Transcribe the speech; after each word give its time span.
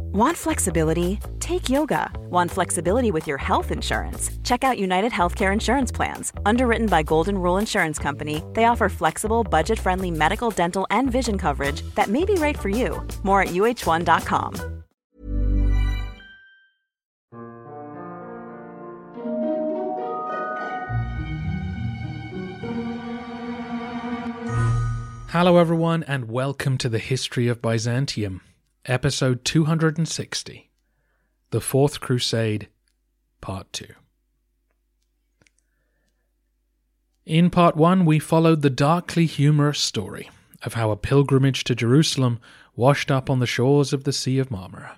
Want 0.00 0.36
flexibility? 0.36 1.20
Take 1.40 1.68
yoga. 1.68 2.10
Want 2.30 2.50
flexibility 2.50 3.10
with 3.10 3.26
your 3.26 3.38
health 3.38 3.70
insurance? 3.70 4.30
Check 4.42 4.64
out 4.64 4.78
United 4.78 5.12
Healthcare 5.12 5.52
Insurance 5.52 5.92
Plans. 5.92 6.32
Underwritten 6.44 6.86
by 6.86 7.02
Golden 7.02 7.38
Rule 7.38 7.58
Insurance 7.58 7.98
Company, 7.98 8.42
they 8.54 8.64
offer 8.64 8.88
flexible, 8.88 9.44
budget 9.44 9.78
friendly 9.78 10.10
medical, 10.10 10.50
dental, 10.50 10.86
and 10.90 11.10
vision 11.10 11.38
coverage 11.38 11.82
that 11.94 12.08
may 12.08 12.24
be 12.24 12.34
right 12.34 12.58
for 12.58 12.68
you. 12.68 13.06
More 13.22 13.42
at 13.42 13.48
uh1.com. 13.48 14.78
Hello, 25.32 25.58
everyone, 25.58 26.02
and 26.04 26.30
welcome 26.30 26.78
to 26.78 26.88
the 26.88 26.98
History 26.98 27.48
of 27.48 27.60
Byzantium, 27.60 28.40
episode 28.88 29.44
260 29.44 30.70
The 31.50 31.60
Fourth 31.60 32.00
Crusade, 32.00 32.68
Part 33.42 33.70
2. 33.74 33.86
In 37.26 37.50
Part 37.50 37.76
1, 37.76 38.06
we 38.06 38.18
followed 38.18 38.62
the 38.62 38.70
darkly 38.70 39.26
humorous 39.26 39.78
story 39.78 40.30
of 40.62 40.72
how 40.72 40.90
a 40.90 40.96
pilgrimage 40.96 41.64
to 41.64 41.74
Jerusalem 41.74 42.40
washed 42.74 43.10
up 43.10 43.28
on 43.28 43.40
the 43.40 43.46
shores 43.46 43.92
of 43.92 44.04
the 44.04 44.12
Sea 44.12 44.38
of 44.38 44.48
Marmara. 44.48 44.96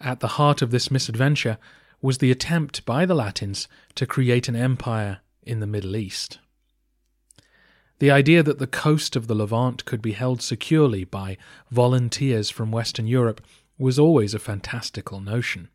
At 0.00 0.18
the 0.18 0.28
heart 0.28 0.60
of 0.60 0.72
this 0.72 0.90
misadventure 0.90 1.58
was 2.02 2.18
the 2.18 2.32
attempt 2.32 2.84
by 2.84 3.06
the 3.06 3.14
Latins 3.14 3.68
to 3.94 4.04
create 4.04 4.48
an 4.48 4.56
empire 4.56 5.20
in 5.44 5.60
the 5.60 5.66
Middle 5.66 5.94
East. 5.94 6.40
The 8.00 8.10
idea 8.10 8.42
that 8.42 8.58
the 8.58 8.66
coast 8.66 9.14
of 9.14 9.26
the 9.26 9.34
Levant 9.34 9.84
could 9.84 10.00
be 10.00 10.12
held 10.12 10.40
securely 10.40 11.04
by 11.04 11.36
volunteers 11.70 12.48
from 12.48 12.72
Western 12.72 13.06
Europe 13.06 13.42
was 13.78 13.98
always 13.98 14.32
a 14.32 14.38
fantastical 14.38 15.20
notion. 15.20 15.68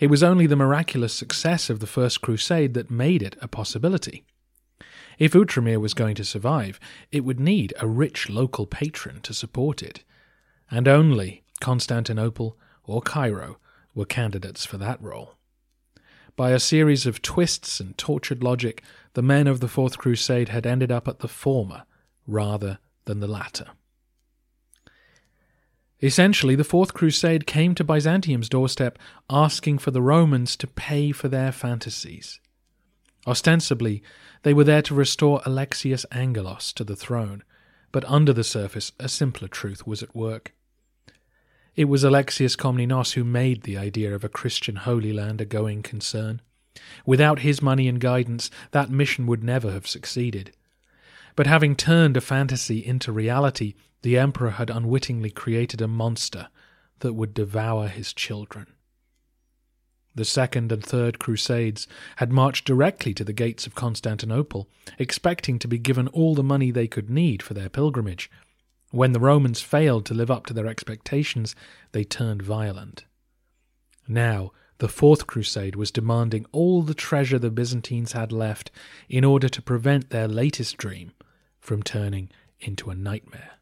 It 0.00 0.08
was 0.08 0.24
only 0.24 0.48
the 0.48 0.56
miraculous 0.56 1.14
success 1.14 1.70
of 1.70 1.78
the 1.78 1.86
First 1.86 2.22
Crusade 2.22 2.74
that 2.74 2.90
made 2.90 3.22
it 3.22 3.36
a 3.40 3.46
possibility. 3.46 4.24
If 5.16 5.34
Outremer 5.34 5.80
was 5.80 5.94
going 5.94 6.16
to 6.16 6.24
survive, 6.24 6.80
it 7.12 7.20
would 7.20 7.38
need 7.38 7.72
a 7.78 7.86
rich 7.86 8.28
local 8.28 8.66
patron 8.66 9.20
to 9.20 9.32
support 9.32 9.80
it, 9.80 10.02
and 10.72 10.88
only 10.88 11.44
Constantinople 11.60 12.58
or 12.82 13.00
Cairo 13.00 13.58
were 13.94 14.06
candidates 14.06 14.66
for 14.66 14.76
that 14.78 15.00
role. 15.00 15.36
By 16.34 16.50
a 16.50 16.58
series 16.58 17.06
of 17.06 17.22
twists 17.22 17.78
and 17.78 17.96
tortured 17.96 18.42
logic, 18.42 18.82
the 19.14 19.22
men 19.22 19.46
of 19.46 19.60
the 19.60 19.68
Fourth 19.68 19.98
Crusade 19.98 20.48
had 20.48 20.66
ended 20.66 20.90
up 20.90 21.06
at 21.06 21.18
the 21.18 21.28
former 21.28 21.84
rather 22.26 22.78
than 23.04 23.20
the 23.20 23.26
latter. 23.26 23.66
Essentially, 26.02 26.56
the 26.56 26.64
Fourth 26.64 26.94
Crusade 26.94 27.46
came 27.46 27.74
to 27.76 27.84
Byzantium's 27.84 28.48
doorstep 28.48 28.98
asking 29.30 29.78
for 29.78 29.92
the 29.92 30.02
Romans 30.02 30.56
to 30.56 30.66
pay 30.66 31.12
for 31.12 31.28
their 31.28 31.52
fantasies. 31.52 32.40
Ostensibly, 33.24 34.02
they 34.42 34.52
were 34.52 34.64
there 34.64 34.82
to 34.82 34.94
restore 34.94 35.40
Alexius 35.46 36.04
Angelos 36.10 36.72
to 36.72 36.82
the 36.82 36.96
throne, 36.96 37.44
but 37.92 38.04
under 38.06 38.32
the 38.32 38.42
surface, 38.42 38.90
a 38.98 39.08
simpler 39.08 39.46
truth 39.46 39.86
was 39.86 40.02
at 40.02 40.16
work. 40.16 40.54
It 41.76 41.84
was 41.84 42.02
Alexius 42.02 42.56
Komnenos 42.56 43.12
who 43.12 43.22
made 43.22 43.62
the 43.62 43.78
idea 43.78 44.12
of 44.12 44.24
a 44.24 44.28
Christian 44.28 44.76
Holy 44.76 45.12
Land 45.12 45.40
a 45.40 45.44
going 45.44 45.82
concern. 45.82 46.42
Without 47.04 47.40
his 47.40 47.60
money 47.60 47.88
and 47.88 48.00
guidance, 48.00 48.50
that 48.70 48.90
mission 48.90 49.26
would 49.26 49.44
never 49.44 49.72
have 49.72 49.86
succeeded. 49.86 50.52
But 51.36 51.46
having 51.46 51.76
turned 51.76 52.16
a 52.16 52.20
fantasy 52.20 52.84
into 52.84 53.12
reality, 53.12 53.74
the 54.02 54.18
Emperor 54.18 54.50
had 54.50 54.70
unwittingly 54.70 55.30
created 55.30 55.80
a 55.80 55.88
monster 55.88 56.48
that 57.00 57.14
would 57.14 57.34
devour 57.34 57.88
his 57.88 58.12
children. 58.12 58.66
The 60.14 60.24
Second 60.26 60.70
and 60.70 60.84
Third 60.84 61.18
Crusades 61.18 61.88
had 62.16 62.30
marched 62.30 62.66
directly 62.66 63.14
to 63.14 63.24
the 63.24 63.32
gates 63.32 63.66
of 63.66 63.74
Constantinople, 63.74 64.68
expecting 64.98 65.58
to 65.58 65.68
be 65.68 65.78
given 65.78 66.08
all 66.08 66.34
the 66.34 66.42
money 66.42 66.70
they 66.70 66.86
could 66.86 67.08
need 67.08 67.42
for 67.42 67.54
their 67.54 67.70
pilgrimage. 67.70 68.30
When 68.90 69.12
the 69.12 69.20
Romans 69.20 69.62
failed 69.62 70.04
to 70.06 70.14
live 70.14 70.30
up 70.30 70.44
to 70.46 70.54
their 70.54 70.66
expectations, 70.66 71.56
they 71.92 72.04
turned 72.04 72.42
violent. 72.42 73.06
Now, 74.06 74.52
the 74.82 74.88
Fourth 74.88 75.28
Crusade 75.28 75.76
was 75.76 75.92
demanding 75.92 76.44
all 76.50 76.82
the 76.82 76.92
treasure 76.92 77.38
the 77.38 77.52
Byzantines 77.52 78.14
had 78.14 78.32
left 78.32 78.72
in 79.08 79.22
order 79.22 79.48
to 79.48 79.62
prevent 79.62 80.10
their 80.10 80.26
latest 80.26 80.76
dream 80.76 81.12
from 81.60 81.84
turning 81.84 82.30
into 82.58 82.90
a 82.90 82.94
nightmare. 82.96 83.52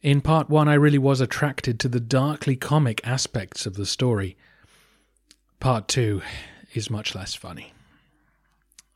In 0.00 0.22
part 0.22 0.48
one, 0.48 0.68
I 0.68 0.72
really 0.72 0.96
was 0.96 1.20
attracted 1.20 1.78
to 1.80 1.88
the 1.90 2.00
darkly 2.00 2.56
comic 2.56 3.06
aspects 3.06 3.66
of 3.66 3.74
the 3.74 3.84
story. 3.84 4.38
Part 5.60 5.86
two 5.86 6.22
is 6.72 6.88
much 6.88 7.14
less 7.14 7.34
funny. 7.34 7.74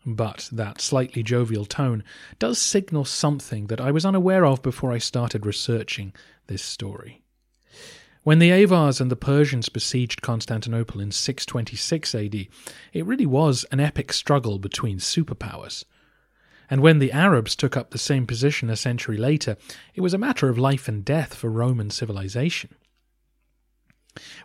But 0.06 0.48
that 0.50 0.80
slightly 0.80 1.22
jovial 1.22 1.66
tone 1.66 2.02
does 2.38 2.58
signal 2.58 3.04
something 3.04 3.66
that 3.66 3.78
I 3.78 3.90
was 3.90 4.06
unaware 4.06 4.46
of 4.46 4.62
before 4.62 4.90
I 4.90 4.96
started 4.96 5.44
researching 5.44 6.14
this 6.46 6.62
story. 6.62 7.25
When 8.26 8.40
the 8.40 8.50
Avars 8.50 9.00
and 9.00 9.08
the 9.08 9.14
Persians 9.14 9.68
besieged 9.68 10.20
Constantinople 10.20 11.00
in 11.00 11.12
626 11.12 12.12
AD, 12.12 12.34
it 12.92 13.06
really 13.06 13.24
was 13.24 13.64
an 13.70 13.78
epic 13.78 14.12
struggle 14.12 14.58
between 14.58 14.98
superpowers. 14.98 15.84
And 16.68 16.82
when 16.82 16.98
the 16.98 17.12
Arabs 17.12 17.54
took 17.54 17.76
up 17.76 17.92
the 17.92 17.98
same 17.98 18.26
position 18.26 18.68
a 18.68 18.74
century 18.74 19.16
later, 19.16 19.56
it 19.94 20.00
was 20.00 20.12
a 20.12 20.18
matter 20.18 20.48
of 20.48 20.58
life 20.58 20.88
and 20.88 21.04
death 21.04 21.36
for 21.36 21.48
Roman 21.48 21.88
civilization. 21.88 22.74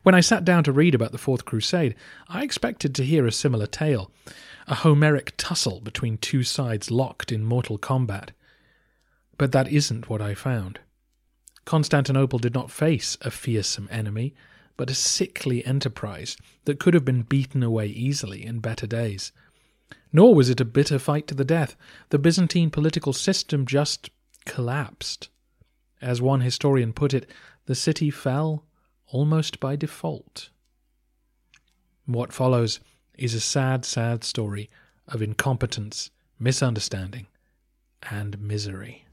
When 0.04 0.14
I 0.14 0.20
sat 0.20 0.46
down 0.46 0.64
to 0.66 0.72
read 0.72 0.94
about 0.94 1.12
the 1.12 1.18
Fourth 1.18 1.46
Crusade, 1.46 1.96
I 2.30 2.44
expected 2.44 2.94
to 2.94 3.04
hear 3.04 3.26
a 3.26 3.32
similar 3.32 3.66
tale 3.66 4.12
a 4.68 4.76
Homeric 4.76 5.34
tussle 5.38 5.80
between 5.80 6.20
two 6.20 6.44
sides 6.44 6.92
locked 6.92 7.32
in 7.32 7.44
mortal 7.44 7.80
combat. 7.80 8.32
But 9.40 9.54
that 9.54 9.70
isn't 9.70 10.08
what 10.08 10.22
I 10.22 10.36
found. 10.36 10.82
Constantinople 11.66 12.40
did 12.40 12.54
not 12.54 12.72
face 12.72 13.18
a 13.22 13.32
fearsome 13.32 13.88
enemy, 13.92 14.34
but 14.78 14.90
a 14.90 14.96
sickly 14.96 15.64
enterprise 15.66 16.38
that 16.66 16.80
could 16.80 16.94
have 16.94 17.06
been 17.06 17.22
beaten 17.22 17.62
away 17.62 17.88
easily 17.88 18.46
in 18.46 18.60
better 18.60 18.88
days. 18.88 19.32
Nor 20.12 20.34
was 20.36 20.50
it 20.50 20.60
a 20.60 20.66
bitter 20.66 21.00
fight 21.00 21.28
to 21.28 21.36
the 21.36 21.46
death. 21.46 21.76
The 22.10 22.20
Byzantine 22.20 22.72
political 22.72 23.14
system 23.14 23.66
just 23.66 24.10
collapsed. 24.46 25.30
As 26.02 26.22
one 26.22 26.42
historian 26.42 26.94
put 26.94 27.14
it, 27.14 27.30
the 27.66 27.76
city 27.76 28.10
fell 28.10 28.66
almost 29.08 29.60
by 29.60 29.76
default. 29.76 30.50
What 32.06 32.34
follows 32.34 32.80
is 33.18 33.34
a 33.34 33.40
sad, 33.40 33.86
sad 33.86 34.24
story 34.24 34.70
of 35.08 35.22
incompetence, 35.22 36.10
misunderstanding, 36.40 37.28
and 38.10 38.40
misery. 38.40 39.06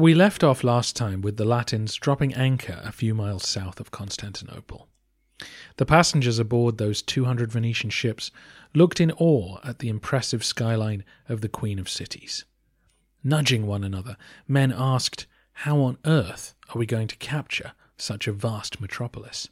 We 0.00 0.14
left 0.14 0.42
off 0.42 0.64
last 0.64 0.96
time 0.96 1.20
with 1.20 1.36
the 1.36 1.44
Latins 1.44 1.94
dropping 1.94 2.32
anchor 2.32 2.80
a 2.82 2.90
few 2.90 3.14
miles 3.14 3.46
south 3.46 3.80
of 3.80 3.90
Constantinople. 3.90 4.88
The 5.76 5.84
passengers 5.84 6.38
aboard 6.38 6.78
those 6.78 7.02
200 7.02 7.52
Venetian 7.52 7.90
ships 7.90 8.30
looked 8.74 8.98
in 8.98 9.12
awe 9.12 9.58
at 9.62 9.80
the 9.80 9.90
impressive 9.90 10.42
skyline 10.42 11.04
of 11.28 11.42
the 11.42 11.50
Queen 11.50 11.78
of 11.78 11.86
Cities. 11.86 12.46
Nudging 13.22 13.66
one 13.66 13.84
another, 13.84 14.16
men 14.48 14.72
asked, 14.74 15.26
How 15.52 15.80
on 15.80 15.98
earth 16.06 16.54
are 16.74 16.78
we 16.78 16.86
going 16.86 17.08
to 17.08 17.16
capture 17.16 17.72
such 17.98 18.26
a 18.26 18.32
vast 18.32 18.80
metropolis? 18.80 19.50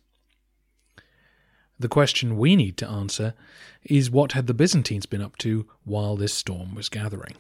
The 1.79 1.89
question 1.89 2.39
we 2.39 2.57
need 2.57 2.79
to 2.79 2.89
answer 2.89 3.35
is 3.83 4.11
what 4.11 4.33
had 4.33 4.47
the 4.47 4.55
Byzantines 4.55 5.05
been 5.05 5.21
up 5.21 5.37
to 5.41 5.69
while 5.85 6.17
this 6.17 6.33
storm 6.33 6.75
was 6.75 6.89
gathering? 6.89 7.35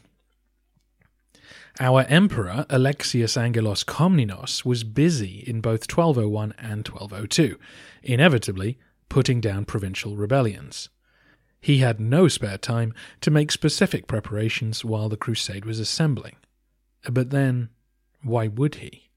Our 1.80 2.02
emperor, 2.08 2.66
Alexius 2.68 3.36
Angelos 3.36 3.84
Komnenos, 3.84 4.64
was 4.64 4.82
busy 4.82 5.44
in 5.46 5.60
both 5.60 5.88
1201 5.88 6.54
and 6.58 6.86
1202, 6.88 7.56
inevitably 8.02 8.78
putting 9.08 9.40
down 9.40 9.64
provincial 9.64 10.16
rebellions. 10.16 10.88
He 11.60 11.78
had 11.78 12.00
no 12.00 12.26
spare 12.26 12.58
time 12.58 12.94
to 13.20 13.30
make 13.30 13.52
specific 13.52 14.08
preparations 14.08 14.84
while 14.84 15.08
the 15.08 15.16
crusade 15.16 15.64
was 15.64 15.78
assembling. 15.78 16.34
But 17.08 17.30
then, 17.30 17.68
why 18.22 18.48
would 18.48 18.76
he? 18.76 19.10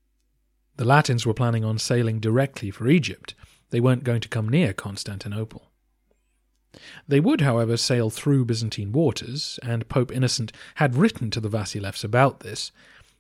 The 0.75 0.85
Latins 0.85 1.25
were 1.25 1.33
planning 1.33 1.65
on 1.65 1.79
sailing 1.79 2.19
directly 2.19 2.69
for 2.69 2.87
Egypt. 2.87 3.33
They 3.71 3.79
weren't 3.79 4.03
going 4.03 4.21
to 4.21 4.29
come 4.29 4.47
near 4.47 4.71
Constantinople. 4.71 5.70
They 7.07 7.19
would, 7.19 7.41
however, 7.41 7.75
sail 7.75 8.09
through 8.09 8.45
Byzantine 8.45 8.91
waters, 8.91 9.59
and 9.62 9.89
Pope 9.89 10.12
Innocent 10.12 10.51
had 10.75 10.95
written 10.95 11.29
to 11.31 11.39
the 11.39 11.50
Vasilevs 11.50 12.03
about 12.03 12.39
this. 12.39 12.71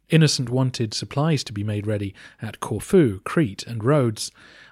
Innocent 0.09 0.49
wanted 0.49 0.93
supplies 0.93 1.43
to 1.45 1.53
be 1.53 1.63
made 1.63 1.87
ready 1.87 2.13
at 2.41 2.59
Corfu, 2.59 3.19
Crete, 3.21 3.63
and 3.63 3.83
Rhodes, 3.83 4.31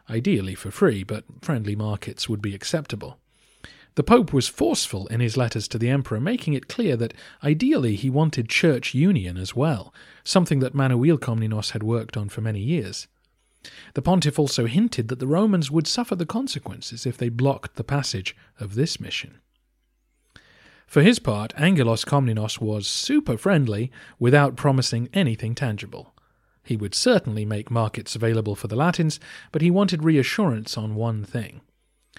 ideally 0.09 0.55
for 0.55 0.71
free, 0.71 1.03
but 1.03 1.23
friendly 1.41 1.75
markets 1.75 2.27
would 2.27 2.41
be 2.41 2.55
acceptable. 2.55 3.17
The 3.95 4.03
Pope 4.03 4.31
was 4.31 4.47
forceful 4.47 5.07
in 5.07 5.19
his 5.19 5.35
letters 5.35 5.67
to 5.69 5.77
the 5.77 5.89
Emperor, 5.89 6.21
making 6.21 6.53
it 6.53 6.69
clear 6.69 6.95
that 6.95 7.13
ideally 7.43 7.95
he 7.95 8.09
wanted 8.09 8.47
church 8.47 8.93
union 8.93 9.35
as 9.35 9.55
well, 9.55 9.93
something 10.23 10.59
that 10.59 10.73
Manuel 10.73 11.17
Komnenos 11.17 11.71
had 11.71 11.83
worked 11.83 12.15
on 12.15 12.29
for 12.29 12.39
many 12.39 12.61
years. 12.61 13.07
The 13.93 14.01
pontiff 14.01 14.39
also 14.39 14.65
hinted 14.65 15.07
that 15.07 15.19
the 15.19 15.27
Romans 15.27 15.69
would 15.69 15.87
suffer 15.87 16.15
the 16.15 16.25
consequences 16.25 17.05
if 17.05 17.17
they 17.17 17.29
blocked 17.29 17.75
the 17.75 17.83
passage 17.83 18.35
of 18.59 18.75
this 18.75 18.99
mission. 18.99 19.39
For 20.87 21.03
his 21.03 21.19
part, 21.19 21.53
Angelos 21.55 22.03
Komnenos 22.03 22.59
was 22.59 22.87
super 22.87 23.37
friendly 23.37 23.91
without 24.17 24.55
promising 24.55 25.07
anything 25.13 25.53
tangible. 25.53 26.15
He 26.63 26.75
would 26.75 26.95
certainly 26.95 27.45
make 27.45 27.69
markets 27.69 28.15
available 28.15 28.55
for 28.55 28.67
the 28.67 28.75
Latins, 28.75 29.19
but 29.51 29.61
he 29.61 29.69
wanted 29.69 30.03
reassurance 30.03 30.77
on 30.77 30.95
one 30.95 31.23
thing. 31.23 31.61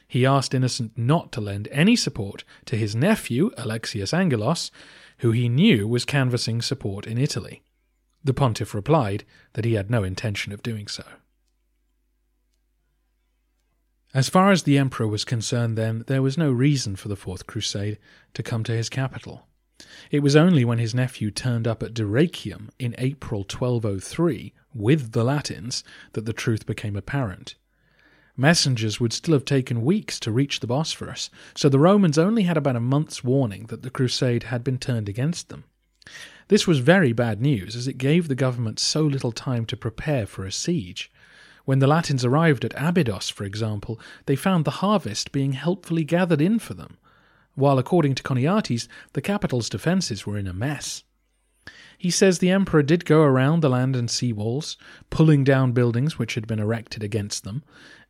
He 0.06 0.26
asked 0.26 0.54
Innocent 0.54 0.96
not 0.96 1.30
to 1.32 1.40
lend 1.40 1.68
any 1.70 1.96
support 1.96 2.44
to 2.66 2.76
his 2.76 2.96
nephew, 2.96 3.50
Alexius 3.56 4.14
Angelos, 4.14 4.70
who 5.18 5.30
he 5.30 5.48
knew 5.48 5.86
was 5.86 6.04
canvassing 6.04 6.62
support 6.62 7.06
in 7.06 7.18
Italy. 7.18 7.62
The 8.22 8.34
pontiff 8.34 8.74
replied 8.74 9.24
that 9.52 9.64
he 9.64 9.74
had 9.74 9.90
no 9.90 10.02
intention 10.02 10.52
of 10.52 10.62
doing 10.62 10.88
so. 10.88 11.04
As 14.12 14.28
far 14.28 14.50
as 14.50 14.64
the 14.64 14.76
emperor 14.76 15.06
was 15.06 15.24
concerned, 15.24 15.78
then, 15.78 16.04
there 16.08 16.22
was 16.22 16.36
no 16.36 16.50
reason 16.50 16.96
for 16.96 17.08
the 17.08 17.16
Fourth 17.16 17.46
Crusade 17.46 17.98
to 18.34 18.42
come 18.42 18.64
to 18.64 18.72
his 18.72 18.88
capital. 18.88 19.46
It 20.10 20.20
was 20.20 20.34
only 20.34 20.64
when 20.64 20.78
his 20.78 20.94
nephew 20.94 21.30
turned 21.30 21.68
up 21.68 21.82
at 21.82 21.94
Dyrrachium 21.94 22.70
in 22.78 22.96
April 22.98 23.40
1203 23.42 24.52
with 24.74 25.12
the 25.12 25.24
Latins 25.24 25.84
that 26.12 26.26
the 26.26 26.32
truth 26.32 26.66
became 26.66 26.96
apparent. 26.96 27.54
Messengers 28.36 28.98
would 28.98 29.12
still 29.12 29.34
have 29.34 29.44
taken 29.44 29.84
weeks 29.84 30.18
to 30.20 30.32
reach 30.32 30.58
the 30.58 30.66
Bosphorus, 30.66 31.30
so 31.54 31.68
the 31.68 31.78
Romans 31.78 32.18
only 32.18 32.42
had 32.42 32.56
about 32.56 32.76
a 32.76 32.80
month's 32.80 33.22
warning 33.22 33.66
that 33.66 33.82
the 33.82 33.90
crusade 33.90 34.44
had 34.44 34.64
been 34.64 34.78
turned 34.78 35.08
against 35.08 35.50
them. 35.50 35.64
This 36.48 36.66
was 36.66 36.80
very 36.80 37.12
bad 37.12 37.40
news, 37.40 37.76
as 37.76 37.86
it 37.86 37.98
gave 37.98 38.26
the 38.26 38.34
government 38.34 38.80
so 38.80 39.02
little 39.02 39.32
time 39.32 39.66
to 39.66 39.76
prepare 39.76 40.26
for 40.26 40.44
a 40.44 40.52
siege. 40.52 41.12
When 41.64 41.78
the 41.78 41.86
Latins 41.86 42.24
arrived 42.24 42.64
at 42.64 42.74
Abydos, 42.76 43.28
for 43.28 43.44
example, 43.44 44.00
they 44.26 44.36
found 44.36 44.64
the 44.64 44.80
harvest 44.82 45.32
being 45.32 45.52
helpfully 45.52 46.04
gathered 46.04 46.40
in 46.40 46.58
for 46.58 46.74
them, 46.74 46.96
while 47.54 47.78
according 47.78 48.14
to 48.16 48.22
Choniates, 48.22 48.88
the 49.12 49.20
capital's 49.20 49.68
defences 49.68 50.26
were 50.26 50.38
in 50.38 50.46
a 50.46 50.52
mess. 50.52 51.04
He 51.98 52.10
says 52.10 52.38
the 52.38 52.50
emperor 52.50 52.82
did 52.82 53.04
go 53.04 53.20
around 53.20 53.60
the 53.60 53.68
land 53.68 53.94
and 53.94 54.10
sea 54.10 54.32
walls, 54.32 54.78
pulling 55.10 55.44
down 55.44 55.72
buildings 55.72 56.18
which 56.18 56.34
had 56.34 56.46
been 56.46 56.58
erected 56.58 57.02
against 57.02 57.44
them, 57.44 57.62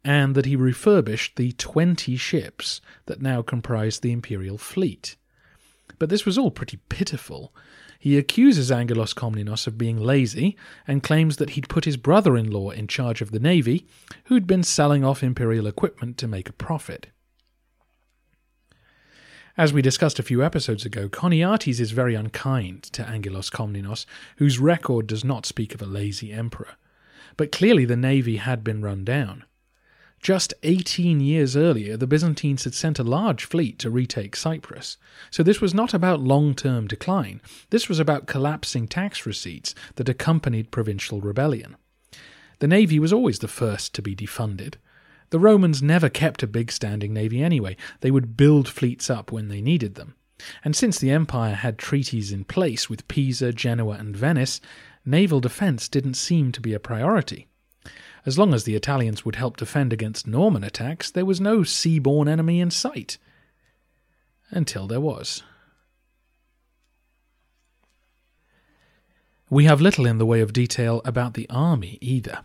and 0.04 0.36
that 0.36 0.46
he 0.46 0.54
refurbished 0.54 1.34
the 1.34 1.52
twenty 1.52 2.16
ships 2.16 2.80
that 3.06 3.20
now 3.20 3.42
comprised 3.42 4.02
the 4.02 4.12
imperial 4.12 4.58
fleet. 4.58 5.16
But 5.98 6.08
this 6.08 6.24
was 6.24 6.38
all 6.38 6.52
pretty 6.52 6.78
pitiful, 6.88 7.52
he 8.00 8.16
accuses 8.16 8.72
Angelos 8.72 9.12
Komnenos 9.12 9.66
of 9.66 9.76
being 9.76 9.98
lazy 9.98 10.56
and 10.88 11.02
claims 11.02 11.36
that 11.36 11.50
he'd 11.50 11.68
put 11.68 11.84
his 11.84 11.98
brother 11.98 12.34
in 12.34 12.50
law 12.50 12.70
in 12.70 12.86
charge 12.86 13.20
of 13.20 13.30
the 13.30 13.38
navy, 13.38 13.86
who'd 14.24 14.46
been 14.46 14.62
selling 14.62 15.04
off 15.04 15.22
imperial 15.22 15.66
equipment 15.66 16.16
to 16.16 16.26
make 16.26 16.48
a 16.48 16.54
profit. 16.54 17.08
As 19.54 19.74
we 19.74 19.82
discussed 19.82 20.18
a 20.18 20.22
few 20.22 20.42
episodes 20.42 20.86
ago, 20.86 21.10
Choniates 21.10 21.78
is 21.78 21.90
very 21.90 22.14
unkind 22.14 22.84
to 22.84 23.06
Angelos 23.06 23.50
Komnenos, 23.50 24.06
whose 24.38 24.58
record 24.58 25.06
does 25.06 25.22
not 25.22 25.44
speak 25.44 25.74
of 25.74 25.82
a 25.82 25.86
lazy 25.86 26.32
emperor. 26.32 26.76
But 27.36 27.52
clearly 27.52 27.84
the 27.84 27.96
navy 27.96 28.38
had 28.38 28.64
been 28.64 28.80
run 28.80 29.04
down. 29.04 29.44
Just 30.20 30.52
18 30.64 31.20
years 31.20 31.56
earlier, 31.56 31.96
the 31.96 32.06
Byzantines 32.06 32.64
had 32.64 32.74
sent 32.74 32.98
a 32.98 33.04
large 33.04 33.46
fleet 33.46 33.78
to 33.78 33.88
retake 33.88 34.36
Cyprus. 34.36 34.98
So 35.30 35.42
this 35.42 35.62
was 35.62 35.72
not 35.72 35.94
about 35.94 36.20
long 36.20 36.54
term 36.54 36.86
decline, 36.86 37.40
this 37.70 37.88
was 37.88 37.98
about 37.98 38.26
collapsing 38.26 38.86
tax 38.86 39.24
receipts 39.24 39.74
that 39.94 40.10
accompanied 40.10 40.70
provincial 40.70 41.22
rebellion. 41.22 41.74
The 42.58 42.68
navy 42.68 42.98
was 42.98 43.14
always 43.14 43.38
the 43.38 43.48
first 43.48 43.94
to 43.94 44.02
be 44.02 44.14
defunded. 44.14 44.74
The 45.30 45.38
Romans 45.38 45.82
never 45.82 46.10
kept 46.10 46.42
a 46.42 46.46
big 46.46 46.70
standing 46.70 47.14
navy 47.14 47.42
anyway, 47.42 47.78
they 48.00 48.10
would 48.10 48.36
build 48.36 48.68
fleets 48.68 49.08
up 49.08 49.32
when 49.32 49.48
they 49.48 49.62
needed 49.62 49.94
them. 49.94 50.16
And 50.62 50.76
since 50.76 50.98
the 50.98 51.10
empire 51.10 51.54
had 51.54 51.78
treaties 51.78 52.30
in 52.30 52.44
place 52.44 52.90
with 52.90 53.08
Pisa, 53.08 53.54
Genoa, 53.54 53.96
and 53.96 54.14
Venice, 54.14 54.60
naval 55.02 55.40
defence 55.40 55.88
didn't 55.88 56.14
seem 56.14 56.52
to 56.52 56.60
be 56.60 56.74
a 56.74 56.80
priority. 56.80 57.46
As 58.26 58.38
long 58.38 58.52
as 58.52 58.64
the 58.64 58.74
Italians 58.74 59.24
would 59.24 59.36
help 59.36 59.56
defend 59.56 59.92
against 59.92 60.26
Norman 60.26 60.62
attacks, 60.62 61.10
there 61.10 61.24
was 61.24 61.40
no 61.40 61.62
sea-borne 61.62 62.28
enemy 62.28 62.60
in 62.60 62.70
sight. 62.70 63.18
Until 64.50 64.86
there 64.86 65.00
was. 65.00 65.42
We 69.48 69.64
have 69.64 69.80
little 69.80 70.06
in 70.06 70.18
the 70.18 70.26
way 70.26 70.40
of 70.40 70.52
detail 70.52 71.02
about 71.04 71.34
the 71.34 71.48
army 71.50 71.98
either. 72.00 72.44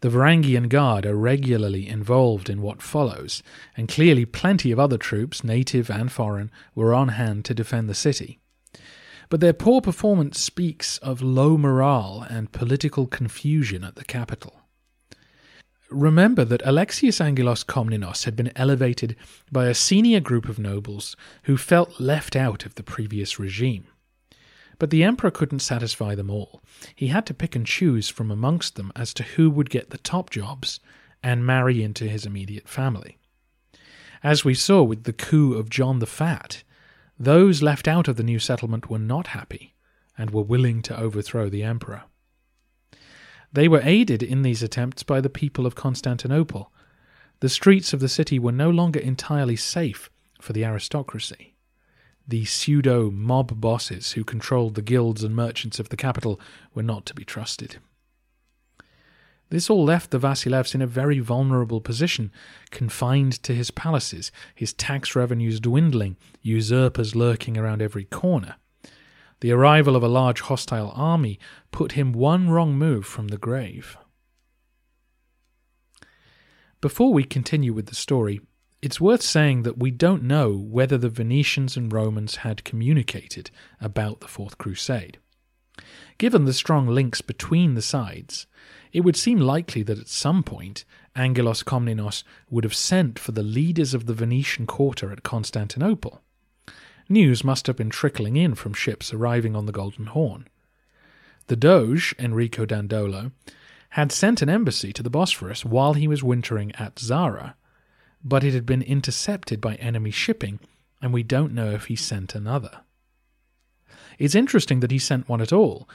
The 0.00 0.08
Varangian 0.08 0.68
Guard 0.68 1.04
are 1.04 1.16
regularly 1.16 1.88
involved 1.88 2.48
in 2.48 2.62
what 2.62 2.80
follows, 2.80 3.42
and 3.76 3.88
clearly 3.88 4.24
plenty 4.24 4.70
of 4.70 4.78
other 4.78 4.96
troops, 4.96 5.42
native 5.42 5.90
and 5.90 6.10
foreign, 6.10 6.50
were 6.74 6.94
on 6.94 7.08
hand 7.08 7.44
to 7.46 7.54
defend 7.54 7.88
the 7.88 7.94
city. 7.94 8.38
But 9.28 9.40
their 9.40 9.52
poor 9.52 9.80
performance 9.80 10.40
speaks 10.40 10.98
of 10.98 11.20
low 11.20 11.58
morale 11.58 12.24
and 12.30 12.52
political 12.52 13.06
confusion 13.06 13.84
at 13.84 13.96
the 13.96 14.04
capital. 14.04 14.54
Remember 15.90 16.44
that 16.44 16.66
Alexius 16.66 17.18
Angelos 17.18 17.64
Komnenos 17.64 18.24
had 18.24 18.36
been 18.36 18.52
elevated 18.54 19.16
by 19.50 19.66
a 19.66 19.74
senior 19.74 20.20
group 20.20 20.46
of 20.46 20.58
nobles 20.58 21.16
who 21.44 21.56
felt 21.56 21.98
left 21.98 22.36
out 22.36 22.66
of 22.66 22.74
the 22.74 22.82
previous 22.82 23.38
regime. 23.38 23.86
But 24.78 24.90
the 24.90 25.02
emperor 25.02 25.30
couldn't 25.30 25.60
satisfy 25.60 26.14
them 26.14 26.30
all. 26.30 26.62
He 26.94 27.06
had 27.06 27.24
to 27.26 27.34
pick 27.34 27.56
and 27.56 27.66
choose 27.66 28.10
from 28.10 28.30
amongst 28.30 28.76
them 28.76 28.92
as 28.94 29.14
to 29.14 29.22
who 29.22 29.48
would 29.48 29.70
get 29.70 29.88
the 29.88 29.98
top 29.98 30.28
jobs 30.28 30.78
and 31.22 31.46
marry 31.46 31.82
into 31.82 32.04
his 32.04 32.26
immediate 32.26 32.68
family. 32.68 33.16
As 34.22 34.44
we 34.44 34.54
saw 34.54 34.82
with 34.82 35.04
the 35.04 35.12
coup 35.14 35.54
of 35.54 35.70
John 35.70 36.00
the 36.00 36.06
Fat, 36.06 36.64
those 37.18 37.62
left 37.62 37.88
out 37.88 38.08
of 38.08 38.16
the 38.16 38.22
new 38.22 38.38
settlement 38.38 38.90
were 38.90 38.98
not 38.98 39.28
happy 39.28 39.74
and 40.18 40.30
were 40.30 40.42
willing 40.42 40.82
to 40.82 40.98
overthrow 40.98 41.48
the 41.48 41.62
emperor. 41.62 42.02
They 43.52 43.68
were 43.68 43.80
aided 43.82 44.22
in 44.22 44.42
these 44.42 44.62
attempts 44.62 45.02
by 45.02 45.20
the 45.20 45.30
people 45.30 45.66
of 45.66 45.74
Constantinople. 45.74 46.70
The 47.40 47.48
streets 47.48 47.92
of 47.92 48.00
the 48.00 48.08
city 48.08 48.38
were 48.38 48.52
no 48.52 48.70
longer 48.70 49.00
entirely 49.00 49.56
safe 49.56 50.10
for 50.40 50.52
the 50.52 50.64
aristocracy. 50.64 51.54
The 52.26 52.44
pseudo 52.44 53.10
mob 53.10 53.58
bosses 53.60 54.12
who 54.12 54.22
controlled 54.22 54.74
the 54.74 54.82
guilds 54.82 55.24
and 55.24 55.34
merchants 55.34 55.78
of 55.78 55.88
the 55.88 55.96
capital 55.96 56.38
were 56.74 56.82
not 56.82 57.06
to 57.06 57.14
be 57.14 57.24
trusted. 57.24 57.78
This 59.50 59.70
all 59.70 59.82
left 59.82 60.10
the 60.10 60.18
Vasilevs 60.18 60.74
in 60.74 60.82
a 60.82 60.86
very 60.86 61.20
vulnerable 61.20 61.80
position, 61.80 62.30
confined 62.70 63.42
to 63.44 63.54
his 63.54 63.70
palaces, 63.70 64.30
his 64.54 64.74
tax 64.74 65.16
revenues 65.16 65.58
dwindling, 65.58 66.18
usurpers 66.42 67.16
lurking 67.16 67.56
around 67.56 67.80
every 67.80 68.04
corner. 68.04 68.56
The 69.40 69.52
arrival 69.52 69.94
of 69.94 70.02
a 70.02 70.08
large 70.08 70.40
hostile 70.40 70.92
army 70.94 71.38
put 71.70 71.92
him 71.92 72.12
one 72.12 72.50
wrong 72.50 72.76
move 72.76 73.06
from 73.06 73.28
the 73.28 73.38
grave. 73.38 73.96
Before 76.80 77.12
we 77.12 77.24
continue 77.24 77.72
with 77.72 77.86
the 77.86 77.94
story, 77.94 78.40
it's 78.80 79.00
worth 79.00 79.22
saying 79.22 79.62
that 79.64 79.78
we 79.78 79.90
don't 79.90 80.22
know 80.22 80.56
whether 80.56 80.96
the 80.96 81.08
Venetians 81.08 81.76
and 81.76 81.92
Romans 81.92 82.36
had 82.36 82.64
communicated 82.64 83.50
about 83.80 84.20
the 84.20 84.28
Fourth 84.28 84.58
Crusade. 84.58 85.18
Given 86.18 86.44
the 86.44 86.52
strong 86.52 86.86
links 86.86 87.20
between 87.20 87.74
the 87.74 87.82
sides, 87.82 88.46
it 88.92 89.00
would 89.00 89.16
seem 89.16 89.38
likely 89.38 89.82
that 89.84 89.98
at 89.98 90.08
some 90.08 90.42
point 90.42 90.84
Angelos 91.14 91.62
Komnenos 91.62 92.22
would 92.50 92.64
have 92.64 92.74
sent 92.74 93.18
for 93.18 93.32
the 93.32 93.42
leaders 93.42 93.94
of 93.94 94.06
the 94.06 94.14
Venetian 94.14 94.66
quarter 94.66 95.12
at 95.12 95.22
Constantinople. 95.22 96.22
News 97.08 97.42
must 97.42 97.66
have 97.66 97.76
been 97.76 97.88
trickling 97.88 98.36
in 98.36 98.54
from 98.54 98.74
ships 98.74 99.14
arriving 99.14 99.56
on 99.56 99.64
the 99.64 99.72
Golden 99.72 100.06
Horn. 100.06 100.46
The 101.46 101.56
Doge, 101.56 102.14
Enrico 102.18 102.66
Dandolo, 102.66 103.32
had 103.90 104.12
sent 104.12 104.42
an 104.42 104.50
embassy 104.50 104.92
to 104.92 105.02
the 105.02 105.08
Bosphorus 105.08 105.64
while 105.64 105.94
he 105.94 106.06
was 106.06 106.22
wintering 106.22 106.74
at 106.74 106.98
Zara, 106.98 107.56
but 108.22 108.44
it 108.44 108.52
had 108.52 108.66
been 108.66 108.82
intercepted 108.82 109.58
by 109.60 109.76
enemy 109.76 110.10
shipping, 110.10 110.60
and 111.00 111.12
we 111.12 111.22
don't 111.22 111.54
know 111.54 111.70
if 111.70 111.86
he 111.86 111.96
sent 111.96 112.34
another. 112.34 112.80
It's 114.18 114.34
interesting 114.34 114.80
that 114.80 114.90
he 114.90 114.98
sent 114.98 115.28
one 115.28 115.40
at 115.40 115.52
all. 115.52 115.88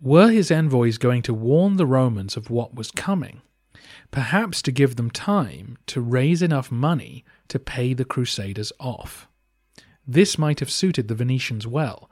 Were 0.00 0.30
his 0.30 0.50
envoys 0.50 0.96
going 0.96 1.20
to 1.22 1.34
warn 1.34 1.76
the 1.76 1.86
Romans 1.86 2.36
of 2.36 2.48
what 2.48 2.74
was 2.74 2.90
coming? 2.90 3.42
Perhaps 4.10 4.62
to 4.62 4.72
give 4.72 4.96
them 4.96 5.10
time 5.10 5.76
to 5.86 6.00
raise 6.00 6.40
enough 6.40 6.70
money 6.70 7.24
to 7.48 7.58
pay 7.58 7.92
the 7.92 8.04
Crusaders 8.06 8.72
off. 8.80 9.28
This 10.06 10.38
might 10.38 10.60
have 10.60 10.70
suited 10.70 11.08
the 11.08 11.14
Venetians 11.14 11.66
well. 11.66 12.08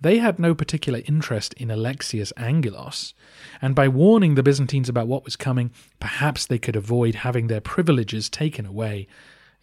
They 0.00 0.18
had 0.18 0.38
no 0.38 0.54
particular 0.54 1.00
interest 1.06 1.54
in 1.54 1.70
Alexius 1.70 2.32
Angelos, 2.36 3.14
and 3.62 3.74
by 3.74 3.88
warning 3.88 4.34
the 4.34 4.42
Byzantines 4.42 4.88
about 4.88 5.06
what 5.06 5.24
was 5.24 5.36
coming, 5.36 5.70
perhaps 6.00 6.44
they 6.44 6.58
could 6.58 6.76
avoid 6.76 7.16
having 7.16 7.46
their 7.46 7.60
privileges 7.60 8.28
taken 8.28 8.66
away 8.66 9.06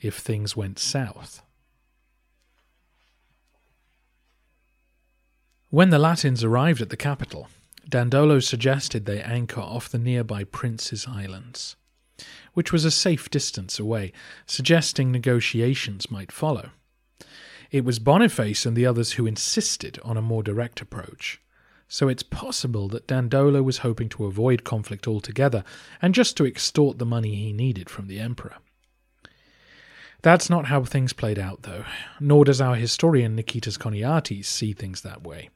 if 0.02 0.18
things 0.18 0.56
went 0.56 0.80
south. 0.80 1.44
When 5.70 5.90
the 5.90 6.00
Latins 6.00 6.44
arrived 6.44 6.82
at 6.82 6.90
the 6.90 6.98
capital, 6.98 7.48
Dandolo 7.88 8.40
suggested 8.40 9.06
they 9.06 9.22
anchor 9.22 9.62
off 9.62 9.90
the 9.90 10.00
nearby 10.00 10.46
Prince's 10.46 11.08
Islands, 11.08 11.76
which 12.54 12.72
was 12.72 12.86
a 12.86 12.92
safe 12.92 13.30
distance 13.30 13.80
away, 13.80 14.14
suggesting 14.46 15.12
negotiations 15.12 16.10
might 16.10 16.32
follow. 16.32 16.70
It 17.74 17.84
was 17.84 17.98
Boniface 17.98 18.68
and 18.68 18.78
the 18.78 18.86
others 18.86 19.14
who 19.14 19.26
insisted 19.26 20.00
on 20.04 20.16
a 20.16 20.22
more 20.22 20.44
direct 20.44 20.80
approach. 20.80 21.42
So 21.88 22.08
it's 22.08 22.22
possible 22.22 22.88
that 22.90 23.08
Dandolo 23.08 23.64
was 23.64 23.80
hoping 23.80 24.10
to 24.10 24.26
avoid 24.26 24.64
conflict 24.64 25.08
altogether 25.08 25.64
and 26.00 26.14
just 26.14 26.38
to 26.38 26.46
extort 26.46 27.00
the 27.00 27.06
money 27.06 27.34
he 27.34 27.52
needed 27.52 27.90
from 27.90 28.06
the 28.06 28.20
emperor. 28.20 28.58
That's 30.22 30.52
not 30.52 30.68
how 30.68 30.84
things 30.84 31.14
played 31.14 31.40
out, 31.40 31.64
though, 31.64 31.84
nor 32.20 32.46
does 32.46 32.62
our 32.62 32.76
historian 32.76 33.36
Nikitas 33.36 33.80
Choniates 33.80 34.46
see 34.46 34.74
things 34.74 35.02
that 35.02 35.24
way. 35.24 35.50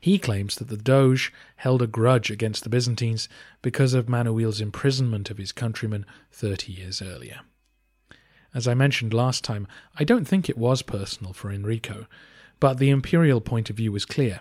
He 0.00 0.20
claims 0.20 0.54
that 0.56 0.68
the 0.68 0.76
Doge 0.76 1.32
held 1.56 1.82
a 1.82 1.88
grudge 1.88 2.30
against 2.30 2.62
the 2.62 2.70
Byzantines 2.70 3.28
because 3.62 3.94
of 3.94 4.08
Manuel's 4.08 4.60
imprisonment 4.60 5.28
of 5.28 5.38
his 5.38 5.50
countrymen 5.50 6.06
thirty 6.30 6.72
years 6.72 7.02
earlier. 7.02 7.40
As 8.54 8.66
I 8.66 8.74
mentioned 8.74 9.12
last 9.12 9.44
time, 9.44 9.66
I 9.96 10.04
don't 10.04 10.26
think 10.26 10.48
it 10.48 10.58
was 10.58 10.82
personal 10.82 11.32
for 11.32 11.50
Enrico, 11.50 12.06
but 12.60 12.78
the 12.78 12.90
imperial 12.90 13.40
point 13.40 13.70
of 13.70 13.76
view 13.76 13.92
was 13.92 14.04
clear. 14.04 14.40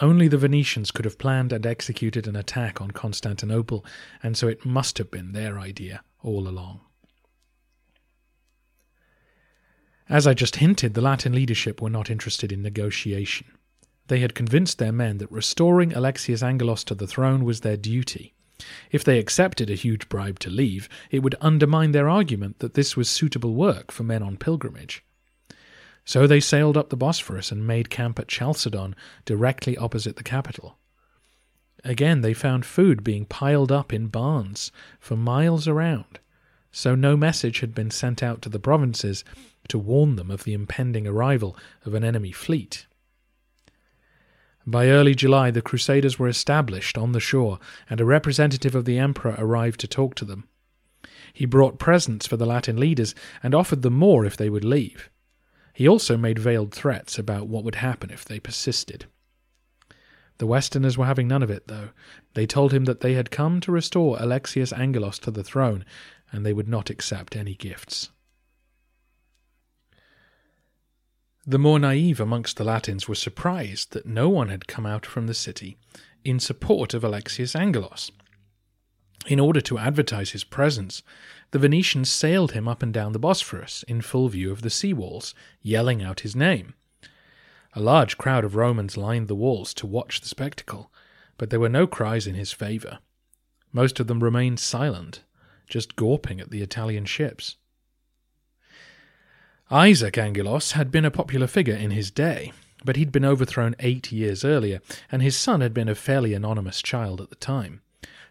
Only 0.00 0.28
the 0.28 0.38
Venetians 0.38 0.90
could 0.90 1.04
have 1.04 1.18
planned 1.18 1.52
and 1.52 1.66
executed 1.66 2.26
an 2.26 2.36
attack 2.36 2.80
on 2.80 2.90
Constantinople, 2.90 3.84
and 4.22 4.36
so 4.36 4.48
it 4.48 4.64
must 4.64 4.98
have 4.98 5.10
been 5.10 5.32
their 5.32 5.58
idea 5.58 6.02
all 6.22 6.48
along. 6.48 6.80
As 10.08 10.26
I 10.26 10.34
just 10.34 10.56
hinted, 10.56 10.94
the 10.94 11.00
Latin 11.00 11.32
leadership 11.32 11.80
were 11.80 11.90
not 11.90 12.10
interested 12.10 12.50
in 12.50 12.62
negotiation. 12.62 13.46
They 14.08 14.18
had 14.18 14.34
convinced 14.34 14.78
their 14.78 14.90
men 14.90 15.18
that 15.18 15.30
restoring 15.30 15.92
Alexius 15.92 16.42
Angelos 16.42 16.82
to 16.84 16.96
the 16.96 17.06
throne 17.06 17.44
was 17.44 17.60
their 17.60 17.76
duty, 17.76 18.34
if 18.90 19.04
they 19.04 19.18
accepted 19.18 19.70
a 19.70 19.74
huge 19.74 20.08
bribe 20.08 20.38
to 20.40 20.50
leave, 20.50 20.88
it 21.10 21.20
would 21.20 21.36
undermine 21.40 21.92
their 21.92 22.08
argument 22.08 22.58
that 22.58 22.74
this 22.74 22.96
was 22.96 23.08
suitable 23.08 23.54
work 23.54 23.90
for 23.90 24.02
men 24.02 24.22
on 24.22 24.36
pilgrimage. 24.36 25.04
So 26.04 26.26
they 26.26 26.40
sailed 26.40 26.76
up 26.76 26.88
the 26.88 26.96
Bosphorus 26.96 27.52
and 27.52 27.66
made 27.66 27.90
camp 27.90 28.18
at 28.18 28.28
Chalcedon, 28.28 28.94
directly 29.24 29.76
opposite 29.76 30.16
the 30.16 30.22
capital. 30.22 30.78
Again, 31.84 32.20
they 32.20 32.34
found 32.34 32.66
food 32.66 33.04
being 33.04 33.24
piled 33.24 33.72
up 33.72 33.92
in 33.92 34.08
barns 34.08 34.70
for 34.98 35.16
miles 35.16 35.66
around, 35.66 36.18
so 36.72 36.94
no 36.94 37.16
message 37.16 37.60
had 37.60 37.74
been 37.74 37.90
sent 37.90 38.22
out 38.22 38.42
to 38.42 38.48
the 38.48 38.58
provinces 38.58 39.24
to 39.68 39.78
warn 39.78 40.16
them 40.16 40.30
of 40.30 40.44
the 40.44 40.52
impending 40.52 41.06
arrival 41.06 41.56
of 41.84 41.94
an 41.94 42.04
enemy 42.04 42.32
fleet. 42.32 42.86
By 44.66 44.88
early 44.88 45.14
July, 45.14 45.50
the 45.50 45.62
Crusaders 45.62 46.18
were 46.18 46.28
established 46.28 46.98
on 46.98 47.12
the 47.12 47.20
shore, 47.20 47.58
and 47.88 48.00
a 48.00 48.04
representative 48.04 48.74
of 48.74 48.84
the 48.84 48.98
Emperor 48.98 49.34
arrived 49.38 49.80
to 49.80 49.88
talk 49.88 50.14
to 50.16 50.24
them. 50.24 50.44
He 51.32 51.46
brought 51.46 51.78
presents 51.78 52.26
for 52.26 52.36
the 52.36 52.46
Latin 52.46 52.76
leaders 52.76 53.14
and 53.42 53.54
offered 53.54 53.82
them 53.82 53.94
more 53.94 54.24
if 54.24 54.36
they 54.36 54.50
would 54.50 54.64
leave. 54.64 55.08
He 55.72 55.88
also 55.88 56.16
made 56.16 56.38
veiled 56.38 56.74
threats 56.74 57.18
about 57.18 57.48
what 57.48 57.64
would 57.64 57.76
happen 57.76 58.10
if 58.10 58.24
they 58.24 58.38
persisted. 58.38 59.06
The 60.38 60.46
Westerners 60.46 60.98
were 60.98 61.06
having 61.06 61.28
none 61.28 61.42
of 61.42 61.50
it, 61.50 61.68
though. 61.68 61.90
They 62.34 62.46
told 62.46 62.72
him 62.72 62.84
that 62.84 63.00
they 63.00 63.14
had 63.14 63.30
come 63.30 63.60
to 63.60 63.72
restore 63.72 64.16
Alexius 64.18 64.72
Angelos 64.72 65.18
to 65.20 65.30
the 65.30 65.44
throne, 65.44 65.84
and 66.32 66.44
they 66.44 66.52
would 66.52 66.68
not 66.68 66.90
accept 66.90 67.36
any 67.36 67.54
gifts. 67.54 68.10
The 71.50 71.58
more 71.58 71.80
naive 71.80 72.20
amongst 72.20 72.58
the 72.58 72.64
Latins 72.64 73.08
were 73.08 73.16
surprised 73.16 73.90
that 73.90 74.06
no 74.06 74.28
one 74.28 74.50
had 74.50 74.68
come 74.68 74.86
out 74.86 75.04
from 75.04 75.26
the 75.26 75.34
city 75.34 75.78
in 76.24 76.38
support 76.38 76.94
of 76.94 77.02
Alexius 77.02 77.56
Angelos. 77.56 78.12
In 79.26 79.40
order 79.40 79.60
to 79.62 79.76
advertise 79.76 80.30
his 80.30 80.44
presence, 80.44 81.02
the 81.50 81.58
Venetians 81.58 82.08
sailed 82.08 82.52
him 82.52 82.68
up 82.68 82.84
and 82.84 82.94
down 82.94 83.10
the 83.10 83.18
Bosphorus 83.18 83.82
in 83.88 84.00
full 84.00 84.28
view 84.28 84.52
of 84.52 84.62
the 84.62 84.70
sea 84.70 84.92
walls, 84.92 85.34
yelling 85.60 86.04
out 86.04 86.20
his 86.20 86.36
name. 86.36 86.74
A 87.72 87.80
large 87.80 88.16
crowd 88.16 88.44
of 88.44 88.54
Romans 88.54 88.96
lined 88.96 89.26
the 89.26 89.34
walls 89.34 89.74
to 89.74 89.88
watch 89.88 90.20
the 90.20 90.28
spectacle, 90.28 90.92
but 91.36 91.50
there 91.50 91.58
were 91.58 91.68
no 91.68 91.84
cries 91.88 92.28
in 92.28 92.36
his 92.36 92.52
favour. 92.52 93.00
Most 93.72 93.98
of 93.98 94.06
them 94.06 94.22
remained 94.22 94.60
silent, 94.60 95.24
just 95.68 95.96
gawping 95.96 96.40
at 96.40 96.52
the 96.52 96.62
Italian 96.62 97.06
ships. 97.06 97.56
Isaac 99.72 100.18
Angelos 100.18 100.72
had 100.72 100.90
been 100.90 101.04
a 101.04 101.12
popular 101.12 101.46
figure 101.46 101.76
in 101.76 101.92
his 101.92 102.10
day, 102.10 102.52
but 102.84 102.96
he'd 102.96 103.12
been 103.12 103.24
overthrown 103.24 103.76
eight 103.78 104.10
years 104.10 104.44
earlier, 104.44 104.80
and 105.12 105.22
his 105.22 105.36
son 105.36 105.60
had 105.60 105.72
been 105.72 105.88
a 105.88 105.94
fairly 105.94 106.34
anonymous 106.34 106.82
child 106.82 107.20
at 107.20 107.30
the 107.30 107.36
time. 107.36 107.80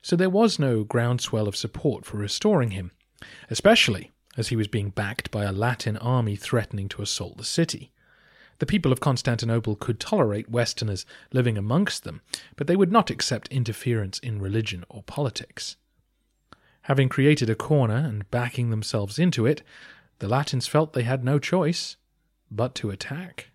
So 0.02 0.18
there 0.18 0.30
was 0.30 0.60
no 0.60 0.84
groundswell 0.84 1.48
of 1.48 1.56
support 1.56 2.04
for 2.04 2.18
restoring 2.18 2.72
him, 2.72 2.92
especially 3.50 4.12
as 4.36 4.50
he 4.50 4.58
was 4.58 4.68
being 4.68 4.90
backed 4.90 5.32
by 5.32 5.46
a 5.46 5.54
Latin 5.54 5.96
army 5.96 6.36
threatening 6.36 6.90
to 6.90 7.02
assault 7.02 7.38
the 7.38 7.46
city. 7.46 7.94
The 8.58 8.66
people 8.66 8.92
of 8.92 9.00
Constantinople 9.00 9.78
could 9.78 10.02
tolerate 10.02 10.52
Westerners 10.52 11.06
living 11.32 11.58
amongst 11.58 12.04
them, 12.04 12.20
but 12.58 12.68
they 12.68 12.76
would 12.76 12.92
not 12.92 13.10
accept 13.10 13.48
interference 13.48 14.20
in 14.20 14.42
religion 14.42 14.84
or 14.90 15.04
politics. 15.04 15.78
Having 16.84 17.10
created 17.10 17.50
a 17.50 17.56
corner 17.56 17.96
and 17.96 18.30
backing 18.30 18.72
themselves 18.72 19.18
into 19.18 19.46
it, 19.46 19.62
the 20.20 20.28
Latins 20.28 20.68
felt 20.68 20.94
they 20.94 21.04
had 21.04 21.24
no 21.24 21.40
choice 21.40 21.96
but 22.52 22.76
to 22.76 22.90
attack. 22.90 23.50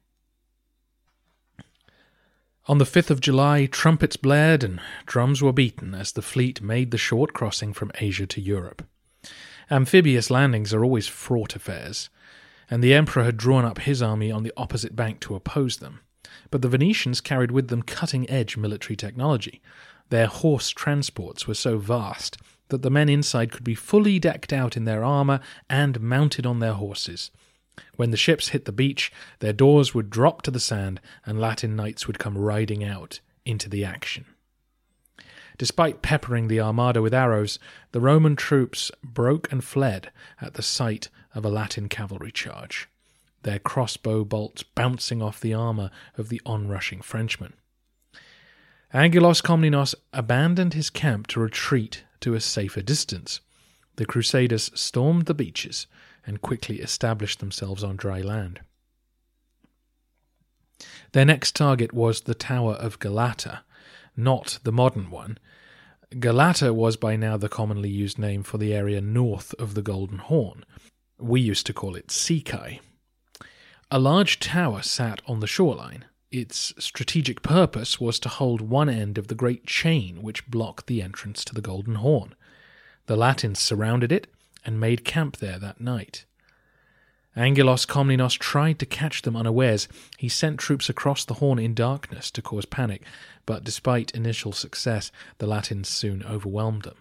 On 2.66 2.78
the 2.78 2.86
5th 2.86 3.10
of 3.10 3.20
July, 3.20 3.66
trumpets 3.66 4.16
blared 4.16 4.64
and 4.64 4.80
drums 5.04 5.42
were 5.42 5.52
beaten 5.52 5.94
as 5.94 6.12
the 6.12 6.22
fleet 6.22 6.62
made 6.62 6.90
the 6.90 6.98
short 6.98 7.34
crossing 7.34 7.74
from 7.74 7.92
Asia 7.96 8.26
to 8.26 8.40
Europe. 8.40 8.86
Amphibious 9.70 10.30
landings 10.30 10.72
are 10.72 10.82
always 10.82 11.06
fraught 11.06 11.54
affairs, 11.54 12.08
and 12.70 12.82
the 12.82 12.94
emperor 12.94 13.24
had 13.24 13.36
drawn 13.36 13.66
up 13.66 13.80
his 13.80 14.02
army 14.02 14.30
on 14.32 14.44
the 14.44 14.52
opposite 14.56 14.96
bank 14.96 15.20
to 15.20 15.34
oppose 15.34 15.76
them. 15.76 16.00
But 16.50 16.62
the 16.62 16.68
Venetians 16.68 17.20
carried 17.20 17.50
with 17.50 17.68
them 17.68 17.82
cutting 17.82 18.28
edge 18.30 18.56
military 18.56 18.96
technology. 18.96 19.60
Their 20.08 20.26
horse 20.26 20.70
transports 20.70 21.46
were 21.46 21.54
so 21.54 21.76
vast 21.76 22.38
that 22.68 22.82
the 22.82 22.90
men 22.90 23.08
inside 23.08 23.52
could 23.52 23.64
be 23.64 23.74
fully 23.74 24.18
decked 24.18 24.52
out 24.52 24.76
in 24.76 24.84
their 24.84 25.04
armour 25.04 25.40
and 25.68 26.00
mounted 26.00 26.46
on 26.46 26.60
their 26.60 26.72
horses. 26.74 27.30
When 27.96 28.10
the 28.10 28.16
ships 28.16 28.48
hit 28.48 28.64
the 28.64 28.72
beach, 28.72 29.12
their 29.40 29.52
doors 29.52 29.94
would 29.94 30.10
drop 30.10 30.42
to 30.42 30.50
the 30.50 30.60
sand, 30.60 31.00
and 31.26 31.40
Latin 31.40 31.76
knights 31.76 32.06
would 32.06 32.18
come 32.18 32.38
riding 32.38 32.84
out 32.84 33.20
into 33.44 33.68
the 33.68 33.84
action. 33.84 34.26
Despite 35.56 36.02
peppering 36.02 36.48
the 36.48 36.60
armada 36.60 37.00
with 37.00 37.14
arrows, 37.14 37.58
the 37.92 38.00
Roman 38.00 38.34
troops 38.34 38.90
broke 39.04 39.50
and 39.52 39.62
fled 39.62 40.10
at 40.40 40.54
the 40.54 40.62
sight 40.62 41.08
of 41.34 41.44
a 41.44 41.48
Latin 41.50 41.88
cavalry 41.88 42.32
charge, 42.32 42.88
their 43.42 43.60
crossbow 43.60 44.24
bolts 44.24 44.62
bouncing 44.62 45.22
off 45.22 45.40
the 45.40 45.54
armour 45.54 45.90
of 46.16 46.28
the 46.28 46.40
onrushing 46.44 47.02
Frenchmen. 47.02 47.54
Angelos 48.92 49.40
Komnenos 49.40 49.94
abandoned 50.12 50.74
his 50.74 50.90
camp 50.90 51.26
to 51.28 51.40
retreat 51.40 52.04
to 52.24 52.34
a 52.34 52.40
safer 52.40 52.80
distance, 52.80 53.40
the 53.96 54.06
Crusaders 54.06 54.70
stormed 54.74 55.26
the 55.26 55.34
beaches 55.34 55.86
and 56.26 56.40
quickly 56.40 56.80
established 56.80 57.38
themselves 57.38 57.84
on 57.84 57.96
dry 57.96 58.22
land. 58.22 58.60
Their 61.12 61.26
next 61.26 61.54
target 61.54 61.92
was 61.92 62.22
the 62.22 62.34
Tower 62.34 62.72
of 62.76 62.98
Galata, 62.98 63.60
not 64.16 64.58
the 64.62 64.72
modern 64.72 65.10
one. 65.10 65.36
Galata 66.18 66.72
was 66.72 66.96
by 66.96 67.14
now 67.14 67.36
the 67.36 67.50
commonly 67.50 67.90
used 67.90 68.18
name 68.18 68.42
for 68.42 68.56
the 68.56 68.72
area 68.72 69.02
north 69.02 69.54
of 69.58 69.74
the 69.74 69.82
Golden 69.82 70.16
Horn. 70.16 70.64
We 71.18 71.42
used 71.42 71.66
to 71.66 71.74
call 71.74 71.94
it 71.94 72.06
Sikai. 72.06 72.80
A 73.90 73.98
large 73.98 74.40
tower 74.40 74.80
sat 74.80 75.20
on 75.26 75.40
the 75.40 75.46
shoreline. 75.46 76.06
Its 76.36 76.74
strategic 76.80 77.42
purpose 77.42 78.00
was 78.00 78.18
to 78.18 78.28
hold 78.28 78.60
one 78.60 78.88
end 78.88 79.18
of 79.18 79.28
the 79.28 79.36
great 79.36 79.64
chain 79.66 80.20
which 80.20 80.50
blocked 80.50 80.88
the 80.88 81.00
entrance 81.00 81.44
to 81.44 81.54
the 81.54 81.60
Golden 81.60 81.94
Horn. 81.94 82.34
The 83.06 83.14
Latins 83.14 83.60
surrounded 83.60 84.10
it 84.10 84.26
and 84.64 84.80
made 84.80 85.04
camp 85.04 85.36
there 85.36 85.60
that 85.60 85.80
night. 85.80 86.24
Angelos 87.36 87.86
Komnenos 87.86 88.36
tried 88.36 88.80
to 88.80 88.84
catch 88.84 89.22
them 89.22 89.36
unawares. 89.36 89.86
He 90.18 90.28
sent 90.28 90.58
troops 90.58 90.88
across 90.88 91.24
the 91.24 91.34
Horn 91.34 91.60
in 91.60 91.72
darkness 91.72 92.32
to 92.32 92.42
cause 92.42 92.64
panic, 92.64 93.04
but 93.46 93.62
despite 93.62 94.10
initial 94.10 94.50
success, 94.50 95.12
the 95.38 95.46
Latins 95.46 95.88
soon 95.88 96.24
overwhelmed 96.24 96.82
them. 96.82 96.96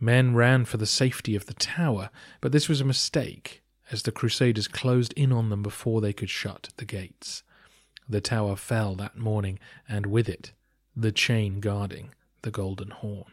Men 0.00 0.34
ran 0.34 0.64
for 0.64 0.76
the 0.76 0.86
safety 0.86 1.36
of 1.36 1.46
the 1.46 1.54
tower, 1.54 2.10
but 2.40 2.50
this 2.50 2.68
was 2.68 2.80
a 2.80 2.84
mistake, 2.84 3.62
as 3.92 4.02
the 4.02 4.10
Crusaders 4.10 4.66
closed 4.66 5.12
in 5.12 5.30
on 5.30 5.50
them 5.50 5.62
before 5.62 6.00
they 6.00 6.12
could 6.12 6.30
shut 6.30 6.70
the 6.78 6.84
gates. 6.84 7.44
The 8.08 8.20
tower 8.20 8.56
fell 8.56 8.94
that 8.96 9.16
morning, 9.16 9.58
and 9.88 10.06
with 10.06 10.28
it, 10.28 10.52
the 10.94 11.12
chain 11.12 11.60
guarding 11.60 12.10
the 12.42 12.50
Golden 12.50 12.90
Horn. 12.90 13.32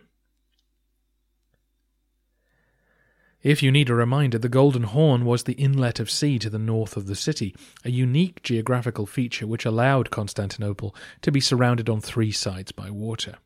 If 3.43 3.63
you 3.63 3.71
need 3.71 3.89
a 3.89 3.95
reminder, 3.95 4.37
the 4.37 4.49
Golden 4.49 4.83
Horn 4.83 5.25
was 5.25 5.43
the 5.43 5.53
inlet 5.53 5.99
of 5.99 6.11
sea 6.11 6.37
to 6.39 6.49
the 6.49 6.59
north 6.59 6.95
of 6.95 7.07
the 7.07 7.15
city, 7.15 7.55
a 7.83 7.89
unique 7.89 8.43
geographical 8.43 9.07
feature 9.07 9.47
which 9.47 9.65
allowed 9.65 10.11
Constantinople 10.11 10.95
to 11.23 11.31
be 11.31 11.41
surrounded 11.41 11.89
on 11.89 12.01
three 12.01 12.31
sides 12.31 12.71
by 12.71 12.91
water. 12.91 13.37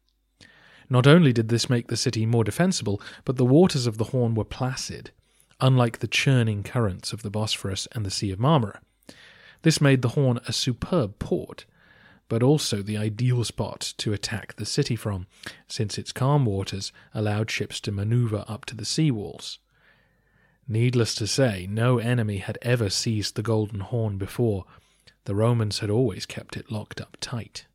Not 0.90 1.08
only 1.08 1.32
did 1.32 1.48
this 1.48 1.70
make 1.70 1.88
the 1.88 1.98
city 1.98 2.26
more 2.26 2.44
defensible, 2.44 3.02
but 3.24 3.38
the 3.38 3.46
waters 3.46 3.88
of 3.88 3.98
the 3.98 4.06
Horn 4.06 4.36
were 4.36 4.44
placid, 4.44 5.12
unlike 5.62 6.00
the 6.00 6.08
churning 6.08 6.62
currents 6.62 7.14
of 7.14 7.24
the 7.24 7.32
Bosphorus 7.32 7.88
and 7.94 8.06
the 8.06 8.12
Sea 8.12 8.32
of 8.32 8.40
Marmara. 8.40 8.80
This 9.66 9.82
made 9.82 10.04
the 10.04 10.10
Horn 10.10 10.40
a 10.48 10.54
superb 10.54 11.18
port, 11.18 11.66
but 12.30 12.44
also 12.44 12.84
the 12.84 12.98
ideal 12.98 13.44
spot 13.44 13.96
to 13.98 14.14
attack 14.14 14.56
the 14.58 14.66
city 14.66 14.96
from, 14.96 15.26
since 15.68 15.98
its 15.98 16.12
calm 16.12 16.46
waters 16.46 16.94
allowed 17.16 17.50
ships 17.50 17.80
to 17.80 17.92
maneuver 17.92 18.46
up 18.48 18.66
to 18.66 18.76
the 18.76 18.86
sea 18.86 19.10
walls. 19.10 19.58
Needless 20.68 21.16
to 21.16 21.26
say, 21.26 21.66
no 21.68 21.98
enemy 21.98 22.38
had 22.38 22.60
ever 22.62 22.92
seized 22.92 23.34
the 23.34 23.42
Golden 23.42 23.80
Horn 23.80 24.20
before. 24.20 24.66
The 25.24 25.34
Romans 25.34 25.80
had 25.80 25.90
always 25.90 26.28
kept 26.28 26.56
it 26.56 26.72
locked 26.72 27.02
up 27.02 27.18
tight. 27.20 27.66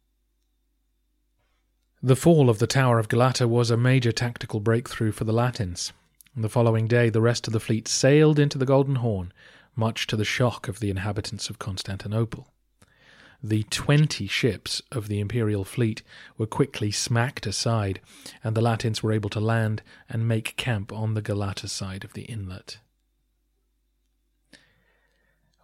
The 2.01 2.15
fall 2.15 2.49
of 2.49 2.61
the 2.61 2.69
Tower 2.69 3.01
of 3.01 3.09
Galata 3.09 3.49
was 3.49 3.69
a 3.69 3.77
major 3.77 4.13
tactical 4.13 4.61
breakthrough 4.61 5.11
for 5.11 5.25
the 5.25 5.33
Latins. 5.33 5.93
The 6.37 6.49
following 6.49 6.87
day, 6.87 7.11
the 7.11 7.21
rest 7.21 7.49
of 7.49 7.53
the 7.53 7.59
fleet 7.59 7.89
sailed 7.89 8.39
into 8.39 8.59
the 8.59 8.65
Golden 8.65 8.95
Horn, 8.95 9.33
much 9.77 10.07
to 10.09 10.17
the 10.17 10.25
shock 10.25 10.69
of 10.69 10.81
the 10.81 10.91
inhabitants 10.91 11.51
of 11.51 11.59
Constantinople. 11.59 12.49
The 13.43 13.63
twenty 13.65 14.27
ships 14.27 14.83
of 14.93 15.09
the 15.09 15.19
imperial 15.19 15.65
fleet 15.65 16.03
were 16.37 16.47
quickly 16.47 16.91
smacked 16.91 17.47
aside, 17.47 18.01
and 18.45 18.55
the 18.55 18.61
Latins 18.61 19.03
were 19.03 19.13
able 19.13 19.31
to 19.31 19.41
land 19.41 19.83
and 20.09 20.29
make 20.29 20.57
camp 20.57 20.93
on 20.93 21.15
the 21.15 21.23
Galata 21.23 21.69
side 21.69 22.05
of 22.05 22.13
the 22.13 22.25
inlet. 22.25 22.79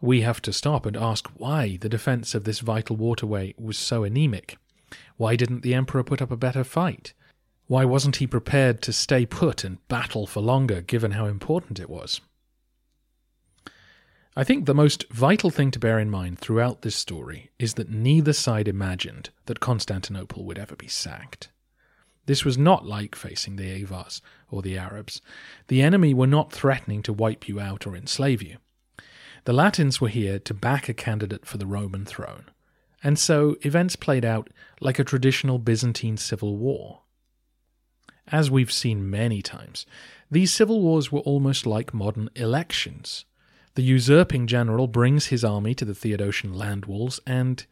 We 0.01 0.23
have 0.23 0.41
to 0.43 0.53
stop 0.53 0.87
and 0.87 0.97
ask 0.97 1.29
why 1.37 1.77
the 1.77 1.89
defense 1.89 2.35
of 2.35 2.45
this 2.45 2.61
vital 2.61 2.97
waterway 2.97 3.55
was 3.59 3.77
so 3.77 4.05
anemic. 4.05 4.57
Why 5.17 5.37
didn't 5.37 5.63
the 5.63 5.75
Emperor 5.75 6.03
put 6.03 6.23
up 6.23 6.31
a 6.31 6.37
better 6.37 6.65
fight? 6.65 7.13
Why 7.67 7.85
wasn't 7.85 8.17
he 8.17 8.26
prepared 8.26 8.80
to 8.83 8.93
stay 8.93 9.26
put 9.26 9.65
and 9.65 9.87
battle 9.89 10.26
for 10.26 10.41
longer, 10.41 10.80
given 10.80 11.13
how 11.13 11.26
important 11.26 11.80
it 11.80 11.91
was? 11.91 12.21
I 14.39 14.45
think 14.45 14.67
the 14.67 14.75
most 14.75 15.11
vital 15.11 15.49
thing 15.49 15.71
to 15.71 15.79
bear 15.79 15.99
in 15.99 16.11
mind 16.11 16.39
throughout 16.39 16.83
this 16.83 16.95
story 16.95 17.51
is 17.59 17.75
that 17.75 17.89
neither 17.89 18.35
side 18.35 18.69
imagined 18.69 19.31
that 19.47 19.61
Constantinople 19.61 20.45
would 20.45 20.59
ever 20.59 20.77
be 20.77 20.89
sacked. 20.89 21.49
This 22.27 22.45
was 22.45 22.59
not 22.59 22.85
like 22.85 23.15
facing 23.15 23.57
the 23.57 23.71
Avars 23.71 24.21
or 24.51 24.61
the 24.61 24.77
Arabs. 24.77 25.23
The 25.69 25.81
enemy 25.81 26.13
were 26.13 26.27
not 26.27 26.53
threatening 26.53 27.03
to 27.05 27.15
wipe 27.15 27.49
you 27.49 27.59
out 27.61 27.87
or 27.87 27.97
enslave 27.97 28.43
you. 28.43 28.59
The 29.45 29.55
Latins 29.55 30.03
were 30.03 30.09
here 30.09 30.39
to 30.41 30.53
back 30.53 30.91
a 30.91 30.95
candidate 30.95 31.47
for 31.47 31.57
the 31.57 31.67
Roman 31.67 32.05
throne, 32.05 32.51
and 33.03 33.19
so 33.19 33.57
events 33.63 33.97
played 33.97 34.25
out 34.25 34.51
like 34.83 34.99
a 34.99 35.05
traditional 35.05 35.59
Byzantine 35.59 36.19
civil 36.19 36.59
war. 36.59 37.01
As 38.27 38.51
we've 38.51 38.73
seen 38.73 39.09
many 39.09 39.41
times, 39.41 39.87
these 40.31 40.53
civil 40.53 40.83
wars 40.83 41.11
were 41.11 41.21
almost 41.21 41.65
like 41.65 41.95
modern 41.95 42.29
elections 42.35 43.25
the 43.76 43.82
usurping 43.82 44.47
general 44.47 44.86
brings 44.86 45.26
his 45.26 45.45
army 45.45 45.75
to 45.75 45.84
the 45.84 45.93
Theodosian 45.93 46.54
land 46.54 46.86
walls 46.86 47.21
and, 47.26 47.65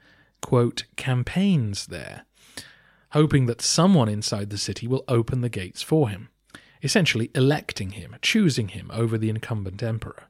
quote, 0.42 0.84
campaigns 0.96 1.86
there, 1.86 2.26
hoping 3.12 3.46
that 3.46 3.62
someone 3.62 4.08
inside 4.08 4.50
the 4.50 4.58
city 4.58 4.86
will 4.86 5.04
open 5.08 5.40
the 5.40 5.48
gates 5.48 5.80
for 5.80 6.10
him, 6.10 6.28
essentially 6.82 7.30
electing 7.34 7.92
him, 7.92 8.16
choosing 8.20 8.68
him 8.68 8.90
over 8.92 9.16
the 9.16 9.30
incumbent 9.30 9.82
emperor. 9.82 10.24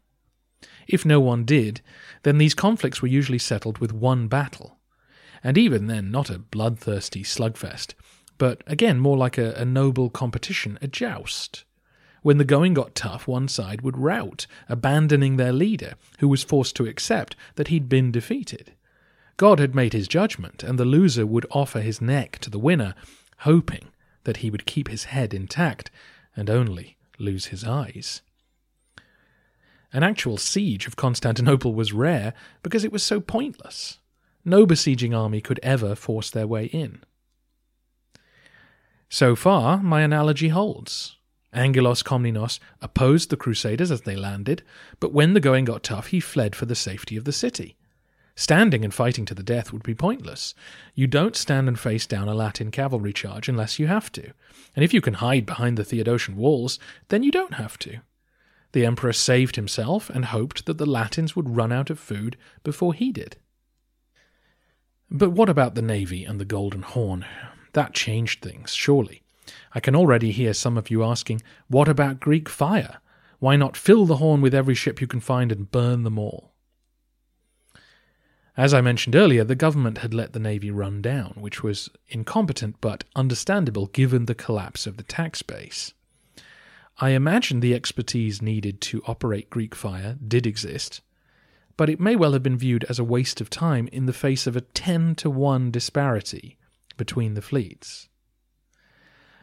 If 0.86 1.04
no 1.04 1.18
one 1.18 1.44
did, 1.44 1.80
then 2.22 2.38
these 2.38 2.54
conflicts 2.54 3.02
were 3.02 3.08
usually 3.08 3.38
settled 3.38 3.78
with 3.78 3.92
one 3.92 4.28
battle, 4.28 4.78
and 5.42 5.58
even 5.58 5.88
then 5.88 6.10
not 6.12 6.30
a 6.30 6.38
bloodthirsty 6.38 7.24
slugfest, 7.24 7.94
but 8.38 8.62
again 8.68 9.00
more 9.00 9.16
like 9.16 9.38
a, 9.38 9.52
a 9.54 9.64
noble 9.64 10.08
competition, 10.08 10.78
a 10.80 10.86
joust. 10.86 11.64
When 12.24 12.38
the 12.38 12.44
going 12.46 12.72
got 12.72 12.94
tough, 12.94 13.28
one 13.28 13.48
side 13.48 13.82
would 13.82 13.98
rout, 13.98 14.46
abandoning 14.66 15.36
their 15.36 15.52
leader, 15.52 15.92
who 16.20 16.28
was 16.28 16.42
forced 16.42 16.74
to 16.76 16.86
accept 16.86 17.36
that 17.56 17.68
he'd 17.68 17.86
been 17.86 18.10
defeated. 18.10 18.72
God 19.36 19.58
had 19.58 19.74
made 19.74 19.92
his 19.92 20.08
judgment, 20.08 20.62
and 20.62 20.78
the 20.78 20.86
loser 20.86 21.26
would 21.26 21.44
offer 21.50 21.82
his 21.82 22.00
neck 22.00 22.38
to 22.38 22.48
the 22.48 22.58
winner, 22.58 22.94
hoping 23.40 23.88
that 24.22 24.38
he 24.38 24.48
would 24.48 24.64
keep 24.64 24.88
his 24.88 25.04
head 25.04 25.34
intact 25.34 25.90
and 26.34 26.48
only 26.48 26.96
lose 27.18 27.48
his 27.48 27.62
eyes. 27.62 28.22
An 29.92 30.02
actual 30.02 30.38
siege 30.38 30.86
of 30.86 30.96
Constantinople 30.96 31.74
was 31.74 31.92
rare 31.92 32.32
because 32.62 32.84
it 32.84 32.92
was 32.92 33.02
so 33.02 33.20
pointless. 33.20 33.98
No 34.46 34.64
besieging 34.64 35.12
army 35.12 35.42
could 35.42 35.60
ever 35.62 35.94
force 35.94 36.30
their 36.30 36.46
way 36.46 36.64
in. 36.64 37.04
So 39.10 39.36
far, 39.36 39.82
my 39.82 40.00
analogy 40.00 40.48
holds. 40.48 41.18
Angelos 41.54 42.02
Komnenos 42.02 42.58
opposed 42.82 43.30
the 43.30 43.36
Crusaders 43.36 43.90
as 43.90 44.02
they 44.02 44.16
landed, 44.16 44.62
but 45.00 45.12
when 45.12 45.34
the 45.34 45.40
going 45.40 45.64
got 45.64 45.82
tough, 45.82 46.08
he 46.08 46.20
fled 46.20 46.54
for 46.56 46.66
the 46.66 46.74
safety 46.74 47.16
of 47.16 47.24
the 47.24 47.32
city. 47.32 47.76
Standing 48.36 48.84
and 48.84 48.92
fighting 48.92 49.24
to 49.26 49.34
the 49.34 49.44
death 49.44 49.72
would 49.72 49.84
be 49.84 49.94
pointless. 49.94 50.54
You 50.94 51.06
don't 51.06 51.36
stand 51.36 51.68
and 51.68 51.78
face 51.78 52.06
down 52.06 52.28
a 52.28 52.34
Latin 52.34 52.72
cavalry 52.72 53.12
charge 53.12 53.48
unless 53.48 53.78
you 53.78 53.86
have 53.86 54.10
to. 54.12 54.32
And 54.74 54.84
if 54.84 54.92
you 54.92 55.00
can 55.00 55.14
hide 55.14 55.46
behind 55.46 55.76
the 55.76 55.84
Theodosian 55.84 56.34
walls, 56.34 56.80
then 57.08 57.22
you 57.22 57.30
don't 57.30 57.54
have 57.54 57.78
to. 57.80 58.00
The 58.72 58.84
emperor 58.84 59.12
saved 59.12 59.54
himself 59.54 60.10
and 60.10 60.24
hoped 60.24 60.66
that 60.66 60.78
the 60.78 60.86
Latins 60.86 61.36
would 61.36 61.56
run 61.56 61.70
out 61.70 61.90
of 61.90 62.00
food 62.00 62.36
before 62.64 62.92
he 62.92 63.12
did. 63.12 63.36
But 65.08 65.30
what 65.30 65.48
about 65.48 65.76
the 65.76 65.82
navy 65.82 66.24
and 66.24 66.40
the 66.40 66.44
Golden 66.44 66.82
Horn? 66.82 67.24
That 67.72 67.94
changed 67.94 68.42
things, 68.42 68.74
surely. 68.74 69.23
I 69.74 69.80
can 69.80 69.96
already 69.96 70.30
hear 70.30 70.54
some 70.54 70.78
of 70.78 70.90
you 70.90 71.02
asking, 71.02 71.42
what 71.68 71.88
about 71.88 72.20
Greek 72.20 72.48
fire? 72.48 73.00
Why 73.40 73.56
not 73.56 73.76
fill 73.76 74.06
the 74.06 74.16
horn 74.16 74.40
with 74.40 74.54
every 74.54 74.74
ship 74.74 75.00
you 75.00 75.06
can 75.06 75.20
find 75.20 75.50
and 75.50 75.70
burn 75.70 76.04
them 76.04 76.18
all? 76.18 76.52
As 78.56 78.72
I 78.72 78.80
mentioned 78.80 79.16
earlier, 79.16 79.42
the 79.42 79.56
government 79.56 79.98
had 79.98 80.14
let 80.14 80.32
the 80.32 80.38
navy 80.38 80.70
run 80.70 81.02
down, 81.02 81.34
which 81.40 81.64
was 81.64 81.90
incompetent 82.08 82.76
but 82.80 83.02
understandable 83.16 83.86
given 83.88 84.26
the 84.26 84.34
collapse 84.34 84.86
of 84.86 84.96
the 84.96 85.02
tax 85.02 85.42
base. 85.42 85.92
I 86.98 87.10
imagine 87.10 87.58
the 87.58 87.74
expertise 87.74 88.40
needed 88.40 88.80
to 88.82 89.02
operate 89.08 89.50
Greek 89.50 89.74
fire 89.74 90.16
did 90.26 90.46
exist, 90.46 91.00
but 91.76 91.90
it 91.90 91.98
may 91.98 92.14
well 92.14 92.32
have 92.32 92.44
been 92.44 92.56
viewed 92.56 92.84
as 92.84 93.00
a 93.00 93.04
waste 93.04 93.40
of 93.40 93.50
time 93.50 93.88
in 93.88 94.06
the 94.06 94.12
face 94.12 94.46
of 94.46 94.54
a 94.54 94.60
10 94.60 95.16
to 95.16 95.28
1 95.28 95.72
disparity 95.72 96.56
between 96.96 97.34
the 97.34 97.42
fleets. 97.42 98.08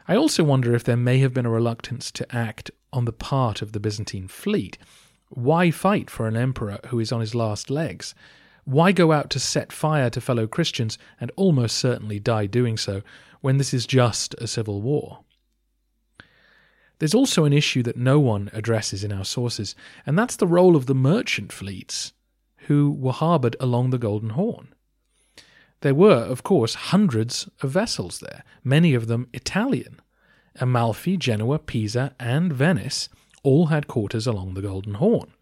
I 0.08 0.16
also 0.16 0.42
wonder 0.42 0.74
if 0.74 0.84
there 0.84 0.96
may 0.96 1.18
have 1.18 1.32
been 1.32 1.46
a 1.46 1.50
reluctance 1.50 2.10
to 2.12 2.34
act 2.34 2.70
on 2.92 3.04
the 3.04 3.12
part 3.12 3.62
of 3.62 3.72
the 3.72 3.80
Byzantine 3.80 4.28
fleet. 4.28 4.78
Why 5.28 5.70
fight 5.70 6.10
for 6.10 6.26
an 6.26 6.36
emperor 6.36 6.78
who 6.88 6.98
is 6.98 7.12
on 7.12 7.20
his 7.20 7.34
last 7.34 7.70
legs? 7.70 8.14
Why 8.64 8.92
go 8.92 9.12
out 9.12 9.30
to 9.30 9.40
set 9.40 9.72
fire 9.72 10.10
to 10.10 10.20
fellow 10.20 10.46
Christians 10.46 10.98
and 11.20 11.30
almost 11.36 11.76
certainly 11.78 12.18
die 12.18 12.46
doing 12.46 12.76
so 12.76 13.02
when 13.40 13.58
this 13.58 13.72
is 13.72 13.86
just 13.86 14.34
a 14.34 14.46
civil 14.46 14.82
war? 14.82 15.20
There's 16.98 17.14
also 17.14 17.44
an 17.44 17.52
issue 17.52 17.82
that 17.82 17.96
no 17.96 18.20
one 18.20 18.50
addresses 18.52 19.02
in 19.02 19.12
our 19.12 19.24
sources, 19.24 19.74
and 20.06 20.16
that's 20.16 20.36
the 20.36 20.46
role 20.46 20.76
of 20.76 20.86
the 20.86 20.94
merchant 20.94 21.52
fleets 21.52 22.12
who 22.68 22.92
were 22.92 23.12
harboured 23.12 23.56
along 23.58 23.90
the 23.90 23.98
Golden 23.98 24.30
Horn. 24.30 24.74
There 25.82 25.94
were, 25.96 26.14
of 26.14 26.44
course, 26.44 26.74
hundreds 26.74 27.48
of 27.60 27.70
vessels 27.70 28.20
there, 28.20 28.44
many 28.62 28.94
of 28.94 29.08
them 29.08 29.28
Italian. 29.32 30.00
Amalfi, 30.56 31.16
Genoa, 31.16 31.58
Pisa, 31.58 32.14
and 32.20 32.52
Venice 32.52 33.08
all 33.42 33.66
had 33.66 33.88
quarters 33.88 34.26
along 34.28 34.54
the 34.54 34.62
Golden 34.62 34.94
Horn. 34.94 35.32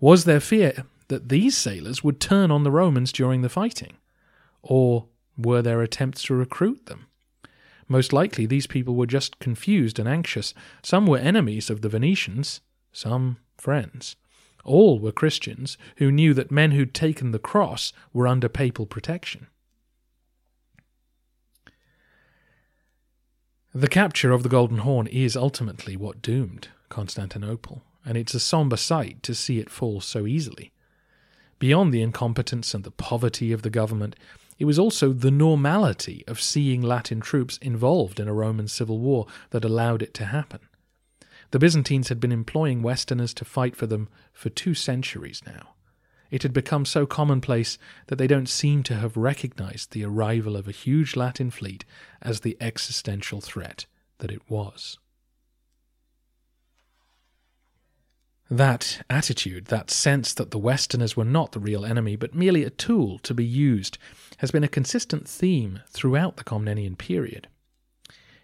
Was 0.00 0.24
there 0.24 0.40
fear 0.40 0.84
that 1.06 1.28
these 1.28 1.56
sailors 1.56 2.02
would 2.02 2.20
turn 2.20 2.50
on 2.50 2.64
the 2.64 2.72
Romans 2.72 3.12
during 3.12 3.42
the 3.42 3.48
fighting? 3.48 3.94
Or 4.62 5.06
were 5.36 5.62
there 5.62 5.80
attempts 5.80 6.24
to 6.24 6.34
recruit 6.34 6.86
them? 6.86 7.06
Most 7.86 8.12
likely 8.12 8.46
these 8.46 8.66
people 8.66 8.96
were 8.96 9.06
just 9.06 9.38
confused 9.38 10.00
and 10.00 10.08
anxious. 10.08 10.54
Some 10.82 11.06
were 11.06 11.18
enemies 11.18 11.70
of 11.70 11.82
the 11.82 11.88
Venetians, 11.88 12.62
some 12.92 13.38
friends. 13.56 14.16
All 14.64 14.98
were 14.98 15.12
Christians 15.12 15.78
who 15.98 16.10
knew 16.10 16.34
that 16.34 16.50
men 16.50 16.72
who'd 16.72 16.92
taken 16.92 17.30
the 17.30 17.38
cross 17.38 17.92
were 18.12 18.26
under 18.26 18.48
papal 18.48 18.84
protection. 18.84 19.46
The 23.78 23.86
capture 23.86 24.32
of 24.32 24.42
the 24.42 24.48
Golden 24.48 24.78
Horn 24.78 25.06
is 25.06 25.36
ultimately 25.36 25.96
what 25.96 26.20
doomed 26.20 26.66
Constantinople, 26.88 27.84
and 28.04 28.18
it's 28.18 28.34
a 28.34 28.40
sombre 28.40 28.76
sight 28.76 29.22
to 29.22 29.36
see 29.36 29.60
it 29.60 29.70
fall 29.70 30.00
so 30.00 30.26
easily. 30.26 30.72
Beyond 31.60 31.94
the 31.94 32.02
incompetence 32.02 32.74
and 32.74 32.82
the 32.82 32.90
poverty 32.90 33.52
of 33.52 33.62
the 33.62 33.70
government, 33.70 34.16
it 34.58 34.64
was 34.64 34.80
also 34.80 35.12
the 35.12 35.30
normality 35.30 36.24
of 36.26 36.42
seeing 36.42 36.82
Latin 36.82 37.20
troops 37.20 37.56
involved 37.58 38.18
in 38.18 38.26
a 38.26 38.34
Roman 38.34 38.66
civil 38.66 38.98
war 38.98 39.28
that 39.50 39.64
allowed 39.64 40.02
it 40.02 40.12
to 40.14 40.24
happen. 40.24 40.58
The 41.52 41.60
Byzantines 41.60 42.08
had 42.08 42.18
been 42.18 42.32
employing 42.32 42.82
Westerners 42.82 43.32
to 43.34 43.44
fight 43.44 43.76
for 43.76 43.86
them 43.86 44.08
for 44.32 44.50
two 44.50 44.74
centuries 44.74 45.40
now. 45.46 45.74
It 46.30 46.42
had 46.42 46.52
become 46.52 46.84
so 46.84 47.06
commonplace 47.06 47.78
that 48.08 48.16
they 48.16 48.26
don't 48.26 48.48
seem 48.48 48.82
to 48.84 48.94
have 48.94 49.16
recognized 49.16 49.92
the 49.92 50.04
arrival 50.04 50.56
of 50.56 50.68
a 50.68 50.72
huge 50.72 51.16
Latin 51.16 51.50
fleet 51.50 51.84
as 52.20 52.40
the 52.40 52.56
existential 52.60 53.40
threat 53.40 53.86
that 54.18 54.30
it 54.30 54.42
was. 54.48 54.98
That 58.50 59.04
attitude, 59.10 59.66
that 59.66 59.90
sense 59.90 60.32
that 60.34 60.50
the 60.50 60.58
Westerners 60.58 61.16
were 61.16 61.24
not 61.24 61.52
the 61.52 61.60
real 61.60 61.84
enemy, 61.84 62.16
but 62.16 62.34
merely 62.34 62.64
a 62.64 62.70
tool 62.70 63.18
to 63.20 63.34
be 63.34 63.44
used, 63.44 63.98
has 64.38 64.50
been 64.50 64.64
a 64.64 64.68
consistent 64.68 65.28
theme 65.28 65.80
throughout 65.88 66.36
the 66.36 66.44
Komnenian 66.44 66.96
period. 66.96 67.48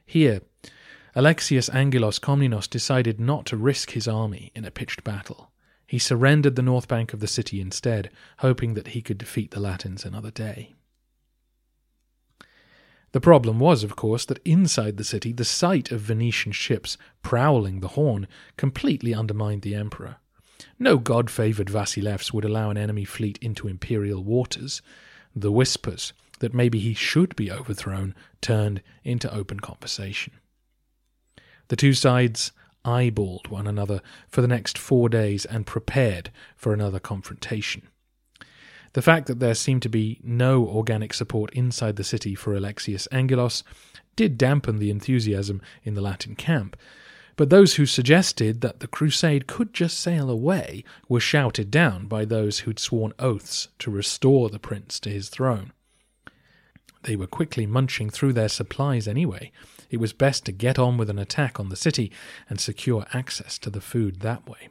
Here, 0.05 0.43
Alexius 1.15 1.71
Angelos 1.71 2.19
Komnenos 2.19 2.69
decided 2.69 3.19
not 3.19 3.47
to 3.47 3.57
risk 3.57 3.93
his 3.93 4.07
army 4.07 4.53
in 4.55 4.67
a 4.67 4.71
pitched 4.71 5.05
battle. 5.05 5.51
He 5.95 6.01
surrendered 6.01 6.57
the 6.57 6.63
north 6.63 6.89
bank 6.89 7.13
of 7.13 7.21
the 7.21 7.29
city 7.29 7.61
instead, 7.61 8.11
hoping 8.39 8.75
that 8.75 8.89
he 8.89 9.01
could 9.01 9.17
defeat 9.17 9.53
the 9.53 9.61
Latins 9.61 10.05
another 10.05 10.33
day. 10.33 10.75
The 13.13 13.21
problem 13.21 13.61
was, 13.61 13.85
of 13.85 13.95
course, 13.95 14.25
that 14.25 14.45
inside 14.45 14.97
the 14.97 15.05
city 15.05 15.33
the 15.33 15.45
sight 15.45 15.93
of 15.93 16.01
Venetian 16.01 16.51
ships 16.51 16.99
prowling 17.23 17.79
the 17.79 17.95
Horn 17.95 18.27
completely 18.57 19.15
undermined 19.15 19.63
the 19.63 19.77
emperor. 19.77 20.17
No 20.81 20.99
god 20.99 21.31
favoured 21.31 21.71
Vasilevs 21.71 22.33
would 22.33 22.45
allow 22.45 22.71
an 22.71 22.77
enemy 22.77 23.05
fleet 23.05 23.39
into 23.41 23.69
imperial 23.69 24.25
waters. 24.25 24.83
The 25.37 25.53
whispers 25.53 26.13
that 26.41 26.53
maybe 26.53 26.81
he 26.81 26.95
should 26.95 27.37
be 27.37 27.53
overthrown 27.53 28.17
turned 28.41 28.83
into 29.05 29.33
open 29.33 29.61
conversation. 29.61 30.33
The 31.69 31.77
two 31.77 31.95
sides 31.95 32.51
eyeballed 32.85 33.49
one 33.49 33.67
another 33.67 34.01
for 34.29 34.41
the 34.41 34.49
next 34.49 34.79
four 34.79 35.09
days 35.09 35.45
and 35.45 35.67
prepared 35.67 36.31
for 36.57 36.73
another 36.73 37.01
confrontation. 37.01 37.89
The 38.95 39.03
fact 39.03 39.27
that 39.27 39.41
there 39.41 39.55
seemed 39.55 39.83
to 39.83 39.89
be 39.89 40.21
no 40.23 40.67
organic 40.67 41.13
support 41.15 41.53
inside 41.53 41.97
the 41.97 42.05
city 42.05 42.35
for 42.35 42.55
Alexius 42.55 43.09
Angelos 43.11 43.65
did 44.15 44.39
dampen 44.39 44.79
the 44.79 44.91
enthusiasm 44.91 45.61
in 45.83 45.95
the 45.95 46.01
Latin 46.01 46.37
camp, 46.37 46.77
but 47.37 47.51
those 47.51 47.75
who 47.75 47.87
suggested 47.87 48.61
that 48.61 48.79
the 48.79 48.87
crusade 48.87 49.49
could 49.49 49.75
just 49.75 49.99
sail 49.99 50.31
away 50.31 50.85
were 51.09 51.19
shouted 51.19 51.71
down 51.71 52.07
by 52.07 52.25
those 52.25 52.61
who'd 52.61 52.79
sworn 52.79 53.13
oaths 53.19 53.69
to 53.81 53.91
restore 53.91 54.49
the 54.49 54.61
prince 54.61 55.01
to 55.01 55.11
his 55.11 55.29
throne. 55.29 55.73
They 57.03 57.17
were 57.17 57.27
quickly 57.27 57.67
munching 57.67 58.11
through 58.11 58.35
their 58.35 58.49
supplies 58.49 59.09
anyway. 59.09 59.51
It 59.91 59.99
was 59.99 60.13
best 60.13 60.45
to 60.47 60.53
get 60.53 60.79
on 60.79 60.97
with 60.97 61.11
an 61.11 61.19
attack 61.19 61.59
on 61.61 61.69
the 61.69 61.77
city 61.77 62.13
and 62.49 62.61
secure 62.61 63.07
access 63.13 63.59
to 63.59 63.71
the 63.71 63.81
food 63.81 64.21
that 64.21 64.49
way. 64.49 64.69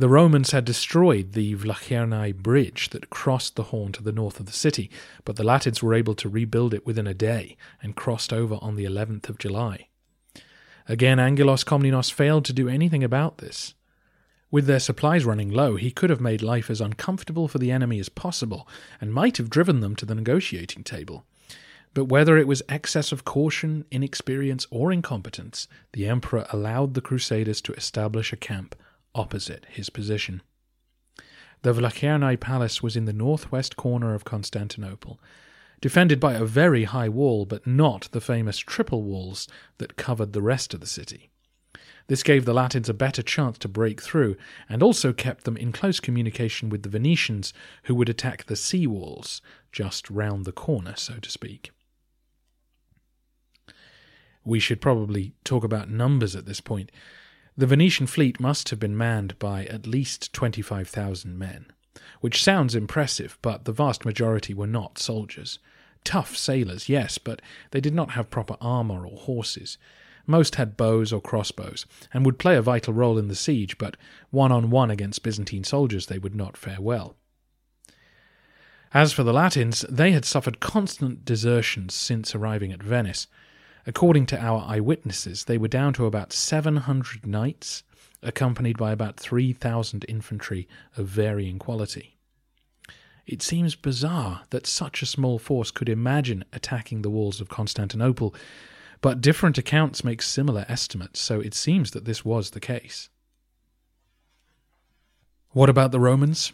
The 0.00 0.08
Romans 0.08 0.52
had 0.52 0.64
destroyed 0.64 1.32
the 1.32 1.54
Vlachernae 1.56 2.34
bridge 2.34 2.88
that 2.88 3.10
crossed 3.10 3.56
the 3.56 3.64
Horn 3.64 3.92
to 3.92 4.02
the 4.02 4.12
north 4.12 4.40
of 4.40 4.46
the 4.46 4.52
city, 4.52 4.90
but 5.26 5.36
the 5.36 5.44
Latins 5.44 5.82
were 5.82 5.92
able 5.92 6.14
to 6.14 6.28
rebuild 6.28 6.72
it 6.72 6.86
within 6.86 7.06
a 7.06 7.12
day 7.12 7.58
and 7.82 7.94
crossed 7.94 8.32
over 8.32 8.56
on 8.62 8.76
the 8.76 8.86
11th 8.86 9.28
of 9.28 9.36
July. 9.36 9.88
Again, 10.88 11.20
Angelos 11.20 11.64
Komnenos 11.64 12.10
failed 12.10 12.46
to 12.46 12.54
do 12.54 12.66
anything 12.66 13.04
about 13.04 13.38
this. 13.38 13.74
With 14.50 14.66
their 14.66 14.80
supplies 14.80 15.24
running 15.24 15.50
low, 15.50 15.76
he 15.76 15.90
could 15.90 16.10
have 16.10 16.20
made 16.20 16.40
life 16.40 16.70
as 16.70 16.80
uncomfortable 16.80 17.46
for 17.46 17.58
the 17.58 17.70
enemy 17.70 18.00
as 18.00 18.08
possible 18.08 18.66
and 19.00 19.12
might 19.12 19.36
have 19.36 19.50
driven 19.50 19.80
them 19.80 19.94
to 19.96 20.06
the 20.06 20.14
negotiating 20.14 20.82
table. 20.82 21.26
But 21.92 22.04
whether 22.04 22.38
it 22.38 22.46
was 22.46 22.62
excess 22.68 23.10
of 23.10 23.24
caution, 23.24 23.84
inexperience, 23.90 24.66
or 24.70 24.92
incompetence, 24.92 25.66
the 25.92 26.06
emperor 26.06 26.46
allowed 26.50 26.94
the 26.94 27.00
Crusaders 27.00 27.60
to 27.62 27.72
establish 27.72 28.32
a 28.32 28.36
camp 28.36 28.76
opposite 29.14 29.66
his 29.68 29.90
position. 29.90 30.40
The 31.62 31.74
Vlachernai 31.74 32.38
Palace 32.38 32.82
was 32.82 32.96
in 32.96 33.06
the 33.06 33.12
northwest 33.12 33.76
corner 33.76 34.14
of 34.14 34.24
Constantinople, 34.24 35.20
defended 35.80 36.20
by 36.20 36.34
a 36.34 36.44
very 36.44 36.84
high 36.84 37.08
wall, 37.08 37.44
but 37.44 37.66
not 37.66 38.08
the 38.12 38.20
famous 38.20 38.58
triple 38.58 39.02
walls 39.02 39.48
that 39.78 39.96
covered 39.96 40.32
the 40.32 40.42
rest 40.42 40.72
of 40.72 40.80
the 40.80 40.86
city. 40.86 41.30
This 42.06 42.22
gave 42.22 42.44
the 42.44 42.54
Latins 42.54 42.88
a 42.88 42.94
better 42.94 43.22
chance 43.22 43.58
to 43.58 43.68
break 43.68 44.00
through, 44.00 44.36
and 44.68 44.82
also 44.82 45.12
kept 45.12 45.44
them 45.44 45.56
in 45.56 45.72
close 45.72 46.00
communication 46.00 46.68
with 46.68 46.82
the 46.82 46.88
Venetians, 46.88 47.52
who 47.84 47.94
would 47.96 48.08
attack 48.08 48.46
the 48.46 48.56
sea 48.56 48.86
walls, 48.86 49.42
just 49.72 50.08
round 50.08 50.44
the 50.44 50.52
corner, 50.52 50.94
so 50.96 51.14
to 51.18 51.30
speak. 51.30 51.72
We 54.44 54.60
should 54.60 54.80
probably 54.80 55.34
talk 55.44 55.64
about 55.64 55.90
numbers 55.90 56.34
at 56.34 56.46
this 56.46 56.60
point. 56.60 56.90
The 57.56 57.66
Venetian 57.66 58.06
fleet 58.06 58.40
must 58.40 58.70
have 58.70 58.78
been 58.78 58.96
manned 58.96 59.38
by 59.38 59.66
at 59.66 59.86
least 59.86 60.32
25,000 60.32 61.38
men, 61.38 61.66
which 62.20 62.42
sounds 62.42 62.74
impressive, 62.74 63.38
but 63.42 63.64
the 63.64 63.72
vast 63.72 64.04
majority 64.04 64.54
were 64.54 64.66
not 64.66 64.98
soldiers. 64.98 65.58
Tough 66.04 66.36
sailors, 66.36 66.88
yes, 66.88 67.18
but 67.18 67.42
they 67.72 67.80
did 67.80 67.94
not 67.94 68.12
have 68.12 68.30
proper 68.30 68.56
armour 68.60 69.06
or 69.06 69.18
horses. 69.18 69.76
Most 70.26 70.54
had 70.54 70.76
bows 70.76 71.12
or 71.12 71.20
crossbows, 71.20 71.84
and 72.14 72.24
would 72.24 72.38
play 72.38 72.56
a 72.56 72.62
vital 72.62 72.94
role 72.94 73.18
in 73.18 73.28
the 73.28 73.34
siege, 73.34 73.76
but 73.76 73.96
one 74.30 74.52
on 74.52 74.70
one 74.70 74.90
against 74.90 75.22
Byzantine 75.22 75.64
soldiers 75.64 76.06
they 76.06 76.18
would 76.18 76.34
not 76.34 76.56
fare 76.56 76.80
well. 76.80 77.16
As 78.92 79.12
for 79.12 79.22
the 79.22 79.32
Latins, 79.32 79.84
they 79.88 80.12
had 80.12 80.24
suffered 80.24 80.60
constant 80.60 81.24
desertions 81.24 81.94
since 81.94 82.34
arriving 82.34 82.72
at 82.72 82.82
Venice, 82.82 83.26
According 83.86 84.26
to 84.26 84.40
our 84.40 84.64
eyewitnesses, 84.66 85.44
they 85.44 85.58
were 85.58 85.68
down 85.68 85.92
to 85.94 86.06
about 86.06 86.32
700 86.32 87.26
knights, 87.26 87.82
accompanied 88.22 88.76
by 88.76 88.92
about 88.92 89.18
3,000 89.18 90.04
infantry 90.08 90.68
of 90.96 91.06
varying 91.06 91.58
quality. 91.58 92.16
It 93.26 93.42
seems 93.42 93.76
bizarre 93.76 94.42
that 94.50 94.66
such 94.66 95.02
a 95.02 95.06
small 95.06 95.38
force 95.38 95.70
could 95.70 95.88
imagine 95.88 96.44
attacking 96.52 97.02
the 97.02 97.10
walls 97.10 97.40
of 97.40 97.48
Constantinople, 97.48 98.34
but 99.00 99.20
different 99.20 99.56
accounts 99.56 100.04
make 100.04 100.20
similar 100.20 100.66
estimates, 100.68 101.20
so 101.20 101.40
it 101.40 101.54
seems 101.54 101.92
that 101.92 102.04
this 102.04 102.24
was 102.24 102.50
the 102.50 102.60
case. 102.60 103.08
What 105.50 105.70
about 105.70 105.90
the 105.90 106.00
Romans? 106.00 106.52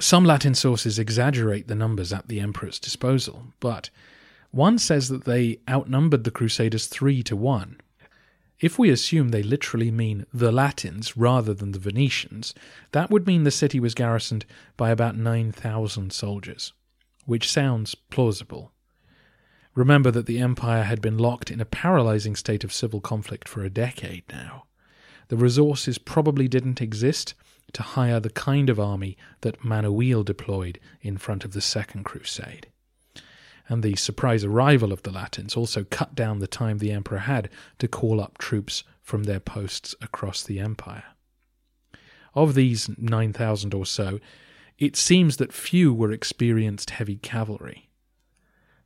Some 0.00 0.24
Latin 0.24 0.54
sources 0.54 0.98
exaggerate 0.98 1.68
the 1.68 1.74
numbers 1.74 2.12
at 2.12 2.28
the 2.28 2.40
emperor's 2.40 2.78
disposal, 2.78 3.48
but 3.60 3.90
one 4.50 4.78
says 4.78 5.08
that 5.08 5.24
they 5.24 5.60
outnumbered 5.68 6.24
the 6.24 6.30
Crusaders 6.30 6.86
three 6.86 7.22
to 7.24 7.36
one. 7.36 7.80
If 8.60 8.78
we 8.78 8.90
assume 8.90 9.28
they 9.28 9.42
literally 9.42 9.90
mean 9.90 10.26
the 10.32 10.50
Latins 10.50 11.16
rather 11.16 11.54
than 11.54 11.72
the 11.72 11.78
Venetians, 11.78 12.54
that 12.92 13.10
would 13.10 13.26
mean 13.26 13.44
the 13.44 13.50
city 13.50 13.78
was 13.78 13.94
garrisoned 13.94 14.46
by 14.76 14.90
about 14.90 15.16
9,000 15.16 16.12
soldiers, 16.12 16.72
which 17.24 17.50
sounds 17.50 17.94
plausible. 17.94 18.72
Remember 19.76 20.10
that 20.10 20.26
the 20.26 20.40
empire 20.40 20.82
had 20.82 21.00
been 21.00 21.18
locked 21.18 21.52
in 21.52 21.60
a 21.60 21.64
paralyzing 21.64 22.34
state 22.34 22.64
of 22.64 22.72
civil 22.72 23.00
conflict 23.00 23.48
for 23.48 23.62
a 23.62 23.70
decade 23.70 24.24
now. 24.28 24.64
The 25.28 25.36
resources 25.36 25.98
probably 25.98 26.48
didn't 26.48 26.80
exist 26.80 27.34
to 27.74 27.82
hire 27.82 28.18
the 28.18 28.30
kind 28.30 28.70
of 28.70 28.80
army 28.80 29.16
that 29.42 29.62
Manuel 29.62 30.24
deployed 30.24 30.80
in 31.00 31.16
front 31.18 31.44
of 31.44 31.52
the 31.52 31.60
Second 31.60 32.04
Crusade 32.04 32.66
and 33.68 33.82
the 33.82 33.96
surprise 33.96 34.44
arrival 34.44 34.92
of 34.92 35.02
the 35.02 35.10
Latins 35.10 35.56
also 35.56 35.84
cut 35.84 36.14
down 36.14 36.38
the 36.38 36.46
time 36.46 36.78
the 36.78 36.92
emperor 36.92 37.18
had 37.18 37.50
to 37.78 37.88
call 37.88 38.20
up 38.20 38.38
troops 38.38 38.82
from 39.02 39.24
their 39.24 39.40
posts 39.40 39.94
across 40.00 40.42
the 40.42 40.58
empire. 40.58 41.04
Of 42.34 42.54
these 42.54 42.90
9,000 42.98 43.74
or 43.74 43.86
so, 43.86 44.20
it 44.78 44.96
seems 44.96 45.36
that 45.36 45.52
few 45.52 45.92
were 45.92 46.12
experienced 46.12 46.90
heavy 46.90 47.16
cavalry. 47.16 47.88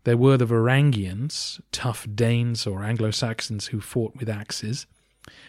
There 0.05 0.17
were 0.17 0.37
the 0.37 0.47
Varangians, 0.47 1.61
tough 1.71 2.07
Danes 2.13 2.67
or 2.67 2.83
Anglo 2.83 3.11
Saxons 3.11 3.67
who 3.67 3.81
fought 3.81 4.17
with 4.17 4.29
axes. 4.29 4.87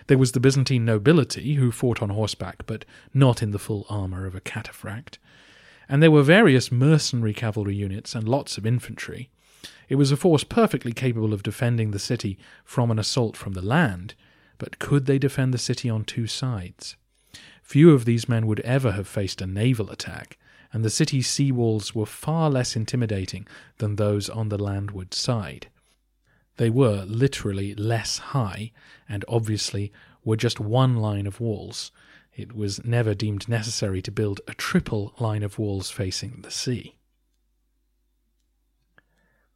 There 0.08 0.18
was 0.18 0.34
the 0.34 0.40
Byzantine 0.40 0.86
nobility 0.86 1.56
who 1.56 1.72
fought 1.72 2.02
on 2.02 2.10
horseback, 2.10 2.66
but 2.68 2.86
not 3.14 3.42
in 3.42 3.52
the 3.52 3.60
full 3.60 3.88
armour 3.90 4.28
of 4.28 4.36
a 4.36 4.42
cataphract 4.42 5.18
and 5.88 6.02
there 6.02 6.12
were 6.12 6.24
various 6.24 6.72
mercenary 6.72 7.34
cavalry 7.34 7.76
units 7.76 8.16
and 8.16 8.28
lots 8.28 8.58
of 8.58 8.66
infantry. 8.66 9.30
It 9.90 9.96
was 9.96 10.12
a 10.12 10.18
force 10.18 10.44
perfectly 10.44 10.94
capable 10.94 11.34
of 11.34 11.44
defending 11.44 11.92
the 11.92 12.00
city 12.00 12.38
from 12.64 12.90
an 12.90 13.00
assault 13.00 13.36
from 13.38 13.54
the 13.54 13.62
land, 13.62 14.16
but 14.58 14.80
could 14.80 15.06
they 15.06 15.20
defend 15.20 15.54
the 15.54 15.58
city 15.58 15.90
on 15.90 16.06
two 16.06 16.28
sides? 16.28 16.96
Few 17.62 17.92
of 17.92 18.06
these 18.06 18.30
men 18.30 18.48
would 18.48 18.60
ever 18.62 18.92
have 18.92 19.08
faced 19.08 19.42
a 19.42 19.48
naval 19.48 19.90
attack, 19.90 20.38
and 20.72 20.84
the 20.84 20.90
city's 20.90 21.28
sea 21.30 21.52
walls 21.52 21.94
were 21.94 22.06
far 22.06 22.50
less 22.50 22.76
intimidating 22.76 23.48
than 23.78 23.96
those 23.96 24.30
on 24.30 24.50
the 24.50 24.58
landward 24.58 25.14
side. 25.14 25.68
They 26.58 26.70
were 26.70 27.04
literally 27.06 27.74
less 27.76 28.18
high, 28.18 28.72
and 29.08 29.26
obviously 29.28 29.92
were 30.24 30.38
just 30.38 30.60
one 30.60 30.98
line 30.98 31.28
of 31.28 31.40
walls, 31.40 31.92
it 32.36 32.56
was 32.56 32.84
never 32.84 33.14
deemed 33.14 33.48
necessary 33.48 34.02
to 34.02 34.12
build 34.12 34.42
a 34.48 34.54
triple 34.54 35.14
line 35.20 35.44
of 35.44 35.60
walls 35.60 35.90
facing 35.90 36.42
the 36.42 36.52
sea. 36.52 36.96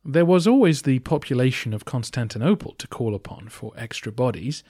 There 0.05 0.25
was 0.25 0.47
always 0.47 0.83
the 0.83 0.99
population 0.99 1.73
of 1.73 1.85
Constantinople 1.85 2.75
to 2.77 2.87
call 2.87 3.13
upon 3.13 3.49
for 3.49 3.73
extra 3.75 4.11
bodies. 4.11 4.63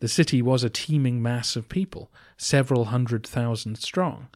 The 0.00 0.08
city 0.08 0.42
was 0.42 0.64
a 0.64 0.70
teeming 0.70 1.22
mass 1.22 1.56
of 1.56 1.68
people, 1.68 2.10
several 2.36 2.86
hundred 2.86 3.26
thousand 3.26 3.78
strong. 3.78 4.28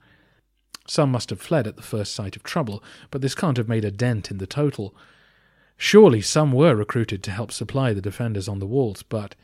Some 0.86 1.10
must 1.10 1.30
have 1.30 1.40
fled 1.40 1.66
at 1.66 1.76
the 1.76 1.82
first 1.82 2.14
sight 2.14 2.36
of 2.36 2.42
trouble, 2.42 2.82
but 3.10 3.20
this 3.20 3.34
can't 3.34 3.56
have 3.56 3.68
made 3.68 3.84
a 3.84 3.90
dent 3.90 4.30
in 4.30 4.38
the 4.38 4.46
total. 4.46 4.94
Surely 5.76 6.22
some 6.22 6.52
were 6.52 6.74
recruited 6.74 7.22
to 7.24 7.32
help 7.32 7.52
supply 7.52 7.92
the 7.92 8.00
defenders 8.00 8.48
on 8.48 8.60
the 8.60 8.66
walls, 8.66 9.02
but 9.02 9.34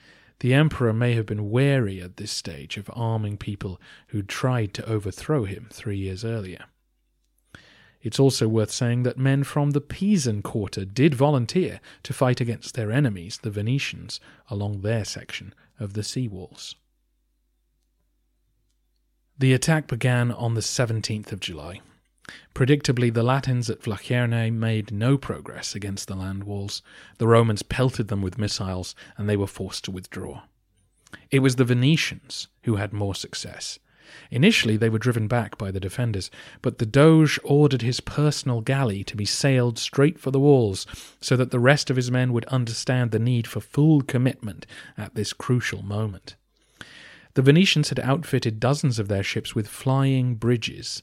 the 0.42 0.52
emperor 0.52 0.92
may 0.92 1.14
have 1.14 1.24
been 1.24 1.50
wary 1.50 2.00
at 2.00 2.16
this 2.16 2.32
stage 2.32 2.76
of 2.76 2.90
arming 2.94 3.36
people 3.36 3.80
who'd 4.08 4.28
tried 4.28 4.74
to 4.74 4.84
overthrow 4.88 5.44
him 5.44 5.68
three 5.72 5.96
years 5.96 6.24
earlier. 6.24 6.64
It's 8.02 8.18
also 8.18 8.48
worth 8.48 8.72
saying 8.72 9.04
that 9.04 9.16
men 9.16 9.44
from 9.44 9.70
the 9.70 9.80
Pisan 9.80 10.42
quarter 10.42 10.84
did 10.84 11.14
volunteer 11.14 11.80
to 12.02 12.12
fight 12.12 12.40
against 12.40 12.74
their 12.74 12.90
enemies, 12.90 13.38
the 13.40 13.52
Venetians, 13.52 14.18
along 14.50 14.80
their 14.80 15.04
section 15.04 15.54
of 15.78 15.92
the 15.92 16.02
sea 16.02 16.26
walls. 16.26 16.74
The 19.38 19.52
attack 19.52 19.86
began 19.86 20.32
on 20.32 20.54
the 20.54 20.60
17th 20.60 21.30
of 21.30 21.38
July. 21.38 21.82
Predictably, 22.54 23.12
the 23.12 23.22
Latins 23.22 23.68
at 23.68 23.82
Vlachernae 23.82 24.52
made 24.52 24.92
no 24.92 25.18
progress 25.18 25.74
against 25.74 26.06
the 26.06 26.14
land 26.14 26.44
walls. 26.44 26.80
The 27.18 27.26
Romans 27.26 27.62
pelted 27.62 28.08
them 28.08 28.22
with 28.22 28.38
missiles, 28.38 28.94
and 29.16 29.28
they 29.28 29.36
were 29.36 29.46
forced 29.46 29.84
to 29.84 29.90
withdraw. 29.90 30.42
It 31.30 31.40
was 31.40 31.56
the 31.56 31.64
Venetians 31.64 32.48
who 32.62 32.76
had 32.76 32.92
more 32.92 33.14
success. 33.14 33.78
Initially, 34.30 34.76
they 34.76 34.88
were 34.88 34.98
driven 34.98 35.26
back 35.26 35.58
by 35.58 35.70
the 35.70 35.80
defenders, 35.80 36.30
but 36.60 36.78
the 36.78 36.86
Doge 36.86 37.38
ordered 37.44 37.82
his 37.82 38.00
personal 38.00 38.60
galley 38.60 39.02
to 39.04 39.16
be 39.16 39.24
sailed 39.24 39.78
straight 39.78 40.18
for 40.18 40.30
the 40.30 40.40
walls 40.40 40.86
so 41.20 41.36
that 41.36 41.50
the 41.50 41.60
rest 41.60 41.90
of 41.90 41.96
his 41.96 42.10
men 42.10 42.32
would 42.32 42.44
understand 42.46 43.10
the 43.10 43.18
need 43.18 43.46
for 43.46 43.60
full 43.60 44.02
commitment 44.02 44.66
at 44.96 45.14
this 45.14 45.32
crucial 45.32 45.82
moment. 45.82 46.36
The 47.34 47.42
Venetians 47.42 47.88
had 47.88 48.00
outfitted 48.00 48.60
dozens 48.60 48.98
of 48.98 49.08
their 49.08 49.22
ships 49.22 49.54
with 49.54 49.66
flying 49.66 50.34
bridges 50.34 51.02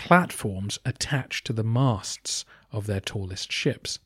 platforms 0.00 0.78
attached 0.86 1.46
to 1.46 1.52
the 1.52 1.62
masts 1.62 2.46
of 2.72 2.86
their 2.86 3.00
tallest 3.00 3.52
ships. 3.52 3.98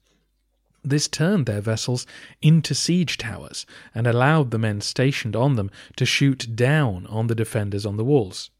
This 0.83 1.07
turned 1.07 1.47
their 1.47 1.61
vessels 1.61 2.05
into 2.43 2.75
siege 2.75 3.17
towers 3.17 3.65
and 3.95 4.05
allowed 4.05 4.51
the 4.51 4.59
men 4.59 4.81
stationed 4.81 5.37
on 5.37 5.55
them 5.55 5.71
to 5.95 6.05
shoot 6.05 6.57
down 6.57 7.07
on 7.07 7.29
the 7.29 7.35
defenders 7.37 7.87
on 7.87 7.97
the 7.97 8.05
walls. 8.05 8.51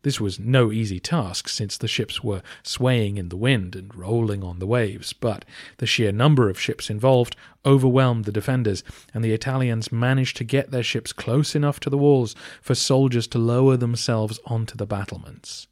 This 0.00 0.18
was 0.18 0.40
no 0.40 0.72
easy 0.72 0.98
task, 0.98 1.46
since 1.46 1.76
the 1.76 1.86
ships 1.86 2.24
were 2.24 2.42
swaying 2.62 3.18
in 3.18 3.28
the 3.28 3.36
wind 3.36 3.76
and 3.76 3.94
rolling 3.94 4.42
on 4.42 4.58
the 4.58 4.66
waves, 4.66 5.12
but 5.12 5.44
the 5.76 5.86
sheer 5.86 6.10
number 6.10 6.48
of 6.48 6.58
ships 6.58 6.88
involved 6.88 7.36
overwhelmed 7.66 8.24
the 8.24 8.32
defenders, 8.32 8.82
and 9.12 9.22
the 9.22 9.34
Italians 9.34 9.92
managed 9.92 10.38
to 10.38 10.44
get 10.44 10.70
their 10.70 10.82
ships 10.82 11.12
close 11.12 11.54
enough 11.54 11.78
to 11.80 11.90
the 11.90 11.98
walls 11.98 12.34
for 12.62 12.74
soldiers 12.74 13.26
to 13.26 13.38
lower 13.38 13.76
themselves 13.76 14.40
onto 14.46 14.74
the 14.74 14.86
battlements. 14.86 15.68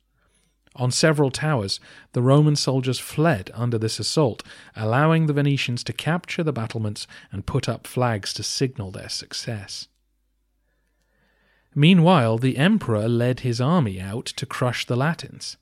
On 0.76 0.90
several 0.90 1.30
towers, 1.30 1.80
the 2.12 2.22
Roman 2.22 2.54
soldiers 2.54 2.98
fled 2.98 3.50
under 3.54 3.76
this 3.76 3.98
assault, 3.98 4.42
allowing 4.76 5.26
the 5.26 5.32
Venetians 5.32 5.82
to 5.84 5.92
capture 5.92 6.44
the 6.44 6.52
battlements 6.52 7.06
and 7.32 7.46
put 7.46 7.68
up 7.68 7.86
flags 7.86 8.32
to 8.34 8.42
signal 8.42 8.90
their 8.90 9.08
success. 9.08 9.88
Meanwhile, 11.74 12.38
the 12.38 12.56
emperor 12.56 13.08
led 13.08 13.40
his 13.40 13.60
army 13.60 14.00
out 14.00 14.26
to 14.26 14.46
crush 14.46 14.86
the 14.86 14.96
Latins. 14.96 15.56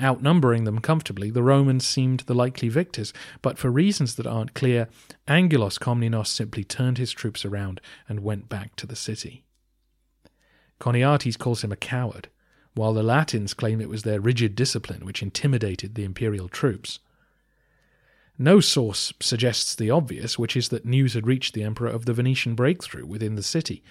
Outnumbering 0.00 0.64
them 0.64 0.80
comfortably, 0.80 1.30
the 1.30 1.42
Romans 1.42 1.86
seemed 1.86 2.20
the 2.20 2.34
likely 2.34 2.68
victors, 2.68 3.12
but 3.42 3.58
for 3.58 3.70
reasons 3.70 4.14
that 4.16 4.26
aren't 4.26 4.54
clear, 4.54 4.88
Angelos 5.26 5.78
Komnenos 5.78 6.28
simply 6.28 6.64
turned 6.64 6.98
his 6.98 7.12
troops 7.12 7.44
around 7.44 7.80
and 8.08 8.20
went 8.20 8.48
back 8.48 8.76
to 8.76 8.86
the 8.86 8.96
city. 8.96 9.44
Choniates 10.80 11.36
calls 11.36 11.62
him 11.62 11.72
a 11.72 11.76
coward, 11.76 12.28
while 12.74 12.92
the 12.94 13.02
Latins 13.02 13.54
claim 13.54 13.80
it 13.80 13.88
was 13.88 14.02
their 14.02 14.20
rigid 14.20 14.54
discipline 14.54 15.04
which 15.04 15.22
intimidated 15.22 15.94
the 15.94 16.04
imperial 16.04 16.48
troops. 16.48 16.98
No 18.38 18.60
source 18.60 19.12
suggests 19.20 19.74
the 19.74 19.90
obvious, 19.90 20.38
which 20.38 20.56
is 20.56 20.70
that 20.70 20.86
news 20.86 21.14
had 21.14 21.26
reached 21.26 21.54
the 21.54 21.62
emperor 21.62 21.88
of 21.88 22.06
the 22.06 22.14
Venetian 22.14 22.54
breakthrough 22.54 23.06
within 23.06 23.34
the 23.34 23.42
city. 23.42 23.82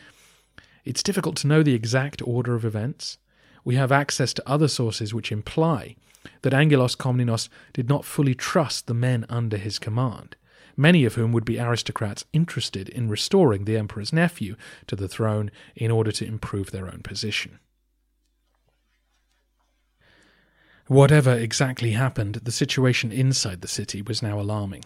It's 0.84 1.04
difficult 1.04 1.36
to 1.38 1.48
know 1.48 1.62
the 1.62 1.76
exact 1.76 2.22
order 2.24 2.56
of 2.56 2.66
events. 2.66 3.18
We 3.64 3.76
have 3.76 3.92
access 3.92 4.34
to 4.34 4.50
other 4.50 4.68
sources 4.68 5.14
which 5.14 5.32
imply 5.32 5.96
that 6.42 6.54
Angelos 6.54 6.96
Komnenos 6.96 7.50
did 7.74 7.88
not 7.88 8.06
fully 8.06 8.34
trust 8.34 8.88
the 8.88 8.94
men 8.96 9.26
under 9.30 9.58
his 9.58 9.78
command, 9.78 10.36
many 10.76 11.06
of 11.06 11.16
whom 11.16 11.32
would 11.32 11.46
be 11.46 11.60
aristocrats 11.60 12.26
interested 12.34 12.90
in 12.90 13.10
restoring 13.10 13.66
the 13.66 13.78
emperor's 13.78 14.12
nephew 14.12 14.56
to 14.88 14.96
the 14.96 15.08
throne 15.08 15.52
in 15.76 15.92
order 15.92 16.12
to 16.12 16.26
improve 16.26 16.72
their 16.72 16.88
own 16.88 17.02
position. 17.04 17.60
Whatever 20.92 21.32
exactly 21.32 21.92
happened, 21.92 22.42
the 22.44 22.52
situation 22.52 23.14
inside 23.14 23.62
the 23.62 23.68
city 23.70 24.02
was 24.02 24.22
now 24.22 24.38
alarming. 24.38 24.84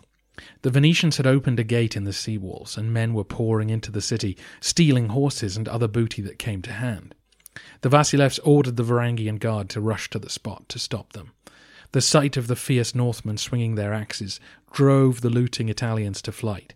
The 0.61 0.69
Venetians 0.69 1.17
had 1.17 1.25
opened 1.25 1.59
a 1.59 1.63
gate 1.63 1.95
in 1.95 2.03
the 2.03 2.13
sea 2.13 2.37
walls, 2.37 2.77
and 2.77 2.93
men 2.93 3.15
were 3.15 3.23
pouring 3.23 3.71
into 3.71 3.91
the 3.91 4.01
city, 4.01 4.37
stealing 4.59 5.09
horses 5.09 5.57
and 5.57 5.67
other 5.67 5.87
booty 5.87 6.21
that 6.21 6.37
came 6.37 6.61
to 6.61 6.73
hand. 6.73 7.15
The 7.81 7.89
Vasilevs 7.89 8.39
ordered 8.43 8.75
the 8.75 8.83
Varangian 8.83 9.39
guard 9.39 9.67
to 9.69 9.81
rush 9.81 10.11
to 10.11 10.19
the 10.19 10.29
spot 10.29 10.69
to 10.69 10.77
stop 10.77 11.13
them. 11.13 11.31
The 11.91 12.01
sight 12.01 12.37
of 12.37 12.45
the 12.45 12.55
fierce 12.55 12.93
Northmen 12.93 13.37
swinging 13.37 13.73
their 13.73 13.91
axes 13.91 14.39
drove 14.71 15.21
the 15.21 15.31
looting 15.31 15.69
Italians 15.69 16.21
to 16.21 16.31
flight. 16.31 16.75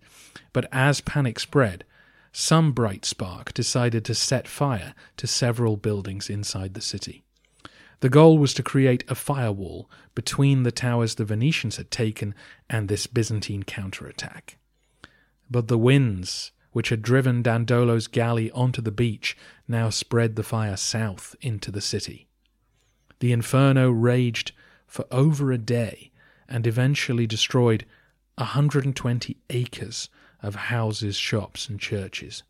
But 0.53 0.67
as 0.71 1.01
panic 1.01 1.39
spread, 1.39 1.83
some 2.31 2.71
bright 2.71 3.05
spark 3.05 3.53
decided 3.53 4.05
to 4.05 4.15
set 4.15 4.47
fire 4.47 4.95
to 5.17 5.27
several 5.27 5.77
buildings 5.77 6.31
inside 6.31 6.73
the 6.73 6.81
city. 6.81 7.25
The 8.01 8.09
goal 8.09 8.37
was 8.37 8.53
to 8.53 8.63
create 8.63 9.03
a 9.09 9.15
firewall 9.15 9.89
between 10.15 10.63
the 10.63 10.71
towers 10.71 11.15
the 11.15 11.25
Venetians 11.25 11.75
had 11.75 11.91
taken 11.91 12.33
and 12.69 12.87
this 12.87 13.07
Byzantine 13.07 13.63
counterattack. 13.63 14.57
But 15.51 15.67
the 15.67 15.77
winds, 15.77 16.51
which 16.71 16.89
had 16.89 17.01
driven 17.01 17.41
Dandolo's 17.41 18.07
galley 18.07 18.51
onto 18.51 18.81
the 18.81 18.91
beach, 18.91 19.35
now 19.67 19.89
spread 19.89 20.35
the 20.35 20.43
fire 20.43 20.77
south 20.77 21.35
into 21.41 21.71
the 21.71 21.81
city. 21.81 22.27
The 23.19 23.33
inferno 23.33 23.89
raged 23.89 24.53
for 24.87 25.05
over 25.11 25.51
a 25.51 25.57
day 25.57 26.11
and 26.47 26.65
eventually 26.65 27.27
destroyed 27.27 27.85
120 28.35 29.37
acres 29.49 30.09
of 30.41 30.55
houses, 30.55 31.17
shops, 31.17 31.67
and 31.67 31.79
churches. 31.79 32.43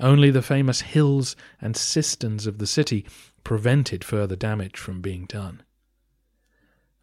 Only 0.00 0.30
the 0.30 0.42
famous 0.42 0.80
hills 0.80 1.36
and 1.60 1.76
cisterns 1.76 2.46
of 2.46 2.58
the 2.58 2.66
city 2.66 3.04
prevented 3.44 4.04
further 4.04 4.36
damage 4.36 4.76
from 4.76 5.00
being 5.00 5.26
done. 5.26 5.62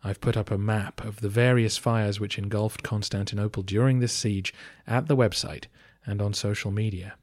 I've 0.03 0.21
put 0.21 0.37
up 0.37 0.49
a 0.49 0.57
map 0.57 1.03
of 1.03 1.19
the 1.19 1.29
various 1.29 1.77
fires 1.77 2.19
which 2.19 2.37
engulfed 2.37 2.83
Constantinople 2.83 3.63
during 3.63 3.99
this 3.99 4.13
siege 4.13 4.53
at 4.87 5.07
the 5.07 5.17
website 5.17 5.65
and 6.05 6.21
on 6.21 6.33
social 6.33 6.71
media. 6.71 7.15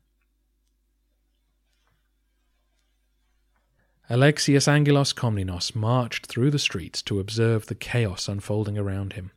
Alexius 4.09 4.68
Angelos 4.68 5.12
Komnenos 5.12 5.74
marched 5.74 6.26
through 6.26 6.50
the 6.50 6.61
streets 6.61 7.02
to 7.02 7.18
observe 7.18 7.66
the 7.66 7.74
chaos 7.74 8.29
unfolding 8.29 8.79
around 8.79 9.14
him. 9.14 9.33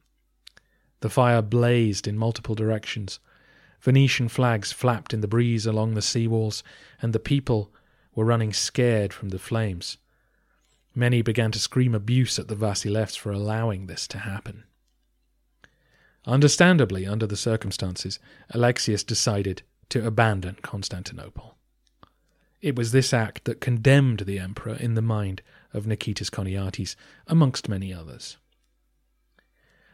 The 0.99 1.09
fire 1.09 1.41
blazed 1.41 2.07
in 2.07 2.17
multiple 2.17 2.53
directions. 2.53 3.19
Venetian 3.81 4.27
flags 4.27 4.71
flapped 4.71 5.13
in 5.13 5.21
the 5.21 5.27
breeze 5.27 5.65
along 5.65 5.93
the 5.93 6.01
sea 6.01 6.27
walls, 6.27 6.61
and 7.01 7.13
the 7.13 7.19
people 7.19 7.73
were 8.19 8.25
running 8.25 8.51
scared 8.51 9.13
from 9.13 9.29
the 9.29 9.39
flames. 9.39 9.97
Many 10.93 11.21
began 11.21 11.53
to 11.53 11.59
scream 11.59 11.95
abuse 11.95 12.37
at 12.37 12.49
the 12.49 12.55
Vasilevs 12.55 13.15
for 13.17 13.31
allowing 13.31 13.87
this 13.87 14.09
to 14.09 14.17
happen. 14.17 14.65
Understandably, 16.25 17.07
under 17.07 17.25
the 17.25 17.37
circumstances, 17.37 18.19
Alexius 18.49 19.05
decided 19.05 19.61
to 19.87 20.05
abandon 20.05 20.57
Constantinople. 20.61 21.55
It 22.61 22.75
was 22.75 22.91
this 22.91 23.13
act 23.13 23.45
that 23.45 23.61
condemned 23.61 24.19
the 24.25 24.37
emperor 24.37 24.75
in 24.75 24.95
the 24.95 25.01
mind 25.01 25.41
of 25.73 25.85
Nikitas 25.85 26.29
Choniates, 26.29 26.97
amongst 27.25 27.69
many 27.69 27.93
others. 27.93 28.35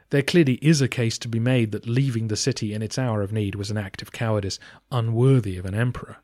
There 0.10 0.24
clearly 0.24 0.56
is 0.64 0.82
a 0.82 0.88
case 0.88 1.20
to 1.20 1.28
be 1.28 1.40
made 1.40 1.72
that 1.74 1.86
leaving 1.88 2.28
the 2.28 2.36
city 2.36 2.74
in 2.74 2.82
its 2.82 2.98
hour 2.98 3.22
of 3.22 3.32
need 3.32 3.54
was 3.54 3.70
an 3.70 3.78
act 3.78 4.02
of 4.02 4.12
cowardice 4.12 4.58
unworthy 4.90 5.58
of 5.58 5.66
an 5.68 5.76
emperor. 5.76 6.18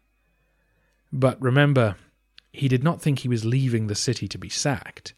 But 1.11 1.41
remember, 1.41 1.95
he 2.53 2.67
did 2.67 2.83
not 2.83 3.01
think 3.01 3.19
he 3.19 3.27
was 3.27 3.45
leaving 3.45 3.87
the 3.87 3.95
city 3.95 4.27
to 4.27 4.37
be 4.37 4.49
sacked. 4.49 5.13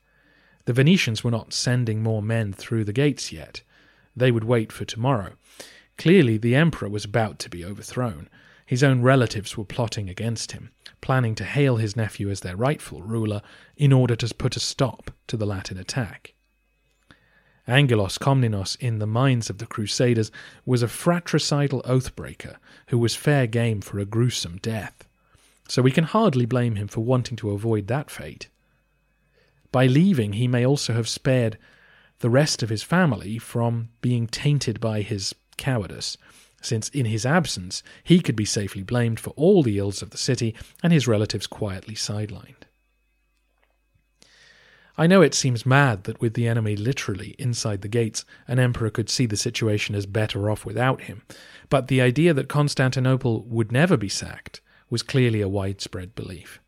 The 0.65 0.73
Venetians 0.73 1.23
were 1.23 1.31
not 1.31 1.53
sending 1.53 2.01
more 2.01 2.21
men 2.21 2.53
through 2.53 2.85
the 2.85 2.93
gates 2.93 3.31
yet. 3.31 3.61
They 4.15 4.31
would 4.31 4.43
wait 4.43 4.71
for 4.71 4.85
tomorrow. 4.85 5.33
Clearly, 5.97 6.37
the 6.37 6.55
emperor 6.55 6.89
was 6.89 7.05
about 7.05 7.39
to 7.39 7.49
be 7.49 7.65
overthrown. 7.65 8.29
His 8.65 8.83
own 8.83 9.01
relatives 9.01 9.57
were 9.57 9.65
plotting 9.65 10.09
against 10.09 10.53
him, 10.53 10.71
planning 11.01 11.35
to 11.35 11.43
hail 11.43 11.77
his 11.77 11.95
nephew 11.95 12.29
as 12.29 12.39
their 12.39 12.55
rightful 12.55 13.01
ruler 13.01 13.41
in 13.75 13.91
order 13.91 14.15
to 14.15 14.33
put 14.33 14.55
a 14.55 14.59
stop 14.59 15.11
to 15.27 15.37
the 15.37 15.45
Latin 15.45 15.77
attack. 15.77 16.33
Angelos 17.67 18.17
Komnenos, 18.17 18.75
in 18.79 18.99
the 18.99 19.07
minds 19.07 19.49
of 19.49 19.57
the 19.57 19.65
Crusaders, 19.65 20.31
was 20.65 20.81
a 20.81 20.87
fratricidal 20.87 21.81
oathbreaker 21.83 22.57
who 22.87 22.97
was 22.97 23.15
fair 23.15 23.47
game 23.47 23.79
for 23.79 23.99
a 23.99 24.05
gruesome 24.05 24.57
death. 24.57 25.07
So 25.67 25.81
we 25.81 25.91
can 25.91 26.03
hardly 26.03 26.45
blame 26.45 26.75
him 26.75 26.87
for 26.87 27.01
wanting 27.01 27.37
to 27.37 27.51
avoid 27.51 27.87
that 27.87 28.09
fate. 28.09 28.49
By 29.71 29.87
leaving, 29.87 30.33
he 30.33 30.47
may 30.47 30.65
also 30.65 30.93
have 30.93 31.07
spared 31.07 31.57
the 32.19 32.29
rest 32.29 32.61
of 32.63 32.69
his 32.69 32.83
family 32.83 33.37
from 33.37 33.89
being 34.01 34.27
tainted 34.27 34.79
by 34.79 35.01
his 35.01 35.33
cowardice, 35.57 36.17
since 36.61 36.89
in 36.89 37.05
his 37.05 37.25
absence 37.25 37.83
he 38.03 38.19
could 38.19 38.35
be 38.35 38.45
safely 38.45 38.83
blamed 38.83 39.19
for 39.19 39.31
all 39.31 39.63
the 39.63 39.77
ills 39.77 40.01
of 40.01 40.11
the 40.11 40.17
city 40.17 40.55
and 40.81 40.93
his 40.93 41.07
relatives 41.07 41.47
quietly 41.47 41.95
sidelined. 41.95 42.63
I 44.95 45.07
know 45.07 45.23
it 45.23 45.33
seems 45.33 45.65
mad 45.65 46.03
that 46.03 46.21
with 46.21 46.35
the 46.35 46.47
enemy 46.47 46.75
literally 46.75 47.35
inside 47.39 47.81
the 47.81 47.87
gates, 47.87 48.25
an 48.47 48.59
emperor 48.59 48.91
could 48.91 49.09
see 49.09 49.25
the 49.25 49.35
situation 49.35 49.95
as 49.95 50.05
better 50.05 50.51
off 50.51 50.65
without 50.65 51.01
him, 51.01 51.23
but 51.69 51.87
the 51.87 51.99
idea 51.99 52.31
that 52.35 52.47
Constantinople 52.47 53.43
would 53.45 53.71
never 53.71 53.97
be 53.97 54.09
sacked 54.09 54.61
was 54.93 55.01
clearly 55.01 55.41
a 55.41 55.49
widespread 55.49 56.13
belief. 56.13 56.61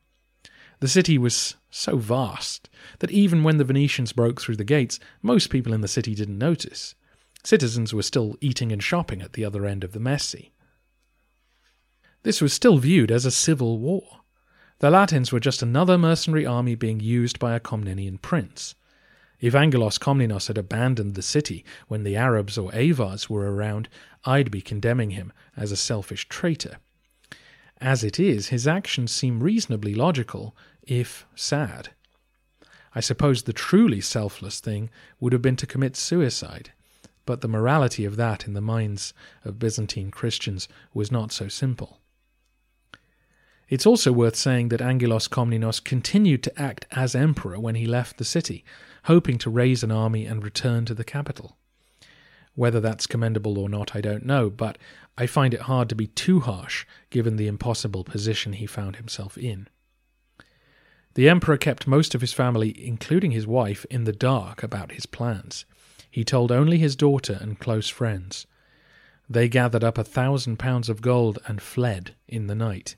The 0.79 0.88
city 0.88 1.15
was 1.15 1.57
so 1.69 1.97
vast 1.97 2.71
that 2.97 3.11
even 3.11 3.43
when 3.43 3.57
the 3.57 3.63
Venetians 3.63 4.13
broke 4.13 4.41
through 4.41 4.55
the 4.55 4.63
gates, 4.63 4.99
most 5.21 5.51
people 5.51 5.73
in 5.73 5.81
the 5.81 5.88
city 5.88 6.15
didn't 6.15 6.39
notice. 6.39 6.95
Citizens 7.43 7.93
were 7.93 8.01
still 8.01 8.35
eating 8.41 8.71
and 8.71 8.81
shopping 8.81 9.21
at 9.21 9.33
the 9.33 9.45
other 9.45 9.67
end 9.67 9.83
of 9.83 9.91
the 9.91 9.99
Mese. 9.99 10.49
This 12.23 12.41
was 12.41 12.51
still 12.51 12.79
viewed 12.79 13.11
as 13.11 13.27
a 13.27 13.31
civil 13.31 13.77
war. 13.77 14.21
The 14.79 14.89
Latins 14.89 15.31
were 15.31 15.39
just 15.39 15.61
another 15.61 15.95
mercenary 15.95 16.47
army 16.47 16.73
being 16.73 16.99
used 16.99 17.38
by 17.38 17.53
a 17.53 17.59
Komnenian 17.59 18.19
prince. 18.19 18.73
If 19.39 19.53
Angelos 19.53 19.99
Komnenos 19.99 20.47
had 20.47 20.57
abandoned 20.57 21.13
the 21.13 21.21
city 21.21 21.63
when 21.89 22.01
the 22.01 22.15
Arabs 22.15 22.57
or 22.57 22.73
Avars 22.73 23.29
were 23.29 23.53
around, 23.53 23.88
I'd 24.23 24.49
be 24.49 24.61
condemning 24.61 25.11
him 25.11 25.31
as 25.55 25.71
a 25.71 25.77
selfish 25.77 26.27
traitor. 26.27 26.79
As 27.86 28.04
it 28.04 28.19
is, 28.19 28.48
his 28.48 28.67
actions 28.67 29.12
seem 29.12 29.43
reasonably 29.43 29.93
logical, 29.93 30.58
if 30.82 31.28
sad. 31.36 31.89
I 32.95 33.00
suppose 33.00 33.43
the 33.43 33.54
truly 33.54 34.02
selfless 34.02 34.60
thing 34.60 34.89
would 35.19 35.34
have 35.34 35.43
been 35.43 35.56
to 35.58 35.67
commit 35.67 35.95
suicide, 35.95 36.71
but 37.28 37.41
the 37.41 37.48
morality 37.48 38.04
of 38.04 38.15
that 38.15 38.48
in 38.48 38.56
the 38.56 38.60
minds 38.60 39.13
of 39.43 39.60
Byzantine 39.60 40.10
Christians 40.10 40.67
was 40.95 41.12
not 41.12 41.32
so 41.32 41.48
simple. 41.48 42.00
It's 43.69 43.86
also 43.86 44.12
worth 44.12 44.36
saying 44.36 44.69
that 44.69 44.82
Angelos 44.82 45.28
Komnenos 45.28 45.80
continued 45.80 46.41
to 46.41 46.60
act 46.60 46.88
as 46.89 47.13
emperor 47.13 47.60
when 47.60 47.76
he 47.76 47.86
left 47.86 48.17
the 48.17 48.26
city, 48.26 48.65
hoping 49.04 49.38
to 49.38 49.52
raise 49.52 49.84
an 49.84 49.91
army 49.91 50.26
and 50.26 50.43
return 50.43 50.86
to 50.86 50.95
the 50.95 51.04
capital. 51.04 51.56
Whether 52.56 52.80
that's 52.80 53.08
commendable 53.08 53.60
or 53.60 53.70
not, 53.70 53.96
I 53.96 54.02
don't 54.02 54.26
know, 54.26 54.50
but 54.50 54.78
I 55.18 55.28
find 55.28 55.54
it 55.54 55.62
hard 55.62 55.89
to 55.89 55.96
be 55.96 56.08
too 56.08 56.39
harsh 56.39 56.86
given 57.10 57.36
the 57.36 57.48
impossible 57.48 58.04
position 58.04 58.54
he 58.54 58.65
found 58.65 58.96
himself 58.96 59.38
in. 59.38 59.68
The 61.15 61.30
emperor 61.30 61.58
kept 61.58 61.88
most 61.88 62.15
of 62.15 62.22
his 62.22 62.34
family, 62.34 62.86
including 62.86 63.32
his 63.32 63.48
wife, 63.48 63.86
in 63.89 64.04
the 64.04 64.12
dark 64.12 64.63
about 64.63 64.91
his 64.91 65.06
plans. 65.06 65.65
He 66.10 66.24
told 66.24 66.52
only 66.52 66.78
his 66.78 66.96
daughter 66.96 67.38
and 67.41 67.60
close 67.60 67.89
friends. 67.89 68.48
They 69.30 69.50
gathered 69.50 69.84
up 69.84 69.98
a 69.98 70.04
thousand 70.04 70.58
pounds 70.58 70.89
of 70.89 71.02
gold 71.02 71.39
and 71.48 71.62
fled 71.62 72.15
in 72.28 72.48
the 72.48 72.56
night. 72.56 72.96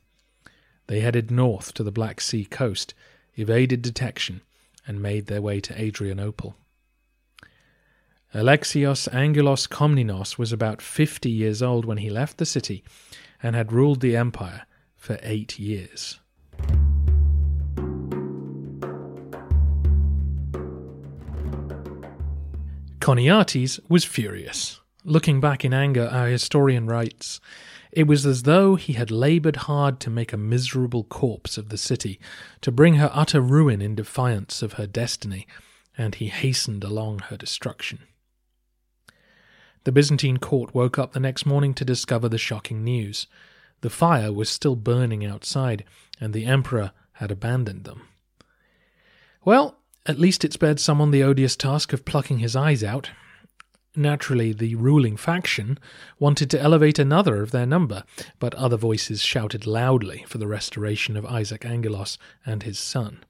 They 0.87 0.99
headed 0.99 1.31
north 1.31 1.73
to 1.75 1.83
the 1.83 1.91
Black 1.91 2.21
Sea 2.21 2.45
coast, 2.45 2.93
evaded 3.35 3.81
detection, 3.81 4.41
and 4.85 5.01
made 5.01 5.27
their 5.27 5.41
way 5.41 5.59
to 5.61 5.79
Adrianople. 5.79 6.55
Alexios 8.33 9.07
Angelos 9.13 9.67
Komnenos 9.67 10.37
was 10.37 10.51
about 10.51 10.81
fifty 10.81 11.31
years 11.31 11.61
old 11.61 11.85
when 11.85 11.97
he 11.97 12.09
left 12.09 12.37
the 12.37 12.45
city 12.45 12.83
and 13.41 13.55
had 13.55 13.71
ruled 13.71 14.01
the 14.01 14.17
empire 14.17 14.65
for 14.95 15.17
eight 15.23 15.57
years. 15.57 16.19
Choniates 22.99 23.79
was 23.87 24.03
furious. 24.03 24.81
Looking 25.05 25.39
back 25.39 25.63
in 25.63 25.73
anger, 25.73 26.09
our 26.11 26.27
historian 26.27 26.85
writes, 26.85 27.39
it 27.93 28.05
was 28.05 28.25
as 28.25 28.43
though 28.43 28.75
he 28.75 28.93
had 28.93 29.09
laboured 29.09 29.55
hard 29.55 30.01
to 30.01 30.09
make 30.09 30.33
a 30.33 30.37
miserable 30.37 31.05
corpse 31.05 31.57
of 31.57 31.69
the 31.69 31.77
city, 31.77 32.19
to 32.59 32.73
bring 32.73 32.95
her 32.95 33.09
utter 33.13 33.39
ruin 33.39 33.81
in 33.81 33.95
defiance 33.95 34.61
of 34.61 34.73
her 34.73 34.85
destiny, 34.85 35.47
and 35.97 36.15
he 36.15 36.27
hastened 36.27 36.83
along 36.83 37.19
her 37.29 37.37
destruction. 37.37 37.99
The 39.87 39.93
Byzantine 39.93 40.35
court 40.35 40.75
woke 40.75 40.99
up 40.99 41.13
the 41.13 41.19
next 41.21 41.45
morning 41.45 41.73
to 41.75 41.85
discover 41.85 42.27
the 42.27 42.37
shocking 42.37 42.83
news. 42.83 43.25
The 43.79 43.89
fire 43.89 44.33
was 44.33 44.49
still 44.49 44.75
burning 44.75 45.25
outside, 45.25 45.85
and 46.19 46.33
the 46.33 46.45
emperor 46.45 46.91
had 47.13 47.31
abandoned 47.31 47.85
them. 47.85 48.01
Well, 49.45 49.77
at 50.05 50.19
least 50.19 50.43
it 50.43 50.51
spared 50.51 50.81
someone 50.81 51.11
the 51.11 51.23
odious 51.23 51.55
task 51.55 51.93
of 51.93 52.03
plucking 52.03 52.39
his 52.39 52.53
eyes 52.53 52.83
out, 52.83 53.11
Naturally, 53.95 54.51
the 54.51 54.75
ruling 54.75 55.15
faction 55.15 55.79
wanted 56.19 56.49
to 56.49 56.59
elevate 56.59 56.99
another 56.99 57.41
of 57.41 57.51
their 57.51 57.65
number, 57.65 58.03
but 58.39 58.53
other 58.55 58.75
voices 58.75 59.21
shouted 59.21 59.65
loudly 59.65 60.25
for 60.27 60.37
the 60.37 60.47
restoration 60.47 61.15
of 61.15 61.25
Isaac 61.25 61.63
Angelos 61.63 62.17
and 62.45 62.63
his 62.63 62.77
son. 62.77 63.23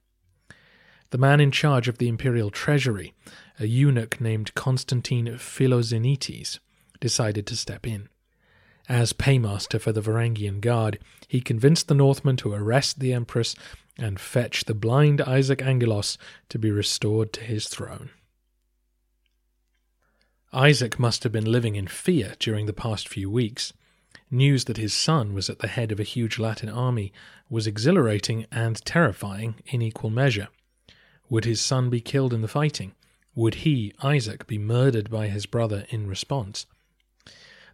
The 1.12 1.20
man 1.20 1.40
in 1.40 1.52
charge 1.52 1.88
of 1.88 2.00
the 2.00 2.10
imperial 2.10 2.50
treasury, 2.50 3.14
a 3.60 3.66
eunuch 3.66 4.22
named 4.22 4.54
Constantine 4.54 5.26
Philoxenites, 5.38 6.60
decided 7.00 7.48
to 7.48 7.56
step 7.56 7.88
in. 7.88 8.10
As 8.90 9.14
paymaster 9.14 9.80
for 9.80 9.92
the 9.92 10.02
Varangian 10.02 10.62
Guard, 10.62 11.00
he 11.28 11.42
convinced 11.42 11.88
the 11.88 11.96
Northmen 11.96 12.38
to 12.38 12.54
arrest 12.54 13.00
the 13.00 13.14
Empress 13.14 13.56
and 13.98 14.20
fetch 14.20 14.66
the 14.66 14.74
blind 14.74 15.22
Isaac 15.22 15.62
Angelos 15.62 16.18
to 16.50 16.60
be 16.60 16.72
restored 16.72 17.34
to 17.34 17.42
his 17.42 17.68
throne. 17.68 18.12
Isaac 20.54 20.98
must 20.98 21.24
have 21.24 21.32
been 21.32 21.52
living 21.52 21.76
in 21.76 21.88
fear 21.88 22.36
during 22.40 22.66
the 22.66 22.74
past 22.74 23.10
few 23.10 23.30
weeks. 23.30 23.74
News 24.32 24.66
that 24.66 24.78
his 24.78 24.94
son 24.94 25.34
was 25.34 25.50
at 25.50 25.60
the 25.60 25.68
head 25.68 25.92
of 25.92 26.00
a 26.00 26.04
huge 26.04 26.40
Latin 26.40 26.70
army 26.70 27.12
was 27.50 27.68
exhilarating 27.68 28.46
and 28.52 28.84
terrifying 28.86 29.56
in 29.66 29.82
equal 29.82 30.10
measure. 30.10 30.48
Would 31.30 31.44
his 31.44 31.60
son 31.60 31.90
be 31.90 32.00
killed 32.00 32.34
in 32.34 32.42
the 32.42 32.48
fighting? 32.48 32.94
Would 33.38 33.54
he, 33.54 33.94
Isaac, 34.02 34.48
be 34.48 34.58
murdered 34.58 35.12
by 35.12 35.28
his 35.28 35.46
brother 35.46 35.86
in 35.90 36.08
response? 36.08 36.66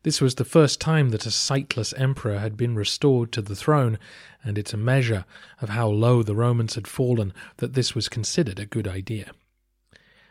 This 0.01 0.19
was 0.19 0.35
the 0.35 0.43
first 0.43 0.81
time 0.81 1.11
that 1.11 1.25
a 1.25 1.31
sightless 1.31 1.93
emperor 1.93 2.39
had 2.39 2.57
been 2.57 2.75
restored 2.75 3.31
to 3.31 3.41
the 3.41 3.55
throne, 3.55 3.97
and 4.43 4.57
it's 4.57 4.73
a 4.73 4.77
measure 4.77 5.23
of 5.61 5.69
how 5.69 5.87
low 5.87 6.21
the 6.21 6.35
Romans 6.35 6.75
had 6.75 6.85
fallen 6.85 7.33
that 7.59 7.75
this 7.75 7.95
was 7.95 8.09
considered 8.09 8.59
a 8.59 8.65
good 8.65 8.89
idea. 8.89 9.31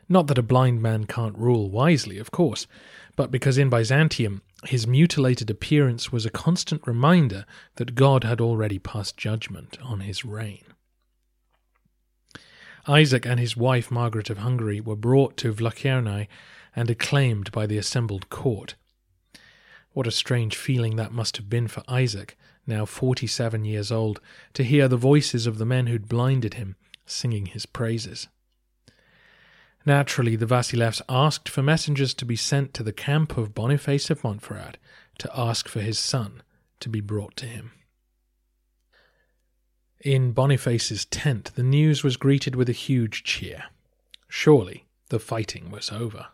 Not 0.06 0.26
that 0.26 0.36
a 0.36 0.42
blind 0.42 0.82
man 0.82 1.06
can't 1.06 1.38
rule 1.38 1.70
wisely, 1.70 2.18
of 2.18 2.30
course, 2.30 2.66
but 3.16 3.30
because 3.30 3.56
in 3.56 3.70
Byzantium 3.70 4.42
his 4.64 4.86
mutilated 4.86 5.48
appearance 5.48 6.12
was 6.12 6.26
a 6.26 6.30
constant 6.30 6.86
reminder 6.86 7.46
that 7.76 7.94
God 7.94 8.22
had 8.22 8.42
already 8.42 8.78
passed 8.78 9.16
judgment 9.16 9.78
on 9.82 10.00
his 10.00 10.26
reign. 10.26 10.71
Isaac 12.86 13.24
and 13.24 13.38
his 13.38 13.56
wife 13.56 13.90
Margaret 13.90 14.28
of 14.28 14.38
Hungary 14.38 14.80
were 14.80 14.96
brought 14.96 15.36
to 15.38 15.52
Vlachernae 15.52 16.26
and 16.74 16.90
acclaimed 16.90 17.52
by 17.52 17.66
the 17.66 17.78
assembled 17.78 18.28
court. 18.28 18.74
What 19.92 20.06
a 20.06 20.10
strange 20.10 20.56
feeling 20.56 20.96
that 20.96 21.12
must 21.12 21.36
have 21.36 21.48
been 21.48 21.68
for 21.68 21.84
Isaac, 21.86 22.36
now 22.66 22.84
forty 22.84 23.26
seven 23.26 23.64
years 23.64 23.92
old, 23.92 24.20
to 24.54 24.64
hear 24.64 24.88
the 24.88 24.96
voices 24.96 25.46
of 25.46 25.58
the 25.58 25.66
men 25.66 25.86
who'd 25.86 26.08
blinded 26.08 26.54
him 26.54 26.76
singing 27.06 27.46
his 27.46 27.66
praises. 27.66 28.28
Naturally, 29.84 30.36
the 30.36 30.46
Vasilevs 30.46 31.02
asked 31.08 31.48
for 31.48 31.62
messengers 31.62 32.14
to 32.14 32.24
be 32.24 32.36
sent 32.36 32.72
to 32.74 32.82
the 32.82 32.92
camp 32.92 33.36
of 33.36 33.54
Boniface 33.54 34.10
of 34.10 34.22
Montferrat 34.22 34.76
to 35.18 35.30
ask 35.38 35.68
for 35.68 35.80
his 35.80 35.98
son 35.98 36.42
to 36.80 36.88
be 36.88 37.00
brought 37.00 37.36
to 37.36 37.46
him. 37.46 37.72
In 40.02 40.32
Boniface's 40.32 41.04
tent, 41.04 41.52
the 41.54 41.62
news 41.62 42.02
was 42.02 42.16
greeted 42.16 42.56
with 42.56 42.68
a 42.68 42.72
huge 42.72 43.22
cheer. 43.22 43.66
Surely 44.28 44.84
the 45.10 45.20
fighting 45.20 45.70
was 45.70 45.92
over. 45.92 46.26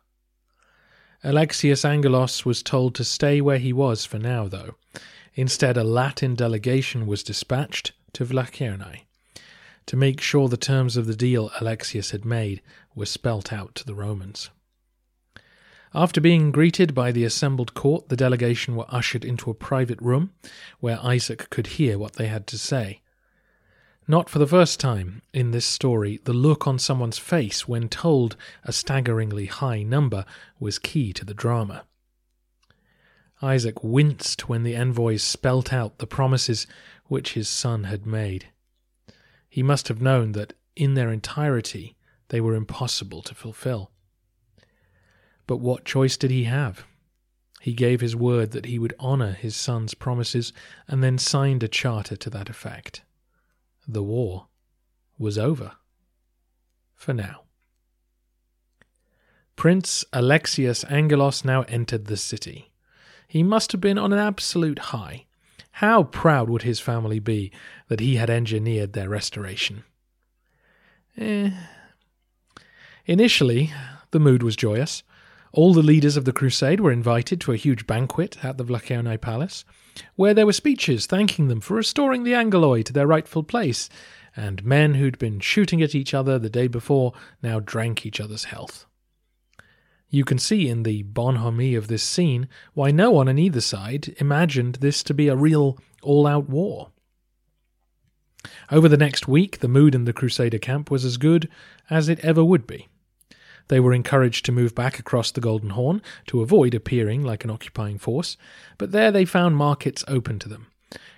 Alexius 1.22 1.84
Angelos 1.84 2.46
was 2.46 2.62
told 2.62 2.94
to 2.94 3.04
stay 3.04 3.42
where 3.42 3.58
he 3.58 3.74
was 3.74 4.06
for 4.06 4.18
now, 4.18 4.48
though. 4.48 4.76
Instead, 5.34 5.76
a 5.76 5.84
Latin 5.84 6.34
delegation 6.34 7.06
was 7.06 7.22
dispatched 7.22 7.92
to 8.14 8.24
Vlachernae 8.24 9.02
to 9.84 9.96
make 9.96 10.22
sure 10.22 10.48
the 10.48 10.56
terms 10.56 10.96
of 10.96 11.06
the 11.06 11.16
deal 11.16 11.50
Alexius 11.60 12.12
had 12.12 12.24
made 12.24 12.62
were 12.94 13.04
spelt 13.04 13.52
out 13.52 13.74
to 13.74 13.84
the 13.84 13.94
Romans. 13.94 14.48
After 15.94 16.22
being 16.22 16.52
greeted 16.52 16.94
by 16.94 17.12
the 17.12 17.24
assembled 17.24 17.74
court, 17.74 18.08
the 18.08 18.16
delegation 18.16 18.76
were 18.76 18.86
ushered 18.88 19.26
into 19.26 19.50
a 19.50 19.54
private 19.54 20.00
room 20.00 20.32
where 20.80 20.98
Isaac 21.02 21.50
could 21.50 21.66
hear 21.66 21.98
what 21.98 22.14
they 22.14 22.28
had 22.28 22.46
to 22.46 22.56
say. 22.56 23.02
Not 24.10 24.30
for 24.30 24.38
the 24.38 24.46
first 24.46 24.80
time 24.80 25.20
in 25.34 25.50
this 25.50 25.66
story, 25.66 26.18
the 26.24 26.32
look 26.32 26.66
on 26.66 26.78
someone's 26.78 27.18
face 27.18 27.68
when 27.68 27.90
told 27.90 28.36
a 28.64 28.72
staggeringly 28.72 29.46
high 29.46 29.82
number 29.82 30.24
was 30.58 30.78
key 30.78 31.12
to 31.12 31.26
the 31.26 31.34
drama. 31.34 31.84
Isaac 33.42 33.84
winced 33.84 34.48
when 34.48 34.62
the 34.62 34.74
envoys 34.74 35.22
spelt 35.22 35.74
out 35.74 35.98
the 35.98 36.06
promises 36.06 36.66
which 37.04 37.34
his 37.34 37.50
son 37.50 37.84
had 37.84 38.06
made. 38.06 38.46
He 39.46 39.62
must 39.62 39.88
have 39.88 40.00
known 40.00 40.32
that, 40.32 40.54
in 40.74 40.94
their 40.94 41.12
entirety, 41.12 41.94
they 42.28 42.40
were 42.40 42.54
impossible 42.54 43.20
to 43.20 43.34
fulfill. 43.34 43.90
But 45.46 45.58
what 45.58 45.84
choice 45.84 46.16
did 46.16 46.30
he 46.30 46.44
have? 46.44 46.86
He 47.60 47.74
gave 47.74 48.00
his 48.00 48.16
word 48.16 48.52
that 48.52 48.66
he 48.66 48.78
would 48.78 48.94
honour 48.98 49.32
his 49.32 49.54
son's 49.54 49.92
promises 49.92 50.54
and 50.86 51.04
then 51.04 51.18
signed 51.18 51.62
a 51.62 51.68
charter 51.68 52.16
to 52.16 52.30
that 52.30 52.48
effect. 52.48 53.02
The 53.88 54.02
war 54.02 54.48
was 55.18 55.38
over. 55.38 55.72
For 56.94 57.14
now. 57.14 57.44
Prince 59.56 60.04
Alexius 60.12 60.84
Angelos 60.84 61.44
now 61.44 61.62
entered 61.62 62.04
the 62.04 62.16
city. 62.18 62.70
He 63.26 63.42
must 63.42 63.72
have 63.72 63.80
been 63.80 63.98
on 63.98 64.12
an 64.12 64.18
absolute 64.18 64.78
high. 64.78 65.24
How 65.72 66.02
proud 66.02 66.50
would 66.50 66.62
his 66.62 66.80
family 66.80 67.18
be 67.18 67.50
that 67.88 68.00
he 68.00 68.16
had 68.16 68.30
engineered 68.30 68.92
their 68.92 69.08
restoration? 69.08 69.84
Eh. 71.16 71.50
Initially, 73.06 73.72
the 74.10 74.20
mood 74.20 74.42
was 74.42 74.54
joyous. 74.54 75.02
All 75.52 75.72
the 75.72 75.82
leaders 75.82 76.16
of 76.16 76.24
the 76.24 76.32
crusade 76.32 76.80
were 76.80 76.92
invited 76.92 77.40
to 77.40 77.52
a 77.52 77.56
huge 77.56 77.86
banquet 77.86 78.44
at 78.44 78.58
the 78.58 78.64
Vlachernae 78.64 79.20
Palace, 79.20 79.64
where 80.16 80.34
there 80.34 80.46
were 80.46 80.52
speeches 80.52 81.06
thanking 81.06 81.48
them 81.48 81.60
for 81.60 81.74
restoring 81.74 82.24
the 82.24 82.32
Angeloi 82.32 82.84
to 82.84 82.92
their 82.92 83.06
rightful 83.06 83.42
place, 83.42 83.88
and 84.36 84.64
men 84.64 84.94
who'd 84.94 85.18
been 85.18 85.40
shooting 85.40 85.82
at 85.82 85.94
each 85.94 86.14
other 86.14 86.38
the 86.38 86.50
day 86.50 86.68
before 86.68 87.12
now 87.42 87.60
drank 87.60 88.06
each 88.06 88.20
other's 88.20 88.44
health. 88.44 88.86
You 90.10 90.24
can 90.24 90.38
see 90.38 90.68
in 90.68 90.84
the 90.84 91.02
bonhomie 91.02 91.74
of 91.74 91.88
this 91.88 92.02
scene 92.02 92.48
why 92.72 92.90
no 92.90 93.10
one 93.10 93.28
on 93.28 93.38
either 93.38 93.60
side 93.60 94.14
imagined 94.18 94.76
this 94.76 95.02
to 95.04 95.14
be 95.14 95.28
a 95.28 95.36
real 95.36 95.78
all 96.02 96.26
out 96.26 96.48
war. 96.48 96.90
Over 98.70 98.88
the 98.88 98.96
next 98.96 99.28
week, 99.28 99.58
the 99.58 99.68
mood 99.68 99.94
in 99.94 100.04
the 100.04 100.12
Crusader 100.12 100.58
camp 100.58 100.90
was 100.90 101.04
as 101.04 101.16
good 101.16 101.48
as 101.90 102.08
it 102.08 102.20
ever 102.20 102.44
would 102.44 102.66
be. 102.66 102.88
They 103.68 103.80
were 103.80 103.92
encouraged 103.94 104.44
to 104.46 104.52
move 104.52 104.74
back 104.74 104.98
across 104.98 105.30
the 105.30 105.40
Golden 105.40 105.70
Horn 105.70 106.02
to 106.26 106.40
avoid 106.40 106.74
appearing 106.74 107.22
like 107.22 107.44
an 107.44 107.50
occupying 107.50 107.98
force, 107.98 108.36
but 108.76 108.92
there 108.92 109.10
they 109.10 109.24
found 109.24 109.56
markets 109.56 110.04
open 110.08 110.38
to 110.40 110.48
them. 110.48 110.66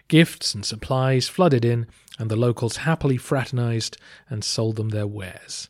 Gifts 0.09 0.55
and 0.55 0.65
supplies 0.65 1.29
flooded 1.29 1.65
in, 1.65 1.87
and 2.19 2.31
the 2.31 2.37
locals 2.37 2.79
happily 2.79 3.17
fraternized 3.17 3.97
and 4.29 4.45
sold 4.45 4.77
them 4.77 4.89
their 4.89 5.07
wares. 5.07 5.69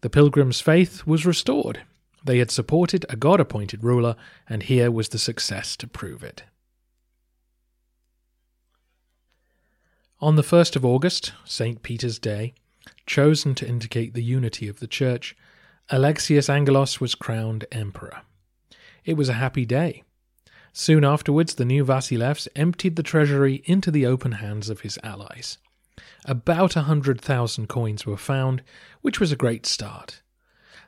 The 0.00 0.10
pilgrims' 0.10 0.60
faith 0.60 1.06
was 1.06 1.26
restored 1.26 1.82
they 2.26 2.38
had 2.38 2.50
supported 2.50 3.06
a 3.08 3.16
God 3.16 3.38
appointed 3.38 3.84
ruler, 3.84 4.16
and 4.48 4.64
here 4.64 4.90
was 4.90 5.08
the 5.08 5.18
success 5.18 5.76
to 5.76 5.86
prove 5.86 6.24
it. 6.24 6.42
On 10.20 10.34
the 10.34 10.42
1st 10.42 10.74
of 10.76 10.84
August, 10.84 11.32
St. 11.44 11.82
Peter's 11.82 12.18
Day, 12.18 12.54
chosen 13.06 13.54
to 13.54 13.68
indicate 13.68 14.14
the 14.14 14.24
unity 14.24 14.66
of 14.66 14.80
the 14.80 14.88
Church, 14.88 15.36
Alexius 15.88 16.48
Angelos 16.48 17.00
was 17.00 17.14
crowned 17.14 17.64
emperor. 17.70 18.22
It 19.04 19.16
was 19.16 19.28
a 19.28 19.34
happy 19.34 19.64
day. 19.64 20.02
Soon 20.72 21.04
afterwards, 21.04 21.54
the 21.54 21.64
new 21.64 21.84
Vasilevs 21.84 22.48
emptied 22.56 22.96
the 22.96 23.04
treasury 23.04 23.62
into 23.66 23.92
the 23.92 24.04
open 24.04 24.32
hands 24.32 24.68
of 24.68 24.80
his 24.80 24.98
allies. 25.04 25.58
About 26.24 26.74
a 26.74 26.82
hundred 26.82 27.20
thousand 27.20 27.68
coins 27.68 28.04
were 28.04 28.16
found, 28.16 28.64
which 29.00 29.20
was 29.20 29.30
a 29.30 29.36
great 29.36 29.64
start. 29.64 30.22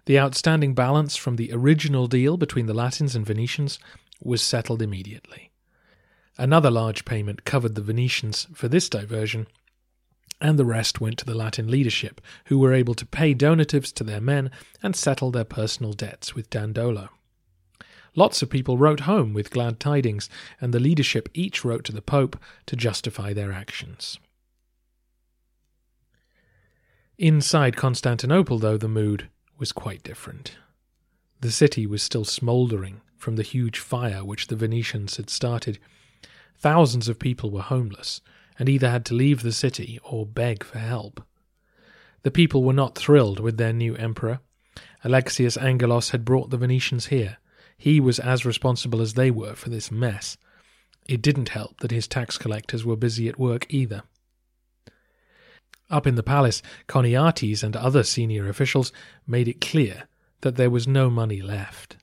The 0.06 0.18
outstanding 0.18 0.74
balance 0.74 1.14
from 1.14 1.36
the 1.36 1.52
original 1.52 2.08
deal 2.08 2.36
between 2.36 2.66
the 2.66 2.74
Latins 2.74 3.14
and 3.14 3.24
Venetians 3.24 3.78
was 4.20 4.42
settled 4.42 4.82
immediately. 4.82 5.52
Another 6.36 6.72
large 6.72 7.04
payment 7.04 7.44
covered 7.44 7.76
the 7.76 7.82
Venetians 7.82 8.48
for 8.52 8.66
this 8.66 8.88
diversion, 8.88 9.46
and 10.40 10.58
the 10.58 10.64
rest 10.64 11.00
went 11.00 11.18
to 11.18 11.24
the 11.24 11.34
Latin 11.34 11.70
leadership, 11.70 12.20
who 12.46 12.58
were 12.58 12.72
able 12.72 12.94
to 12.94 13.06
pay 13.06 13.34
donatives 13.34 13.92
to 13.94 14.04
their 14.04 14.20
men 14.20 14.50
and 14.82 14.94
settle 14.94 15.30
their 15.30 15.44
personal 15.44 15.92
debts 15.92 16.34
with 16.34 16.50
Dandolo. 16.50 17.08
Lots 18.14 18.42
of 18.42 18.50
people 18.50 18.78
wrote 18.78 19.00
home 19.00 19.32
with 19.32 19.50
glad 19.50 19.78
tidings, 19.78 20.28
and 20.60 20.72
the 20.72 20.80
leadership 20.80 21.28
each 21.34 21.64
wrote 21.64 21.84
to 21.84 21.92
the 21.92 22.02
Pope 22.02 22.38
to 22.66 22.76
justify 22.76 23.32
their 23.32 23.52
actions. 23.52 24.18
Inside 27.16 27.76
Constantinople, 27.76 28.58
though, 28.58 28.76
the 28.76 28.88
mood 28.88 29.28
was 29.58 29.72
quite 29.72 30.02
different. 30.02 30.56
The 31.40 31.50
city 31.50 31.86
was 31.86 32.02
still 32.02 32.24
smouldering 32.24 33.00
from 33.16 33.36
the 33.36 33.42
huge 33.42 33.78
fire 33.80 34.24
which 34.24 34.46
the 34.46 34.56
Venetians 34.56 35.16
had 35.16 35.30
started. 35.30 35.78
Thousands 36.58 37.08
of 37.08 37.18
people 37.18 37.50
were 37.50 37.62
homeless 37.62 38.20
and 38.58 38.68
either 38.68 38.90
had 38.90 39.04
to 39.06 39.14
leave 39.14 39.42
the 39.42 39.52
city 39.52 39.98
or 40.02 40.26
beg 40.26 40.64
for 40.64 40.78
help. 40.78 41.22
The 42.22 42.30
people 42.30 42.64
were 42.64 42.72
not 42.72 42.98
thrilled 42.98 43.40
with 43.40 43.56
their 43.56 43.72
new 43.72 43.94
emperor. 43.96 44.40
Alexius 45.04 45.56
Angelos 45.56 46.10
had 46.10 46.24
brought 46.24 46.50
the 46.50 46.56
Venetians 46.56 47.06
here. 47.06 47.38
He 47.76 48.00
was 48.00 48.18
as 48.18 48.44
responsible 48.44 49.00
as 49.00 49.14
they 49.14 49.30
were 49.30 49.54
for 49.54 49.70
this 49.70 49.90
mess. 49.90 50.36
It 51.08 51.22
didn't 51.22 51.50
help 51.50 51.80
that 51.80 51.92
his 51.92 52.08
tax 52.08 52.36
collectors 52.36 52.84
were 52.84 52.96
busy 52.96 53.28
at 53.28 53.38
work 53.38 53.66
either. 53.70 54.02
Up 55.90 56.06
in 56.06 56.16
the 56.16 56.22
palace, 56.22 56.60
Choniates 56.86 57.62
and 57.62 57.74
other 57.74 58.02
senior 58.02 58.48
officials 58.48 58.92
made 59.26 59.48
it 59.48 59.60
clear 59.60 60.04
that 60.42 60.56
there 60.56 60.70
was 60.70 60.86
no 60.86 61.08
money 61.08 61.40
left. 61.40 61.96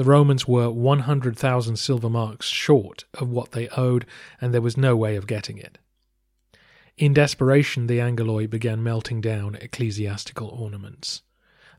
The 0.00 0.06
Romans 0.06 0.48
were 0.48 0.70
100,000 0.70 1.76
silver 1.76 2.08
marks 2.08 2.46
short 2.46 3.04
of 3.12 3.28
what 3.28 3.52
they 3.52 3.68
owed, 3.68 4.06
and 4.40 4.54
there 4.54 4.62
was 4.62 4.74
no 4.74 4.96
way 4.96 5.14
of 5.14 5.26
getting 5.26 5.58
it. 5.58 5.76
In 6.96 7.12
desperation, 7.12 7.86
the 7.86 7.98
Angeloi 7.98 8.48
began 8.48 8.82
melting 8.82 9.20
down 9.20 9.56
ecclesiastical 9.56 10.48
ornaments. 10.48 11.20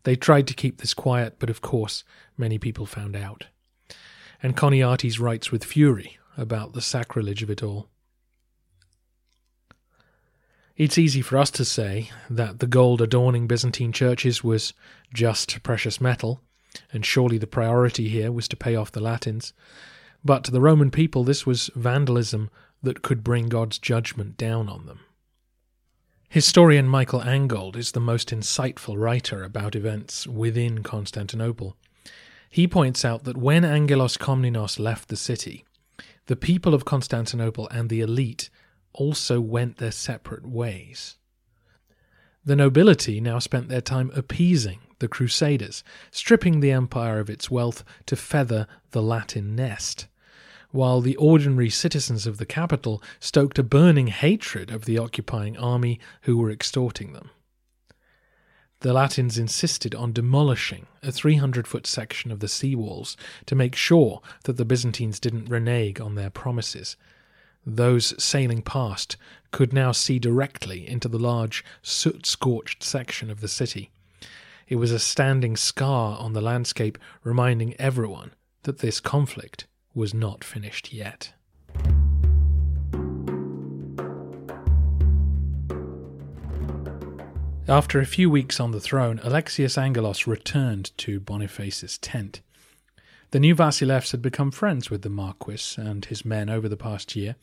They 0.04 0.16
tried 0.16 0.46
to 0.50 0.54
keep 0.54 0.78
this 0.78 0.94
quiet, 0.94 1.38
but 1.40 1.50
of 1.50 1.62
course, 1.62 2.04
many 2.38 2.60
people 2.60 2.86
found 2.86 3.16
out. 3.16 3.48
And 4.44 4.56
Choniates 4.56 5.20
writes 5.20 5.52
with 5.52 5.64
fury 5.64 6.20
about 6.38 6.74
the 6.74 6.82
sacrilege 6.82 7.42
of 7.42 7.50
it 7.50 7.64
all. 7.64 7.90
It's 10.78 11.00
easy 11.00 11.24
for 11.24 11.40
us 11.40 11.50
to 11.50 11.66
say 11.66 12.12
that 12.30 12.60
the 12.60 12.68
gold 12.68 13.02
adorning 13.02 13.48
Byzantine 13.48 13.92
churches 13.92 14.44
was 14.44 14.76
just 15.12 15.64
precious 15.64 16.00
metal, 16.00 16.44
and 16.92 17.06
surely 17.06 17.38
the 17.38 17.48
priority 17.48 18.10
here 18.10 18.32
was 18.32 18.48
to 18.48 18.56
pay 18.56 18.76
off 18.76 18.92
the 18.92 19.02
Latins. 19.02 19.54
But 20.24 20.44
to 20.46 20.52
the 20.52 20.62
Roman 20.62 20.92
people, 20.92 21.24
this 21.24 21.46
was 21.46 21.70
vandalism 21.76 22.50
that 22.84 23.02
could 23.02 23.24
bring 23.24 23.50
God's 23.50 23.80
judgment 23.80 24.38
down 24.38 24.70
on 24.70 24.86
them. 24.86 25.00
Historian 26.30 26.88
Michael 26.88 27.22
Angold 27.22 27.76
is 27.76 27.92
the 27.92 28.00
most 28.00 28.30
insightful 28.30 28.98
writer 28.98 29.44
about 29.44 29.76
events 29.76 30.26
within 30.26 30.82
Constantinople. 30.82 31.76
He 32.50 32.68
points 32.68 33.04
out 33.04 33.26
that 33.26 33.38
when 33.38 33.66
Angelos 33.66 34.18
Komnenos 34.18 34.80
left 34.80 35.10
the 35.10 35.18
city, 35.18 35.66
the 36.28 36.36
people 36.36 36.74
of 36.74 36.86
Constantinople 36.86 37.68
and 37.70 37.90
the 37.90 38.02
elite 38.02 38.50
also 38.94 39.42
went 39.42 39.78
their 39.78 39.92
separate 39.92 40.46
ways. 40.46 41.18
The 42.46 42.56
nobility 42.56 43.20
now 43.20 43.40
spent 43.40 43.68
their 43.68 43.82
time 43.82 44.12
appeasing 44.16 44.80
the 45.02 45.10
Crusaders, 45.10 45.84
stripping 46.12 46.60
the 46.60 46.72
empire 46.72 47.20
of 47.20 47.30
its 47.30 47.52
wealth 47.52 47.84
to 48.06 48.16
feather 48.16 48.68
the 48.92 49.02
Latin 49.02 49.56
nest, 49.56 50.08
while 50.70 51.02
the 51.02 51.18
ordinary 51.18 51.70
citizens 51.70 52.26
of 52.26 52.38
the 52.38 52.46
capital 52.46 53.04
stoked 53.20 53.60
a 53.60 53.64
burning 53.64 54.08
hatred 54.08 54.72
of 54.72 54.86
the 54.86 54.98
occupying 54.98 55.58
army 55.58 56.00
who 56.22 56.38
were 56.38 56.52
extorting 56.52 57.14
them. 57.14 57.32
The 58.82 58.94
Latins 58.94 59.38
insisted 59.38 59.94
on 59.94 60.14
demolishing 60.14 60.88
a 61.04 61.12
300 61.12 61.68
foot 61.68 61.86
section 61.86 62.32
of 62.32 62.40
the 62.40 62.48
sea 62.48 62.76
walls 62.76 63.18
to 63.48 63.56
make 63.56 63.76
sure 63.76 64.22
that 64.44 64.58
the 64.58 64.66
Byzantines 64.66 65.20
didn't 65.20 65.50
renege 65.50 66.00
on 66.00 66.16
their 66.16 66.30
promises. 66.30 66.96
Those 67.66 68.16
sailing 68.24 68.62
past 68.62 69.18
could 69.52 69.74
now 69.74 69.92
see 69.92 70.20
directly 70.20 70.88
into 70.88 71.08
the 71.08 71.20
large, 71.20 71.64
soot 71.82 72.26
scorched 72.26 72.82
section 72.84 73.30
of 73.30 73.42
the 73.42 73.48
city. 73.48 73.92
It 74.72 74.80
was 74.80 74.94
a 74.94 75.00
standing 75.00 75.58
scar 75.58 76.18
on 76.18 76.32
the 76.32 76.40
landscape, 76.40 76.98
reminding 77.26 77.74
everyone 77.74 78.32
that 78.64 78.78
this 78.78 79.02
conflict 79.02 79.68
was 79.94 80.14
not 80.14 80.46
finished 80.46 80.94
yet. 80.94 81.34
After 87.68 88.00
a 88.00 88.06
few 88.06 88.30
weeks 88.30 88.62
on 88.62 88.72
the 88.72 88.80
throne, 88.80 89.20
Alexius 89.24 89.78
Angelos 89.78 90.26
returned 90.26 90.98
to 91.00 91.20
Boniface's 91.20 91.98
tent. 91.98 92.40
The 93.32 93.42
new 93.42 93.54
Vasilevs 93.54 94.12
had 94.12 94.22
become 94.22 94.52
friends 94.52 94.90
with 94.90 95.02
the 95.02 95.10
Marquis 95.10 95.76
and 95.76 96.06
his 96.06 96.24
men 96.24 96.50
over 96.50 96.70
the 96.70 96.78
past 96.78 97.14
year, 97.14 97.36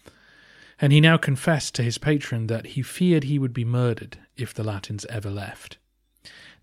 and 0.80 0.94
he 0.94 1.00
now 1.02 1.18
confessed 1.18 1.74
to 1.74 1.82
his 1.82 1.98
patron 1.98 2.46
that 2.46 2.68
he 2.68 2.80
feared 2.80 3.24
he 3.24 3.38
would 3.38 3.52
be 3.52 3.66
murdered 3.66 4.16
if 4.38 4.54
the 4.54 4.64
Latins 4.64 5.04
ever 5.10 5.28
left. 5.28 5.76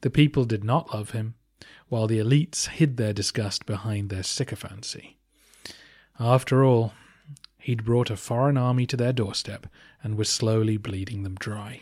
The 0.05 0.11
people 0.11 0.45
did 0.45 0.63
not 0.63 0.93
love 0.93 1.09
him, 1.09 1.33
while 1.89 2.05
the 2.05 2.19
elites 2.19 2.67
hid 2.67 2.97
their 2.97 3.11
disgust 3.11 3.65
behind 3.65 4.11
their 4.11 4.21
sycophancy. 4.21 5.17
After 6.19 6.63
all, 6.63 6.93
he'd 7.57 7.83
brought 7.83 8.11
a 8.11 8.15
foreign 8.15 8.55
army 8.55 8.85
to 8.85 8.95
their 8.95 9.11
doorstep 9.11 9.65
and 10.03 10.15
was 10.15 10.29
slowly 10.29 10.77
bleeding 10.77 11.23
them 11.23 11.33
dry. 11.33 11.81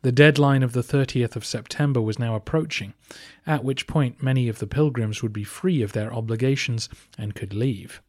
The 0.00 0.10
deadline 0.10 0.64
of 0.64 0.72
the 0.72 0.82
30th 0.82 1.36
of 1.36 1.44
September 1.44 2.00
was 2.00 2.18
now 2.18 2.34
approaching, 2.34 2.94
at 3.46 3.62
which 3.62 3.86
point 3.86 4.20
many 4.20 4.48
of 4.48 4.58
the 4.58 4.66
pilgrims 4.66 5.22
would 5.22 5.32
be 5.32 5.44
free 5.44 5.82
of 5.82 5.92
their 5.92 6.12
obligations 6.12 6.88
and 7.16 7.36
could 7.36 7.54
leave. 7.54 8.02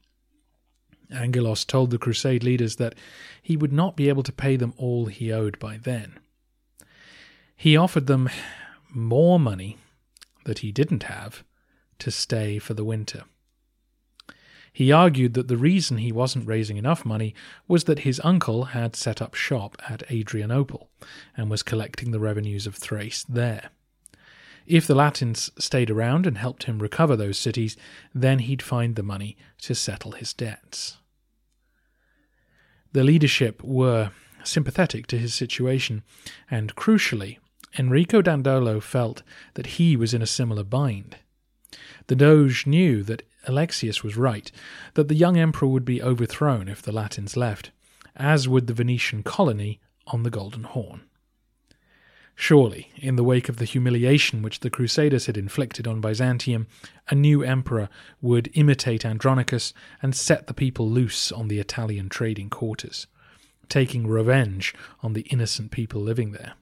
Angelos 1.11 1.63
told 1.63 1.91
the 1.91 1.99
crusade 1.99 2.43
leaders 2.43 2.77
that 2.77 2.95
he 3.39 3.55
would 3.55 3.71
not 3.71 3.95
be 3.95 4.09
able 4.09 4.23
to 4.23 4.31
pay 4.31 4.55
them 4.55 4.73
all 4.77 5.05
he 5.05 5.31
owed 5.31 5.59
by 5.59 5.77
then. 5.77 6.17
He 7.55 7.77
offered 7.77 8.07
them 8.07 8.29
more 8.95 9.39
money 9.39 9.77
that 10.45 10.59
he 10.59 10.71
didn't 10.71 11.03
have 11.03 11.43
to 11.99 12.11
stay 12.11 12.59
for 12.59 12.73
the 12.73 12.83
winter. 12.83 13.23
He 14.71 14.91
argued 14.91 15.35
that 15.35 15.47
the 15.47 15.57
reason 15.57 15.97
he 15.97 16.11
wasn't 16.11 16.47
raising 16.47 16.77
enough 16.77 17.05
money 17.05 17.35
was 17.67 17.83
that 17.83 17.99
his 17.99 18.19
uncle 18.23 18.65
had 18.65 18.95
set 18.95 19.21
up 19.21 19.35
shop 19.35 19.77
at 19.87 20.09
Adrianople 20.11 20.89
and 21.37 21.49
was 21.49 21.61
collecting 21.61 22.09
the 22.09 22.19
revenues 22.19 22.65
of 22.65 22.75
Thrace 22.75 23.23
there. 23.23 23.69
If 24.65 24.87
the 24.87 24.95
Latins 24.95 25.51
stayed 25.59 25.91
around 25.91 26.25
and 26.25 26.37
helped 26.37 26.63
him 26.63 26.79
recover 26.79 27.15
those 27.15 27.37
cities, 27.37 27.77
then 28.15 28.39
he'd 28.39 28.63
find 28.63 28.95
the 28.95 29.03
money 29.03 29.37
to 29.59 29.75
settle 29.75 30.13
his 30.13 30.33
debts. 30.33 30.97
The 32.93 33.03
leadership 33.03 33.63
were 33.63 34.11
sympathetic 34.43 35.05
to 35.07 35.17
his 35.17 35.33
situation, 35.33 36.03
and 36.49 36.75
crucially, 36.75 37.37
Enrico 37.77 38.21
Dandolo 38.21 38.79
felt 38.79 39.23
that 39.55 39.65
he 39.77 39.95
was 39.95 40.13
in 40.13 40.21
a 40.21 40.27
similar 40.27 40.63
bind. 40.63 41.17
The 42.07 42.15
Doge 42.15 42.67
knew 42.67 43.03
that 43.03 43.23
Alexius 43.47 44.03
was 44.03 44.17
right, 44.17 44.51
that 44.93 45.07
the 45.07 45.15
young 45.15 45.37
emperor 45.37 45.67
would 45.67 45.85
be 45.85 46.01
overthrown 46.01 46.67
if 46.67 46.81
the 46.81 46.91
Latins 46.91 47.35
left, 47.35 47.71
as 48.15 48.47
would 48.47 48.67
the 48.67 48.73
Venetian 48.73 49.23
colony 49.23 49.79
on 50.07 50.23
the 50.23 50.29
Golden 50.29 50.63
Horn. 50.63 51.01
Surely, 52.35 52.91
in 52.95 53.15
the 53.15 53.23
wake 53.23 53.47
of 53.47 53.57
the 53.57 53.65
humiliation 53.65 54.41
which 54.41 54.61
the 54.61 54.69
Crusaders 54.69 55.27
had 55.27 55.37
inflicted 55.37 55.87
on 55.87 56.01
Byzantium, 56.01 56.67
a 57.09 57.15
new 57.15 57.43
emperor 57.43 57.89
would 58.21 58.49
imitate 58.53 59.05
Andronicus 59.05 59.73
and 60.01 60.15
set 60.15 60.47
the 60.47 60.53
people 60.53 60.89
loose 60.89 61.31
on 61.31 61.47
the 61.47 61.59
Italian 61.59 62.09
trading 62.09 62.49
quarters, 62.49 63.07
taking 63.69 64.07
revenge 64.07 64.73
on 65.01 65.13
the 65.13 65.21
innocent 65.21 65.71
people 65.71 66.01
living 66.01 66.31
there. 66.31 66.53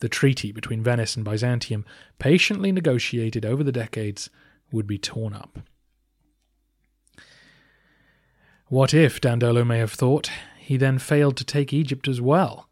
The 0.00 0.08
treaty 0.08 0.50
between 0.50 0.82
Venice 0.82 1.16
and 1.16 1.24
Byzantium, 1.24 1.84
patiently 2.18 2.72
negotiated 2.72 3.44
over 3.44 3.62
the 3.62 3.72
decades, 3.72 4.30
would 4.72 4.86
be 4.86 4.98
torn 4.98 5.32
up. 5.34 5.58
What 8.68 8.94
if, 8.94 9.20
Dandolo 9.20 9.64
may 9.64 9.78
have 9.78 9.92
thought, 9.92 10.30
he 10.58 10.76
then 10.76 10.98
failed 10.98 11.36
to 11.38 11.44
take 11.44 11.72
Egypt 11.72 12.06
as 12.06 12.20
well? 12.20 12.68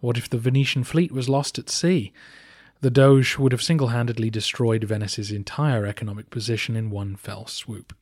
What 0.00 0.16
if 0.16 0.28
the 0.28 0.38
Venetian 0.38 0.84
fleet 0.84 1.12
was 1.12 1.28
lost 1.28 1.58
at 1.58 1.68
sea? 1.68 2.12
The 2.80 2.90
Doge 2.90 3.36
would 3.38 3.52
have 3.52 3.62
single 3.62 3.88
handedly 3.88 4.30
destroyed 4.30 4.84
Venice's 4.84 5.32
entire 5.32 5.84
economic 5.84 6.30
position 6.30 6.76
in 6.76 6.90
one 6.90 7.16
fell 7.16 7.46
swoop. 7.46 7.92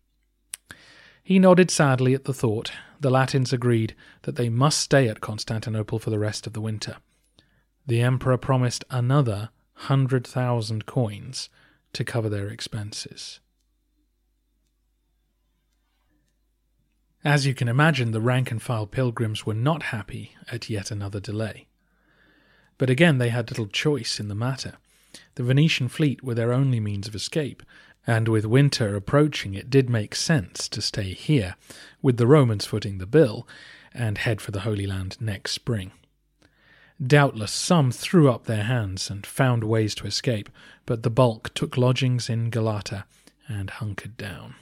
He 1.22 1.38
nodded 1.38 1.70
sadly 1.70 2.14
at 2.14 2.24
the 2.24 2.34
thought. 2.34 2.70
The 3.00 3.10
Latins 3.10 3.52
agreed 3.52 3.96
that 4.22 4.36
they 4.36 4.48
must 4.48 4.78
stay 4.78 5.08
at 5.08 5.20
Constantinople 5.20 5.98
for 5.98 6.10
the 6.10 6.18
rest 6.18 6.46
of 6.46 6.52
the 6.52 6.60
winter. 6.60 6.98
The 7.86 8.02
emperor 8.02 8.36
promised 8.36 8.84
another 8.90 9.50
hundred 9.74 10.26
thousand 10.26 10.86
coins 10.86 11.48
to 11.92 12.04
cover 12.04 12.28
their 12.28 12.48
expenses. 12.48 13.40
As 17.24 17.46
you 17.46 17.54
can 17.54 17.68
imagine, 17.68 18.12
the 18.12 18.20
rank 18.20 18.50
and 18.50 18.62
file 18.62 18.86
pilgrims 18.86 19.44
were 19.44 19.54
not 19.54 19.84
happy 19.84 20.32
at 20.50 20.70
yet 20.70 20.90
another 20.90 21.20
delay. 21.20 21.66
But 22.78 22.90
again, 22.90 23.18
they 23.18 23.30
had 23.30 23.50
little 23.50 23.66
choice 23.66 24.20
in 24.20 24.28
the 24.28 24.34
matter. 24.34 24.74
The 25.34 25.42
Venetian 25.42 25.88
fleet 25.88 26.22
were 26.22 26.34
their 26.34 26.52
only 26.52 26.78
means 26.78 27.08
of 27.08 27.14
escape, 27.14 27.62
and 28.06 28.28
with 28.28 28.46
winter 28.46 28.94
approaching, 28.94 29.54
it 29.54 29.70
did 29.70 29.90
make 29.90 30.14
sense 30.14 30.68
to 30.68 30.82
stay 30.82 31.14
here, 31.14 31.56
with 32.02 32.16
the 32.16 32.26
Romans 32.26 32.64
footing 32.64 32.98
the 32.98 33.06
bill, 33.06 33.48
and 33.92 34.18
head 34.18 34.40
for 34.40 34.52
the 34.52 34.60
Holy 34.60 34.86
Land 34.86 35.16
next 35.20 35.52
spring. 35.52 35.92
Doubtless 37.04 37.52
some 37.52 37.92
threw 37.92 38.30
up 38.30 38.44
their 38.44 38.64
hands 38.64 39.10
and 39.10 39.26
found 39.26 39.64
ways 39.64 39.94
to 39.96 40.06
escape, 40.06 40.48
but 40.86 41.02
the 41.02 41.10
bulk 41.10 41.52
took 41.52 41.76
lodgings 41.76 42.30
in 42.30 42.48
Galata 42.48 43.04
and 43.48 43.68
hunkered 43.68 44.16
down. 44.16 44.54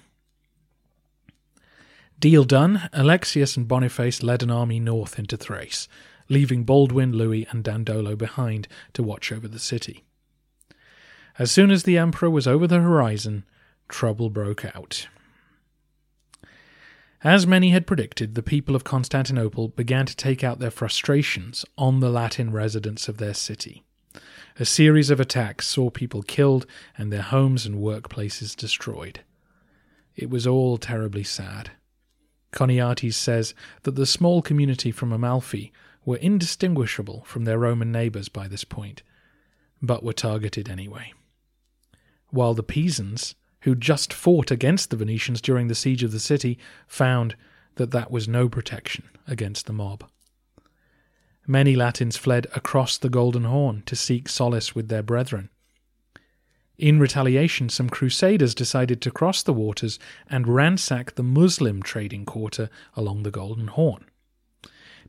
Deal 2.19 2.45
done, 2.45 2.89
Alexius 2.93 3.57
and 3.57 3.69
Boniface 3.69 4.23
led 4.23 4.43
an 4.43 4.51
army 4.51 4.81
north 4.81 5.19
into 5.19 5.37
Thrace, 5.37 5.89
leaving 6.29 6.65
Baldwin, 6.65 7.13
Louis, 7.13 7.47
and 7.51 7.63
Dandolo 7.63 8.17
behind 8.17 8.67
to 8.95 9.03
watch 9.03 9.31
over 9.31 9.47
the 9.47 9.59
city. 9.59 10.05
As 11.39 11.51
soon 11.51 11.71
as 11.71 11.83
the 11.83 11.99
emperor 11.99 12.31
was 12.31 12.47
over 12.47 12.67
the 12.67 12.81
horizon, 12.81 13.45
trouble 13.89 14.31
broke 14.31 14.65
out. 14.65 15.09
As 17.25 17.47
many 17.47 17.71
had 17.71 17.87
predicted, 17.87 18.35
the 18.35 18.43
people 18.43 18.77
of 18.77 18.85
Constantinople 18.85 19.69
began 19.69 20.05
to 20.05 20.15
take 20.15 20.45
out 20.45 20.59
their 20.59 20.71
frustrations 20.71 21.65
on 21.79 22.01
the 22.01 22.11
Latin 22.11 22.53
residents 22.53 23.09
of 23.09 23.17
their 23.17 23.33
city. 23.33 23.83
A 24.61 24.67
series 24.67 25.09
of 25.09 25.19
attacks 25.19 25.67
saw 25.67 25.89
people 25.89 26.23
killed 26.23 26.67
and 26.99 27.11
their 27.11 27.23
homes 27.23 27.65
and 27.65 27.77
workplaces 27.77 28.55
destroyed. 28.55 29.21
It 30.15 30.29
was 30.29 30.47
all 30.47 30.77
terribly 30.77 31.25
sad. 31.25 31.71
Choniates 32.53 33.17
says 33.17 33.55
that 33.85 33.97
the 33.97 34.05
small 34.05 34.43
community 34.43 34.91
from 34.91 35.11
Amalfi 35.11 35.73
were 36.05 36.19
indistinguishable 36.19 37.25
from 37.25 37.45
their 37.45 37.59
Roman 37.59 37.91
neighbours 37.91 38.29
by 38.29 38.49
this 38.49 38.65
point, 38.65 39.03
but 39.81 40.05
were 40.05 40.13
targeted 40.13 40.69
anyway. 40.69 41.15
While 42.29 42.53
the 42.53 42.63
Pisans, 42.63 43.35
who 43.65 43.75
just 43.75 44.13
fought 44.13 44.51
against 44.51 44.91
the 44.91 44.97
Venetians 44.97 45.41
during 45.41 45.69
the 45.69 45.75
siege 45.75 46.03
of 46.03 46.13
the 46.13 46.21
city, 46.21 46.59
found 46.87 47.35
that 47.77 47.91
that 47.91 48.11
was 48.11 48.29
no 48.29 48.49
protection 48.49 49.05
against 49.27 49.67
the 49.67 49.73
mob. 49.73 50.05
Many 51.47 51.75
Latins 51.75 52.17
fled 52.17 52.47
across 52.55 52.97
the 52.97 53.09
Golden 53.09 53.45
Horn 53.45 53.83
to 53.87 53.97
seek 53.97 54.29
solace 54.29 54.75
with 54.75 54.89
their 54.89 55.03
brethren. 55.03 55.51
In 56.77 56.99
retaliation, 56.99 57.69
some 57.69 57.89
crusaders 57.89 58.55
decided 58.55 59.01
to 59.01 59.11
cross 59.11 59.43
the 59.43 59.53
waters 59.53 59.99
and 60.29 60.49
ransack 60.49 61.15
the 61.15 61.23
Muslim 61.23 61.83
trading 61.83 62.25
quarter 62.25 62.69
along 62.95 63.23
the 63.23 63.31
Golden 63.31 63.69
Horn. 63.69 64.07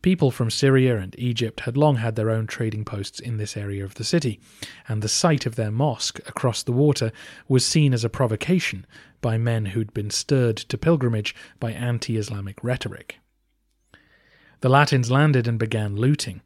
People 0.06 0.30
from 0.30 0.52
Syria 0.52 1.00
and 1.00 1.16
Egypt 1.18 1.62
had 1.62 1.76
long 1.76 1.96
had 1.96 2.16
their 2.16 2.30
own 2.30 2.46
trading 2.46 2.86
posts 2.86 3.20
in 3.20 3.38
this 3.38 3.58
area 3.58 3.84
of 3.84 3.96
the 3.96 4.04
city, 4.04 4.40
and 4.88 5.02
the 5.02 5.08
sight 5.08 5.48
of 5.48 5.56
their 5.56 5.72
mosque 5.72 6.20
across 6.28 6.62
the 6.62 6.72
water 6.72 7.12
was 7.48 7.66
seen 7.66 7.92
as 7.92 8.04
a 8.04 8.10
provocation 8.10 8.86
by 9.20 9.40
men 9.40 9.66
who'd 9.66 9.96
been 9.96 10.12
stirred 10.12 10.58
to 10.58 10.78
pilgrimage 10.78 11.34
by 11.60 11.72
anti 11.72 12.18
Islamic 12.18 12.64
rhetoric. 12.64 13.18
The 14.60 14.70
Latins 14.70 15.10
landed 15.10 15.48
and 15.48 15.58
began 15.58 15.96
looting. 15.96 16.42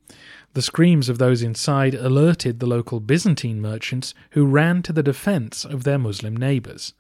The 0.54 0.62
screams 0.62 1.10
of 1.10 1.18
those 1.18 1.42
inside 1.42 1.96
alerted 1.96 2.62
the 2.62 2.66
local 2.66 3.02
Byzantine 3.02 3.60
merchants, 3.60 4.14
who 4.30 4.46
ran 4.46 4.84
to 4.84 4.94
the 4.94 5.04
defense 5.04 5.66
of 5.66 5.84
their 5.84 6.00
Muslim 6.00 6.38
neighbors. 6.38 6.94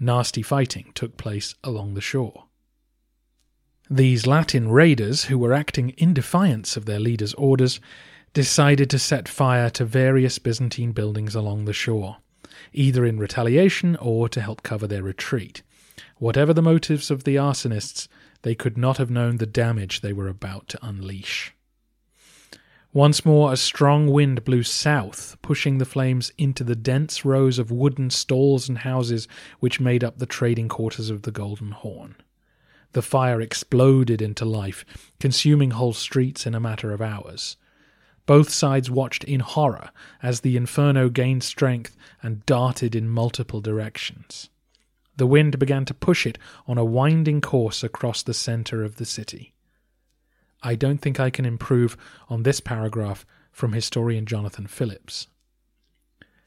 Nasty 0.00 0.42
fighting 0.42 0.90
took 0.96 1.16
place 1.16 1.54
along 1.62 1.94
the 1.94 2.00
shore. 2.00 2.46
These 3.90 4.26
Latin 4.26 4.68
raiders, 4.68 5.24
who 5.24 5.36
were 5.36 5.52
acting 5.52 5.90
in 5.90 6.14
defiance 6.14 6.76
of 6.76 6.86
their 6.86 6.98
leader's 6.98 7.34
orders, 7.34 7.80
decided 8.32 8.88
to 8.90 8.98
set 8.98 9.28
fire 9.28 9.68
to 9.70 9.84
various 9.84 10.38
Byzantine 10.38 10.92
buildings 10.92 11.34
along 11.34 11.66
the 11.66 11.74
shore, 11.74 12.16
either 12.72 13.04
in 13.04 13.18
retaliation 13.18 13.96
or 13.96 14.28
to 14.30 14.40
help 14.40 14.62
cover 14.62 14.86
their 14.86 15.02
retreat. 15.02 15.62
Whatever 16.16 16.54
the 16.54 16.62
motives 16.62 17.10
of 17.10 17.24
the 17.24 17.36
arsonists, 17.36 18.08
they 18.40 18.54
could 18.54 18.78
not 18.78 18.96
have 18.96 19.10
known 19.10 19.36
the 19.36 19.46
damage 19.46 20.00
they 20.00 20.14
were 20.14 20.28
about 20.28 20.66
to 20.68 20.86
unleash. 20.86 21.54
Once 22.94 23.24
more, 23.24 23.52
a 23.52 23.56
strong 23.56 24.06
wind 24.06 24.44
blew 24.44 24.62
south, 24.62 25.36
pushing 25.42 25.76
the 25.76 25.84
flames 25.84 26.32
into 26.38 26.64
the 26.64 26.76
dense 26.76 27.24
rows 27.24 27.58
of 27.58 27.70
wooden 27.70 28.08
stalls 28.08 28.66
and 28.66 28.78
houses 28.78 29.28
which 29.60 29.78
made 29.78 30.02
up 30.02 30.18
the 30.18 30.26
trading 30.26 30.68
quarters 30.68 31.10
of 31.10 31.22
the 31.22 31.32
Golden 31.32 31.72
Horn. 31.72 32.14
The 32.94 33.02
fire 33.02 33.40
exploded 33.40 34.22
into 34.22 34.44
life, 34.44 34.84
consuming 35.18 35.72
whole 35.72 35.92
streets 35.92 36.46
in 36.46 36.54
a 36.54 36.60
matter 36.60 36.92
of 36.92 37.02
hours. 37.02 37.56
Both 38.24 38.50
sides 38.50 38.88
watched 38.90 39.24
in 39.24 39.40
horror 39.40 39.90
as 40.22 40.40
the 40.40 40.56
inferno 40.56 41.08
gained 41.08 41.42
strength 41.42 41.96
and 42.22 42.46
darted 42.46 42.94
in 42.94 43.08
multiple 43.08 43.60
directions. 43.60 44.48
The 45.16 45.26
wind 45.26 45.58
began 45.58 45.84
to 45.86 45.94
push 45.94 46.24
it 46.24 46.38
on 46.68 46.78
a 46.78 46.84
winding 46.84 47.40
course 47.40 47.82
across 47.82 48.22
the 48.22 48.32
centre 48.32 48.84
of 48.84 48.96
the 48.96 49.04
city. 49.04 49.54
I 50.62 50.76
don't 50.76 50.98
think 50.98 51.18
I 51.18 51.30
can 51.30 51.44
improve 51.44 51.96
on 52.28 52.44
this 52.44 52.60
paragraph 52.60 53.26
from 53.50 53.72
historian 53.72 54.24
Jonathan 54.24 54.68
Phillips. 54.68 55.26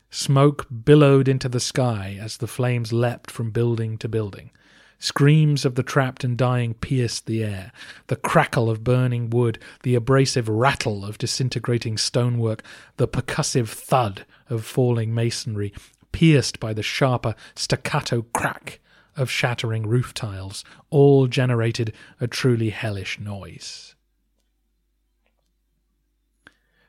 Smoke 0.10 0.66
billowed 0.86 1.28
into 1.28 1.50
the 1.50 1.60
sky 1.60 2.18
as 2.20 2.38
the 2.38 2.48
flames 2.48 2.93
leapt 2.93 3.30
from 3.30 3.52
building 3.52 3.98
to 3.98 4.08
building. 4.08 4.52
Screams 5.00 5.64
of 5.64 5.76
the 5.76 5.84
trapped 5.84 6.24
and 6.24 6.36
dying 6.38 6.74
pierced 6.74 7.28
the 7.28 7.43
air. 7.43 7.72
The 8.08 8.16
crackle 8.16 8.70
of 8.70 8.84
burning 8.84 9.30
wood, 9.30 9.60
the 9.84 9.95
abrasive 9.95 10.50
rattle 10.50 11.06
of 11.06 11.20
disintegrating 11.20 11.98
stonework, 11.98 12.64
the 12.98 13.08
percussive 13.08 13.70
thud 13.70 14.26
of 14.50 14.66
falling 14.66 15.14
masonry, 15.14 15.72
pierced 16.12 16.60
by 16.60 16.74
the 16.74 16.82
sharper 16.82 17.36
staccato 17.56 18.24
crack 18.34 18.80
of 19.16 19.30
shattering 19.30 19.86
roof 19.86 20.14
tiles, 20.14 20.64
all 20.89 21.28
generated 21.28 21.93
a 22.20 22.28
truly 22.28 22.70
hellish 22.70 23.20
noise. 23.20 23.95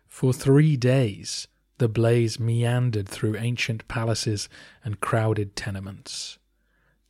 For 0.06 0.32
three 0.32 0.76
days 0.76 1.46
the 1.76 1.88
blaze 1.88 2.40
meandered 2.40 3.08
through 3.08 3.36
ancient 3.36 3.86
palaces 3.86 4.48
and 4.82 4.98
crowded 5.00 5.54
tenements. 5.54 6.38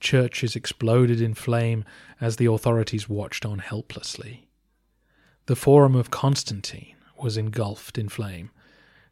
Churches 0.01 0.55
exploded 0.55 1.21
in 1.21 1.35
flame 1.35 1.85
as 2.21 2.37
the 2.37 2.47
authorities 2.47 3.09
watched 3.09 3.45
on 3.45 3.59
helplessly. 3.59 4.49
The 5.47 5.57
Forum 5.57 5.95
of 5.95 6.11
Constantine 6.11 6.95
was 7.21 7.37
engulfed 7.37 7.99
in 7.99 8.09
flame. 8.09 8.51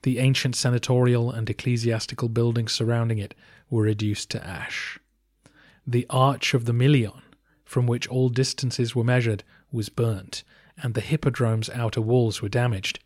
The 0.03 0.19
ancient 0.19 0.55
senatorial 0.55 1.31
and 1.31 1.49
ecclesiastical 1.51 2.29
buildings 2.29 2.73
surrounding 2.73 3.19
it 3.19 3.35
were 3.69 3.83
reduced 3.83 4.31
to 4.31 4.47
ash. 4.47 4.99
The 5.87 6.07
Arch 6.09 6.55
of 6.55 6.67
the 6.67 6.73
Milion, 6.73 7.23
from 7.65 7.87
which 7.87 8.07
all 8.09 8.29
distances 8.29 8.95
were 8.95 9.03
measured, 9.03 9.43
was 9.73 9.89
burnt, 9.89 10.45
and 10.81 10.95
the 10.95 11.01
Hippodrome's 11.01 11.71
outer 11.71 12.01
walls 12.01 12.41
were 12.41 12.49
damaged. 12.49 13.01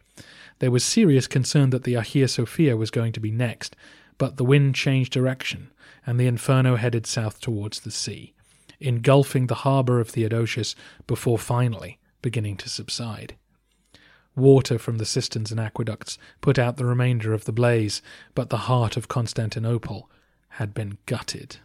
There 0.59 0.71
was 0.71 0.85
serious 0.85 1.27
concern 1.27 1.71
that 1.71 1.85
the 1.85 1.95
Hagia 1.95 2.29
Sophia 2.29 2.77
was 2.77 2.91
going 2.91 3.13
to 3.13 3.21
be 3.21 3.31
next, 3.31 3.75
but 4.19 4.37
the 4.37 4.45
wind 4.45 4.75
changed 4.75 5.13
direction, 5.13 5.71
and 6.11 6.19
the 6.19 6.27
Inferno 6.27 6.75
headed 6.75 7.07
south 7.07 7.41
towards 7.41 7.79
the 7.79 7.91
sea, 7.93 8.35
engulfing 8.81 9.47
the 9.47 9.63
harbour 9.63 10.01
of 10.01 10.09
Theodosius 10.09 10.75
before 11.07 11.39
finally 11.39 12.01
beginning 12.21 12.57
to 12.57 12.69
subside. 12.69 13.37
Water 14.35 14.77
from 14.77 14.99
the 14.99 15.05
cisterns 15.05 15.53
and 15.53 15.61
aqueducts 15.61 16.19
put 16.41 16.59
out 16.59 16.77
the 16.77 16.85
remainder 16.85 17.33
of 17.33 17.45
the 17.45 17.53
blaze, 17.53 18.03
but 18.35 18.51
the 18.51 18.67
heart 18.67 18.97
of 18.97 19.07
Constantinople 19.07 20.11
had 20.49 20.75
been 20.75 20.99
gutted. 21.07 21.59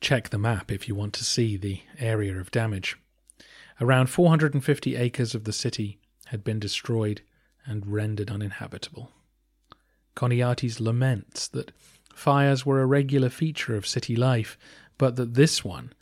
Check 0.00 0.30
the 0.30 0.38
map 0.38 0.72
if 0.72 0.88
you 0.88 0.96
want 0.96 1.12
to 1.12 1.24
see 1.24 1.56
the 1.56 1.82
area 2.00 2.36
of 2.40 2.50
damage. 2.50 2.98
Around 3.80 4.08
450 4.08 4.96
acres 4.96 5.36
of 5.36 5.44
the 5.44 5.52
city 5.52 6.00
had 6.26 6.42
been 6.42 6.58
destroyed 6.58 7.20
and 7.64 7.86
rendered 7.86 8.28
uninhabitable. 8.28 9.12
Choniates 10.16 10.80
laments 10.80 11.48
that 11.48 11.72
fires 12.14 12.64
were 12.64 12.80
a 12.80 12.86
regular 12.86 13.28
feature 13.28 13.76
of 13.76 13.86
city 13.86 14.16
life, 14.16 14.56
but 14.98 15.16
that 15.16 15.34
this 15.34 15.64
one 15.64 15.92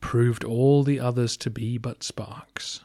proved 0.00 0.44
all 0.44 0.82
the 0.82 1.00
others 1.00 1.36
to 1.36 1.50
be 1.50 1.78
but 1.78 2.02
sparks. 2.02 2.80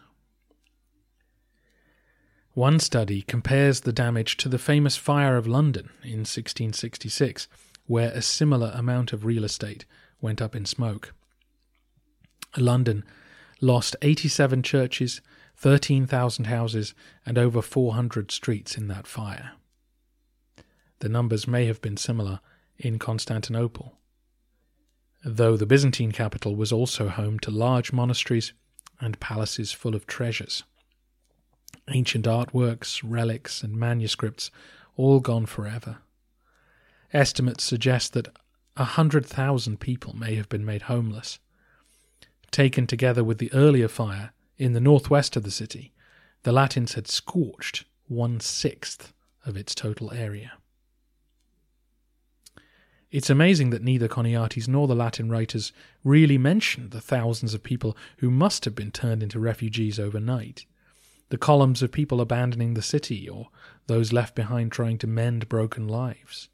One 2.53 2.79
study 2.79 3.23
compares 3.23 3.81
the 3.81 3.93
damage 3.93 4.37
to 4.37 4.49
the 4.49 4.59
famous 4.59 4.95
fire 4.95 5.37
of 5.37 5.47
London 5.47 5.89
in 6.03 6.19
1666, 6.19 7.47
where 7.87 8.11
a 8.11 8.21
similar 8.21 8.71
amount 8.75 9.11
of 9.11 9.25
real 9.25 9.43
estate 9.43 9.85
went 10.21 10.41
up 10.41 10.55
in 10.55 10.65
smoke. 10.65 11.13
London 12.55 13.03
lost 13.59 13.95
87 14.03 14.61
churches, 14.61 15.21
13,000 15.57 16.45
houses, 16.45 16.93
and 17.25 17.39
over 17.39 17.61
400 17.61 18.31
streets 18.31 18.77
in 18.77 18.87
that 18.87 19.07
fire. 19.07 19.53
The 21.03 21.09
numbers 21.09 21.49
may 21.49 21.65
have 21.65 21.81
been 21.81 21.97
similar 21.97 22.39
in 22.77 22.97
Constantinople, 22.97 23.97
though 25.25 25.57
the 25.57 25.65
Byzantine 25.65 26.13
capital 26.13 26.55
was 26.55 26.71
also 26.71 27.09
home 27.09 27.39
to 27.39 27.51
large 27.51 27.91
monasteries 27.91 28.53
and 29.01 29.19
palaces 29.19 29.73
full 29.73 29.95
of 29.95 30.07
treasures. 30.07 30.63
Ancient 31.89 32.23
artworks, 32.23 33.01
relics, 33.03 33.63
and 33.63 33.75
manuscripts 33.75 34.49
all 34.95 35.19
gone 35.19 35.45
forever. 35.45 35.97
Estimates 37.11 37.65
suggest 37.65 38.13
that 38.13 38.29
a 38.77 38.85
hundred 38.85 39.25
thousand 39.25 39.81
people 39.81 40.15
may 40.15 40.35
have 40.35 40.47
been 40.47 40.63
made 40.63 40.83
homeless, 40.83 41.37
Taken 42.49 42.87
together 42.87 43.25
with 43.25 43.39
the 43.39 43.51
earlier 43.51 43.89
fire 43.89 44.31
in 44.57 44.71
the 44.71 44.79
northwest 44.79 45.35
of 45.35 45.43
the 45.43 45.51
city, 45.51 45.91
the 46.43 46.53
Latins 46.53 46.93
had 46.93 47.09
scorched 47.09 47.83
one 48.07 48.39
sixth 48.39 49.11
of 49.45 49.57
its 49.57 49.75
total 49.75 50.13
area. 50.13 50.53
It's 53.13 53.29
amazing 53.29 53.69
that 53.69 53.83
neither 53.83 54.07
Choniates 54.07 54.67
nor 54.67 54.87
the 54.87 54.95
Latin 54.95 55.29
writers 55.29 55.71
really 56.03 56.39
mention 56.39 56.89
the 56.89 56.99
thousands 56.99 57.53
of 57.53 57.61
people 57.61 57.95
who 58.17 58.31
must 58.31 58.65
have 58.65 58.73
been 58.73 58.89
turned 58.89 59.21
into 59.21 59.39
refugees 59.39 59.99
overnight, 59.99 60.65
the 61.29 61.37
columns 61.37 61.83
of 61.83 61.91
people 61.91 62.19
abandoning 62.19 62.73
the 62.73 62.81
city, 62.81 63.29
or 63.29 63.49
those 63.85 64.11
left 64.11 64.33
behind 64.33 64.71
trying 64.71 64.97
to 64.97 65.05
mend 65.05 65.47
broken 65.47 65.87
lives. 65.87 66.49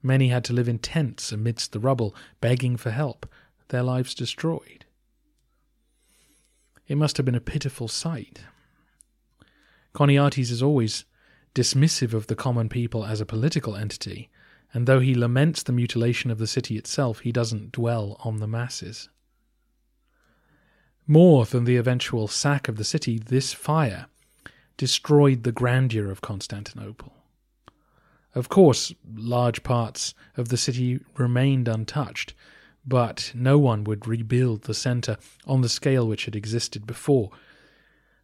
Many 0.00 0.28
had 0.28 0.44
to 0.44 0.52
live 0.52 0.68
in 0.68 0.78
tents 0.78 1.32
amidst 1.32 1.72
the 1.72 1.80
rubble, 1.80 2.14
begging 2.40 2.76
for 2.76 2.92
help, 2.92 3.28
their 3.70 3.82
lives 3.82 4.14
destroyed. 4.14 4.84
It 6.86 6.98
must 6.98 7.16
have 7.16 7.26
been 7.26 7.34
a 7.34 7.40
pitiful 7.40 7.88
sight. 7.88 8.42
Choniates 9.92 10.52
is 10.52 10.62
always 10.62 11.04
dismissive 11.52 12.14
of 12.14 12.28
the 12.28 12.36
common 12.36 12.68
people 12.68 13.04
as 13.04 13.20
a 13.20 13.26
political 13.26 13.74
entity, 13.74 14.30
and 14.72 14.86
though 14.86 15.00
he 15.00 15.14
laments 15.14 15.62
the 15.62 15.72
mutilation 15.72 16.30
of 16.30 16.38
the 16.38 16.46
city 16.46 16.76
itself, 16.76 17.20
he 17.20 17.32
doesn't 17.32 17.72
dwell 17.72 18.16
on 18.24 18.36
the 18.36 18.46
masses. 18.46 19.08
More 21.06 21.44
than 21.44 21.64
the 21.64 21.76
eventual 21.76 22.28
sack 22.28 22.68
of 22.68 22.76
the 22.76 22.84
city, 22.84 23.18
this 23.18 23.52
fire 23.52 24.06
destroyed 24.76 25.42
the 25.42 25.52
grandeur 25.52 26.10
of 26.10 26.20
Constantinople. 26.20 27.12
Of 28.34 28.48
course, 28.48 28.94
large 29.12 29.64
parts 29.64 30.14
of 30.36 30.48
the 30.48 30.56
city 30.56 31.00
remained 31.16 31.66
untouched, 31.66 32.34
but 32.86 33.32
no 33.34 33.58
one 33.58 33.82
would 33.84 34.06
rebuild 34.06 34.62
the 34.62 34.74
centre 34.74 35.16
on 35.46 35.62
the 35.62 35.68
scale 35.68 36.06
which 36.06 36.26
had 36.26 36.36
existed 36.36 36.86
before, 36.86 37.30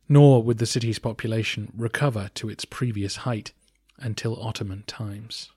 nor 0.08 0.42
would 0.42 0.58
the 0.58 0.66
city's 0.66 1.00
population 1.00 1.72
recover 1.76 2.30
to 2.34 2.48
its 2.48 2.64
previous 2.64 3.16
height 3.16 3.52
until 3.98 4.40
Ottoman 4.40 4.84
times. 4.86 5.50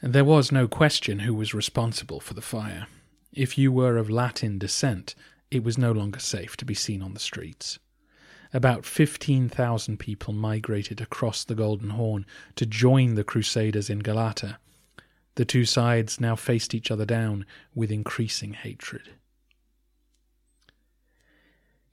There 0.00 0.24
was 0.24 0.52
no 0.52 0.68
question 0.68 1.20
who 1.20 1.34
was 1.34 1.54
responsible 1.54 2.20
for 2.20 2.34
the 2.34 2.40
fire. 2.40 2.86
If 3.32 3.58
you 3.58 3.72
were 3.72 3.96
of 3.96 4.08
Latin 4.08 4.58
descent, 4.58 5.14
it 5.50 5.64
was 5.64 5.76
no 5.78 5.92
longer 5.92 6.20
safe 6.20 6.56
to 6.58 6.64
be 6.64 6.74
seen 6.74 7.02
on 7.02 7.14
the 7.14 7.20
streets. 7.20 7.78
About 8.52 8.86
15,000 8.86 9.98
people 9.98 10.32
migrated 10.32 11.00
across 11.00 11.44
the 11.44 11.54
Golden 11.54 11.90
Horn 11.90 12.24
to 12.56 12.64
join 12.64 13.14
the 13.14 13.24
Crusaders 13.24 13.90
in 13.90 13.98
Galata 13.98 14.58
the 15.38 15.44
two 15.44 15.64
sides 15.64 16.20
now 16.20 16.34
faced 16.34 16.74
each 16.74 16.90
other 16.90 17.06
down 17.06 17.46
with 17.72 17.92
increasing 17.92 18.54
hatred. 18.54 19.10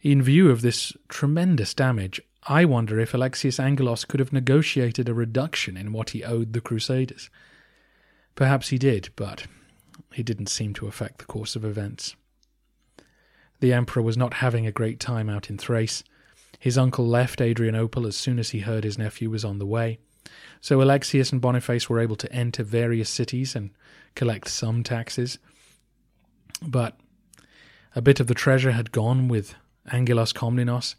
In 0.01 0.23
view 0.23 0.49
of 0.49 0.63
this 0.63 0.93
tremendous 1.09 1.75
damage, 1.75 2.19
I 2.47 2.65
wonder 2.65 2.99
if 2.99 3.13
Alexius 3.13 3.59
Angelos 3.59 4.03
could 4.03 4.19
have 4.19 4.33
negotiated 4.33 5.07
a 5.07 5.13
reduction 5.13 5.77
in 5.77 5.93
what 5.93 6.09
he 6.09 6.23
owed 6.23 6.53
the 6.53 6.61
Crusaders. 6.61 7.29
Perhaps 8.35 8.69
he 8.69 8.77
did, 8.77 9.09
but 9.15 9.47
it 10.15 10.25
didn't 10.25 10.49
seem 10.49 10.73
to 10.75 10.87
affect 10.87 11.19
the 11.19 11.25
course 11.25 11.55
of 11.55 11.65
events. 11.65 12.15
The 13.59 13.73
emperor 13.73 14.03
was 14.03 14.17
not 14.17 14.35
having 14.35 14.67
a 14.67 14.71
great 14.71 14.99
time 14.99 15.29
out 15.29 15.49
in 15.49 15.57
Thrace. 15.57 16.03
His 16.59 16.77
uncle 16.77 17.07
left 17.07 17.41
Adrianople 17.41 18.05
as 18.05 18.17
soon 18.17 18.37
as 18.37 18.49
he 18.49 18.59
heard 18.59 18.83
his 18.83 18.97
nephew 18.97 19.29
was 19.29 19.45
on 19.45 19.59
the 19.59 19.65
way. 19.65 19.99
So 20.59 20.81
Alexius 20.81 21.31
and 21.31 21.41
Boniface 21.41 21.89
were 21.89 21.99
able 21.99 22.15
to 22.17 22.31
enter 22.33 22.63
various 22.63 23.09
cities 23.09 23.55
and 23.55 23.71
collect 24.15 24.49
some 24.49 24.83
taxes. 24.83 25.37
But 26.61 26.99
a 27.95 28.01
bit 28.01 28.19
of 28.19 28.27
the 28.27 28.33
treasure 28.33 28.71
had 28.71 28.91
gone 28.91 29.27
with 29.27 29.55
Angelos 29.91 30.33
Komnenos, 30.33 30.95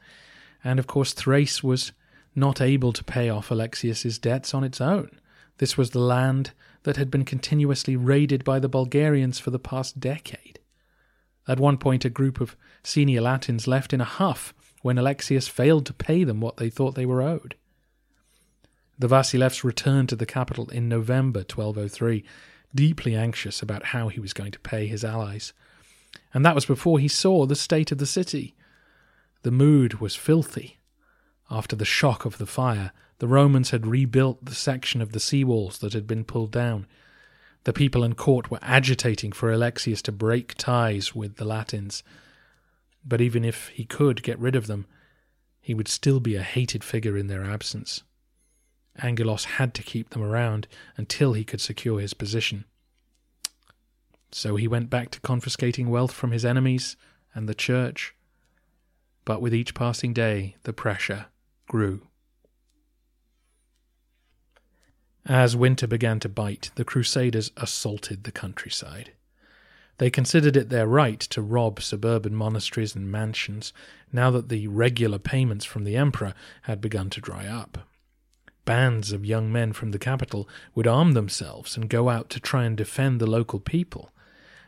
and 0.65 0.79
of 0.79 0.87
course 0.87 1.13
Thrace 1.13 1.63
was 1.63 1.93
not 2.35 2.61
able 2.61 2.93
to 2.93 3.05
pay 3.05 3.29
off 3.29 3.51
Alexius's 3.51 4.19
debts 4.19 4.55
on 4.55 4.65
its 4.65 4.81
own. 4.81 5.11
This 5.59 5.77
was 5.77 5.91
the 5.91 6.01
land 6.01 6.53
that 6.87 6.97
had 6.97 7.11
been 7.11 7.25
continuously 7.25 7.97
raided 7.97 8.45
by 8.45 8.61
the 8.61 8.69
Bulgarians 8.69 9.41
for 9.41 9.51
the 9.51 9.59
past 9.59 9.99
decade. 9.99 10.61
At 11.49 11.59
one 11.59 11.79
point, 11.79 12.05
a 12.05 12.09
group 12.09 12.41
of 12.41 12.57
senior 12.85 13.23
Latins 13.23 13.67
left 13.67 13.93
in 13.93 14.01
a 14.01 14.05
huff 14.05 14.55
when 14.83 14.97
Alexius 14.97 15.49
failed 15.49 15.85
to 15.87 15.93
pay 15.93 16.23
them 16.23 16.41
what 16.41 16.59
they 16.59 16.71
thought 16.71 16.95
they 16.95 17.05
were 17.05 17.23
owed. 17.23 17.57
The 18.97 19.09
Vasilevs 19.09 19.65
returned 19.65 20.09
to 20.11 20.17
the 20.17 20.27
capital 20.27 20.69
in 20.69 20.89
November 20.89 21.41
1203, 21.41 22.25
deeply 22.73 23.17
anxious 23.17 23.63
about 23.63 23.87
how 23.87 24.07
he 24.07 24.21
was 24.21 24.33
going 24.33 24.53
to 24.53 24.61
pay 24.61 24.87
his 24.87 25.05
allies. 25.05 25.53
And 26.33 26.47
that 26.47 26.55
was 26.55 26.67
before 26.67 27.01
he 27.01 27.09
saw 27.09 27.47
the 27.47 27.57
state 27.57 27.91
of 27.91 27.99
the 27.99 28.07
city. 28.07 28.55
The 29.43 29.51
mood 29.51 29.95
was 29.95 30.15
filthy. 30.15 30.79
After 31.51 31.75
the 31.75 31.85
shock 31.85 32.25
of 32.25 32.39
the 32.39 32.47
fire, 32.47 32.93
the 33.19 33.29
Romans 33.29 33.71
had 33.71 33.87
rebuilt 33.87 34.45
the 34.45 34.55
section 34.55 35.01
of 35.01 35.13
the 35.13 35.21
sea 35.21 35.45
walls 35.45 35.79
that 35.79 35.95
had 35.95 36.07
been 36.07 36.25
pulled 36.25 36.53
down. 36.53 36.87
The 37.65 37.73
people 37.73 38.05
in 38.05 38.15
court 38.15 38.51
were 38.51 38.59
agitating 38.63 39.33
for 39.33 39.51
Alexius 39.51 40.03
to 40.03 40.13
break 40.13 40.55
ties 40.55 41.15
with 41.15 41.37
the 41.37 41.45
Latins. 41.45 42.03
But 43.05 43.21
even 43.21 43.45
if 43.45 43.69
he 43.69 43.85
could 43.85 44.23
get 44.23 44.39
rid 44.39 44.55
of 44.55 44.67
them, 44.67 44.87
he 45.61 45.75
would 45.75 45.89
still 45.89 46.21
be 46.21 46.37
a 46.37 46.43
hated 46.43 46.85
figure 46.85 47.17
in 47.17 47.27
their 47.27 47.45
absence. 47.45 48.03
Angelos 49.03 49.45
had 49.45 49.75
to 49.75 49.83
keep 49.83 50.11
them 50.11 50.23
around 50.23 50.69
until 50.97 51.33
he 51.33 51.45
could 51.45 51.61
secure 51.61 52.01
his 52.01 52.15
position. 52.15 52.65
So 54.31 54.57
he 54.57 54.69
went 54.69 54.91
back 54.91 55.11
to 55.11 55.21
confiscating 55.21 55.89
wealth 55.89 56.13
from 56.13 56.31
his 56.31 56.45
enemies 56.45 56.97
and 57.35 57.49
the 57.49 57.55
church. 57.55 58.15
But 59.25 59.41
with 59.41 59.55
each 59.55 59.75
passing 59.75 60.13
day, 60.13 60.57
the 60.63 60.73
pressure 60.73 61.27
grew. 61.69 62.06
As 65.29 65.57
winter 65.57 65.89
began 65.89 66.21
to 66.21 66.29
bite, 66.29 66.71
the 66.77 66.85
Crusaders 66.85 67.51
assaulted 67.57 68.23
the 68.23 68.31
countryside. 68.33 69.11
They 69.99 70.09
considered 70.09 70.57
it 70.57 70.69
their 70.69 70.87
right 70.87 71.19
to 71.19 71.43
rob 71.43 71.81
suburban 71.81 72.35
monasteries 72.35 72.95
and 72.95 73.11
mansions 73.11 73.73
now 74.13 74.31
that 74.31 74.49
the 74.49 74.69
regular 74.69 75.19
payments 75.19 75.65
from 75.65 75.83
the 75.83 75.97
emperor 75.97 76.33
had 76.63 76.81
begun 76.81 77.11
to 77.11 77.21
dry 77.21 77.47
up. 77.47 77.89
Bands 78.65 79.11
of 79.11 79.25
young 79.25 79.51
men 79.51 79.73
from 79.73 79.91
the 79.91 79.99
capital 79.99 80.49
would 80.77 80.87
arm 80.87 81.13
themselves 81.13 81.77
and 81.77 81.89
go 81.89 82.09
out 82.09 82.31
to 82.31 82.41
try 82.41 82.65
and 82.65 82.77
defend 82.77 83.21
the 83.21 83.27
local 83.27 83.59
people. 83.59 84.13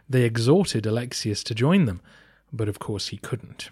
They 0.08 0.22
exhorted 0.22 0.86
Alexius 0.86 1.44
to 1.44 1.54
join 1.54 1.84
them, 1.84 2.00
but 2.52 2.68
of 2.68 2.78
course 2.78 3.08
he 3.08 3.16
couldn't. 3.16 3.70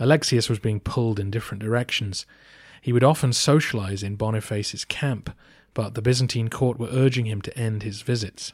Alexius 0.00 0.48
was 0.48 0.58
being 0.58 0.80
pulled 0.80 1.20
in 1.20 1.30
different 1.30 1.62
directions. 1.62 2.26
He 2.84 2.92
would 2.92 3.02
often 3.02 3.32
socialize 3.32 4.02
in 4.02 4.16
Boniface's 4.16 4.84
camp, 4.84 5.34
but 5.72 5.94
the 5.94 6.02
Byzantine 6.02 6.50
court 6.50 6.78
were 6.78 6.90
urging 6.92 7.24
him 7.24 7.40
to 7.40 7.58
end 7.58 7.82
his 7.82 8.02
visits. 8.02 8.52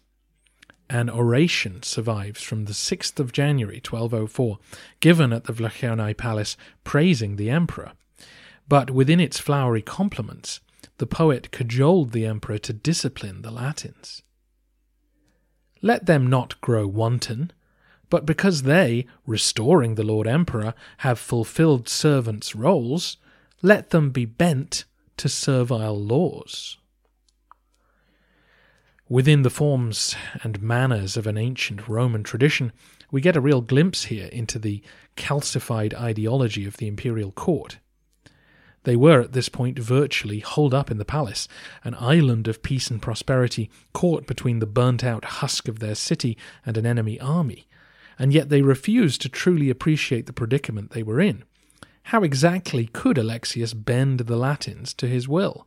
An 0.89 1.11
oration 1.11 1.83
survives 1.83 2.41
from 2.41 2.67
the 2.67 2.73
6th 2.73 3.19
of 3.19 3.33
January 3.33 3.83
1204, 3.85 4.61
given 5.01 5.33
at 5.33 5.47
the 5.47 5.53
Vlachernae 5.53 6.17
Palace, 6.17 6.57
praising 6.85 7.35
the 7.35 7.51
emperor. 7.51 7.91
But 8.69 8.93
within 8.93 9.19
its 9.19 9.41
flowery 9.41 9.83
compliments, 9.83 10.61
the 10.99 11.09
poet 11.09 11.51
cajoled 11.51 12.13
the 12.13 12.25
emperor 12.25 12.59
to 12.59 12.73
discipline 12.73 13.43
the 13.43 13.51
Latins. 13.51 14.23
Let 15.83 16.07
them 16.07 16.29
not 16.29 16.61
grow 16.61 16.87
wanton, 16.87 17.51
but 18.09 18.27
because 18.27 18.63
they, 18.63 19.07
restoring 19.27 19.97
the 19.97 20.05
Lord 20.05 20.29
Emperor, 20.29 20.75
have 20.99 21.19
fulfilled 21.19 21.89
servants' 21.89 22.55
roles, 22.55 23.17
let 23.63 23.91
them 23.91 24.11
be 24.11 24.25
bent 24.25 24.85
to 25.17 25.29
servile 25.29 25.99
laws. 25.99 26.79
Within 29.09 29.43
the 29.43 29.51
forms 29.51 30.15
and 30.43 30.63
manners 30.63 31.17
of 31.17 31.27
an 31.27 31.37
ancient 31.37 31.89
Roman 31.89 32.23
tradition, 32.23 32.73
we 33.11 33.21
get 33.21 33.37
a 33.37 33.41
real 33.41 33.61
glimpse 33.61 34.05
here 34.05 34.29
into 34.29 34.59
the 34.59 34.83
calcified 35.17 35.93
ideology 35.95 36.65
of 36.65 36.77
the 36.77 36.87
imperial 36.87 37.33
court. 37.33 37.79
They 38.85 38.97
were 38.97 39.21
at 39.21 39.33
this 39.33 39.49
point 39.49 39.79
virtually 39.79 40.39
holed 40.39 40.73
up 40.73 40.91
in 40.91 40.99
the 40.99 41.05
palace, 41.05 41.49
an 41.85 41.95
island 41.99 42.49
of 42.49 42.63
peace 42.63 42.91
and 42.91 43.03
prosperity, 43.03 43.69
caught 43.93 44.27
between 44.27 44.61
the 44.61 44.67
burnt 44.67 45.05
out 45.05 45.25
husk 45.25 45.69
of 45.69 45.81
their 45.81 45.95
city 45.95 46.39
and 46.65 46.79
an 46.79 46.87
enemy 46.87 47.21
army, 47.21 47.67
and 48.19 48.33
yet 48.33 48.49
they 48.49 48.63
refused 48.63 49.21
to 49.23 49.29
truly 49.29 49.69
appreciate 49.69 50.27
the 50.27 50.33
predicament 50.33 50.93
they 50.93 51.03
were 51.03 51.21
in. 51.21 51.45
How 52.05 52.23
exactly 52.23 52.87
could 52.87 53.19
Alexius 53.19 53.75
bend 53.75 54.21
the 54.21 54.37
Latins 54.37 54.95
to 54.95 55.07
his 55.07 55.29
will? 55.29 55.67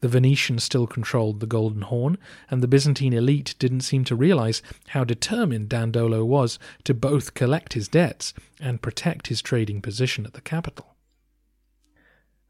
The 0.00 0.08
Venetians 0.08 0.64
still 0.64 0.86
controlled 0.86 1.40
the 1.40 1.46
Golden 1.46 1.82
Horn, 1.82 2.16
and 2.50 2.62
the 2.62 2.68
Byzantine 2.68 3.12
elite 3.12 3.54
didn't 3.58 3.82
seem 3.82 4.04
to 4.04 4.16
realize 4.16 4.62
how 4.88 5.04
determined 5.04 5.68
Dandolo 5.68 6.24
was 6.24 6.58
to 6.84 6.94
both 6.94 7.34
collect 7.34 7.74
his 7.74 7.86
debts 7.86 8.32
and 8.58 8.82
protect 8.82 9.26
his 9.26 9.42
trading 9.42 9.82
position 9.82 10.24
at 10.24 10.32
the 10.32 10.40
capital. 10.40 10.96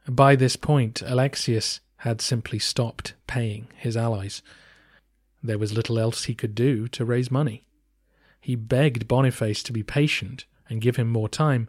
By 0.09 0.37
this 0.37 0.57
point, 0.57 1.03
Alexius 1.03 1.81
had 1.99 2.21
simply 2.21 2.59
stopped 2.59 3.15
paying 3.27 3.67
his 3.77 3.97
allies. 3.97 4.43
There 5.43 5.59
was 5.59 5.73
little 5.73 5.99
else 5.99 6.25
he 6.25 6.35
could 6.35 6.55
do 6.55 6.89
to 6.89 7.05
raise 7.05 7.31
money. 7.31 7.65
He 8.41 8.55
begged 8.55 9.09
Boniface 9.09 9.63
to 9.65 9.73
be 9.73 9.83
patient 9.83 10.47
and 10.69 10.81
give 10.81 10.97
him 10.97 11.11
more 11.11 11.29
time, 11.29 11.69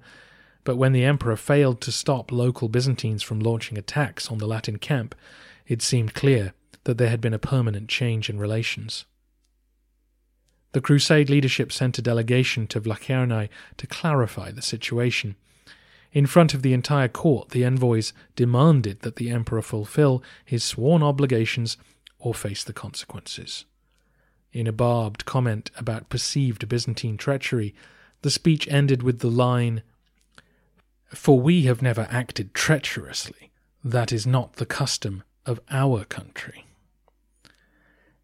but 0.63 0.77
when 0.77 0.91
the 0.91 1.03
emperor 1.03 1.35
failed 1.35 1.81
to 1.81 1.91
stop 1.91 2.31
local 2.31 2.69
Byzantines 2.69 3.23
from 3.23 3.39
launching 3.39 3.77
attacks 3.77 4.29
on 4.29 4.37
the 4.37 4.47
Latin 4.47 4.77
camp, 4.77 5.15
it 5.67 5.81
seemed 5.81 6.13
clear 6.13 6.53
that 6.83 6.97
there 6.97 7.09
had 7.09 7.21
been 7.21 7.33
a 7.33 7.39
permanent 7.39 7.89
change 7.89 8.29
in 8.29 8.39
relations. 8.39 9.05
The 10.73 10.81
Crusade 10.81 11.29
leadership 11.29 11.71
sent 11.71 11.97
a 11.97 12.01
delegation 12.01 12.65
to 12.67 12.81
Vlachernae 12.81 13.49
to 13.77 13.87
clarify 13.87 14.51
the 14.51 14.61
situation 14.61 15.35
in 16.13 16.25
front 16.25 16.53
of 16.53 16.61
the 16.61 16.73
entire 16.73 17.07
court, 17.07 17.49
the 17.49 17.63
envoys 17.63 18.13
demanded 18.35 19.01
that 19.01 19.15
the 19.15 19.29
emperor 19.29 19.61
fulfill 19.61 20.21
his 20.43 20.63
sworn 20.63 21.01
obligations 21.01 21.77
or 22.19 22.33
face 22.33 22.63
the 22.63 22.73
consequences. 22.73 23.65
In 24.51 24.67
a 24.67 24.73
barbed 24.73 25.25
comment 25.25 25.71
about 25.77 26.09
perceived 26.09 26.67
Byzantine 26.67 27.17
treachery, 27.17 27.73
the 28.23 28.29
speech 28.29 28.67
ended 28.67 29.01
with 29.01 29.19
the 29.19 29.29
line, 29.29 29.83
For 31.13 31.39
we 31.39 31.63
have 31.63 31.81
never 31.81 32.07
acted 32.09 32.53
treacherously. 32.53 33.51
That 33.83 34.11
is 34.13 34.25
not 34.25 34.53
the 34.53 34.65
custom 34.65 35.23
of 35.45 35.59
our 35.69 36.05
country. 36.05 36.65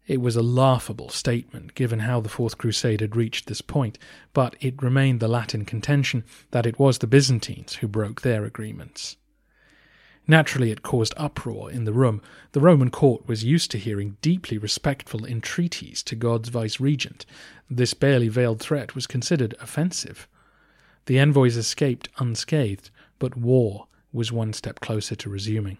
It 0.06 0.22
was 0.22 0.36
a 0.36 0.42
laughable 0.42 1.10
statement, 1.10 1.74
given 1.74 1.98
how 2.00 2.20
the 2.20 2.30
Fourth 2.30 2.56
Crusade 2.56 3.02
had 3.02 3.14
reached 3.14 3.46
this 3.46 3.60
point, 3.60 3.98
but 4.32 4.56
it 4.60 4.82
remained 4.82 5.20
the 5.20 5.28
Latin 5.28 5.66
contention 5.66 6.24
that 6.50 6.64
it 6.64 6.78
was 6.78 6.98
the 6.98 7.06
Byzantines 7.06 7.74
who 7.74 7.88
broke 7.88 8.22
their 8.22 8.46
agreements. 8.46 9.16
Naturally, 10.26 10.70
it 10.70 10.82
caused 10.82 11.12
uproar 11.18 11.70
in 11.70 11.84
the 11.84 11.92
room. 11.92 12.22
The 12.52 12.60
Roman 12.60 12.90
court 12.90 13.28
was 13.28 13.44
used 13.44 13.70
to 13.72 13.78
hearing 13.78 14.16
deeply 14.22 14.56
respectful 14.56 15.26
entreaties 15.26 16.02
to 16.04 16.16
God's 16.16 16.48
vice-regent. 16.48 17.26
This 17.68 17.92
barely 17.92 18.28
veiled 18.28 18.60
threat 18.60 18.94
was 18.94 19.06
considered 19.06 19.54
offensive. 19.60 20.26
The 21.08 21.18
envoys 21.18 21.56
escaped 21.56 22.10
unscathed, 22.18 22.90
but 23.18 23.34
war 23.34 23.86
was 24.12 24.30
one 24.30 24.52
step 24.52 24.80
closer 24.80 25.16
to 25.16 25.30
resuming. 25.30 25.78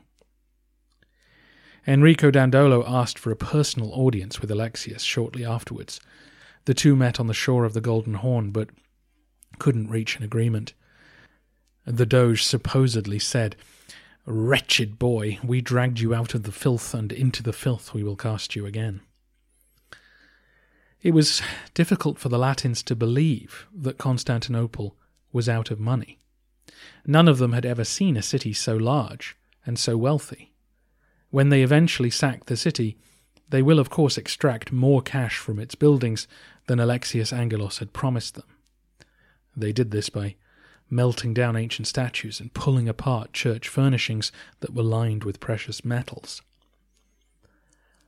Enrico 1.86 2.30
Dandolo 2.30 2.82
asked 2.86 3.18
for 3.18 3.30
a 3.30 3.36
personal 3.36 3.92
audience 3.92 4.40
with 4.40 4.50
Alexius 4.50 5.02
shortly 5.02 5.44
afterwards. 5.44 6.00
The 6.64 6.72
two 6.72 6.96
met 6.96 7.20
on 7.20 7.26
the 7.26 7.34
shore 7.34 7.66
of 7.66 7.74
the 7.74 7.82
Golden 7.82 8.14
Horn, 8.14 8.52
but 8.52 8.70
couldn't 9.58 9.90
reach 9.90 10.16
an 10.16 10.24
agreement. 10.24 10.72
The 11.84 12.06
Doge 12.06 12.42
supposedly 12.42 13.18
said, 13.18 13.54
Wretched 14.24 14.98
boy, 14.98 15.40
we 15.44 15.60
dragged 15.60 16.00
you 16.00 16.14
out 16.14 16.32
of 16.32 16.44
the 16.44 16.52
filth, 16.52 16.94
and 16.94 17.12
into 17.12 17.42
the 17.42 17.52
filth 17.52 17.92
we 17.92 18.02
will 18.02 18.16
cast 18.16 18.56
you 18.56 18.64
again. 18.64 19.02
It 21.02 21.10
was 21.10 21.42
difficult 21.74 22.18
for 22.18 22.30
the 22.30 22.38
Latins 22.38 22.82
to 22.84 22.96
believe 22.96 23.66
that 23.74 23.98
Constantinople 23.98 24.96
was 25.32 25.48
out 25.48 25.70
of 25.70 25.80
money. 25.80 26.18
None 27.06 27.28
of 27.28 27.38
them 27.38 27.52
had 27.52 27.66
ever 27.66 27.84
seen 27.84 28.16
a 28.16 28.22
city 28.22 28.52
so 28.52 28.76
large 28.76 29.36
and 29.64 29.78
so 29.78 29.96
wealthy. 29.96 30.52
When 31.30 31.48
they 31.48 31.62
eventually 31.62 32.10
sack 32.10 32.46
the 32.46 32.56
city, 32.56 32.96
they 33.48 33.62
will 33.62 33.78
of 33.78 33.90
course 33.90 34.18
extract 34.18 34.72
more 34.72 35.02
cash 35.02 35.38
from 35.38 35.58
its 35.58 35.74
buildings 35.74 36.26
than 36.66 36.80
Alexius 36.80 37.32
Angelos 37.32 37.78
had 37.78 37.92
promised 37.92 38.34
them. 38.34 38.44
They 39.56 39.72
did 39.72 39.90
this 39.90 40.08
by 40.08 40.36
melting 40.90 41.34
down 41.34 41.56
ancient 41.56 41.86
statues 41.86 42.40
and 42.40 42.54
pulling 42.54 42.88
apart 42.88 43.32
church 43.32 43.68
furnishings 43.68 44.32
that 44.60 44.74
were 44.74 44.82
lined 44.82 45.24
with 45.24 45.40
precious 45.40 45.84
metals. 45.84 46.42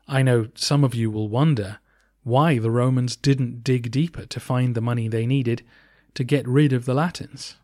I 0.08 0.22
know 0.22 0.48
some 0.54 0.82
of 0.82 0.94
you 0.94 1.10
will 1.10 1.28
wonder 1.28 1.78
why 2.22 2.58
the 2.58 2.70
Romans 2.70 3.16
didn't 3.16 3.64
dig 3.64 3.90
deeper 3.90 4.26
to 4.26 4.40
find 4.40 4.74
the 4.74 4.80
money 4.80 5.08
they 5.08 5.26
needed 5.26 5.62
to 6.14 6.24
get 6.24 6.46
rid 6.48 6.72
of 6.72 6.84
the 6.84 6.94
Latins. 6.94 7.56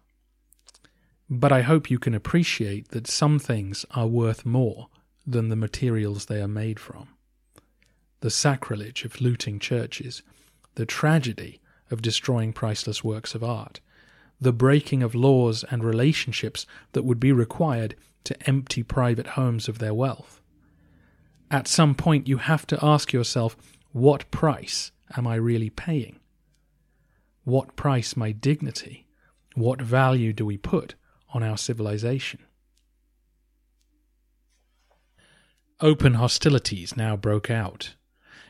But 1.28 1.52
I 1.52 1.62
hope 1.62 1.90
you 1.90 1.98
can 1.98 2.14
appreciate 2.14 2.88
that 2.90 3.06
some 3.06 3.38
things 3.38 3.84
are 3.90 4.06
worth 4.06 4.46
more 4.46 4.88
than 5.26 5.48
the 5.48 5.56
materials 5.56 6.26
they 6.26 6.40
are 6.40 6.48
made 6.48 6.78
from. 6.78 7.08
The 8.20 8.30
sacrilege 8.30 9.04
of 9.04 9.20
looting 9.20 9.58
churches, 9.58 10.22
the 10.76 10.86
tragedy 10.86 11.60
of 11.90 12.02
destroying 12.02 12.52
priceless 12.52 13.02
works 13.02 13.34
of 13.34 13.42
art, 13.42 13.80
the 14.40 14.52
breaking 14.52 15.02
of 15.02 15.14
laws 15.14 15.64
and 15.70 15.82
relationships 15.82 16.66
that 16.92 17.04
would 17.04 17.18
be 17.18 17.32
required 17.32 17.96
to 18.24 18.48
empty 18.48 18.82
private 18.82 19.28
homes 19.28 19.68
of 19.68 19.78
their 19.78 19.94
wealth. 19.94 20.40
At 21.50 21.68
some 21.68 21.94
point, 21.94 22.28
you 22.28 22.38
have 22.38 22.66
to 22.68 22.84
ask 22.84 23.12
yourself 23.12 23.56
what 23.92 24.30
price 24.30 24.90
am 25.16 25.26
I 25.26 25.36
really 25.36 25.70
paying? 25.70 26.20
What 27.46 27.76
price 27.76 28.16
my 28.16 28.32
dignity? 28.32 29.06
What 29.54 29.80
value 29.80 30.32
do 30.32 30.44
we 30.44 30.56
put 30.56 30.96
on 31.32 31.44
our 31.44 31.56
civilization? 31.56 32.40
Open 35.80 36.14
hostilities 36.14 36.96
now 36.96 37.16
broke 37.16 37.48
out. 37.48 37.94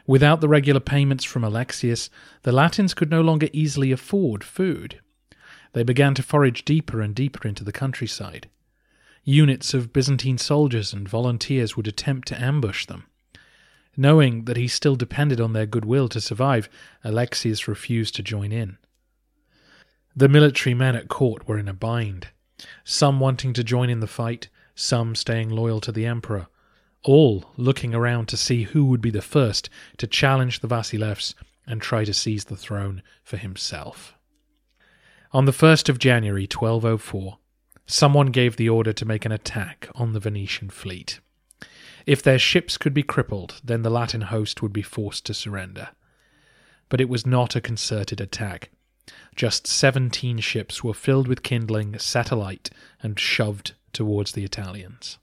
Without 0.06 0.40
the 0.40 0.48
regular 0.48 0.80
payments 0.80 1.24
from 1.24 1.44
Alexius, 1.44 2.08
the 2.42 2.52
Latins 2.52 2.94
could 2.94 3.10
no 3.10 3.20
longer 3.20 3.50
easily 3.52 3.92
afford 3.92 4.42
food. 4.42 4.98
They 5.74 5.82
began 5.82 6.14
to 6.14 6.22
forage 6.22 6.64
deeper 6.64 7.02
and 7.02 7.14
deeper 7.14 7.46
into 7.46 7.64
the 7.64 7.72
countryside. 7.72 8.48
Units 9.24 9.74
of 9.74 9.92
Byzantine 9.92 10.38
soldiers 10.38 10.94
and 10.94 11.06
volunteers 11.06 11.76
would 11.76 11.86
attempt 11.86 12.28
to 12.28 12.42
ambush 12.42 12.86
them. 12.86 13.04
Knowing 13.94 14.46
that 14.46 14.56
he 14.56 14.66
still 14.66 14.96
depended 14.96 15.38
on 15.38 15.52
their 15.52 15.66
goodwill 15.66 16.08
to 16.08 16.20
survive, 16.22 16.70
Alexius 17.04 17.68
refused 17.68 18.14
to 18.14 18.22
join 18.22 18.52
in. 18.52 18.78
The 20.18 20.30
military 20.30 20.72
men 20.72 20.96
at 20.96 21.08
court 21.08 21.46
were 21.46 21.58
in 21.58 21.68
a 21.68 21.74
bind, 21.74 22.28
some 22.84 23.20
wanting 23.20 23.52
to 23.52 23.62
join 23.62 23.90
in 23.90 24.00
the 24.00 24.06
fight, 24.06 24.48
some 24.74 25.14
staying 25.14 25.50
loyal 25.50 25.78
to 25.82 25.92
the 25.92 26.06
emperor, 26.06 26.46
all 27.02 27.52
looking 27.58 27.94
around 27.94 28.26
to 28.28 28.36
see 28.38 28.62
who 28.62 28.86
would 28.86 29.02
be 29.02 29.10
the 29.10 29.20
first 29.20 29.68
to 29.98 30.06
challenge 30.06 30.60
the 30.60 30.68
Vasilevs 30.68 31.34
and 31.66 31.82
try 31.82 32.02
to 32.02 32.14
seize 32.14 32.46
the 32.46 32.56
throne 32.56 33.02
for 33.22 33.36
himself. 33.36 34.14
On 35.32 35.44
the 35.44 35.52
1st 35.52 35.90
of 35.90 35.98
January 35.98 36.44
1204, 36.50 37.36
someone 37.84 38.28
gave 38.28 38.56
the 38.56 38.70
order 38.70 38.94
to 38.94 39.04
make 39.04 39.26
an 39.26 39.32
attack 39.32 39.86
on 39.94 40.14
the 40.14 40.20
Venetian 40.20 40.70
fleet. 40.70 41.20
If 42.06 42.22
their 42.22 42.38
ships 42.38 42.78
could 42.78 42.94
be 42.94 43.02
crippled, 43.02 43.60
then 43.62 43.82
the 43.82 43.90
Latin 43.90 44.22
host 44.22 44.62
would 44.62 44.72
be 44.72 44.80
forced 44.80 45.26
to 45.26 45.34
surrender. 45.34 45.90
But 46.88 47.02
it 47.02 47.10
was 47.10 47.26
not 47.26 47.54
a 47.54 47.60
concerted 47.60 48.20
attack. 48.20 48.70
Just 49.34 49.66
seventeen 49.66 50.38
ships 50.38 50.82
were 50.82 50.94
filled 50.94 51.28
with 51.28 51.42
kindling, 51.42 51.98
satellite 51.98 52.70
and 53.02 53.18
shoved 53.18 53.74
towards 53.92 54.32
the 54.32 54.44
Italians. 54.44 55.18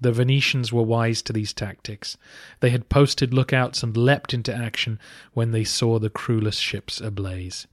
The 0.00 0.12
Venetians 0.12 0.72
were 0.72 0.82
wise 0.82 1.22
to 1.22 1.32
these 1.32 1.52
tactics. 1.52 2.16
They 2.60 2.70
had 2.70 2.88
posted 2.88 3.34
lookouts 3.34 3.82
and 3.82 3.96
leapt 3.96 4.32
into 4.32 4.54
action 4.54 4.98
when 5.32 5.50
they 5.50 5.64
saw 5.64 5.98
the 5.98 6.10
crewless 6.10 6.58
ships 6.58 7.00
ablaze. 7.00 7.66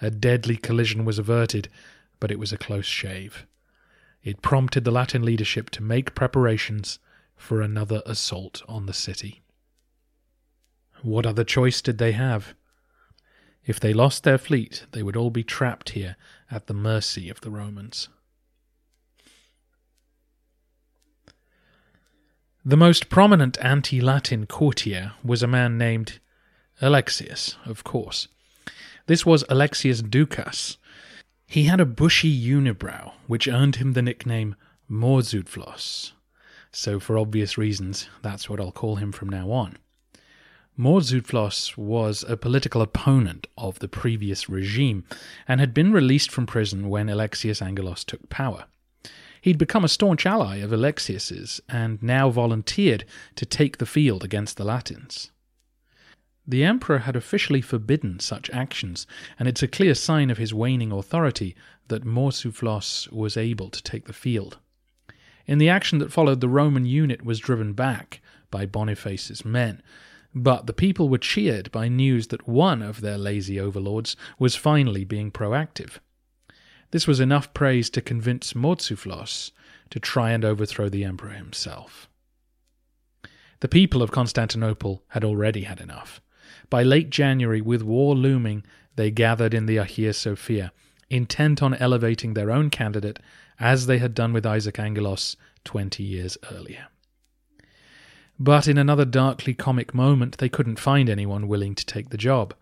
A 0.00 0.10
deadly 0.10 0.56
collision 0.56 1.04
was 1.04 1.18
averted, 1.18 1.68
but 2.20 2.30
it 2.30 2.38
was 2.38 2.52
a 2.52 2.58
close 2.58 2.86
shave. 2.86 3.46
It 4.22 4.42
prompted 4.42 4.84
the 4.84 4.90
Latin 4.90 5.24
leadership 5.24 5.70
to 5.70 5.82
make 5.82 6.14
preparations 6.14 6.98
for 7.36 7.60
another 7.60 8.02
assault 8.06 8.62
on 8.68 8.86
the 8.86 8.92
city. 8.92 9.42
What 11.02 11.26
other 11.26 11.44
choice 11.44 11.82
did 11.82 11.98
they 11.98 12.12
have? 12.12 12.54
If 13.64 13.78
they 13.78 13.92
lost 13.92 14.24
their 14.24 14.38
fleet, 14.38 14.86
they 14.92 15.02
would 15.02 15.16
all 15.16 15.30
be 15.30 15.44
trapped 15.44 15.90
here 15.90 16.16
at 16.50 16.66
the 16.66 16.74
mercy 16.74 17.28
of 17.28 17.40
the 17.40 17.50
Romans. 17.50 18.08
The 22.64 22.76
most 22.76 23.08
prominent 23.08 23.58
anti 23.60 24.00
Latin 24.00 24.46
courtier 24.46 25.12
was 25.24 25.42
a 25.42 25.48
man 25.48 25.78
named 25.78 26.20
Alexius, 26.80 27.56
of 27.64 27.84
course. 27.84 28.28
This 29.06 29.26
was 29.26 29.44
Alexius 29.48 30.00
Ducas. 30.00 30.76
He 31.46 31.64
had 31.64 31.80
a 31.80 31.84
bushy 31.84 32.32
unibrow, 32.32 33.12
which 33.26 33.48
earned 33.48 33.76
him 33.76 33.92
the 33.92 34.02
nickname 34.02 34.54
Mourtzouphlos. 34.88 36.12
So, 36.70 36.98
for 36.98 37.18
obvious 37.18 37.58
reasons, 37.58 38.08
that's 38.22 38.48
what 38.48 38.60
I'll 38.60 38.72
call 38.72 38.96
him 38.96 39.12
from 39.12 39.28
now 39.28 39.50
on. 39.50 39.76
Mourtzouphlos 40.78 41.76
was 41.76 42.24
a 42.26 42.36
political 42.36 42.80
opponent 42.80 43.46
of 43.58 43.78
the 43.80 43.88
previous 43.88 44.48
regime 44.48 45.04
and 45.46 45.60
had 45.60 45.74
been 45.74 45.92
released 45.92 46.30
from 46.30 46.46
prison 46.46 46.88
when 46.88 47.10
Alexius 47.10 47.60
Angelos 47.60 48.04
took 48.04 48.28
power. 48.30 48.64
He'd 49.42 49.58
become 49.58 49.84
a 49.84 49.88
staunch 49.88 50.24
ally 50.24 50.56
of 50.56 50.72
Alexius's 50.72 51.60
and 51.68 52.02
now 52.02 52.30
volunteered 52.30 53.04
to 53.36 53.44
take 53.44 53.78
the 53.78 53.86
field 53.86 54.24
against 54.24 54.56
the 54.56 54.64
Latins. 54.64 55.30
The 56.46 56.64
emperor 56.64 56.98
had 56.98 57.16
officially 57.16 57.60
forbidden 57.60 58.18
such 58.18 58.48
actions, 58.50 59.06
and 59.38 59.48
it's 59.48 59.62
a 59.62 59.68
clear 59.68 59.94
sign 59.94 60.30
of 60.30 60.38
his 60.38 60.54
waning 60.54 60.90
authority 60.90 61.54
that 61.88 62.04
Mourtzouphlos 62.04 63.12
was 63.12 63.36
able 63.36 63.68
to 63.68 63.82
take 63.82 64.06
the 64.06 64.12
field. 64.12 64.58
In 65.46 65.58
the 65.58 65.68
action 65.68 65.98
that 65.98 66.12
followed, 66.12 66.40
the 66.40 66.48
Roman 66.48 66.86
unit 66.86 67.24
was 67.24 67.38
driven 67.40 67.74
back 67.74 68.20
by 68.50 68.64
Boniface's 68.64 69.44
men, 69.44 69.82
but 70.34 70.66
the 70.66 70.72
people 70.72 71.08
were 71.08 71.18
cheered 71.18 71.70
by 71.72 71.88
news 71.88 72.28
that 72.28 72.48
one 72.48 72.82
of 72.82 73.00
their 73.00 73.18
lazy 73.18 73.60
overlords 73.60 74.16
was 74.38 74.56
finally 74.56 75.04
being 75.04 75.30
proactive. 75.30 75.98
This 76.90 77.06
was 77.06 77.20
enough 77.20 77.52
praise 77.54 77.90
to 77.90 78.00
convince 78.00 78.52
Mourtzouphlos 78.52 79.50
to 79.90 80.00
try 80.00 80.32
and 80.32 80.44
overthrow 80.44 80.88
the 80.88 81.04
emperor 81.04 81.30
himself. 81.30 82.08
The 83.60 83.68
people 83.68 84.02
of 84.02 84.10
Constantinople 84.10 85.02
had 85.08 85.24
already 85.24 85.62
had 85.62 85.80
enough. 85.80 86.20
By 86.68 86.82
late 86.82 87.10
January, 87.10 87.60
with 87.60 87.82
war 87.82 88.14
looming, 88.14 88.64
they 88.96 89.10
gathered 89.10 89.54
in 89.54 89.66
the 89.66 89.76
Hagia 89.76 90.12
Sophia, 90.12 90.72
intent 91.08 91.62
on 91.62 91.74
elevating 91.74 92.34
their 92.34 92.50
own 92.50 92.70
candidate, 92.70 93.18
as 93.60 93.86
they 93.86 93.98
had 93.98 94.14
done 94.14 94.32
with 94.32 94.46
Isaac 94.46 94.78
Angelos 94.78 95.36
twenty 95.64 96.02
years 96.02 96.36
earlier. 96.50 96.88
But 98.38 98.66
in 98.66 98.78
another 98.78 99.04
darkly 99.04 99.54
comic 99.54 99.94
moment, 99.94 100.38
they 100.38 100.48
couldn't 100.48 100.78
find 100.78 101.08
anyone 101.08 101.48
willing 101.48 101.74
to 101.74 101.86
take 101.86 102.10
the 102.10 102.16
job. 102.16 102.54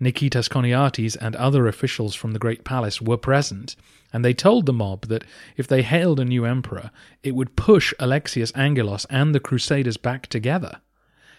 Nikitas 0.00 0.48
Choniates 0.48 1.16
and 1.16 1.36
other 1.36 1.68
officials 1.68 2.14
from 2.14 2.32
the 2.32 2.38
Great 2.38 2.64
Palace 2.64 3.00
were 3.00 3.16
present, 3.16 3.76
and 4.12 4.24
they 4.24 4.34
told 4.34 4.66
the 4.66 4.72
mob 4.72 5.06
that 5.06 5.24
if 5.56 5.68
they 5.68 5.82
hailed 5.82 6.18
a 6.18 6.24
new 6.24 6.44
emperor, 6.44 6.90
it 7.22 7.34
would 7.34 7.56
push 7.56 7.94
Alexius 8.00 8.50
Angelos 8.52 9.04
and 9.08 9.34
the 9.34 9.40
Crusaders 9.40 9.96
back 9.96 10.26
together. 10.26 10.80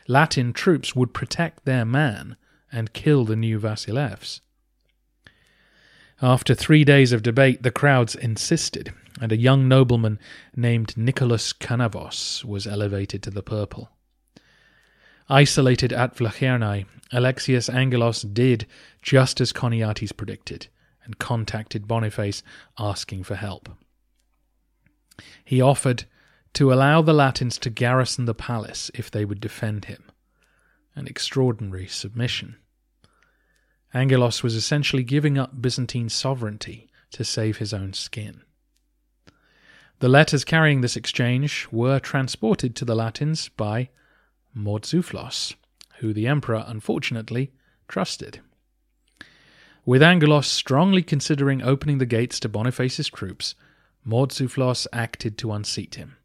Latin 0.08 0.54
troops 0.54 0.96
would 0.96 1.14
protect 1.14 1.66
their 1.66 1.84
man 1.84 2.38
and 2.72 2.94
kill 2.94 3.26
the 3.26 3.36
new 3.36 3.60
Vasilevs. 3.60 4.40
After 6.22 6.56
three 6.56 6.86
days 6.86 7.12
of 7.12 7.24
debate, 7.24 7.64
the 7.64 7.72
crowds 7.72 8.16
insisted, 8.16 8.94
and 9.22 9.32
a 9.32 9.38
young 9.38 9.68
nobleman 9.68 10.20
named 10.56 10.98
Nicholas 10.98 11.54
Canavos 11.54 12.44
was 12.44 12.68
elevated 12.68 13.24
to 13.24 13.32
the 13.32 13.44
purple. 13.44 13.90
Isolated 15.30 15.92
at 15.94 16.16
Vlachernae, 16.16 16.86
Alexius 17.12 17.70
Angelos 17.70 18.22
did 18.22 18.66
just 19.02 19.40
as 19.42 19.54
Choniates 19.54 20.16
predicted 20.16 20.68
and 21.04 21.18
contacted 21.18 21.88
Boniface 21.88 22.44
asking 22.78 23.24
for 23.24 23.36
help. 23.36 23.70
He 25.44 25.62
offered 25.62 26.06
to 26.54 26.74
allow 26.74 27.02
the 27.02 27.14
Latins 27.14 27.58
to 27.60 27.70
garrison 27.70 28.26
the 28.26 28.34
palace 28.34 28.92
if 28.94 29.10
they 29.10 29.26
would 29.26 29.40
defend 29.40 29.86
him. 29.86 30.04
An 30.96 31.08
extraordinary 31.08 31.88
submission. 31.88 32.58
Angelos 33.94 34.44
was 34.44 34.56
essentially 34.56 35.04
giving 35.04 35.38
up 35.38 35.62
Byzantine 35.62 36.10
sovereignty 36.10 36.90
to 37.12 37.24
save 37.24 37.58
his 37.58 37.74
own 37.74 37.94
skin. 37.94 38.42
The 40.00 40.10
letters 40.10 40.44
carrying 40.44 40.82
this 40.82 40.98
exchange 40.98 41.68
were 41.72 42.00
transported 42.00 42.76
to 42.76 42.86
the 42.86 42.96
Latins 42.96 43.50
by 43.50 43.90
Mourtzouphlos, 44.56 45.56
who 46.00 46.14
the 46.14 46.28
emperor 46.28 46.66
unfortunately 46.68 47.52
trusted. 47.88 48.42
With 49.86 50.04
Angelos 50.04 50.48
strongly 50.48 51.02
considering 51.02 51.62
opening 51.62 52.00
the 52.00 52.06
gates 52.06 52.40
to 52.42 52.50
Boniface's 52.50 53.08
troops, 53.08 53.56
Mourtzouphlos 54.06 54.86
acted 54.92 55.38
to 55.38 55.54
unseat 55.54 55.96
him. 55.96 56.18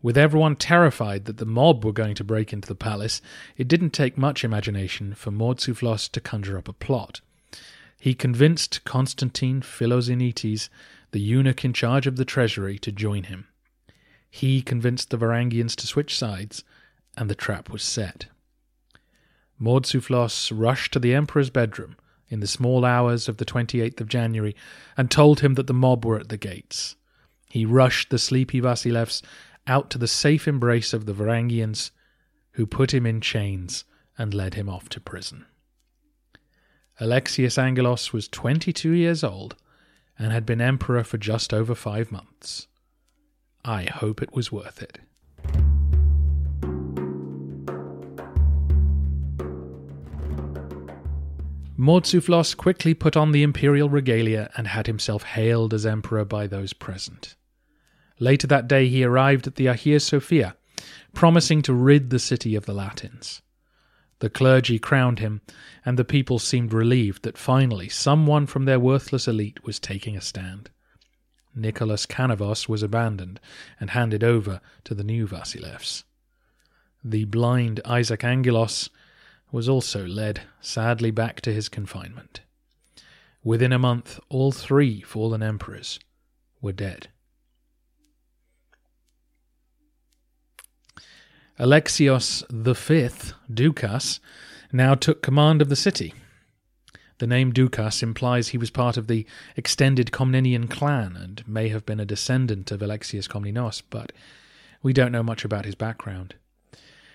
With 0.00 0.16
everyone 0.16 0.56
terrified 0.56 1.24
that 1.24 1.38
the 1.38 1.44
mob 1.44 1.84
were 1.84 1.92
going 1.92 2.14
to 2.14 2.24
break 2.24 2.52
into 2.52 2.68
the 2.68 2.74
palace, 2.74 3.20
it 3.56 3.68
didn't 3.68 3.90
take 3.90 4.16
much 4.16 4.44
imagination 4.44 5.14
for 5.14 5.30
Mourtzouphlos 5.30 6.10
to 6.12 6.20
conjure 6.20 6.56
up 6.56 6.68
a 6.68 6.72
plot. 6.72 7.20
He 7.98 8.14
convinced 8.14 8.84
Constantine 8.84 9.60
Philoxenites, 9.60 10.68
the 11.12 11.20
eunuch 11.20 11.64
in 11.64 11.72
charge 11.72 12.06
of 12.06 12.16
the 12.16 12.24
treasury, 12.24 12.78
to 12.78 12.92
join 12.92 13.24
him. 13.24 13.48
He 14.30 14.62
convinced 14.62 15.10
the 15.10 15.18
Varangians 15.18 15.74
to 15.76 15.86
switch 15.86 16.16
sides, 16.16 16.64
and 17.16 17.30
the 17.30 17.34
trap 17.34 17.70
was 17.70 17.82
set. 17.82 18.26
Mourtzouphlos 19.60 20.52
rushed 20.54 20.92
to 20.92 20.98
the 20.98 21.14
emperor's 21.14 21.50
bedroom 21.50 21.96
in 22.28 22.40
the 22.40 22.46
small 22.46 22.84
hours 22.84 23.28
of 23.28 23.38
the 23.38 23.44
28th 23.44 24.00
of 24.00 24.08
January 24.08 24.54
and 24.96 25.10
told 25.10 25.40
him 25.40 25.54
that 25.54 25.66
the 25.66 25.74
mob 25.74 26.04
were 26.04 26.18
at 26.18 26.28
the 26.28 26.36
gates. 26.36 26.96
He 27.48 27.64
rushed 27.64 28.10
the 28.10 28.18
sleepy 28.18 28.60
Vasilevs 28.60 29.22
out 29.66 29.90
to 29.90 29.98
the 29.98 30.08
safe 30.08 30.46
embrace 30.46 30.92
of 30.92 31.06
the 31.06 31.14
Varangians, 31.14 31.90
who 32.52 32.66
put 32.66 32.92
him 32.92 33.06
in 33.06 33.20
chains 33.20 33.84
and 34.16 34.34
led 34.34 34.54
him 34.54 34.68
off 34.68 34.88
to 34.90 35.00
prison. 35.00 35.46
Alexius 37.00 37.56
Angelos 37.56 38.12
was 38.12 38.28
22 38.28 38.90
years 38.90 39.22
old 39.22 39.56
and 40.18 40.32
had 40.32 40.44
been 40.44 40.60
emperor 40.60 41.04
for 41.04 41.18
just 41.18 41.54
over 41.54 41.74
five 41.74 42.10
months. 42.10 42.66
I 43.64 43.84
hope 43.84 44.22
it 44.22 44.34
was 44.34 44.50
worth 44.50 44.82
it. 44.82 44.98
Mourtzouphlos 51.78 52.56
quickly 52.56 52.92
put 52.92 53.16
on 53.16 53.30
the 53.30 53.44
imperial 53.44 53.88
regalia 53.88 54.50
and 54.56 54.66
had 54.66 54.88
himself 54.88 55.22
hailed 55.22 55.72
as 55.72 55.86
emperor 55.86 56.24
by 56.24 56.48
those 56.48 56.72
present. 56.72 57.36
Later 58.18 58.48
that 58.48 58.66
day 58.66 58.88
he 58.88 59.04
arrived 59.04 59.46
at 59.46 59.54
the 59.54 59.66
Hagia 59.66 60.00
Sophia, 60.00 60.56
promising 61.14 61.62
to 61.62 61.72
rid 61.72 62.10
the 62.10 62.18
city 62.18 62.56
of 62.56 62.66
the 62.66 62.74
Latins. 62.74 63.42
The 64.20 64.30
clergy 64.30 64.78
crowned 64.78 65.20
him, 65.20 65.42
and 65.84 65.98
the 65.98 66.04
people 66.04 66.38
seemed 66.38 66.72
relieved 66.72 67.22
that 67.22 67.38
finally 67.38 67.88
someone 67.88 68.46
from 68.46 68.64
their 68.64 68.80
worthless 68.80 69.28
elite 69.28 69.64
was 69.64 69.78
taking 69.78 70.16
a 70.16 70.20
stand. 70.20 70.70
Nicholas 71.54 72.06
Canavos 72.06 72.68
was 72.68 72.82
abandoned 72.82 73.40
and 73.78 73.90
handed 73.90 74.24
over 74.24 74.60
to 74.84 74.94
the 74.94 75.04
new 75.04 75.26
Vasilevs. 75.26 76.04
The 77.04 77.24
blind 77.26 77.80
Isaac 77.84 78.24
Angelos 78.24 78.90
was 79.50 79.68
also 79.68 80.06
led 80.06 80.42
sadly 80.60 81.10
back 81.10 81.40
to 81.42 81.52
his 81.52 81.68
confinement. 81.68 82.40
Within 83.44 83.72
a 83.72 83.78
month, 83.78 84.18
all 84.28 84.52
three 84.52 85.00
fallen 85.00 85.42
emperors 85.42 85.98
were 86.60 86.72
dead. 86.72 87.08
Alexios 91.58 92.44
V, 92.50 93.32
Doukas, 93.52 94.20
now 94.72 94.94
took 94.94 95.22
command 95.22 95.60
of 95.60 95.68
the 95.68 95.74
city. 95.74 96.14
The 97.18 97.26
name 97.26 97.52
Doukas 97.52 98.00
implies 98.00 98.48
he 98.48 98.58
was 98.58 98.70
part 98.70 98.96
of 98.96 99.08
the 99.08 99.26
extended 99.56 100.12
Komnenian 100.12 100.70
clan 100.70 101.16
and 101.16 101.46
may 101.48 101.68
have 101.68 101.84
been 101.84 101.98
a 101.98 102.04
descendant 102.04 102.70
of 102.70 102.80
Alexius 102.80 103.26
Komnenos, 103.26 103.82
but 103.90 104.12
we 104.84 104.92
don't 104.92 105.10
know 105.10 105.24
much 105.24 105.44
about 105.44 105.64
his 105.64 105.74
background. 105.74 106.36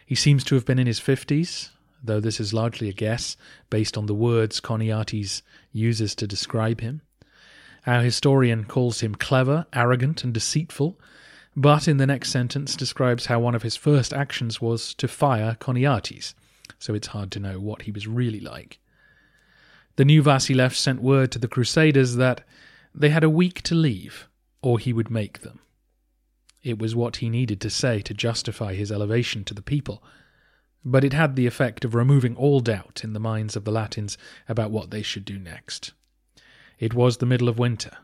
He 0.05 0.15
seems 0.15 0.43
to 0.43 0.55
have 0.55 0.65
been 0.65 0.79
in 0.79 0.87
his 0.87 0.99
fifties, 0.99 1.69
though 2.03 2.19
this 2.19 2.41
is 2.41 2.53
largely 2.53 2.89
a 2.89 2.93
guess 2.93 3.37
based 3.69 3.97
on 3.97 4.07
the 4.07 4.13
words 4.13 4.59
Choniates 4.59 5.41
uses 5.71 6.15
to 6.15 6.27
describe 6.27 6.81
him. 6.81 7.01
Our 7.87 8.01
historian 8.01 8.65
calls 8.65 8.99
him 8.99 9.15
clever, 9.15 9.67
arrogant, 9.71 10.25
and 10.25 10.33
deceitful, 10.33 10.99
but 11.55 11.87
in 11.87 11.97
the 11.97 12.07
next 12.07 12.31
sentence 12.31 12.75
describes 12.75 13.27
how 13.27 13.39
one 13.39 13.55
of 13.55 13.63
his 13.63 13.75
first 13.75 14.13
actions 14.13 14.59
was 14.59 14.93
to 14.95 15.07
fire 15.07 15.57
Choniates, 15.59 16.33
so 16.79 16.93
it's 16.93 17.07
hard 17.07 17.31
to 17.31 17.39
know 17.39 17.59
what 17.59 17.83
he 17.83 17.91
was 17.91 18.07
really 18.07 18.39
like. 18.39 18.79
The 19.95 20.05
new 20.05 20.23
Vasilev 20.23 20.73
sent 20.73 21.01
word 21.01 21.31
to 21.31 21.39
the 21.39 21.47
Crusaders 21.47 22.15
that 22.15 22.41
they 22.95 23.09
had 23.09 23.23
a 23.23 23.29
week 23.29 23.61
to 23.63 23.75
leave, 23.75 24.27
or 24.61 24.79
he 24.79 24.93
would 24.93 25.11
make 25.11 25.41
them. 25.41 25.59
It 26.63 26.79
was 26.79 26.95
what 26.95 27.17
he 27.17 27.29
needed 27.29 27.61
to 27.61 27.69
say 27.69 28.01
to 28.01 28.13
justify 28.13 28.73
his 28.73 28.91
elevation 28.91 29.43
to 29.45 29.53
the 29.53 29.61
people, 29.61 30.03
but 30.83 31.03
it 31.03 31.13
had 31.13 31.35
the 31.35 31.45
effect 31.45 31.85
of 31.85 31.93
removing 31.93 32.35
all 32.35 32.59
doubt 32.59 33.01
in 33.03 33.13
the 33.13 33.19
minds 33.19 33.55
of 33.55 33.65
the 33.65 33.71
Latins 33.71 34.17
about 34.49 34.71
what 34.71 34.89
they 34.89 35.01
should 35.01 35.25
do 35.25 35.37
next. 35.37 35.93
It 36.79 36.93
was 36.93 37.17
the 37.17 37.25
middle 37.25 37.49
of 37.49 37.59
winter, 37.59 37.97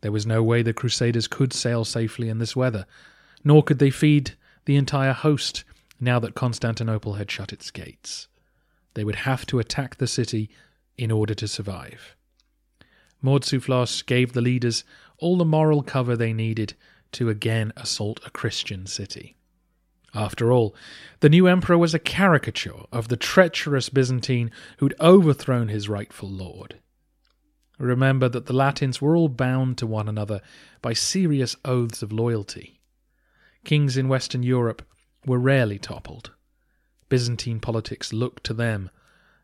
there 0.00 0.12
was 0.12 0.26
no 0.26 0.42
way 0.42 0.62
the 0.62 0.72
Crusaders 0.72 1.28
could 1.28 1.52
sail 1.52 1.84
safely 1.84 2.28
in 2.28 2.38
this 2.38 2.56
weather, 2.56 2.86
nor 3.44 3.62
could 3.62 3.78
they 3.78 3.90
feed 3.90 4.32
the 4.64 4.76
entire 4.76 5.12
host 5.12 5.64
now 6.00 6.18
that 6.18 6.34
Constantinople 6.34 7.14
had 7.14 7.30
shut 7.30 7.52
its 7.52 7.70
gates. 7.70 8.28
They 8.94 9.04
would 9.04 9.16
have 9.16 9.46
to 9.46 9.58
attack 9.58 9.96
the 9.96 10.06
city 10.06 10.50
in 10.96 11.10
order 11.10 11.34
to 11.34 11.48
survive. 11.48 12.16
Mourtzouphlos 13.22 14.04
gave 14.04 14.32
the 14.32 14.40
leaders 14.40 14.84
all 15.18 15.36
the 15.36 15.44
moral 15.44 15.82
cover 15.82 16.16
they 16.16 16.32
needed 16.32 16.74
to 17.12 17.28
again 17.28 17.72
assault 17.76 18.20
a 18.26 18.30
Christian 18.30 18.86
city. 18.86 19.36
After 20.14 20.50
all, 20.50 20.74
the 21.20 21.28
new 21.28 21.46
emperor 21.46 21.76
was 21.76 21.94
a 21.94 21.98
caricature 21.98 22.84
of 22.92 23.08
the 23.08 23.16
treacherous 23.16 23.88
Byzantine 23.88 24.50
who'd 24.78 24.94
overthrown 25.00 25.68
his 25.68 25.88
rightful 25.88 26.28
lord. 26.28 26.78
Remember 27.78 28.28
that 28.28 28.46
the 28.46 28.52
Latins 28.52 29.02
were 29.02 29.16
all 29.16 29.28
bound 29.28 29.76
to 29.78 29.86
one 29.86 30.08
another 30.08 30.40
by 30.80 30.92
serious 30.92 31.56
oaths 31.64 32.02
of 32.02 32.12
loyalty. 32.12 32.80
Kings 33.64 33.96
in 33.96 34.08
Western 34.08 34.42
Europe 34.42 34.82
were 35.26 35.38
rarely 35.38 35.78
toppled. 35.78 36.30
Byzantine 37.08 37.60
politics 37.60 38.12
looked 38.12 38.44
to 38.44 38.54
them 38.54 38.90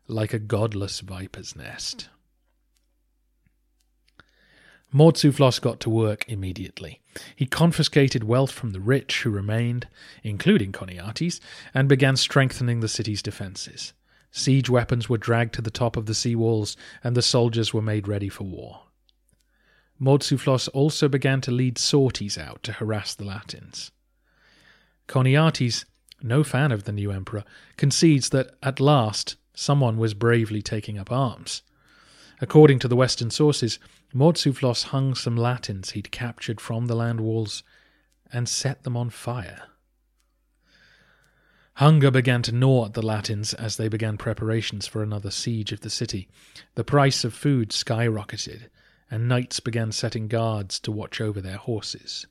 like 0.07 0.33
a 0.33 0.39
godless 0.39 0.99
viper's 1.01 1.55
nest. 1.55 2.09
Mourtzouphlos 4.93 5.59
got 5.59 5.79
to 5.79 5.89
work 5.89 6.23
immediately. 6.27 7.01
He 7.35 7.45
confiscated 7.47 8.23
wealth 8.23 8.51
from 8.51 8.71
the 8.71 8.79
rich 8.79 9.23
who 9.23 9.31
remained, 9.31 9.87
including 10.23 10.71
Choniates, 10.71 11.39
and 11.73 11.89
began 11.89 12.15
strengthening 12.15 12.79
the 12.79 12.87
city's 12.87 13.23
defences. 13.23 13.93
Siege 14.35 14.67
weapons 14.67 15.07
were 15.07 15.17
dragged 15.19 15.53
to 15.53 15.61
the 15.61 15.69
top 15.69 15.95
of 15.95 16.07
the 16.07 16.15
sea 16.15 16.35
walls, 16.35 16.75
and 17.03 17.15
the 17.15 17.21
soldiers 17.21 17.71
were 17.71 17.83
made 17.83 18.07
ready 18.07 18.29
for 18.29 18.45
war. 18.45 18.81
Mourtzouphlos 20.01 20.67
also 20.73 21.07
began 21.07 21.39
to 21.41 21.51
lead 21.51 21.77
sorties 21.77 22.35
out 22.35 22.63
to 22.63 22.71
harass 22.73 23.13
the 23.13 23.25
Latins. 23.25 23.91
Choniates, 25.07 25.85
no 26.23 26.43
fan 26.43 26.71
of 26.71 26.85
the 26.85 26.91
new 26.91 27.11
emperor, 27.11 27.43
concedes 27.77 28.29
that 28.29 28.55
at 28.63 28.79
last 28.79 29.35
someone 29.53 29.97
was 29.97 30.15
bravely 30.15 30.63
taking 30.63 30.97
up 30.97 31.11
arms. 31.11 31.61
According 32.41 32.79
to 32.79 32.87
the 32.87 32.95
Western 32.95 33.29
sources, 33.29 33.77
Mourtzouphlos 34.15 34.85
hung 34.85 35.13
some 35.13 35.37
Latins 35.37 35.91
he'd 35.91 36.11
captured 36.11 36.59
from 36.59 36.87
the 36.87 36.95
land 36.95 37.21
walls 37.21 37.61
and 38.31 38.49
set 38.49 38.81
them 38.81 38.97
on 38.97 39.11
fire. 39.11 39.61
Hunger 41.77 42.11
began 42.11 42.43
to 42.43 42.51
gnaw 42.51 42.85
at 42.85 42.93
the 42.93 43.01
Latins 43.01 43.55
as 43.55 43.77
they 43.77 43.87
began 43.87 44.15
preparations 44.15 44.85
for 44.85 45.01
another 45.01 45.31
siege 45.31 45.71
of 45.71 45.81
the 45.81 45.89
city. 45.89 46.27
The 46.75 46.83
price 46.83 47.23
of 47.23 47.33
food 47.33 47.69
skyrocketed, 47.69 48.69
and 49.09 49.27
knights 49.27 49.59
began 49.59 49.91
setting 49.91 50.27
guards 50.27 50.79
to 50.81 50.91
watch 50.91 51.19
over 51.19 51.41
their 51.41 51.57
horses. 51.57 52.27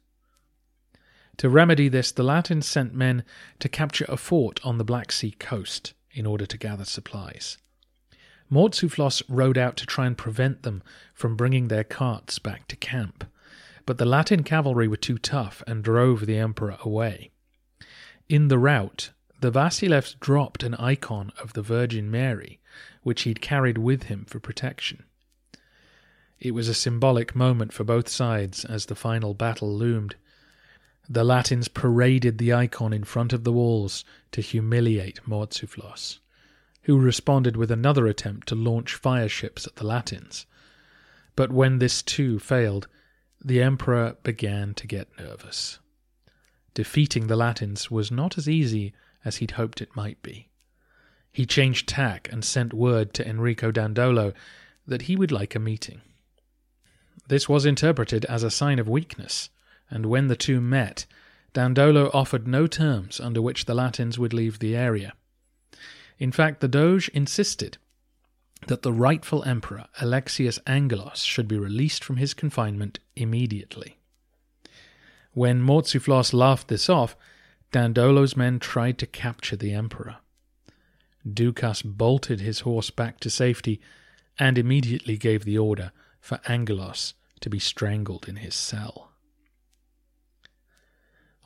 To 1.38 1.48
remedy 1.48 1.88
this, 1.88 2.12
the 2.12 2.22
Latins 2.22 2.66
sent 2.66 2.94
men 2.94 3.24
to 3.58 3.68
capture 3.68 4.06
a 4.08 4.16
fort 4.16 4.60
on 4.64 4.78
the 4.78 4.84
Black 4.84 5.10
Sea 5.10 5.32
coast 5.32 5.92
in 6.12 6.24
order 6.24 6.46
to 6.46 6.58
gather 6.58 6.84
supplies. 6.84 7.58
Mourtzouphlos 8.50 9.22
rode 9.28 9.58
out 9.58 9.76
to 9.78 9.86
try 9.86 10.06
and 10.06 10.16
prevent 10.16 10.62
them 10.62 10.82
from 11.14 11.36
bringing 11.36 11.66
their 11.66 11.84
carts 11.84 12.38
back 12.38 12.68
to 12.68 12.76
camp, 12.76 13.24
but 13.86 13.98
the 13.98 14.04
Latin 14.04 14.44
cavalry 14.44 14.86
were 14.86 14.96
too 14.96 15.18
tough 15.18 15.64
and 15.66 15.82
drove 15.82 16.26
the 16.26 16.38
emperor 16.38 16.76
away. 16.82 17.30
In 18.28 18.48
the 18.48 18.58
rout, 18.58 19.10
the 19.42 19.50
Vasilevs 19.50 20.14
dropped 20.20 20.62
an 20.62 20.76
icon 20.76 21.32
of 21.42 21.52
the 21.54 21.62
Virgin 21.62 22.08
Mary, 22.08 22.60
which 23.02 23.22
he'd 23.22 23.40
carried 23.40 23.76
with 23.76 24.04
him 24.04 24.24
for 24.24 24.38
protection. 24.38 25.02
It 26.38 26.52
was 26.52 26.68
a 26.68 26.74
symbolic 26.74 27.34
moment 27.34 27.72
for 27.72 27.82
both 27.82 28.08
sides 28.08 28.64
as 28.64 28.86
the 28.86 28.94
final 28.94 29.34
battle 29.34 29.76
loomed. 29.76 30.14
The 31.08 31.24
Latins 31.24 31.66
paraded 31.66 32.38
the 32.38 32.52
icon 32.52 32.92
in 32.92 33.02
front 33.02 33.32
of 33.32 33.42
the 33.42 33.50
walls 33.50 34.04
to 34.30 34.40
humiliate 34.40 35.26
Mourtzouphlos, 35.26 36.20
who 36.82 37.00
responded 37.00 37.56
with 37.56 37.72
another 37.72 38.06
attempt 38.06 38.46
to 38.46 38.54
launch 38.54 38.94
fire 38.94 39.28
ships 39.28 39.66
at 39.66 39.74
the 39.74 39.86
Latins. 39.86 40.46
But 41.34 41.50
when 41.50 41.80
this 41.80 42.00
too 42.00 42.38
failed, 42.38 42.86
the 43.44 43.60
emperor 43.60 44.16
began 44.22 44.72
to 44.74 44.86
get 44.86 45.08
nervous. 45.18 45.80
Defeating 46.74 47.26
the 47.26 47.36
Latins 47.36 47.90
was 47.90 48.12
not 48.12 48.38
as 48.38 48.48
easy 48.48 48.94
as 49.24 49.36
he'd 49.36 49.52
hoped 49.52 49.80
it 49.80 49.96
might 49.96 50.22
be. 50.22 50.48
He 51.32 51.46
changed 51.46 51.88
tack 51.88 52.28
and 52.30 52.44
sent 52.44 52.74
word 52.74 53.14
to 53.14 53.26
Enrico 53.26 53.70
Dandolo 53.70 54.32
that 54.86 55.02
he 55.02 55.16
would 55.16 55.32
like 55.32 55.54
a 55.54 55.60
meeting. 55.60 56.02
This 57.28 57.48
was 57.48 57.64
interpreted 57.64 58.24
as 58.26 58.42
a 58.42 58.50
sign 58.50 58.78
of 58.78 58.88
weakness, 58.88 59.48
and 59.88 60.06
when 60.06 60.28
the 60.28 60.36
two 60.36 60.60
met, 60.60 61.06
Dandolo 61.54 62.10
offered 62.12 62.46
no 62.46 62.66
terms 62.66 63.20
under 63.20 63.40
which 63.40 63.64
the 63.64 63.74
Latins 63.74 64.18
would 64.18 64.32
leave 64.32 64.58
the 64.58 64.76
area. 64.76 65.12
In 66.18 66.32
fact, 66.32 66.60
the 66.60 66.68
Doge 66.68 67.08
insisted 67.10 67.78
that 68.66 68.82
the 68.82 68.92
rightful 68.92 69.42
emperor, 69.44 69.86
Alexius 70.00 70.58
Angelos, 70.66 71.22
should 71.22 71.48
be 71.48 71.58
released 71.58 72.04
from 72.04 72.16
his 72.16 72.34
confinement 72.34 72.98
immediately. 73.16 73.98
When 75.32 75.62
Mourtzouphlos 75.62 76.32
laughed 76.32 76.68
this 76.68 76.88
off, 76.88 77.16
Dandolo's 77.72 78.36
men 78.36 78.58
tried 78.58 78.98
to 78.98 79.06
capture 79.06 79.56
the 79.56 79.72
emperor. 79.72 80.16
Ducas 81.30 81.82
bolted 81.82 82.40
his 82.40 82.60
horse 82.60 82.90
back 82.90 83.18
to 83.20 83.30
safety 83.30 83.80
and 84.38 84.58
immediately 84.58 85.16
gave 85.16 85.44
the 85.44 85.56
order 85.56 85.92
for 86.20 86.38
Angelos 86.46 87.14
to 87.40 87.48
be 87.48 87.58
strangled 87.58 88.28
in 88.28 88.36
his 88.36 88.54
cell. 88.54 89.10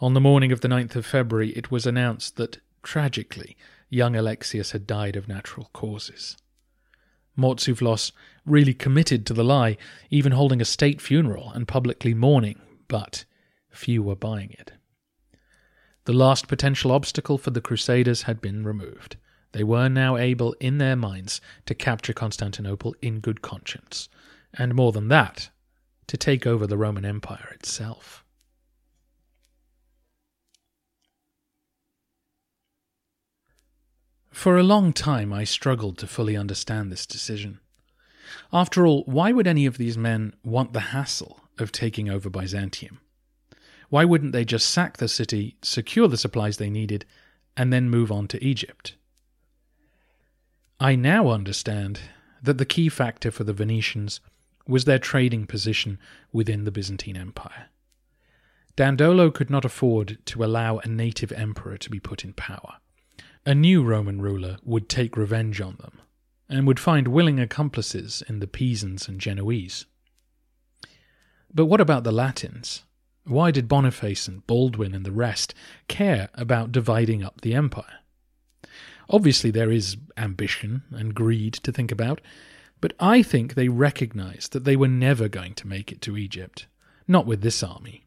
On 0.00 0.14
the 0.14 0.20
morning 0.20 0.52
of 0.52 0.60
the 0.60 0.68
9th 0.68 0.96
of 0.96 1.06
February, 1.06 1.50
it 1.50 1.70
was 1.70 1.86
announced 1.86 2.36
that, 2.36 2.58
tragically, 2.82 3.56
young 3.88 4.16
Alexius 4.16 4.72
had 4.72 4.86
died 4.86 5.16
of 5.16 5.28
natural 5.28 5.70
causes. 5.72 6.36
Mourtzouphlos 7.38 8.12
really 8.44 8.74
committed 8.74 9.24
to 9.26 9.32
the 9.32 9.44
lie, 9.44 9.76
even 10.10 10.32
holding 10.32 10.60
a 10.60 10.66
state 10.66 11.00
funeral 11.00 11.50
and 11.52 11.68
publicly 11.68 12.14
mourning, 12.14 12.60
but 12.88 13.24
few 13.70 14.02
were 14.02 14.16
buying 14.16 14.50
it. 14.58 14.72
The 16.06 16.12
last 16.12 16.46
potential 16.46 16.92
obstacle 16.92 17.36
for 17.36 17.50
the 17.50 17.60
Crusaders 17.60 18.22
had 18.22 18.40
been 18.40 18.64
removed. 18.64 19.16
They 19.50 19.64
were 19.64 19.88
now 19.88 20.16
able, 20.16 20.52
in 20.60 20.78
their 20.78 20.94
minds, 20.94 21.40
to 21.66 21.74
capture 21.74 22.12
Constantinople 22.12 22.94
in 23.02 23.18
good 23.18 23.42
conscience, 23.42 24.08
and 24.54 24.72
more 24.72 24.92
than 24.92 25.08
that, 25.08 25.50
to 26.06 26.16
take 26.16 26.46
over 26.46 26.64
the 26.64 26.76
Roman 26.76 27.04
Empire 27.04 27.50
itself. 27.54 28.24
For 34.30 34.56
a 34.56 34.62
long 34.62 34.92
time, 34.92 35.32
I 35.32 35.42
struggled 35.42 35.98
to 35.98 36.06
fully 36.06 36.36
understand 36.36 36.92
this 36.92 37.04
decision. 37.04 37.58
After 38.52 38.86
all, 38.86 39.02
why 39.06 39.32
would 39.32 39.48
any 39.48 39.66
of 39.66 39.76
these 39.76 39.98
men 39.98 40.34
want 40.44 40.72
the 40.72 40.94
hassle 40.94 41.40
of 41.58 41.72
taking 41.72 42.08
over 42.08 42.30
Byzantium? 42.30 43.00
Why 43.88 44.04
wouldn't 44.04 44.32
they 44.32 44.44
just 44.44 44.68
sack 44.68 44.96
the 44.96 45.08
city, 45.08 45.56
secure 45.62 46.08
the 46.08 46.16
supplies 46.16 46.56
they 46.56 46.70
needed, 46.70 47.04
and 47.56 47.72
then 47.72 47.88
move 47.90 48.10
on 48.10 48.28
to 48.28 48.44
Egypt? 48.44 48.96
I 50.78 50.96
now 50.96 51.28
understand 51.28 52.00
that 52.42 52.58
the 52.58 52.66
key 52.66 52.88
factor 52.88 53.30
for 53.30 53.44
the 53.44 53.52
Venetians 53.52 54.20
was 54.66 54.84
their 54.84 54.98
trading 54.98 55.46
position 55.46 55.98
within 56.32 56.64
the 56.64 56.72
Byzantine 56.72 57.16
Empire. 57.16 57.68
Dandolo 58.76 59.30
could 59.30 59.48
not 59.48 59.64
afford 59.64 60.18
to 60.26 60.44
allow 60.44 60.78
a 60.78 60.88
native 60.88 61.32
emperor 61.32 61.78
to 61.78 61.90
be 61.90 62.00
put 62.00 62.24
in 62.24 62.34
power. 62.34 62.74
A 63.46 63.54
new 63.54 63.82
Roman 63.82 64.20
ruler 64.20 64.58
would 64.64 64.88
take 64.88 65.16
revenge 65.16 65.60
on 65.60 65.76
them, 65.76 66.00
and 66.48 66.66
would 66.66 66.80
find 66.80 67.08
willing 67.08 67.40
accomplices 67.40 68.22
in 68.28 68.40
the 68.40 68.46
Pisans 68.46 69.08
and 69.08 69.20
Genoese. 69.20 69.86
But 71.54 71.66
what 71.66 71.80
about 71.80 72.04
the 72.04 72.12
Latins? 72.12 72.82
Why 73.26 73.50
did 73.50 73.68
Boniface 73.68 74.28
and 74.28 74.46
Baldwin 74.46 74.94
and 74.94 75.04
the 75.04 75.10
rest 75.10 75.52
care 75.88 76.28
about 76.34 76.70
dividing 76.70 77.24
up 77.24 77.40
the 77.40 77.54
empire? 77.54 78.00
Obviously, 79.10 79.50
there 79.50 79.70
is 79.70 79.96
ambition 80.16 80.82
and 80.92 81.14
greed 81.14 81.54
to 81.54 81.72
think 81.72 81.90
about, 81.90 82.20
but 82.80 82.92
I 83.00 83.22
think 83.22 83.54
they 83.54 83.68
recognized 83.68 84.52
that 84.52 84.64
they 84.64 84.76
were 84.76 84.88
never 84.88 85.28
going 85.28 85.54
to 85.54 85.66
make 85.66 85.90
it 85.90 86.00
to 86.02 86.16
Egypt. 86.16 86.66
Not 87.08 87.26
with 87.26 87.42
this 87.42 87.62
army. 87.62 88.04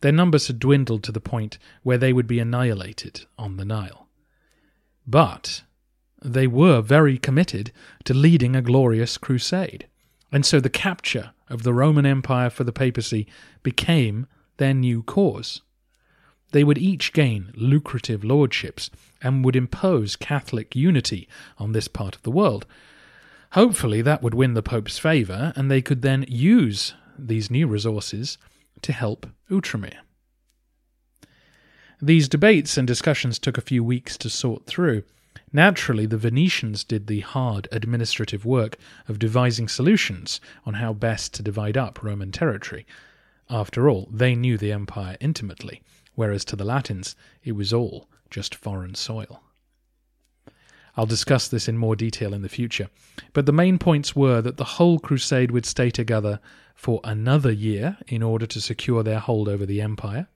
Their 0.00 0.12
numbers 0.12 0.46
had 0.46 0.58
dwindled 0.58 1.02
to 1.04 1.12
the 1.12 1.20
point 1.20 1.58
where 1.82 1.98
they 1.98 2.12
would 2.12 2.26
be 2.26 2.38
annihilated 2.38 3.26
on 3.38 3.56
the 3.56 3.64
Nile. 3.64 4.08
But 5.06 5.62
they 6.22 6.46
were 6.46 6.80
very 6.80 7.18
committed 7.18 7.72
to 8.04 8.14
leading 8.14 8.54
a 8.54 8.62
glorious 8.62 9.18
crusade, 9.18 9.86
and 10.30 10.46
so 10.46 10.60
the 10.60 10.70
capture 10.70 11.32
of 11.48 11.62
the 11.62 11.74
Roman 11.74 12.06
Empire 12.06 12.48
for 12.48 12.64
the 12.64 12.72
papacy 12.72 13.26
became 13.62 14.26
their 14.62 14.72
new 14.72 15.02
cause. 15.02 15.60
They 16.52 16.62
would 16.62 16.78
each 16.78 17.12
gain 17.12 17.52
lucrative 17.56 18.22
lordships 18.22 18.90
and 19.20 19.44
would 19.44 19.56
impose 19.56 20.14
Catholic 20.14 20.76
unity 20.76 21.28
on 21.58 21.72
this 21.72 21.88
part 21.88 22.14
of 22.14 22.22
the 22.22 22.30
world. 22.30 22.64
Hopefully, 23.52 24.02
that 24.02 24.22
would 24.22 24.34
win 24.34 24.54
the 24.54 24.62
Pope's 24.62 25.00
favour, 25.00 25.52
and 25.56 25.68
they 25.68 25.82
could 25.82 26.02
then 26.02 26.24
use 26.28 26.94
these 27.18 27.50
new 27.50 27.66
resources 27.66 28.38
to 28.82 28.92
help 28.92 29.26
Outremer. 29.50 29.96
These 32.00 32.28
debates 32.28 32.76
and 32.76 32.86
discussions 32.86 33.40
took 33.40 33.58
a 33.58 33.68
few 33.72 33.82
weeks 33.82 34.16
to 34.18 34.30
sort 34.30 34.66
through. 34.66 35.02
Naturally, 35.52 36.06
the 36.06 36.16
Venetians 36.16 36.84
did 36.84 37.08
the 37.08 37.20
hard 37.20 37.66
administrative 37.72 38.44
work 38.44 38.76
of 39.08 39.18
devising 39.18 39.66
solutions 39.66 40.40
on 40.64 40.74
how 40.74 40.92
best 40.92 41.34
to 41.34 41.42
divide 41.42 41.76
up 41.76 42.00
Roman 42.02 42.30
territory. 42.30 42.86
After 43.50 43.88
all, 43.88 44.08
they 44.10 44.34
knew 44.34 44.56
the 44.56 44.72
empire 44.72 45.16
intimately, 45.20 45.82
whereas 46.14 46.44
to 46.46 46.56
the 46.56 46.64
Latins 46.64 47.16
it 47.42 47.52
was 47.52 47.72
all 47.72 48.08
just 48.30 48.54
foreign 48.54 48.94
soil. 48.94 49.42
I'll 50.96 51.06
discuss 51.06 51.48
this 51.48 51.68
in 51.68 51.78
more 51.78 51.96
detail 51.96 52.34
in 52.34 52.42
the 52.42 52.48
future, 52.48 52.88
but 53.32 53.46
the 53.46 53.52
main 53.52 53.78
points 53.78 54.14
were 54.14 54.42
that 54.42 54.58
the 54.58 54.64
whole 54.64 54.98
crusade 54.98 55.50
would 55.50 55.64
stay 55.64 55.90
together 55.90 56.38
for 56.74 57.00
another 57.02 57.50
year 57.50 57.96
in 58.08 58.22
order 58.22 58.46
to 58.46 58.60
secure 58.60 59.02
their 59.02 59.18
hold 59.18 59.48
over 59.48 59.64
the 59.64 59.80
empire. 59.80 60.28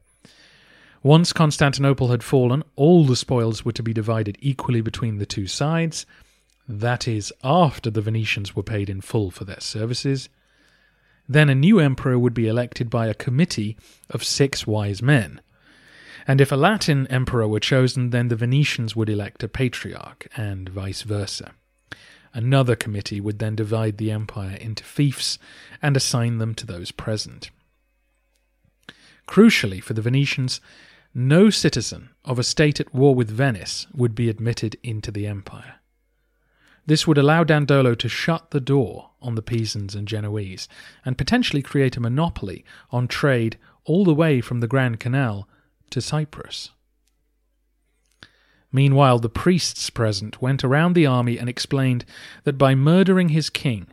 Once 1.02 1.32
Constantinople 1.32 2.08
had 2.08 2.22
fallen, 2.22 2.62
all 2.74 3.04
the 3.04 3.16
spoils 3.16 3.64
were 3.64 3.72
to 3.72 3.82
be 3.82 3.92
divided 3.92 4.38
equally 4.40 4.80
between 4.80 5.18
the 5.18 5.26
two 5.26 5.46
sides, 5.46 6.06
that 6.68 7.06
is, 7.06 7.32
after 7.44 7.90
the 7.90 8.00
Venetians 8.00 8.56
were 8.56 8.62
paid 8.62 8.90
in 8.90 9.00
full 9.00 9.30
for 9.30 9.44
their 9.44 9.60
services. 9.60 10.28
Then 11.28 11.48
a 11.48 11.54
new 11.54 11.80
emperor 11.80 12.18
would 12.18 12.34
be 12.34 12.46
elected 12.46 12.88
by 12.88 13.06
a 13.08 13.14
committee 13.14 13.76
of 14.10 14.24
six 14.24 14.66
wise 14.66 15.02
men, 15.02 15.40
and 16.26 16.40
if 16.40 16.50
a 16.50 16.56
Latin 16.56 17.06
emperor 17.06 17.46
were 17.46 17.60
chosen, 17.60 18.10
then 18.10 18.28
the 18.28 18.36
Venetians 18.36 18.96
would 18.96 19.08
elect 19.08 19.42
a 19.42 19.48
patriarch, 19.48 20.26
and 20.36 20.68
vice 20.68 21.02
versa. 21.02 21.52
Another 22.34 22.76
committee 22.76 23.20
would 23.20 23.38
then 23.38 23.54
divide 23.54 23.96
the 23.96 24.10
empire 24.10 24.56
into 24.56 24.84
fiefs 24.84 25.38
and 25.80 25.96
assign 25.96 26.38
them 26.38 26.54
to 26.56 26.66
those 26.66 26.90
present. 26.90 27.50
Crucially 29.26 29.82
for 29.82 29.94
the 29.94 30.02
Venetians, 30.02 30.60
no 31.14 31.48
citizen 31.48 32.10
of 32.24 32.38
a 32.38 32.44
state 32.44 32.78
at 32.78 32.94
war 32.94 33.14
with 33.14 33.30
Venice 33.30 33.86
would 33.94 34.14
be 34.14 34.28
admitted 34.28 34.76
into 34.82 35.10
the 35.10 35.26
empire. 35.26 35.75
This 36.86 37.06
would 37.06 37.18
allow 37.18 37.42
Dandolo 37.42 37.94
to 37.96 38.08
shut 38.08 38.50
the 38.52 38.60
door 38.60 39.10
on 39.20 39.34
the 39.34 39.42
Pisans 39.42 39.94
and 39.94 40.06
Genoese 40.06 40.68
and 41.04 41.18
potentially 41.18 41.62
create 41.62 41.96
a 41.96 42.00
monopoly 42.00 42.64
on 42.90 43.08
trade 43.08 43.58
all 43.84 44.04
the 44.04 44.14
way 44.14 44.40
from 44.40 44.60
the 44.60 44.68
Grand 44.68 45.00
Canal 45.00 45.48
to 45.90 46.00
Cyprus. 46.00 46.70
Meanwhile, 48.70 49.18
the 49.20 49.28
priests 49.28 49.90
present 49.90 50.42
went 50.42 50.62
around 50.62 50.94
the 50.94 51.06
army 51.06 51.38
and 51.38 51.48
explained 51.48 52.04
that 52.44 52.58
by 52.58 52.74
murdering 52.74 53.30
his 53.30 53.50
king, 53.50 53.88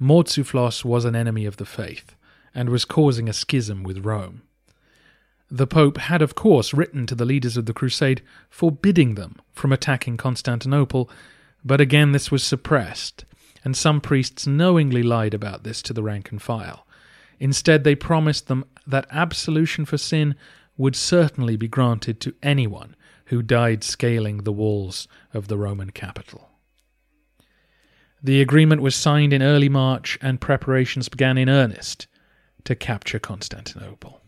Mourtzouphlos 0.00 0.84
was 0.84 1.04
an 1.04 1.16
enemy 1.16 1.44
of 1.44 1.58
the 1.58 1.66
faith 1.66 2.16
and 2.54 2.70
was 2.70 2.84
causing 2.84 3.28
a 3.28 3.32
schism 3.32 3.82
with 3.82 4.04
Rome. 4.04 4.42
The 5.50 5.66
Pope 5.66 5.98
had, 5.98 6.22
of 6.22 6.34
course, 6.34 6.74
written 6.74 7.06
to 7.06 7.14
the 7.14 7.24
leaders 7.24 7.56
of 7.56 7.66
the 7.66 7.72
Crusade 7.72 8.22
forbidding 8.48 9.14
them 9.14 9.36
from 9.52 9.72
attacking 9.72 10.16
Constantinople, 10.16 11.08
but 11.64 11.80
again 11.80 12.12
this 12.12 12.30
was 12.30 12.42
suppressed, 12.42 13.24
and 13.64 13.76
some 13.76 14.00
priests 14.00 14.46
knowingly 14.46 15.02
lied 15.02 15.34
about 15.34 15.64
this 15.64 15.82
to 15.82 15.92
the 15.92 16.02
rank 16.02 16.30
and 16.30 16.40
file. 16.40 16.86
Instead, 17.38 17.84
they 17.84 17.94
promised 17.94 18.46
them 18.46 18.64
that 18.86 19.06
absolution 19.10 19.84
for 19.84 19.98
sin 19.98 20.34
would 20.76 20.96
certainly 20.96 21.56
be 21.56 21.68
granted 21.68 22.20
to 22.20 22.34
anyone 22.42 22.94
who 23.26 23.42
died 23.42 23.82
scaling 23.82 24.38
the 24.38 24.52
walls 24.52 25.08
of 25.34 25.48
the 25.48 25.58
Roman 25.58 25.90
capital. 25.90 26.50
The 28.22 28.40
agreement 28.40 28.82
was 28.82 28.94
signed 28.94 29.32
in 29.32 29.42
early 29.42 29.68
March, 29.68 30.18
and 30.22 30.40
preparations 30.40 31.08
began 31.08 31.36
in 31.36 31.48
earnest 31.48 32.06
to 32.64 32.74
capture 32.74 33.18
Constantinople. 33.18 34.20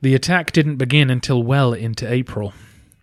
The 0.00 0.14
attack 0.14 0.52
didn't 0.52 0.76
begin 0.76 1.10
until 1.10 1.42
well 1.42 1.72
into 1.72 2.10
April, 2.10 2.52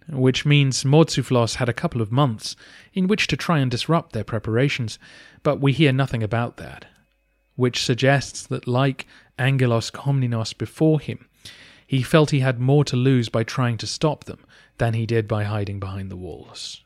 which 0.10 0.46
means 0.46 0.84
Mourtzouphlos 0.84 1.56
had 1.56 1.70
a 1.70 1.74
couple 1.74 2.02
of 2.02 2.12
months 2.12 2.56
in 2.94 3.08
which 3.08 3.28
to 3.28 3.38
try 3.38 3.60
and 3.60 3.70
disrupt 3.72 4.14
their 4.14 4.24
preparations, 4.24 5.00
but 5.44 5.60
we 5.60 5.74
hear 5.74 5.92
nothing 5.92 6.24
about 6.24 6.58
that, 6.58 6.86
which 7.56 7.84
suggests 7.84 8.46
that, 8.48 8.68
like 8.68 9.08
Angelos 9.38 9.92
Komnenos 9.92 10.58
before 10.58 11.00
him, 11.00 11.28
he 11.86 12.02
felt 12.02 12.32
he 12.32 12.40
had 12.40 12.60
more 12.60 12.84
to 12.86 12.96
lose 12.96 13.30
by 13.30 13.44
trying 13.44 13.78
to 13.78 13.88
stop 13.88 14.24
them 14.24 14.40
than 14.78 14.94
he 14.94 15.06
did 15.06 15.28
by 15.28 15.44
hiding 15.44 15.80
behind 15.80 16.10
the 16.10 16.18
walls. 16.18 16.82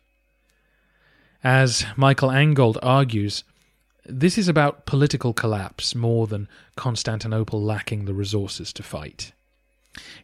As 1.44 1.86
Michael 1.96 2.30
Angold 2.30 2.78
argues, 2.82 3.44
this 4.06 4.38
is 4.38 4.48
about 4.48 4.86
political 4.86 5.34
collapse 5.34 5.94
more 5.94 6.28
than 6.28 6.48
Constantinople 6.76 7.62
lacking 7.62 8.06
the 8.06 8.14
resources 8.14 8.74
to 8.74 8.84
fight. 8.84 9.34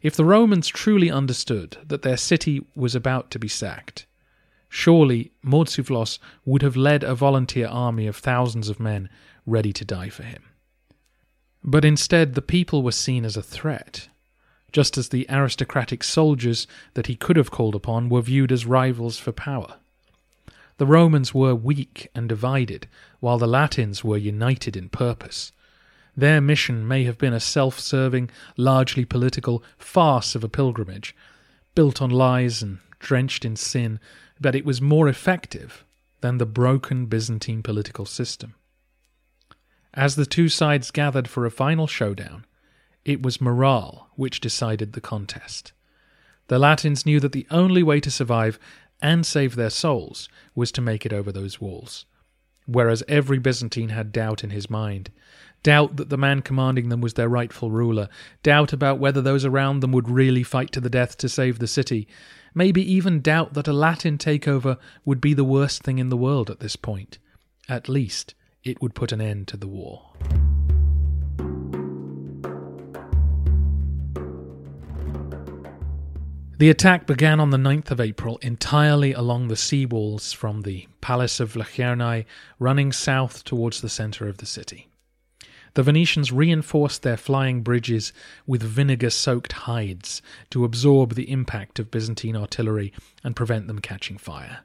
If 0.02 0.16
the 0.16 0.24
Romans 0.24 0.68
truly 0.68 1.10
understood 1.10 1.78
that 1.86 2.02
their 2.02 2.16
city 2.16 2.64
was 2.74 2.94
about 2.94 3.30
to 3.32 3.38
be 3.38 3.48
sacked, 3.48 4.06
surely 4.68 5.32
Mourtzouphlos 5.44 6.18
would 6.44 6.62
have 6.62 6.76
led 6.76 7.04
a 7.04 7.14
volunteer 7.14 7.68
army 7.68 8.06
of 8.06 8.16
thousands 8.16 8.68
of 8.68 8.80
men 8.80 9.08
ready 9.46 9.72
to 9.72 9.84
die 9.84 10.08
for 10.08 10.24
him. 10.24 10.42
But 11.62 11.84
instead, 11.84 12.34
the 12.34 12.42
people 12.42 12.82
were 12.82 12.92
seen 12.92 13.24
as 13.24 13.36
a 13.36 13.42
threat, 13.42 14.08
just 14.72 14.98
as 14.98 15.08
the 15.08 15.26
aristocratic 15.30 16.02
soldiers 16.04 16.66
that 16.94 17.06
he 17.06 17.16
could 17.16 17.36
have 17.36 17.50
called 17.50 17.74
upon 17.74 18.08
were 18.08 18.20
viewed 18.20 18.52
as 18.52 18.66
rivals 18.66 19.18
for 19.18 19.32
power. 19.32 19.76
The 20.76 20.86
Romans 20.86 21.32
were 21.32 21.54
weak 21.54 22.08
and 22.14 22.28
divided, 22.28 22.88
while 23.20 23.38
the 23.38 23.46
Latins 23.46 24.02
were 24.02 24.18
united 24.18 24.76
in 24.76 24.88
purpose. 24.88 25.52
Their 26.16 26.40
mission 26.40 26.86
may 26.86 27.04
have 27.04 27.18
been 27.18 27.32
a 27.32 27.40
self 27.40 27.80
serving, 27.80 28.30
largely 28.56 29.04
political 29.04 29.62
farce 29.76 30.34
of 30.34 30.44
a 30.44 30.48
pilgrimage, 30.48 31.14
built 31.74 32.00
on 32.00 32.10
lies 32.10 32.62
and 32.62 32.78
drenched 33.00 33.44
in 33.44 33.56
sin, 33.56 33.98
but 34.40 34.54
it 34.54 34.64
was 34.64 34.80
more 34.80 35.08
effective 35.08 35.84
than 36.20 36.38
the 36.38 36.46
broken 36.46 37.06
Byzantine 37.06 37.62
political 37.62 38.06
system. 38.06 38.54
As 39.92 40.16
the 40.16 40.26
two 40.26 40.48
sides 40.48 40.90
gathered 40.90 41.28
for 41.28 41.44
a 41.44 41.50
final 41.50 41.86
showdown, 41.86 42.46
it 43.04 43.22
was 43.22 43.40
morale 43.40 44.08
which 44.16 44.40
decided 44.40 44.92
the 44.92 45.00
contest. 45.00 45.72
The 46.48 46.58
Latins 46.58 47.04
knew 47.06 47.20
that 47.20 47.32
the 47.32 47.46
only 47.50 47.82
way 47.82 48.00
to 48.00 48.10
survive 48.10 48.58
and 49.02 49.26
save 49.26 49.54
their 49.54 49.70
souls 49.70 50.28
was 50.54 50.72
to 50.72 50.80
make 50.80 51.04
it 51.04 51.12
over 51.12 51.30
those 51.30 51.60
walls, 51.60 52.06
whereas 52.66 53.02
every 53.06 53.38
Byzantine 53.38 53.90
had 53.90 54.12
doubt 54.12 54.42
in 54.42 54.50
his 54.50 54.70
mind 54.70 55.10
doubt 55.64 55.96
that 55.96 56.10
the 56.10 56.16
man 56.16 56.42
commanding 56.42 56.90
them 56.90 57.00
was 57.00 57.14
their 57.14 57.28
rightful 57.28 57.72
ruler, 57.72 58.08
doubt 58.44 58.72
about 58.72 59.00
whether 59.00 59.20
those 59.20 59.44
around 59.44 59.80
them 59.80 59.90
would 59.90 60.08
really 60.08 60.44
fight 60.44 60.70
to 60.70 60.80
the 60.80 60.90
death 60.90 61.18
to 61.18 61.28
save 61.28 61.58
the 61.58 61.66
city, 61.66 62.06
maybe 62.54 62.80
even 62.92 63.20
doubt 63.20 63.54
that 63.54 63.66
a 63.66 63.72
Latin 63.72 64.16
takeover 64.16 64.78
would 65.04 65.20
be 65.20 65.34
the 65.34 65.42
worst 65.42 65.82
thing 65.82 65.98
in 65.98 66.10
the 66.10 66.16
world 66.16 66.48
at 66.48 66.60
this 66.60 66.76
point. 66.76 67.18
At 67.68 67.88
least, 67.88 68.34
it 68.62 68.80
would 68.80 68.94
put 68.94 69.10
an 69.10 69.20
end 69.20 69.48
to 69.48 69.56
the 69.56 69.66
war. 69.66 70.12
The 76.56 76.70
attack 76.70 77.06
began 77.06 77.40
on 77.40 77.50
the 77.50 77.56
9th 77.56 77.90
of 77.90 78.00
April 78.00 78.38
entirely 78.38 79.12
along 79.12 79.48
the 79.48 79.56
sea 79.56 79.86
walls 79.86 80.32
from 80.32 80.62
the 80.62 80.86
Palace 81.00 81.40
of 81.40 81.54
Vlachernae 81.54 82.26
running 82.60 82.92
south 82.92 83.42
towards 83.44 83.80
the 83.80 83.88
centre 83.88 84.28
of 84.28 84.38
the 84.38 84.46
city. 84.46 84.88
The 85.74 85.82
Venetians 85.82 86.30
reinforced 86.30 87.02
their 87.02 87.16
flying 87.16 87.62
bridges 87.62 88.12
with 88.46 88.62
vinegar 88.62 89.10
soaked 89.10 89.52
hides 89.52 90.22
to 90.50 90.64
absorb 90.64 91.14
the 91.14 91.30
impact 91.30 91.80
of 91.80 91.90
Byzantine 91.90 92.36
artillery 92.36 92.92
and 93.24 93.34
prevent 93.34 93.66
them 93.66 93.80
catching 93.80 94.16
fire. 94.16 94.60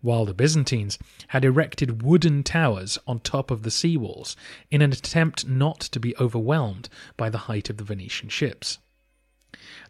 While 0.00 0.24
the 0.24 0.32
Byzantines 0.32 0.98
had 1.28 1.44
erected 1.44 2.02
wooden 2.02 2.42
towers 2.42 2.98
on 3.06 3.20
top 3.20 3.50
of 3.50 3.64
the 3.64 3.70
sea 3.70 3.98
walls 3.98 4.34
in 4.70 4.80
an 4.80 4.92
attempt 4.92 5.46
not 5.46 5.78
to 5.80 6.00
be 6.00 6.16
overwhelmed 6.16 6.88
by 7.18 7.28
the 7.28 7.44
height 7.44 7.68
of 7.68 7.76
the 7.76 7.84
Venetian 7.84 8.30
ships. 8.30 8.78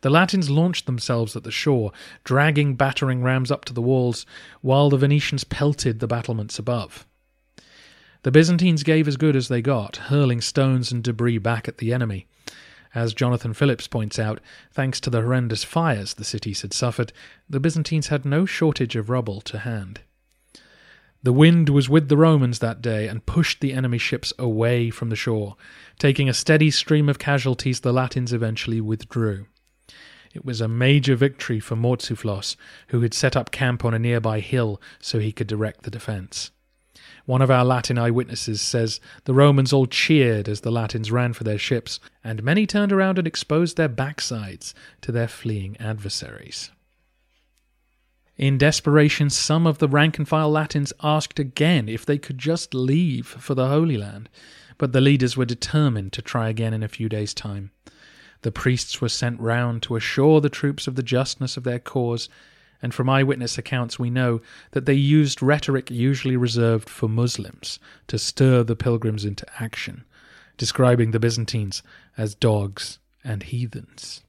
The 0.01 0.11
Latins 0.11 0.51
launched 0.51 0.87
themselves 0.87 1.37
at 1.37 1.45
the 1.45 1.53
shore, 1.53 1.93
dragging 2.25 2.75
battering 2.75 3.23
rams 3.23 3.53
up 3.53 3.65
to 3.67 3.73
the 3.73 3.83
walls, 3.83 4.27
while 4.63 4.91
the 4.91 4.97
Venetians 4.97 5.45
pelted 5.45 6.01
the 6.01 6.09
battlements 6.09 6.59
above. 6.59 7.07
The 8.23 8.31
Byzantines 8.31 8.83
gave 8.83 9.09
as 9.09 9.17
good 9.17 9.35
as 9.35 9.49
they 9.49 9.63
got, 9.63 9.97
hurling 9.97 10.43
stones 10.43 10.93
and 10.93 11.03
debris 11.03 11.39
back 11.39 11.69
at 11.69 11.79
the 11.79 11.95
enemy. 11.95 12.27
As 12.95 13.15
Jonathan 13.15 13.55
Phillips 13.55 13.87
points 13.87 14.19
out, 14.19 14.41
thanks 14.73 15.01
to 15.01 15.11
the 15.11 15.23
horrendous 15.23 15.65
fires 15.65 16.15
the 16.15 16.25
cities 16.25 16.61
had 16.61 16.75
suffered, 16.75 17.15
the 17.49 17.61
Byzantines 17.61 18.09
had 18.09 18.27
no 18.27 18.45
shortage 18.45 18.95
of 18.95 19.09
rubble 19.09 19.41
to 19.43 19.61
hand. 19.61 20.01
The 21.23 21.33
wind 21.33 21.71
was 21.71 21.89
with 21.89 22.09
the 22.09 22.17
Romans 22.17 22.59
that 22.59 22.83
day 22.83 23.07
and 23.07 23.25
pushed 23.25 23.61
the 23.61 23.73
enemy 23.73 23.99
ships 23.99 24.33
away 24.39 24.91
from 24.91 25.09
the 25.09 25.17
shore. 25.17 25.57
Taking 25.99 26.29
a 26.29 26.35
steady 26.35 26.71
stream 26.71 27.09
of 27.09 27.19
casualties, 27.19 27.81
the 27.81 27.93
Latins 27.93 28.33
eventually 28.33 28.81
withdrew. 28.83 29.47
It 30.35 30.45
was 30.45 30.61
a 30.61 30.69
major 30.69 31.17
victory 31.17 31.61
for 31.61 31.77
Mourtzouphlos, 31.77 32.57
who 32.89 33.01
had 33.01 33.15
set 33.15 33.37
up 33.37 33.51
camp 33.51 33.85
on 33.85 33.95
a 33.95 33.99
nearby 33.99 34.41
hill 34.41 34.81
so 34.99 35.19
he 35.19 35.33
could 35.33 35.47
direct 35.47 35.83
the 35.83 35.91
defence. 35.91 36.51
One 37.27 37.43
of 37.43 37.51
our 37.51 37.65
Latin 37.65 37.99
eyewitnesses 37.99 38.61
says 38.61 39.01
the 39.25 39.35
Romans 39.35 39.73
all 39.73 39.87
cheered 39.87 40.49
as 40.49 40.63
the 40.63 40.71
Latins 40.71 41.13
ran 41.13 41.33
for 41.33 41.45
their 41.45 41.59
ships, 41.59 42.01
and 42.25 42.43
many 42.43 42.67
turned 42.67 42.93
around 42.93 43.19
and 43.19 43.27
exposed 43.27 43.77
their 43.77 43.89
backsides 43.89 44.75
to 45.03 45.13
their 45.13 45.29
fleeing 45.29 45.77
adversaries. 45.79 46.71
In 48.37 48.57
desperation, 48.57 49.29
some 49.29 49.67
of 49.67 49.79
the 49.79 49.89
rank 49.89 50.17
and 50.17 50.27
file 50.27 50.51
Latins 50.51 50.95
asked 51.03 51.39
again 51.39 51.89
if 51.89 52.07
they 52.07 52.17
could 52.17 52.39
just 52.39 52.73
leave 52.73 53.27
for 53.27 53.55
the 53.55 53.69
Holy 53.69 53.99
Land, 53.99 54.31
but 54.79 54.93
the 54.93 55.01
leaders 55.03 55.37
were 55.37 55.45
determined 55.45 56.15
to 56.15 56.23
try 56.23 56.49
again 56.49 56.73
in 56.73 56.83
a 56.83 56.89
few 56.89 57.07
days' 57.07 57.35
time. 57.35 57.71
The 58.41 58.51
priests 58.51 59.03
were 59.03 59.11
sent 59.11 59.39
round 59.39 59.83
to 59.83 59.97
assure 59.97 60.41
the 60.41 60.49
troops 60.49 60.87
of 60.87 60.95
the 60.95 61.03
justness 61.03 61.59
of 61.59 61.65
their 61.65 61.79
cause 61.79 62.31
and 62.83 62.95
from 62.95 63.09
eyewitness 63.09 63.59
accounts 63.59 63.99
we 63.99 64.11
know 64.11 64.41
that 64.73 64.87
they 64.87 64.95
used 64.95 65.43
rhetoric 65.43 65.91
usually 65.91 66.37
reserved 66.37 66.89
for 66.89 67.09
Muslims 67.09 67.79
to 68.07 68.19
stir 68.19 68.63
the 68.63 68.77
pilgrims 68.77 69.25
into 69.25 69.47
action, 69.63 70.05
describing 70.57 71.11
the 71.11 71.21
Byzantines 71.21 71.83
as 72.17 72.35
dogs 72.35 72.99
and 73.23 73.43
heathens. 73.43 74.23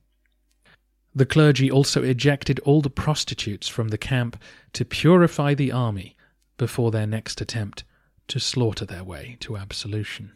The 1.14 1.26
clergy 1.26 1.69
also 1.69 2.03
ejected 2.03 2.60
all 2.60 2.82
the 2.82 2.90
prostitutes 2.90 3.68
from 3.68 3.90
the 3.90 3.98
camp 3.98 4.41
to 4.73 4.86
purify 4.86 5.53
the 5.53 5.72
army 5.72 6.15
before 6.57 6.91
their 6.91 7.07
next 7.07 7.41
attempt 7.41 7.84
to 8.30 8.40
slaughter 8.40 8.86
their 8.86 9.03
way 9.03 9.36
to 9.41 9.57
absolution. 9.57 10.32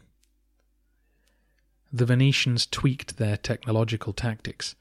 The 1.92 2.04
Venetians 2.04 2.66
tweaked 2.66 3.16
their 3.16 3.38
technological 3.38 4.12
tactics. 4.12 4.74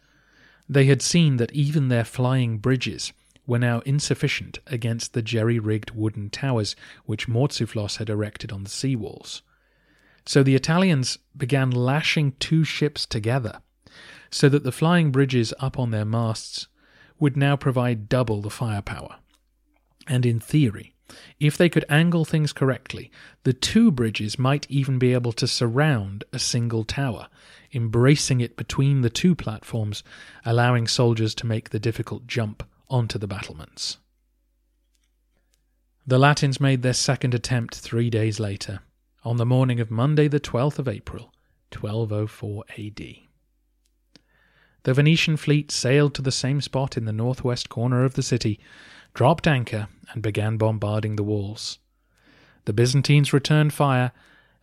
They 0.68 0.86
had 0.86 1.02
seen 1.02 1.38
that 1.38 1.53
even 1.53 1.88
their 1.88 2.03
flying 2.03 2.57
bridges 2.57 3.14
were 3.47 3.59
now 3.59 3.80
insufficient 3.81 4.59
against 4.67 5.13
the 5.13 5.22
jerry 5.22 5.59
rigged 5.59 5.91
wooden 5.91 6.30
towers 6.30 6.76
which 7.05 7.27
Mourtzouphlos 7.27 7.97
had 7.97 8.09
erected 8.09 8.51
on 8.51 8.63
the 8.63 8.69
sea 8.69 8.95
walls. 8.95 9.41
So 10.26 10.41
the 10.41 10.55
Italians 10.55 11.19
began 11.38 11.69
lashing 11.69 12.34
two 12.39 12.63
ships 12.63 13.05
together, 13.05 13.61
so 14.31 14.49
that 14.49 14.63
the 14.63 14.72
flying 14.72 15.11
bridges 15.11 15.53
up 15.59 15.77
on 15.77 15.91
their 15.91 16.05
masts 16.05 16.67
would 17.19 17.38
now 17.38 17.55
provide 17.55 18.09
double 18.09 18.41
the 18.41 18.49
firepower. 18.49 19.17
And 20.07 20.26
in 20.26 20.39
theory, 20.39 20.93
if 21.39 21.55
they 21.55 21.69
could 21.69 21.85
angle 21.88 22.26
things 22.26 22.51
correctly, 22.51 23.11
the 23.43 23.53
two 23.53 23.91
bridges 23.91 24.39
might 24.39 24.65
even 24.69 24.97
be 24.97 25.13
able 25.13 25.31
to 25.34 25.47
surround 25.47 26.23
a 26.34 26.39
single 26.39 26.84
tower, 26.84 27.27
embracing 27.73 28.41
it 28.41 28.57
between 28.57 29.01
the 29.01 29.09
two 29.09 29.35
platforms, 29.35 30.03
allowing 30.43 30.88
soldiers 30.88 31.35
to 31.35 31.45
make 31.45 31.69
the 31.69 31.80
difficult 31.80 32.26
jump 32.26 32.63
onto 32.90 33.18
the 33.18 33.28
battlements. 33.28 33.98
The 36.07 36.20
Latins 36.20 36.60
made 36.60 36.84
their 36.84 36.94
second 36.94 37.34
attempt 37.34 37.76
three 37.76 38.10
days 38.10 38.40
later, 38.40 38.82
on 39.24 39.38
the 39.38 39.45
morning 39.45 39.80
of 39.80 39.90
Monday, 39.90 40.28
the 40.28 40.40
12th 40.40 40.78
of 40.78 40.88
April, 40.88 41.34
1204 41.74 42.64
AD. 42.78 43.16
The 44.84 44.94
Venetian 44.94 45.36
fleet 45.36 45.72
sailed 45.72 46.14
to 46.14 46.22
the 46.22 46.32
same 46.32 46.62
spot 46.62 46.95
in 46.95 47.06
the 47.06 47.12
northwest 47.12 47.70
corner 47.70 48.06
of 48.06 48.14
the 48.14 48.22
city, 48.22 48.60
dropped 49.16 49.48
anchor, 49.48 49.88
and 50.12 50.22
began 50.22 50.57
bombarding 50.57 51.16
the 51.16 51.24
walls. 51.24 51.80
The 52.66 52.74
Byzantines 52.74 53.34
returned 53.34 53.74
fire, 53.74 54.12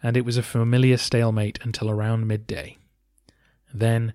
and 0.00 0.16
it 0.16 0.24
was 0.24 0.36
a 0.36 0.42
familiar 0.44 0.96
stalemate 0.96 1.58
until 1.62 1.90
around 1.90 2.28
midday. 2.28 2.78
Then, 3.74 4.12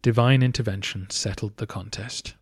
divine 0.00 0.44
intervention 0.44 1.10
settled 1.10 1.56
the 1.56 1.66
contest. 1.66 2.34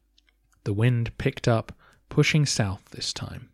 The 0.66 0.72
wind 0.72 1.16
picked 1.16 1.46
up, 1.46 1.70
pushing 2.08 2.44
south 2.44 2.86
this 2.90 3.12
time. 3.12 3.50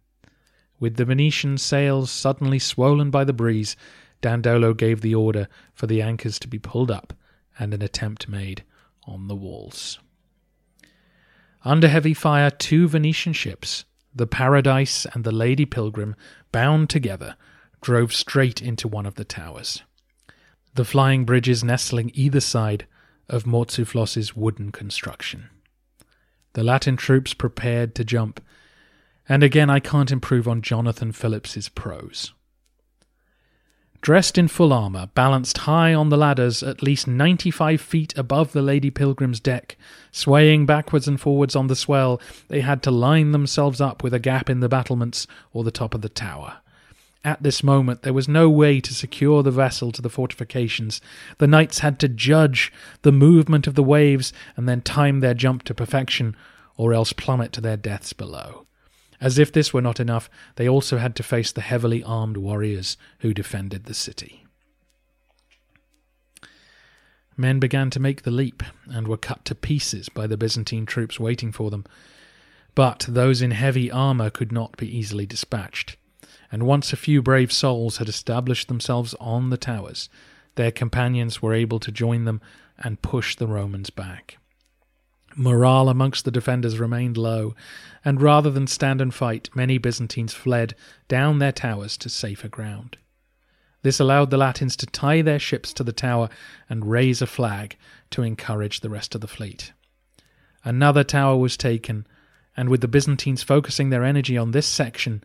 With 0.81 0.97
the 0.97 1.05
Venetian 1.05 1.59
sails 1.59 2.11
suddenly 2.11 2.59
swollen 2.59 3.11
by 3.11 3.25
the 3.25 3.35
breeze, 3.35 3.77
Dandolo 4.23 4.73
gave 4.73 5.03
the 5.03 5.15
order 5.15 5.47
for 5.75 5.87
the 5.87 6.01
anchors 6.01 6.39
to 6.39 6.49
be 6.49 6.59
pulled 6.59 6.91
up 6.91 7.13
and 7.59 7.75
an 7.75 7.83
attempt 7.83 8.31
made 8.31 8.65
on 9.05 9.29
the 9.29 9.37
walls. 9.37 9.99
Under 11.67 11.87
heavy 11.87 12.15
fire, 12.15 12.51
two 12.51 12.89
Venetian 12.89 13.35
ships, 13.35 13.85
the 14.15 14.27
Paradise 14.27 15.07
and 15.13 15.23
the 15.23 15.33
Lady 15.33 15.67
Pilgrim, 15.67 16.17
bound 16.51 16.89
together, 16.89 17.37
drove 17.83 18.15
straight 18.15 18.63
into 18.63 18.89
one 18.89 19.05
of 19.05 19.17
the 19.17 19.25
towers. 19.27 19.83
The 20.77 20.87
flying 20.87 21.27
bridges 21.27 21.63
nestling 21.63 22.11
either 22.15 22.41
side 22.41 22.87
of 23.29 23.45
Mourtzouphlos' 23.45 24.35
wooden 24.35 24.73
construction. 24.73 25.51
The 26.55 26.63
Latin 26.63 26.97
troops 26.97 27.35
prepared 27.35 27.95
to 27.95 28.05
jump, 28.05 28.41
And 29.29 29.43
again, 29.43 29.71
I 29.71 29.81
can't 29.81 30.11
improve 30.11 30.47
on 30.47 30.63
Jonathan 30.63 31.13
Phillips's 31.13 31.69
prose. 31.69 32.33
Dressed 34.03 34.37
in 34.37 34.49
full 34.49 34.73
armour, 34.73 35.11
balanced 35.15 35.59
high 35.59 35.95
on 35.95 36.09
the 36.09 36.17
ladders 36.17 36.61
at 36.65 36.83
least 36.83 37.07
ninety 37.07 37.53
five 37.53 37.81
feet 37.81 38.13
above 38.19 38.51
the 38.51 38.61
Lady 38.61 38.91
Pilgrim's 38.91 39.39
deck, 39.39 39.77
swaying 40.11 40.67
backwards 40.67 41.07
and 41.07 41.21
forwards 41.21 41.55
on 41.55 41.69
the 41.69 41.77
swell, 41.77 42.21
they 42.49 42.63
had 42.63 42.83
to 42.83 42.91
line 42.91 43.31
themselves 43.31 43.81
up 43.81 44.03
with 44.03 44.13
a 44.13 44.19
gap 44.19 44.51
in 44.51 44.59
the 44.59 44.69
battlements 44.69 45.29
or 45.53 45.63
the 45.63 45.71
top 45.71 45.95
of 45.95 46.03
the 46.03 46.09
tower. 46.09 46.62
At 47.25 47.43
this 47.43 47.63
moment, 47.63 48.03
there 48.03 48.13
was 48.13 48.27
no 48.27 48.51
way 48.51 48.81
to 48.81 48.95
secure 48.95 49.43
the 49.43 49.53
vessel 49.53 49.93
to 49.93 50.03
the 50.03 50.11
fortifications. 50.11 51.01
The 51.39 51.47
knights 51.47 51.79
had 51.79 52.01
to 52.01 52.09
judge 52.09 52.73
the 53.03 53.13
movement 53.13 53.69
of 53.69 53.77
the 53.77 53.83
waves 53.83 54.33
and 54.57 54.69
then 54.69 54.81
time 54.81 55.21
their 55.21 55.35
jump 55.35 55.63
to 55.65 55.75
perfection, 55.75 56.35
or 56.77 56.93
else 56.93 57.13
plummet 57.13 57.53
to 57.53 57.61
their 57.61 57.77
deaths 57.77 58.13
below. 58.13 58.67
As 59.21 59.39
if 59.39 59.53
this 59.53 59.73
were 59.73 59.81
not 59.81 60.01
enough, 60.01 60.29
they 60.57 60.69
also 60.69 60.99
had 60.99 61.15
to 61.15 61.23
face 61.23 61.53
the 61.53 61.61
heavily 61.61 62.03
armed 62.03 62.37
warriors 62.37 62.97
who 63.21 63.33
defended 63.33 63.85
the 63.85 63.95
city. 63.95 64.45
Men 67.37 67.61
began 67.61 67.89
to 67.91 68.01
make 68.01 68.23
the 68.23 68.33
leap 68.33 68.65
and 68.91 69.07
were 69.07 69.17
cut 69.17 69.45
to 69.45 69.55
pieces 69.55 70.09
by 70.09 70.27
the 70.27 70.37
Byzantine 70.37 70.87
troops 70.87 71.21
waiting 71.21 71.53
for 71.53 71.71
them. 71.71 71.85
But 72.75 73.07
those 73.09 73.41
in 73.41 73.53
heavy 73.53 73.93
armour 73.93 74.29
could 74.29 74.51
not 74.51 74.77
be 74.77 74.89
easily 74.89 75.25
dispatched, 75.25 75.97
and 76.53 76.65
once 76.65 76.93
a 76.93 76.97
few 76.97 77.23
brave 77.23 77.51
souls 77.51 77.97
had 77.97 78.09
established 78.09 78.69
themselves 78.69 79.15
on 79.19 79.49
the 79.49 79.57
towers, 79.57 80.11
their 80.55 80.71
companions 80.71 81.41
were 81.41 81.55
able 81.55 81.81
to 81.81 81.91
join 81.91 82.25
them 82.25 82.43
and 82.79 83.01
push 83.01 83.35
the 83.35 83.47
Romans 83.47 83.89
back. 83.89 84.37
Morale 85.35 85.89
amongst 85.89 86.27
the 86.27 86.31
defenders 86.31 86.79
remained 86.79 87.17
low, 87.17 87.55
and 88.05 88.21
rather 88.21 88.51
than 88.51 88.67
stand 88.67 89.01
and 89.01 89.15
fight, 89.15 89.49
many 89.55 89.79
Byzantines 89.79 90.35
fled 90.35 90.75
down 91.09 91.39
their 91.39 91.53
towers 91.53 91.97
to 91.97 92.11
safer 92.11 92.49
ground. 92.49 92.99
This 93.81 93.99
allowed 93.99 94.31
the 94.31 94.37
Latins 94.37 94.77
to 94.77 94.87
tie 94.87 95.23
their 95.23 95.39
ships 95.39 95.73
to 95.73 95.83
the 95.83 95.93
tower 95.93 96.29
and 96.69 96.91
raise 96.91 97.23
a 97.23 97.27
flag 97.27 97.77
to 98.11 98.23
encourage 98.23 98.81
the 98.81 98.91
rest 98.91 99.15
of 99.15 99.23
the 99.23 99.27
fleet. 99.27 99.73
Another 100.65 101.03
tower 101.03 101.39
was 101.39 101.57
taken, 101.57 102.07
and 102.55 102.69
with 102.69 102.83
the 102.83 102.89
Byzantines 102.89 103.43
focusing 103.43 103.89
their 103.89 104.05
energy 104.05 104.37
on 104.37 104.51
this 104.51 104.67
section, 104.67 105.25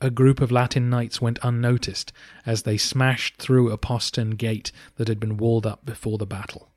a 0.00 0.10
group 0.10 0.40
of 0.40 0.52
Latin 0.52 0.88
knights 0.88 1.20
went 1.20 1.38
unnoticed 1.42 2.12
as 2.46 2.62
they 2.62 2.76
smashed 2.76 3.36
through 3.36 3.70
a 3.70 3.78
postern 3.78 4.30
gate 4.30 4.70
that 4.96 5.08
had 5.08 5.18
been 5.18 5.36
walled 5.36 5.66
up 5.66 5.84
before 5.84 6.18
the 6.18 6.26
battle. 6.26 6.70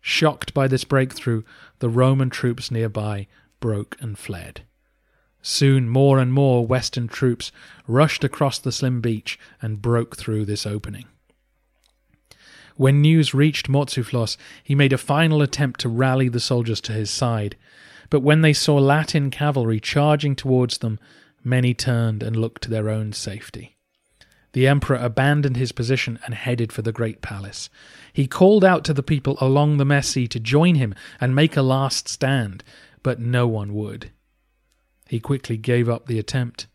Shocked 0.00 0.52
by 0.52 0.68
this 0.68 0.84
breakthrough, 0.84 1.42
the 1.78 1.88
Roman 1.88 2.28
troops 2.28 2.70
nearby 2.70 3.26
broke 3.60 3.96
and 4.00 4.18
fled. 4.18 4.62
Soon 5.40 5.88
more 5.88 6.18
and 6.18 6.32
more 6.32 6.66
Western 6.66 7.08
troops 7.08 7.50
rushed 7.86 8.24
across 8.24 8.58
the 8.58 8.72
slim 8.72 9.00
beach 9.00 9.38
and 9.62 9.80
broke 9.80 10.16
through 10.16 10.44
this 10.44 10.66
opening. 10.66 11.06
When 12.76 13.00
news 13.00 13.32
reached 13.32 13.68
Mourtzouphlos, 13.68 14.36
he 14.62 14.74
made 14.74 14.92
a 14.92 14.98
final 14.98 15.40
attempt 15.40 15.80
to 15.80 15.88
rally 15.88 16.28
the 16.28 16.40
soldiers 16.40 16.80
to 16.82 16.92
his 16.92 17.10
side, 17.10 17.56
but 18.10 18.20
when 18.20 18.42
they 18.42 18.52
saw 18.52 18.76
Latin 18.76 19.30
cavalry 19.30 19.80
charging 19.80 20.34
towards 20.34 20.78
them, 20.78 20.98
many 21.44 21.74
turned 21.74 22.22
and 22.22 22.36
looked 22.36 22.62
to 22.62 22.70
their 22.70 22.88
own 22.88 23.12
safety. 23.12 23.76
The 24.52 24.68
emperor 24.68 24.96
abandoned 24.96 25.56
his 25.56 25.72
position 25.72 26.20
and 26.24 26.32
headed 26.34 26.72
for 26.72 26.82
the 26.82 26.92
great 26.92 27.20
palace. 27.20 27.68
He 28.12 28.28
called 28.28 28.64
out 28.64 28.84
to 28.84 28.94
the 28.94 29.02
people 29.02 29.36
along 29.40 29.76
the 29.76 29.84
Mese 29.84 30.28
to 30.28 30.40
join 30.40 30.76
him 30.76 30.94
and 31.20 31.34
make 31.34 31.56
a 31.56 31.62
last 31.62 32.08
stand, 32.08 32.62
but 33.02 33.18
no 33.18 33.48
one 33.48 33.74
would. 33.74 34.12
He 35.08 35.18
quickly 35.18 35.56
gave 35.56 35.88
up 35.88 36.06
the 36.06 36.20
attempt, 36.20 36.68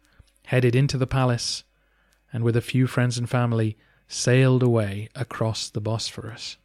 headed 0.48 0.76
into 0.76 0.98
the 0.98 1.08
palace, 1.08 1.64
and 2.34 2.44
with 2.44 2.58
a 2.58 2.62
few 2.62 2.86
friends 2.86 3.18
and 3.18 3.30
family 3.30 3.78
sailed 4.10 4.62
away 4.62 5.08
across 5.16 5.70
the 5.70 5.82
Bosphorus. 5.82 6.58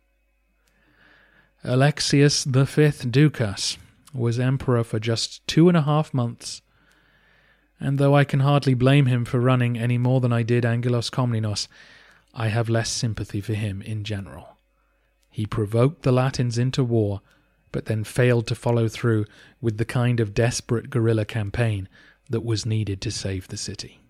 Alexius 1.63 2.43
V 2.43 2.91
Ducas 3.09 3.79
was 4.13 4.41
emperor 4.41 4.83
for 4.83 4.99
just 4.99 5.47
two 5.47 5.69
and 5.69 5.77
a 5.77 5.83
half 5.83 6.13
months 6.13 6.61
and 7.85 7.99
though 7.99 8.17
I 8.17 8.25
can 8.25 8.41
hardly 8.41 8.73
blame 8.73 9.07
him 9.07 9.27
for 9.27 9.39
running 9.39 9.79
any 9.79 9.99
more 9.99 10.21
than 10.21 10.33
I 10.33 10.43
did 10.43 10.65
Angelos 10.65 11.11
Komnenos, 11.11 11.69
I 12.33 12.49
have 12.49 12.71
less 12.71 12.89
sympathy 12.89 13.43
for 13.43 13.53
him 13.53 13.83
in 13.83 14.05
general. 14.05 14.57
He 15.31 15.45
provoked 15.45 16.03
the 16.03 16.11
Latins 16.11 16.57
into 16.57 16.83
war, 16.83 17.21
but 17.73 17.85
then 17.85 18.03
failed 18.03 18.47
to 18.47 18.55
follow 18.55 18.89
through 18.89 19.27
with 19.61 19.77
the 19.77 19.85
kind 19.85 20.19
of 20.19 20.33
desperate 20.33 20.89
guerrilla 20.89 21.27
campaign 21.27 21.89
that 22.31 22.45
was 22.45 22.65
needed 22.65 23.03
to 23.03 23.11
save 23.11 23.49
the 23.49 23.57
city. 23.59 24.01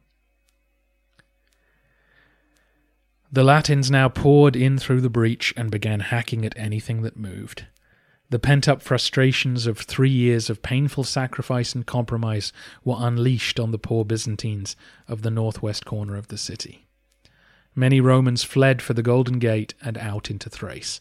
The 3.33 3.43
Latins 3.43 3.91
now 3.91 4.09
poured 4.09 4.55
in 4.55 4.79
through 4.79 5.01
the 5.01 5.11
breach 5.11 5.53
and 5.57 5.69
began 5.69 5.99
hacking 5.99 6.45
at 6.45 6.57
anything 6.57 7.03
that 7.03 7.17
moved. 7.17 7.67
The 8.35 8.41
pent 8.41 8.67
up 8.67 8.83
frustrations 8.83 9.65
of 9.69 9.79
three 9.79 10.11
years 10.11 10.51
of 10.51 10.61
painful 10.61 11.05
sacrifice 11.05 11.73
and 11.73 11.87
compromise 11.87 12.53
were 12.83 12.97
unleashed 12.99 13.61
on 13.61 13.71
the 13.71 13.79
poor 13.79 14.05
Byzantines 14.05 14.75
of 15.07 15.23
the 15.23 15.31
northwest 15.31 15.85
corner 15.85 16.17
of 16.17 16.27
the 16.27 16.37
city. 16.37 16.89
Many 17.77 18.01
Romans 18.01 18.43
fled 18.43 18.83
for 18.83 18.93
the 18.93 19.05
Golden 19.05 19.39
Gate 19.39 19.75
and 19.81 19.97
out 19.99 20.33
into 20.33 20.51
Thrace, 20.51 21.01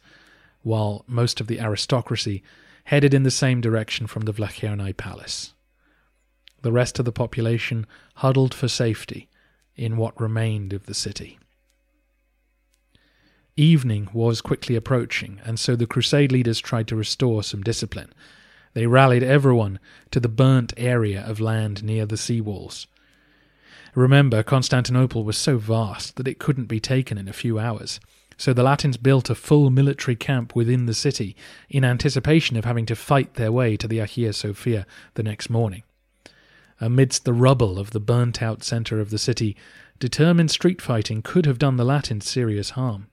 while 0.62 1.06
most 1.08 1.42
of 1.42 1.48
the 1.48 1.60
aristocracy 1.60 2.44
headed 2.84 3.16
in 3.16 3.24
the 3.24 3.32
same 3.32 3.62
direction 3.62 4.06
from 4.06 4.26
the 4.26 4.34
Vlachernae 4.34 4.96
palace. 4.96 5.56
The 6.62 6.72
rest 6.72 7.00
of 7.00 7.06
the 7.06 7.12
population 7.12 7.88
huddled 8.18 8.54
for 8.54 8.68
safety 8.68 9.28
in 9.76 9.98
what 9.98 10.22
remained 10.22 10.72
of 10.72 10.86
the 10.86 10.94
city. 10.94 11.40
Evening 13.56 14.10
was 14.14 14.42
quickly 14.42 14.76
approaching, 14.76 15.40
and 15.44 15.60
so 15.60 15.76
the 15.76 15.86
crusade 15.86 16.32
leaders 16.32 16.60
tried 16.60 16.88
to 16.88 16.96
restore 16.96 17.44
some 17.44 17.62
discipline. 17.62 18.12
They 18.74 18.88
rallied 18.88 19.22
everyone 19.22 19.80
to 20.10 20.20
the 20.20 20.28
burnt 20.28 20.74
area 20.76 21.22
of 21.22 21.40
land 21.40 21.84
near 21.84 22.08
the 22.08 22.18
sea 22.18 22.42
walls. 22.42 22.88
Remember, 23.94 24.42
Constantinople 24.42 25.24
was 25.24 25.38
so 25.38 25.60
vast 25.60 26.16
that 26.16 26.28
it 26.28 26.40
couldn't 26.40 26.66
be 26.66 26.80
taken 26.80 27.20
in 27.20 27.28
a 27.28 27.34
few 27.34 27.60
hours, 27.60 28.00
so 28.38 28.54
the 28.54 28.64
Latins 28.64 28.98
built 28.98 29.30
a 29.30 29.36
full 29.36 29.70
military 29.70 30.16
camp 30.16 30.56
within 30.56 30.88
the 30.88 30.96
city 30.96 31.36
in 31.70 31.86
anticipation 31.86 32.58
of 32.58 32.66
having 32.66 32.88
to 32.88 32.96
fight 32.96 33.36
their 33.36 33.52
way 33.52 33.78
to 33.78 33.88
the 33.88 34.00
Hagia 34.00 34.34
Sophia 34.34 34.88
the 35.14 35.22
next 35.22 35.52
morning. 35.52 35.84
Amidst 36.82 37.24
the 37.24 37.34
rubble 37.34 37.78
of 37.78 37.92
the 37.92 38.00
burnt 38.00 38.42
out 38.42 38.64
centre 38.64 39.00
of 39.00 39.12
the 39.12 39.20
city, 39.20 39.56
determined 40.00 40.50
street 40.50 40.82
fighting 40.82 41.22
could 41.22 41.46
have 41.46 41.60
done 41.60 41.78
the 41.78 41.86
Latins 41.86 42.28
serious 42.28 42.72
harm. 42.72 43.06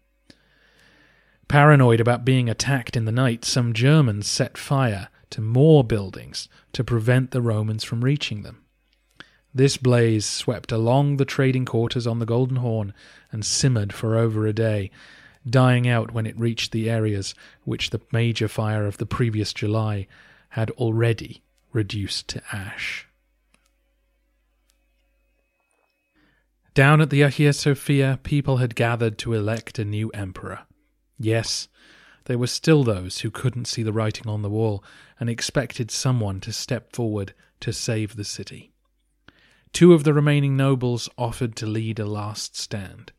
Paranoid 1.50 1.98
about 1.98 2.24
being 2.24 2.48
attacked 2.48 2.96
in 2.96 3.06
the 3.06 3.10
night, 3.10 3.44
some 3.44 3.72
Germans 3.72 4.28
set 4.28 4.56
fire 4.56 5.08
to 5.30 5.40
more 5.40 5.82
buildings 5.82 6.48
to 6.72 6.84
prevent 6.84 7.32
the 7.32 7.42
Romans 7.42 7.82
from 7.82 8.04
reaching 8.04 8.42
them. 8.42 8.62
This 9.52 9.76
blaze 9.76 10.24
swept 10.24 10.70
along 10.70 11.16
the 11.16 11.24
trading 11.24 11.64
quarters 11.64 12.06
on 12.06 12.20
the 12.20 12.24
Golden 12.24 12.58
Horn 12.58 12.94
and 13.32 13.44
simmered 13.44 13.92
for 13.92 14.16
over 14.16 14.46
a 14.46 14.52
day, 14.52 14.92
dying 15.44 15.88
out 15.88 16.12
when 16.12 16.24
it 16.24 16.38
reached 16.38 16.70
the 16.70 16.88
areas 16.88 17.34
which 17.64 17.90
the 17.90 18.00
major 18.12 18.46
fire 18.46 18.86
of 18.86 18.98
the 18.98 19.06
previous 19.06 19.52
July 19.52 20.06
had 20.50 20.70
already 20.78 21.42
reduced 21.72 22.28
to 22.28 22.40
ash. 22.52 23.08
Down 26.74 27.00
at 27.00 27.10
the 27.10 27.22
Hagia 27.22 27.52
Sophia, 27.52 28.20
people 28.22 28.58
had 28.58 28.76
gathered 28.76 29.18
to 29.18 29.34
elect 29.34 29.80
a 29.80 29.84
new 29.84 30.10
emperor. 30.10 30.60
Yes, 31.22 31.68
there 32.24 32.38
were 32.38 32.46
still 32.46 32.82
those 32.82 33.20
who 33.20 33.30
couldn't 33.30 33.66
see 33.66 33.82
the 33.82 33.92
writing 33.92 34.26
on 34.26 34.40
the 34.40 34.48
wall 34.48 34.82
and 35.20 35.28
expected 35.28 35.90
someone 35.90 36.40
to 36.40 36.52
step 36.52 36.96
forward 36.96 37.34
to 37.60 37.74
save 37.74 38.16
the 38.16 38.24
city. 38.24 38.72
Two 39.74 39.92
of 39.92 40.04
the 40.04 40.14
remaining 40.14 40.56
nobles 40.56 41.10
offered 41.18 41.56
to 41.56 41.66
lead 41.66 41.98
a 41.98 42.06
last 42.06 42.56
stand 42.56 43.12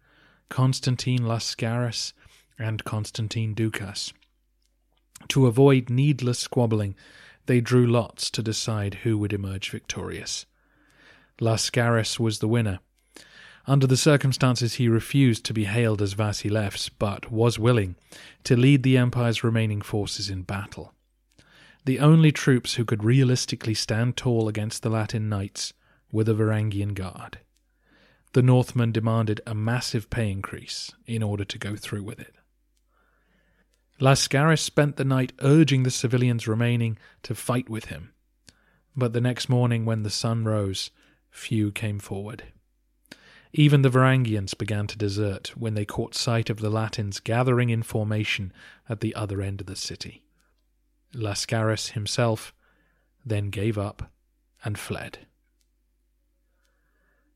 Constantine 0.50 1.20
Lascaris 1.20 2.14
and 2.58 2.84
Constantine 2.84 3.54
Ducas. 3.54 4.12
To 5.30 5.46
avoid 5.46 5.92
needless 5.92 6.40
squabbling, 6.40 6.96
they 7.46 7.62
drew 7.62 7.86
lots 7.86 8.32
to 8.32 8.42
decide 8.42 8.96
who 8.96 9.18
would 9.20 9.32
emerge 9.32 9.70
victorious. 9.70 10.48
Lascaris 11.40 12.20
was 12.20 12.40
the 12.40 12.48
winner, 12.48 12.80
under 13.68 13.86
the 13.86 13.98
circumstances, 13.98 14.76
he 14.76 14.90
refused 14.90 15.46
to 15.46 15.54
be 15.54 15.66
hailed 15.66 16.02
as 16.02 16.16
Vasilevs, 16.16 16.90
but 16.98 17.32
was 17.32 17.60
willing 17.60 17.96
to 18.44 18.58
lead 18.58 18.84
the 18.84 18.98
Empire's 18.98 19.44
remaining 19.44 19.82
forces 19.82 20.30
in 20.30 20.42
battle. 20.42 20.94
The 21.86 22.00
only 22.00 22.32
troops 22.32 22.76
who 22.76 22.86
could 22.86 23.04
realistically 23.04 23.74
stand 23.74 24.18
tall 24.18 24.48
against 24.48 24.84
the 24.84 24.90
Latin 24.90 25.30
knights 25.30 25.74
were 26.12 26.24
the 26.24 26.36
Varangian 26.36 26.94
Guard. 26.94 27.40
The 28.34 28.42
Northmen 28.42 28.92
demanded 28.92 29.42
a 29.46 29.54
massive 29.54 30.10
pay 30.10 30.32
increase 30.32 30.92
in 31.06 31.22
order 31.22 31.44
to 31.44 31.58
go 31.58 31.76
through 31.76 32.04
with 32.04 32.20
it. 32.20 32.36
Lascaris 34.00 34.62
spent 34.62 34.96
the 34.96 35.06
night 35.06 35.34
urging 35.42 35.84
the 35.84 35.92
civilians 35.92 36.48
remaining 36.48 36.98
to 37.24 37.36
fight 37.36 37.70
with 37.70 37.86
him. 37.86 38.14
But 38.96 39.14
the 39.14 39.22
next 39.22 39.48
morning, 39.50 39.86
when 39.86 40.04
the 40.04 40.10
sun 40.10 40.44
rose, 40.44 40.92
few 41.30 41.72
came 41.72 42.00
forward. 42.00 42.44
Even 43.54 43.82
the 43.82 43.90
Varangians 43.90 44.58
began 44.58 44.88
to 44.88 44.98
desert 44.98 45.58
when 45.58 45.74
they 45.74 45.86
caught 45.86 46.16
sight 46.16 46.50
of 46.50 46.60
the 46.60 46.70
Latins 46.70 47.20
gathering 47.20 47.70
in 47.70 47.84
formation 47.84 48.54
at 48.88 49.02
the 49.02 49.14
other 49.14 49.42
end 49.42 49.60
of 49.60 49.68
the 49.68 49.76
city. 49.76 50.24
Lascaris 51.14 51.92
himself 51.92 52.54
then 53.26 53.50
gave 53.50 53.78
up 53.78 54.12
and 54.64 54.80
fled. 54.80 55.20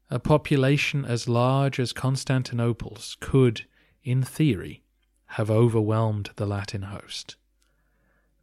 A 0.09 0.19
population 0.19 1.03
as 1.03 1.27
large 1.27 1.79
as 1.79 1.91
Constantinople's 1.91 3.17
could, 3.19 3.65
in 4.03 4.23
theory, 4.23 4.83
have 5.25 5.51
overwhelmed 5.51 6.29
the 6.35 6.45
Latin 6.45 6.83
host. 6.83 7.35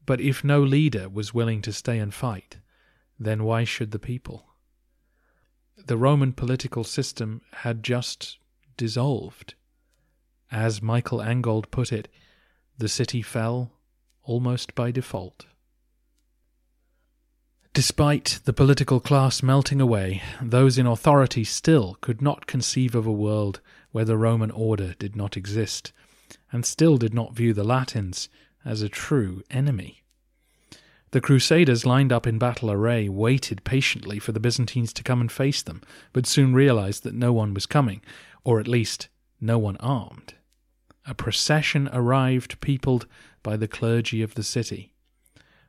But 0.05 0.21
if 0.21 0.43
no 0.45 0.63
leader 0.63 1.09
was 1.09 1.33
willing 1.33 1.63
to 1.63 1.73
stay 1.73 1.99
and 1.99 2.13
fight, 2.13 2.59
then 3.19 3.45
why 3.45 3.65
should 3.65 3.93
the 3.93 3.99
people? 3.99 4.52
The 5.87 5.97
Roman 5.97 6.33
political 6.33 6.85
system 6.85 7.41
had 7.53 7.83
just 7.83 8.39
dissolved. 8.77 9.55
As 10.51 10.83
Michael 10.83 11.21
Angold 11.21 11.71
put 11.71 11.93
it, 11.93 12.09
the 12.79 12.89
city 12.89 13.23
fell 13.23 13.73
almost 14.23 14.75
by 14.75 14.91
default. 14.91 15.47
Despite 17.75 18.41
the 18.45 18.53
political 18.53 19.01
class 19.01 19.43
melting 19.43 19.81
away, 19.81 20.23
those 20.43 20.77
in 20.77 20.87
authority 20.87 21.43
still 21.43 21.97
could 22.03 22.21
not 22.21 22.47
conceive 22.47 22.95
of 22.95 23.07
a 23.07 23.13
world 23.13 23.61
where 23.93 24.05
the 24.05 24.19
Roman 24.19 24.51
order 24.51 24.95
did 24.99 25.17
not 25.17 25.39
exist, 25.39 25.93
and 26.51 26.67
still 26.67 26.99
did 26.99 27.15
not 27.15 27.35
view 27.35 27.55
the 27.55 27.65
Latins 27.65 28.29
as 28.63 28.83
a 28.83 28.91
true 28.91 29.43
enemy. 29.51 30.02
The 31.13 31.21
Crusaders, 31.21 31.85
lined 31.85 32.11
up 32.11 32.27
in 32.27 32.39
battle 32.39 32.71
array, 32.71 33.07
waited 33.07 33.65
patiently 33.65 34.19
for 34.19 34.33
the 34.33 34.41
Byzantines 34.41 34.95
to 34.95 35.03
come 35.03 35.21
and 35.21 35.31
face 35.31 35.63
them, 35.63 35.83
but 36.15 36.27
soon 36.27 36.55
realized 36.55 37.03
that 37.03 37.15
no 37.15 37.35
one 37.35 37.53
was 37.53 37.67
coming, 37.67 38.01
or 38.45 38.59
at 38.59 38.67
least 38.67 39.09
no 39.39 39.59
one 39.59 39.77
armed. 39.77 40.35
A 41.07 41.15
procession 41.15 41.91
arrived, 41.93 42.61
peopled 42.63 43.07
by 43.43 43.59
the 43.59 43.69
clergy 43.69 44.23
of 44.23 44.35
the 44.35 44.43
city. 44.43 44.95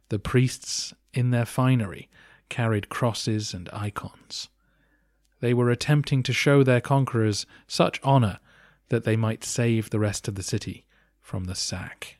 The 0.07 0.20
priests, 0.20 0.94
in 1.14 1.32
their 1.32 1.45
finery, 1.45 2.10
carried 2.48 2.88
crosses 2.88 3.53
and 3.53 3.70
icons. 3.74 4.48
They 5.41 5.53
were 5.53 5.70
attempting 5.70 6.24
to 6.24 6.32
show 6.32 6.64
their 6.64 6.80
conquerors 6.80 7.45
such 7.68 8.02
honour 8.02 8.40
that 8.88 9.03
they 9.03 9.18
might 9.18 9.44
save 9.44 9.90
the 9.90 9.99
rest 9.99 10.30
of 10.30 10.36
the 10.36 10.44
city 10.44 10.86
from 11.20 11.45
the 11.45 11.56
sack. 11.56 12.20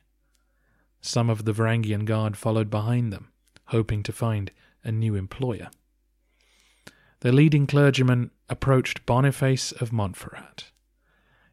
Some 1.06 1.28
of 1.28 1.44
the 1.44 1.52
Varangian 1.52 2.06
guard 2.06 2.34
followed 2.34 2.70
behind 2.70 3.12
them, 3.12 3.28
hoping 3.66 4.02
to 4.04 4.10
find 4.10 4.50
a 4.82 4.90
new 4.90 5.16
employer. 5.16 5.68
The 7.20 7.30
leading 7.30 7.66
clergyman 7.66 8.30
approached 8.48 9.04
Boniface 9.04 9.70
of 9.70 9.92
Montferrat. 9.92 10.70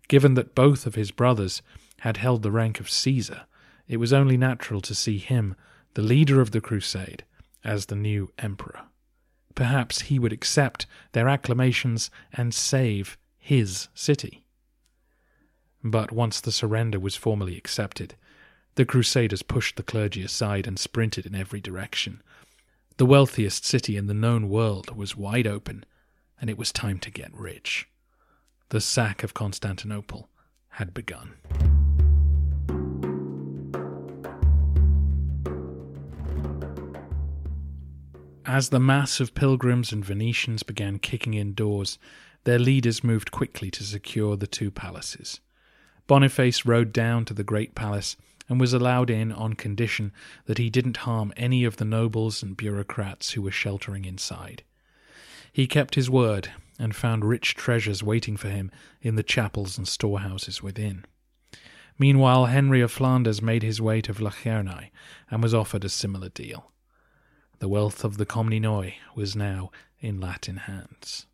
Given 0.07 0.35
that 0.35 0.55
both 0.55 0.87
of 0.87 0.95
his 0.95 1.11
brothers 1.11 1.61
had 1.99 2.15
held 2.15 2.43
the 2.43 2.51
rank 2.51 2.79
of 2.79 2.89
Caesar, 2.89 3.41
it 3.89 3.97
was 3.97 4.13
only 4.13 4.37
natural 4.37 4.79
to 4.79 4.95
see 4.95 5.17
him, 5.17 5.55
the 5.95 6.01
leader 6.01 6.39
of 6.39 6.51
the 6.51 6.61
crusade, 6.61 7.25
as 7.61 7.87
the 7.87 7.95
new 7.95 8.31
emperor. 8.37 8.83
Perhaps 9.53 10.03
he 10.03 10.17
would 10.17 10.31
accept 10.31 10.85
their 11.11 11.27
acclamations 11.27 12.09
and 12.31 12.53
save 12.53 13.17
his 13.37 13.89
city. 13.93 14.45
But 15.83 16.13
once 16.13 16.39
the 16.39 16.53
surrender 16.53 17.01
was 17.01 17.17
formally 17.17 17.57
accepted, 17.57 18.15
the 18.75 18.85
Crusaders 18.85 19.41
pushed 19.41 19.75
the 19.75 19.83
clergy 19.83 20.23
aside 20.23 20.67
and 20.67 20.79
sprinted 20.79 21.25
in 21.25 21.35
every 21.35 21.59
direction. 21.59 22.21
The 22.97 23.05
wealthiest 23.05 23.65
city 23.65 23.97
in 23.97 24.07
the 24.07 24.13
known 24.13 24.49
world 24.49 24.95
was 24.95 25.17
wide 25.17 25.47
open, 25.47 25.85
and 26.39 26.49
it 26.49 26.57
was 26.57 26.71
time 26.71 26.99
to 26.99 27.11
get 27.11 27.33
rich. 27.33 27.87
The 28.69 28.81
sack 28.81 29.23
of 29.23 29.33
Constantinople 29.33 30.29
had 30.69 30.93
begun. 30.93 31.33
As 38.45 38.69
the 38.69 38.79
mass 38.79 39.19
of 39.19 39.35
pilgrims 39.35 39.91
and 39.91 40.03
Venetians 40.03 40.63
began 40.63 40.99
kicking 40.99 41.33
in 41.33 41.53
doors, 41.53 41.99
their 42.43 42.59
leaders 42.59 43.03
moved 43.03 43.31
quickly 43.31 43.69
to 43.71 43.83
secure 43.83 44.35
the 44.35 44.47
two 44.47 44.71
palaces. 44.71 45.39
Boniface 46.07 46.65
rode 46.65 46.91
down 46.91 47.23
to 47.25 47.33
the 47.33 47.43
great 47.43 47.75
palace 47.75 48.17
and 48.51 48.59
was 48.59 48.73
allowed 48.73 49.09
in 49.09 49.31
on 49.31 49.53
condition 49.53 50.11
that 50.43 50.57
he 50.57 50.69
didn't 50.69 50.97
harm 50.97 51.31
any 51.37 51.63
of 51.63 51.77
the 51.77 51.85
nobles 51.85 52.43
and 52.43 52.57
bureaucrats 52.57 53.31
who 53.31 53.41
were 53.41 53.49
sheltering 53.49 54.03
inside. 54.03 54.61
He 55.53 55.65
kept 55.65 55.95
his 55.95 56.09
word 56.09 56.51
and 56.77 56.93
found 56.93 57.23
rich 57.23 57.55
treasures 57.55 58.03
waiting 58.03 58.35
for 58.35 58.49
him 58.49 58.69
in 59.01 59.15
the 59.15 59.23
chapels 59.23 59.77
and 59.77 59.87
storehouses 59.87 60.61
within. 60.61 61.05
Meanwhile, 61.97 62.47
Henry 62.47 62.81
of 62.81 62.91
Flanders 62.91 63.41
made 63.41 63.63
his 63.63 63.79
way 63.79 64.01
to 64.01 64.13
Vlachernae 64.13 64.89
and 65.29 65.41
was 65.41 65.53
offered 65.53 65.85
a 65.85 65.89
similar 65.89 66.27
deal. 66.27 66.73
The 67.59 67.69
wealth 67.69 68.03
of 68.03 68.17
the 68.17 68.25
Comnenoi 68.25 68.95
was 69.15 69.33
now 69.33 69.71
in 70.01 70.19
Latin 70.19 70.57
hands. 70.57 71.25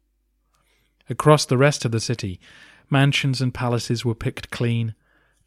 Across 1.10 1.46
the 1.46 1.58
rest 1.58 1.84
of 1.84 1.92
the 1.92 2.00
city, 2.00 2.40
mansions 2.92 3.42
and 3.42 3.52
palaces 3.52 4.06
were 4.06 4.14
picked 4.14 4.52
clean, 4.52 4.94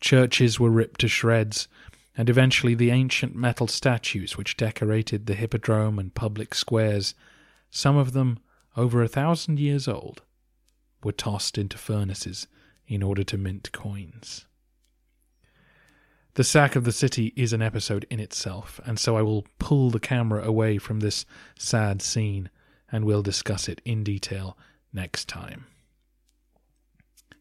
Churches 0.00 0.58
were 0.58 0.70
ripped 0.70 1.00
to 1.00 1.08
shreds, 1.08 1.68
and 2.16 2.28
eventually 2.28 2.74
the 2.74 2.90
ancient 2.90 3.34
metal 3.34 3.66
statues 3.66 4.36
which 4.36 4.56
decorated 4.56 5.26
the 5.26 5.34
hippodrome 5.34 5.98
and 5.98 6.14
public 6.14 6.54
squares, 6.54 7.14
some 7.70 7.96
of 7.96 8.12
them 8.12 8.38
over 8.76 9.02
a 9.02 9.08
thousand 9.08 9.58
years 9.58 9.86
old, 9.86 10.22
were 11.02 11.12
tossed 11.12 11.58
into 11.58 11.78
furnaces 11.78 12.46
in 12.86 13.02
order 13.02 13.22
to 13.22 13.38
mint 13.38 13.70
coins. 13.72 14.46
The 16.34 16.44
sack 16.44 16.76
of 16.76 16.84
the 16.84 16.92
city 16.92 17.32
is 17.36 17.52
an 17.52 17.62
episode 17.62 18.06
in 18.08 18.20
itself, 18.20 18.80
and 18.84 18.98
so 18.98 19.16
I 19.16 19.22
will 19.22 19.46
pull 19.58 19.90
the 19.90 20.00
camera 20.00 20.44
away 20.44 20.78
from 20.78 21.00
this 21.00 21.26
sad 21.58 22.00
scene 22.00 22.50
and 22.90 23.04
we'll 23.04 23.22
discuss 23.22 23.68
it 23.68 23.80
in 23.84 24.04
detail 24.04 24.56
next 24.92 25.28
time. 25.28 25.66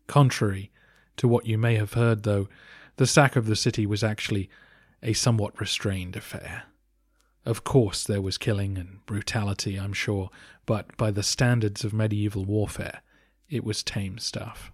Contrary 0.08 0.72
to 1.20 1.28
what 1.28 1.46
you 1.46 1.58
may 1.58 1.76
have 1.76 1.94
heard, 1.94 2.24
though, 2.24 2.48
the 2.96 3.06
sack 3.06 3.36
of 3.36 3.46
the 3.46 3.56
city 3.56 3.86
was 3.86 4.04
actually 4.04 4.50
a 5.04 5.14
somewhat 5.14 5.60
restrained 5.60 6.16
affair. 6.16 6.64
Of 7.46 7.64
course, 7.64 8.04
there 8.04 8.22
was 8.22 8.38
killing 8.38 8.78
and 8.78 9.06
brutality, 9.06 9.78
I'm 9.78 9.94
sure, 9.94 10.30
but 10.66 10.96
by 10.98 11.12
the 11.12 11.24
standards 11.24 11.84
of 11.84 11.94
medieval 11.94 12.46
warfare, 12.46 13.02
it 13.50 13.64
was 13.64 13.84
tame 13.84 14.18
stuff. 14.18 14.72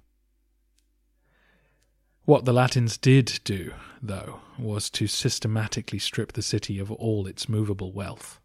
What 2.26 2.46
the 2.46 2.54
Latins 2.54 2.98
did 2.98 3.40
do, 3.44 3.74
though, 4.02 4.42
was 4.58 4.90
to 4.92 5.08
systematically 5.08 6.00
strip 6.00 6.34
the 6.34 6.42
city 6.42 6.80
of 6.80 6.92
all 6.92 7.28
its 7.28 7.50
movable 7.50 7.92
wealth. 7.92 8.40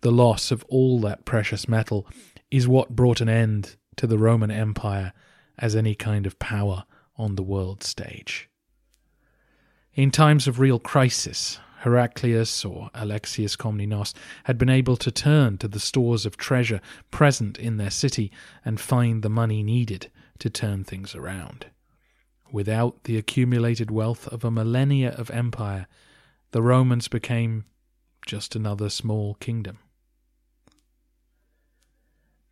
The 0.00 0.12
loss 0.12 0.50
of 0.50 0.64
all 0.68 1.00
that 1.00 1.24
precious 1.24 1.68
metal 1.68 2.06
is 2.50 2.68
what 2.68 2.96
brought 2.96 3.20
an 3.20 3.28
end 3.28 3.76
to 3.96 4.06
the 4.06 4.18
Roman 4.18 4.50
Empire 4.50 5.12
as 5.62 5.74
any 5.74 5.94
kind 5.94 6.26
of 6.26 6.38
power 6.38 6.84
on 7.16 7.36
the 7.36 7.42
world 7.42 7.82
stage. 7.82 8.50
In 9.94 10.10
times 10.10 10.48
of 10.48 10.58
real 10.58 10.78
crisis, 10.78 11.58
Heraclius 11.82 12.64
or 12.64 12.90
Alexius 12.94 13.56
Komnenos 13.56 14.12
had 14.44 14.58
been 14.58 14.68
able 14.68 14.96
to 14.96 15.10
turn 15.10 15.58
to 15.58 15.68
the 15.68 15.80
stores 15.80 16.26
of 16.26 16.36
treasure 16.36 16.80
present 17.10 17.58
in 17.58 17.76
their 17.76 17.90
city 17.90 18.30
and 18.64 18.80
find 18.80 19.22
the 19.22 19.28
money 19.28 19.62
needed 19.62 20.10
to 20.38 20.50
turn 20.50 20.84
things 20.84 21.14
around. 21.14 21.66
Without 22.50 23.04
the 23.04 23.16
accumulated 23.16 23.90
wealth 23.90 24.28
of 24.28 24.44
a 24.44 24.50
millennia 24.50 25.10
of 25.10 25.30
empire, 25.30 25.86
the 26.50 26.62
Romans 26.62 27.08
became 27.08 27.64
just 28.26 28.54
another 28.54 28.88
small 28.88 29.34
kingdom. 29.34 29.78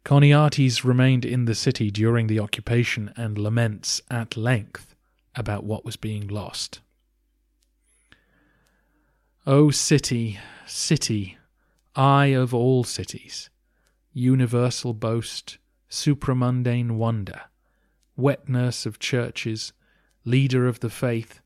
Choniates 0.05 0.85
remained 0.85 1.25
in 1.25 1.45
the 1.45 1.55
city 1.55 1.91
during 1.91 2.27
the 2.27 2.41
occupation 2.41 3.13
and 3.17 3.37
laments 3.37 4.01
at 4.11 4.37
length 4.37 4.95
about 5.35 5.65
what 5.65 5.85
was 5.85 5.97
being 5.97 6.27
lost. 6.27 6.81
O 9.47 9.71
city, 9.71 10.39
city, 10.67 11.39
eye 11.95 12.27
of 12.27 12.55
all 12.55 12.85
cities, 12.85 13.51
universal 14.13 14.95
boast, 14.95 15.59
supramundane 15.89 16.93
wonder, 16.93 17.43
wet 18.17 18.49
nurse 18.49 18.87
of 18.87 18.99
churches, 18.99 19.73
leader 20.25 20.67
of 20.67 20.81
the 20.81 20.91
faith, 20.91 21.41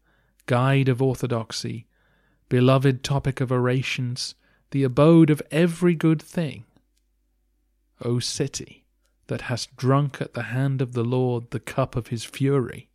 guide 0.47 0.89
of 0.89 1.01
orthodoxy, 1.01 1.87
beloved 2.49 3.03
topic 3.03 3.41
of 3.41 3.51
orations, 3.51 4.35
the 4.71 4.83
abode 4.83 5.31
of 5.31 5.43
every 5.51 5.95
good 5.95 6.21
thing, 6.21 6.65
O 8.03 8.19
city, 8.19 8.85
that 9.27 9.43
hast 9.43 9.77
drunk 9.77 10.21
at 10.21 10.35
the 10.35 10.45
hand 10.45 10.83
of 10.83 10.93
the 10.93 11.05
Lord 11.05 11.51
the 11.51 11.61
cup 11.61 11.97
of 11.97 12.09
his 12.09 12.25
fury. 12.25 12.89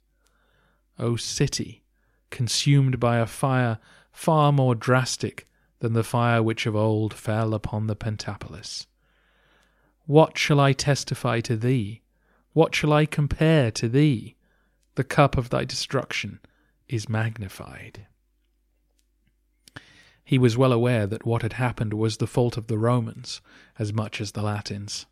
O 0.98 1.16
city, 1.16 1.84
consumed 2.30 3.00
by 3.00 3.18
a 3.18 3.26
fire 3.26 3.80
far 4.12 4.52
more 4.52 4.76
drastic 4.76 5.48
than 5.80 5.94
the 5.94 6.04
fire 6.04 6.44
which 6.44 6.66
of 6.66 6.76
old 6.76 7.14
fell 7.14 7.54
upon 7.54 7.88
the 7.88 7.96
Pentapolis. 7.96 8.86
What 10.06 10.38
shall 10.38 10.60
I 10.60 10.74
testify 10.74 11.40
to 11.42 11.56
thee? 11.56 12.02
What 12.54 12.76
shall 12.76 12.92
I 12.92 13.06
compare 13.06 13.72
to 13.72 13.88
thee? 13.88 14.36
The 14.96 15.04
cup 15.04 15.38
of 15.38 15.50
thy 15.50 15.64
destruction 15.64 16.40
is 16.88 17.08
magnified. 17.08 18.08
He 20.30 20.38
was 20.38 20.56
well 20.56 20.72
aware 20.72 21.08
that 21.08 21.26
what 21.26 21.42
had 21.42 21.54
happened 21.54 21.92
was 21.92 22.18
the 22.18 22.28
fault 22.28 22.56
of 22.56 22.68
the 22.68 22.78
Romans 22.78 23.42
as 23.80 23.92
much 23.92 24.22
as 24.22 24.34
the 24.34 24.44
Latins. 24.44 25.08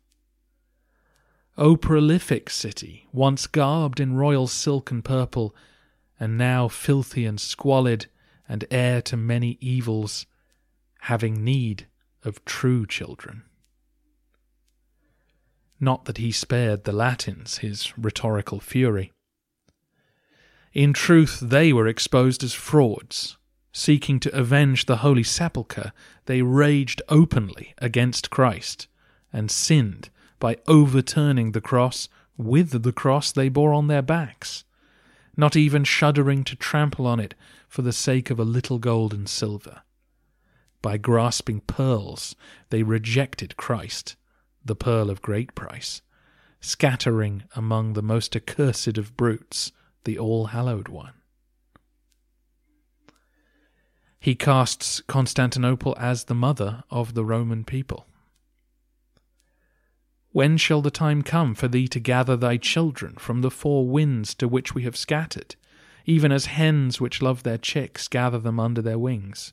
O 1.56 1.76
prolific 1.76 2.48
city, 2.48 3.08
once 3.10 3.48
garbed 3.48 3.98
in 3.98 4.14
royal 4.14 4.46
silk 4.46 4.92
and 4.92 5.04
purple, 5.04 5.56
and 6.20 6.38
now 6.38 6.68
filthy 6.68 7.26
and 7.26 7.40
squalid, 7.40 8.06
and 8.48 8.64
heir 8.70 9.02
to 9.02 9.16
many 9.16 9.58
evils, 9.60 10.24
having 11.00 11.42
need 11.42 11.88
of 12.22 12.44
true 12.44 12.86
children. 12.86 13.42
Not 15.80 16.04
that 16.04 16.18
he 16.18 16.30
spared 16.30 16.84
the 16.84 16.92
Latins 16.92 17.58
his 17.58 17.92
rhetorical 17.98 18.60
fury. 18.60 19.10
In 20.72 20.92
truth, 20.92 21.40
they 21.40 21.72
were 21.72 21.88
exposed 21.88 22.44
as 22.44 22.54
frauds. 22.54 23.37
Seeking 23.78 24.18
to 24.20 24.36
avenge 24.36 24.86
the 24.86 24.96
Holy 24.96 25.22
Sepulchre, 25.22 25.92
they 26.26 26.42
raged 26.42 27.00
openly 27.08 27.74
against 27.78 28.28
Christ 28.28 28.88
and 29.32 29.52
sinned 29.52 30.10
by 30.40 30.56
overturning 30.66 31.52
the 31.52 31.60
cross 31.60 32.08
with 32.36 32.82
the 32.82 32.92
cross 32.92 33.30
they 33.30 33.48
bore 33.48 33.72
on 33.72 33.86
their 33.86 34.02
backs, 34.02 34.64
not 35.36 35.54
even 35.54 35.84
shuddering 35.84 36.42
to 36.42 36.56
trample 36.56 37.06
on 37.06 37.20
it 37.20 37.36
for 37.68 37.82
the 37.82 37.92
sake 37.92 38.30
of 38.30 38.40
a 38.40 38.44
little 38.44 38.80
gold 38.80 39.14
and 39.14 39.28
silver. 39.28 39.82
By 40.82 40.98
grasping 40.98 41.60
pearls, 41.60 42.34
they 42.70 42.82
rejected 42.82 43.56
Christ, 43.56 44.16
the 44.64 44.74
pearl 44.74 45.08
of 45.08 45.22
great 45.22 45.54
price, 45.54 46.02
scattering 46.60 47.44
among 47.54 47.92
the 47.92 48.02
most 48.02 48.34
accursed 48.34 48.98
of 48.98 49.16
brutes 49.16 49.70
the 50.02 50.18
All 50.18 50.46
Hallowed 50.46 50.88
One. 50.88 51.12
He 54.20 54.34
casts 54.34 55.00
Constantinople 55.06 55.96
as 55.98 56.24
the 56.24 56.34
mother 56.34 56.82
of 56.90 57.14
the 57.14 57.24
Roman 57.24 57.64
people. 57.64 58.06
When 60.32 60.56
shall 60.56 60.82
the 60.82 60.90
time 60.90 61.22
come 61.22 61.54
for 61.54 61.68
thee 61.68 61.88
to 61.88 62.00
gather 62.00 62.36
thy 62.36 62.56
children 62.58 63.14
from 63.18 63.40
the 63.40 63.50
four 63.50 63.88
winds 63.88 64.34
to 64.34 64.48
which 64.48 64.74
we 64.74 64.82
have 64.82 64.96
scattered, 64.96 65.56
even 66.04 66.32
as 66.32 66.46
hens 66.46 67.00
which 67.00 67.22
love 67.22 67.42
their 67.42 67.58
chicks 67.58 68.08
gather 68.08 68.38
them 68.38 68.60
under 68.60 68.82
their 68.82 68.98
wings? 68.98 69.52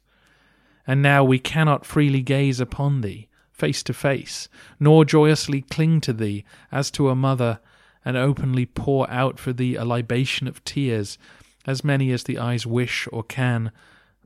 And 0.86 1.02
now 1.02 1.24
we 1.24 1.40
cannot 1.40 1.86
freely 1.86 2.22
gaze 2.22 2.60
upon 2.60 3.02
thee, 3.02 3.30
face 3.52 3.82
to 3.84 3.94
face, 3.94 4.50
nor 4.80 5.06
joyously 5.06 5.62
cling 5.62 6.02
to 6.02 6.14
thee 6.14 6.44
as 6.72 6.92
to 6.92 7.10
a 7.10 7.16
mother, 7.16 7.60
and 8.04 8.18
openly 8.18 8.66
pour 8.66 9.10
out 9.10 9.40
for 9.40 9.54
thee 9.54 9.76
a 9.76 9.86
libation 9.86 10.48
of 10.48 10.64
tears, 10.64 11.18
as 11.66 11.84
many 11.84 12.12
as 12.12 12.24
the 12.24 12.38
eyes 12.38 12.68
wish 12.68 13.08
or 13.12 13.24
can, 13.24 13.72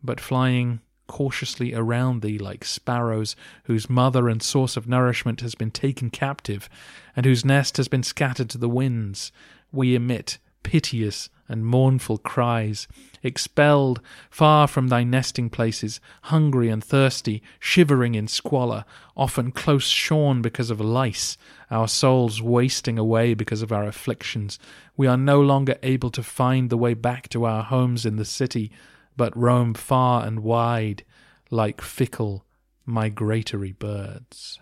but 0.03 0.19
flying 0.19 0.81
cautiously 1.07 1.73
around 1.73 2.21
thee 2.21 2.37
like 2.37 2.63
sparrows 2.63 3.35
whose 3.63 3.89
mother 3.89 4.29
and 4.29 4.43
source 4.43 4.77
of 4.77 4.87
nourishment 4.87 5.41
has 5.41 5.55
been 5.55 5.71
taken 5.71 6.09
captive, 6.09 6.69
and 7.15 7.25
whose 7.25 7.43
nest 7.43 7.77
has 7.77 7.87
been 7.87 8.03
scattered 8.03 8.49
to 8.49 8.57
the 8.57 8.69
winds, 8.69 9.31
we 9.71 9.95
emit 9.95 10.37
piteous 10.63 11.29
and 11.47 11.65
mournful 11.65 12.19
cries, 12.19 12.87
expelled 13.23 13.99
far 14.29 14.67
from 14.67 14.87
thy 14.87 15.03
nesting 15.03 15.49
places, 15.49 15.99
hungry 16.23 16.69
and 16.69 16.83
thirsty, 16.83 17.41
shivering 17.59 18.13
in 18.13 18.27
squalor, 18.27 18.85
often 19.17 19.51
close 19.51 19.87
shorn 19.87 20.43
because 20.43 20.69
of 20.69 20.79
lice, 20.79 21.37
our 21.71 21.87
souls 21.87 22.39
wasting 22.39 22.99
away 22.99 23.33
because 23.33 23.63
of 23.63 23.71
our 23.71 23.87
afflictions. 23.87 24.59
We 24.95 25.07
are 25.07 25.17
no 25.17 25.41
longer 25.41 25.77
able 25.81 26.11
to 26.11 26.21
find 26.21 26.69
the 26.69 26.77
way 26.77 26.93
back 26.93 27.29
to 27.29 27.45
our 27.45 27.63
homes 27.63 28.05
in 28.05 28.17
the 28.17 28.25
city, 28.25 28.71
but 29.19 29.35
roam 29.35 29.73
far 29.73 30.25
and 30.25 30.39
wide 30.39 31.03
like 31.51 31.81
fickle 31.81 32.45
migratory 32.85 33.73
birds. 33.73 34.61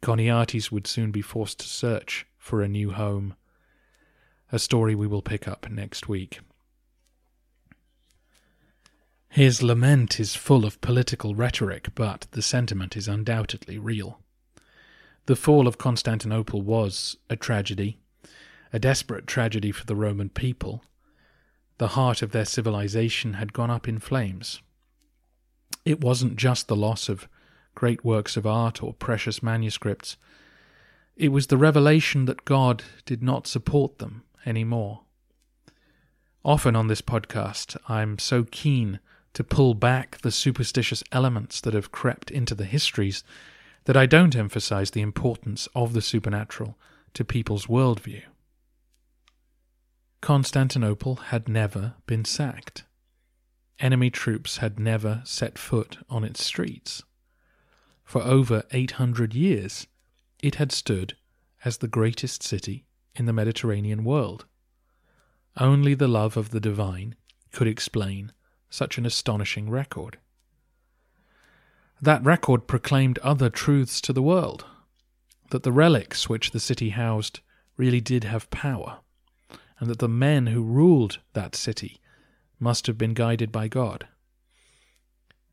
Choniates 0.00 0.72
would 0.72 0.86
soon 0.86 1.10
be 1.10 1.20
forced 1.20 1.60
to 1.60 1.66
search 1.66 2.26
for 2.38 2.62
a 2.62 2.68
new 2.68 2.92
home, 2.92 3.34
a 4.50 4.58
story 4.58 4.94
we 4.94 5.06
will 5.06 5.20
pick 5.20 5.46
up 5.46 5.68
next 5.70 6.08
week. 6.08 6.40
His 9.28 9.62
lament 9.62 10.18
is 10.18 10.34
full 10.34 10.64
of 10.64 10.80
political 10.80 11.34
rhetoric, 11.34 11.94
but 11.94 12.26
the 12.30 12.40
sentiment 12.40 12.96
is 12.96 13.06
undoubtedly 13.06 13.76
real. 13.76 14.20
The 15.26 15.36
fall 15.36 15.68
of 15.68 15.76
Constantinople 15.76 16.62
was 16.62 17.18
a 17.28 17.36
tragedy, 17.36 17.98
a 18.76 18.78
desperate 18.78 19.26
tragedy 19.26 19.72
for 19.72 19.86
the 19.86 19.96
Roman 19.96 20.28
people. 20.28 20.84
The 21.78 21.88
heart 21.88 22.20
of 22.20 22.32
their 22.32 22.44
civilization 22.44 23.32
had 23.32 23.54
gone 23.54 23.70
up 23.70 23.88
in 23.88 23.98
flames. 23.98 24.60
It 25.86 26.02
wasn't 26.02 26.36
just 26.36 26.68
the 26.68 26.76
loss 26.76 27.08
of 27.08 27.26
great 27.74 28.04
works 28.04 28.36
of 28.36 28.46
art 28.46 28.82
or 28.82 28.92
precious 28.92 29.42
manuscripts. 29.42 30.18
It 31.16 31.30
was 31.30 31.46
the 31.46 31.56
revelation 31.56 32.26
that 32.26 32.44
God 32.44 32.82
did 33.06 33.22
not 33.22 33.46
support 33.46 33.96
them 33.96 34.24
any 34.44 34.62
more. 34.62 35.00
Often 36.44 36.76
on 36.76 36.88
this 36.88 37.00
podcast, 37.00 37.78
I'm 37.88 38.18
so 38.18 38.44
keen 38.44 39.00
to 39.32 39.42
pull 39.42 39.72
back 39.72 40.18
the 40.18 40.30
superstitious 40.30 41.02
elements 41.12 41.62
that 41.62 41.72
have 41.72 41.92
crept 41.92 42.30
into 42.30 42.54
the 42.54 42.66
histories 42.66 43.24
that 43.86 43.96
I 43.96 44.04
don't 44.04 44.36
emphasize 44.36 44.90
the 44.90 45.00
importance 45.00 45.66
of 45.74 45.94
the 45.94 46.02
supernatural 46.02 46.76
to 47.14 47.24
people's 47.24 47.68
worldview. 47.68 48.20
Constantinople 50.20 51.16
had 51.16 51.48
never 51.48 51.94
been 52.06 52.24
sacked. 52.24 52.84
Enemy 53.78 54.10
troops 54.10 54.58
had 54.58 54.80
never 54.80 55.22
set 55.24 55.58
foot 55.58 55.98
on 56.08 56.24
its 56.24 56.42
streets. 56.42 57.02
For 58.04 58.22
over 58.22 58.64
800 58.70 59.34
years, 59.34 59.86
it 60.42 60.54
had 60.56 60.72
stood 60.72 61.16
as 61.64 61.78
the 61.78 61.88
greatest 61.88 62.42
city 62.42 62.86
in 63.14 63.26
the 63.26 63.32
Mediterranean 63.32 64.04
world. 64.04 64.46
Only 65.56 65.94
the 65.94 66.08
love 66.08 66.36
of 66.36 66.50
the 66.50 66.60
divine 66.60 67.16
could 67.52 67.66
explain 67.66 68.32
such 68.70 68.98
an 68.98 69.06
astonishing 69.06 69.70
record. 69.70 70.18
That 72.00 72.24
record 72.24 72.66
proclaimed 72.66 73.18
other 73.20 73.48
truths 73.48 74.00
to 74.02 74.12
the 74.12 74.22
world 74.22 74.66
that 75.50 75.62
the 75.62 75.72
relics 75.72 76.28
which 76.28 76.50
the 76.50 76.60
city 76.60 76.90
housed 76.90 77.40
really 77.76 78.00
did 78.00 78.24
have 78.24 78.50
power 78.50 79.00
and 79.78 79.90
that 79.90 79.98
the 79.98 80.08
men 80.08 80.48
who 80.48 80.62
ruled 80.62 81.18
that 81.32 81.54
city 81.54 82.00
must 82.58 82.86
have 82.86 82.96
been 82.96 83.14
guided 83.14 83.52
by 83.52 83.68
God. 83.68 84.08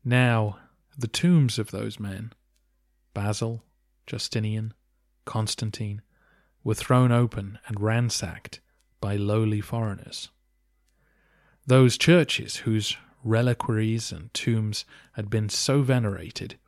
Now, 0.04 0.58
the 0.96 1.08
tombs 1.08 1.58
of 1.58 1.70
those 1.70 1.98
men, 2.00 2.32
Basil, 3.12 3.64
Justinian, 4.06 4.74
Constantine, 5.24 6.02
were 6.62 6.74
thrown 6.74 7.12
open 7.12 7.58
and 7.66 7.80
ransacked 7.80 8.60
by 9.00 9.16
lowly 9.16 9.60
foreigners. 9.60 10.30
Those 11.66 11.98
churches 11.98 12.56
whose 12.56 12.96
reliquaries 13.22 14.12
and 14.12 14.32
tombs 14.34 14.84
had 15.12 15.30
been 15.30 15.48
so 15.48 15.82
venerated 15.82 16.58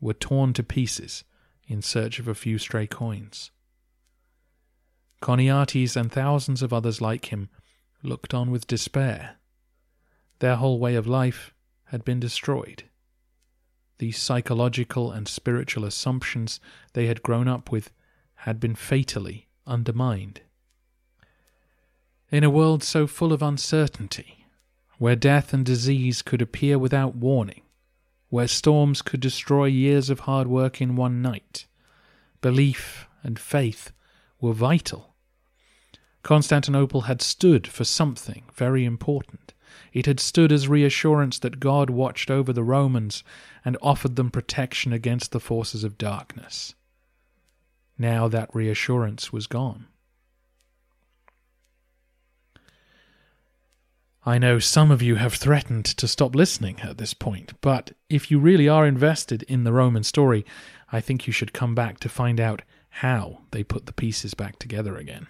were 0.00 0.14
torn 0.14 0.52
to 0.52 0.62
pieces 0.62 1.24
in 1.66 1.80
search 1.80 2.18
of 2.18 2.26
a 2.26 2.34
few 2.34 2.58
stray 2.58 2.86
coins. 2.86 3.50
Choniates 5.22 5.94
and 5.94 6.10
thousands 6.10 6.62
of 6.62 6.72
others 6.72 7.00
like 7.00 7.26
him 7.26 7.48
looked 8.02 8.34
on 8.34 8.50
with 8.50 8.66
despair. 8.66 9.36
Their 10.40 10.56
whole 10.56 10.80
way 10.80 10.96
of 10.96 11.06
life 11.06 11.54
had 11.84 12.04
been 12.04 12.18
destroyed. 12.18 12.84
These 13.98 14.18
psychological 14.18 15.12
and 15.12 15.28
spiritual 15.28 15.84
assumptions 15.84 16.58
they 16.92 17.06
had 17.06 17.22
grown 17.22 17.46
up 17.46 17.70
with 17.70 17.92
had 18.34 18.58
been 18.58 18.74
fatally 18.74 19.46
undermined. 19.64 20.40
In 22.30 22.42
a 22.42 22.50
world 22.50 22.82
so 22.82 23.06
full 23.06 23.32
of 23.32 23.42
uncertainty, 23.42 24.46
where 24.98 25.14
death 25.14 25.54
and 25.54 25.64
disease 25.64 26.22
could 26.22 26.42
appear 26.42 26.78
without 26.78 27.14
warning, 27.14 27.62
where 28.28 28.48
storms 28.48 29.02
could 29.02 29.20
destroy 29.20 29.66
years 29.66 30.10
of 30.10 30.20
hard 30.20 30.48
work 30.48 30.80
in 30.80 30.96
one 30.96 31.22
night, 31.22 31.66
belief 32.40 33.06
and 33.22 33.38
faith 33.38 33.92
were 34.40 34.52
vital 34.52 35.11
Constantinople 36.22 37.02
had 37.02 37.20
stood 37.20 37.66
for 37.66 37.84
something 37.84 38.44
very 38.54 38.84
important. 38.84 39.54
It 39.92 40.06
had 40.06 40.20
stood 40.20 40.52
as 40.52 40.68
reassurance 40.68 41.38
that 41.40 41.60
God 41.60 41.90
watched 41.90 42.30
over 42.30 42.52
the 42.52 42.62
Romans 42.62 43.24
and 43.64 43.76
offered 43.82 44.16
them 44.16 44.30
protection 44.30 44.92
against 44.92 45.32
the 45.32 45.40
forces 45.40 45.84
of 45.84 45.98
darkness. 45.98 46.74
Now 47.98 48.28
that 48.28 48.54
reassurance 48.54 49.32
was 49.32 49.46
gone. 49.46 49.86
I 54.24 54.38
know 54.38 54.60
some 54.60 54.92
of 54.92 55.02
you 55.02 55.16
have 55.16 55.34
threatened 55.34 55.84
to 55.84 56.06
stop 56.06 56.36
listening 56.36 56.80
at 56.80 56.96
this 56.96 57.12
point, 57.12 57.54
but 57.60 57.90
if 58.08 58.30
you 58.30 58.38
really 58.38 58.68
are 58.68 58.86
invested 58.86 59.42
in 59.44 59.64
the 59.64 59.72
Roman 59.72 60.04
story, 60.04 60.46
I 60.92 61.00
think 61.00 61.26
you 61.26 61.32
should 61.32 61.52
come 61.52 61.74
back 61.74 61.98
to 62.00 62.08
find 62.08 62.38
out 62.38 62.62
how 62.88 63.40
they 63.50 63.64
put 63.64 63.86
the 63.86 63.92
pieces 63.92 64.34
back 64.34 64.60
together 64.60 64.96
again. 64.96 65.26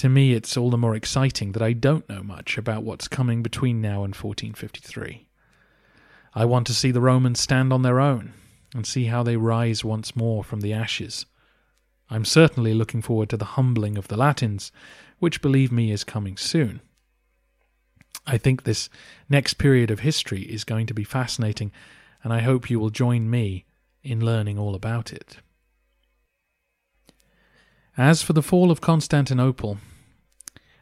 To 0.00 0.08
me, 0.08 0.32
it's 0.32 0.56
all 0.56 0.70
the 0.70 0.78
more 0.78 0.94
exciting 0.94 1.52
that 1.52 1.60
I 1.60 1.74
don't 1.74 2.08
know 2.08 2.22
much 2.22 2.56
about 2.56 2.84
what's 2.84 3.06
coming 3.06 3.42
between 3.42 3.82
now 3.82 4.02
and 4.02 4.14
1453. 4.14 5.26
I 6.34 6.44
want 6.46 6.66
to 6.68 6.72
see 6.72 6.90
the 6.90 7.02
Romans 7.02 7.38
stand 7.38 7.70
on 7.70 7.82
their 7.82 8.00
own 8.00 8.32
and 8.74 8.86
see 8.86 9.04
how 9.04 9.22
they 9.22 9.36
rise 9.36 9.84
once 9.84 10.16
more 10.16 10.42
from 10.42 10.62
the 10.62 10.72
ashes. 10.72 11.26
I'm 12.08 12.24
certainly 12.24 12.72
looking 12.72 13.02
forward 13.02 13.28
to 13.28 13.36
the 13.36 13.44
humbling 13.44 13.98
of 13.98 14.08
the 14.08 14.16
Latins, 14.16 14.72
which, 15.18 15.42
believe 15.42 15.70
me, 15.70 15.90
is 15.90 16.02
coming 16.02 16.38
soon. 16.38 16.80
I 18.26 18.38
think 18.38 18.62
this 18.62 18.88
next 19.28 19.58
period 19.58 19.90
of 19.90 20.00
history 20.00 20.44
is 20.44 20.64
going 20.64 20.86
to 20.86 20.94
be 20.94 21.04
fascinating, 21.04 21.72
and 22.24 22.32
I 22.32 22.40
hope 22.40 22.70
you 22.70 22.80
will 22.80 22.88
join 22.88 23.28
me 23.28 23.66
in 24.02 24.24
learning 24.24 24.58
all 24.58 24.74
about 24.74 25.12
it. 25.12 25.36
As 27.98 28.22
for 28.22 28.32
the 28.32 28.42
fall 28.42 28.70
of 28.70 28.80
Constantinople, 28.80 29.76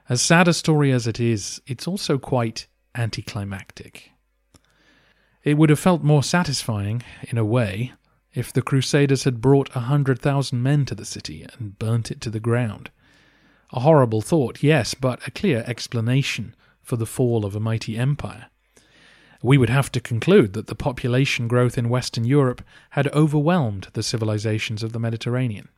as 0.09 0.23
sad 0.23 0.49
a 0.49 0.55
story 0.55 0.91
as 0.91 1.07
it 1.07 1.21
is, 1.21 1.61
it's 1.67 1.87
also 1.87 2.19
quite 2.19 2.67
anticlimactic. 2.95 4.11
It 5.45 5.57
would 5.59 5.71
have 5.71 5.79
felt 5.79 6.03
more 6.03 6.23
satisfying, 6.23 7.03
in 7.23 7.39
a 7.39 7.45
way, 7.45 7.93
if 8.35 8.53
the 8.53 8.63
Crusaders 8.63 9.25
had 9.25 9.41
brought 9.41 9.75
a 9.75 9.81
hundred 9.81 10.19
thousand 10.19 10.63
men 10.63 10.85
to 10.87 10.95
the 10.95 11.05
city 11.05 11.47
and 11.59 11.79
burnt 11.79 12.11
it 12.11 12.21
to 12.23 12.31
the 12.31 12.41
ground. 12.41 12.91
A 13.73 13.81
horrible 13.81 14.23
thought, 14.23 14.63
yes, 14.63 14.95
but 14.95 15.27
a 15.27 15.31
clear 15.31 15.63
explanation 15.67 16.55
for 16.83 16.97
the 16.97 17.07
fall 17.07 17.45
of 17.45 17.55
a 17.55 17.61
mighty 17.61 17.97
empire. 17.97 18.47
We 19.43 19.59
would 19.59 19.71
have 19.71 19.93
to 19.93 20.01
conclude 20.01 20.55
that 20.55 20.67
the 20.67 20.75
population 20.75 21.49
growth 21.49 21.79
in 21.79 21.89
Western 21.89 22.25
Europe 22.25 22.63
had 22.91 23.09
overwhelmed 23.09 23.89
the 23.93 24.03
civilizations 24.03 24.83
of 24.83 24.93
the 24.93 24.99
Mediterranean 24.99 25.69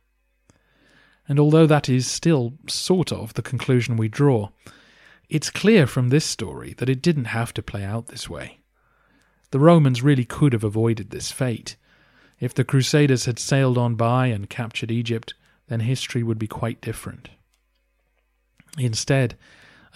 and 1.31 1.39
although 1.39 1.65
that 1.65 1.87
is 1.87 2.11
still 2.11 2.55
sort 2.67 3.13
of 3.13 3.35
the 3.35 3.41
conclusion 3.41 3.95
we 3.95 4.09
draw, 4.09 4.49
it's 5.29 5.49
clear 5.49 5.87
from 5.87 6.09
this 6.09 6.25
story 6.25 6.73
that 6.73 6.89
it 6.89 7.01
didn't 7.01 7.31
have 7.31 7.53
to 7.53 7.63
play 7.63 7.85
out 7.85 8.07
this 8.07 8.29
way. 8.29 8.59
The 9.51 9.59
Romans 9.59 10.03
really 10.03 10.25
could 10.25 10.51
have 10.51 10.65
avoided 10.65 11.09
this 11.09 11.31
fate. 11.31 11.77
If 12.41 12.53
the 12.53 12.65
Crusaders 12.65 13.27
had 13.27 13.39
sailed 13.39 13.77
on 13.77 13.95
by 13.95 14.27
and 14.27 14.49
captured 14.49 14.91
Egypt, 14.91 15.33
then 15.69 15.79
history 15.79 16.21
would 16.21 16.37
be 16.37 16.49
quite 16.49 16.81
different. 16.81 17.29
Instead, 18.77 19.37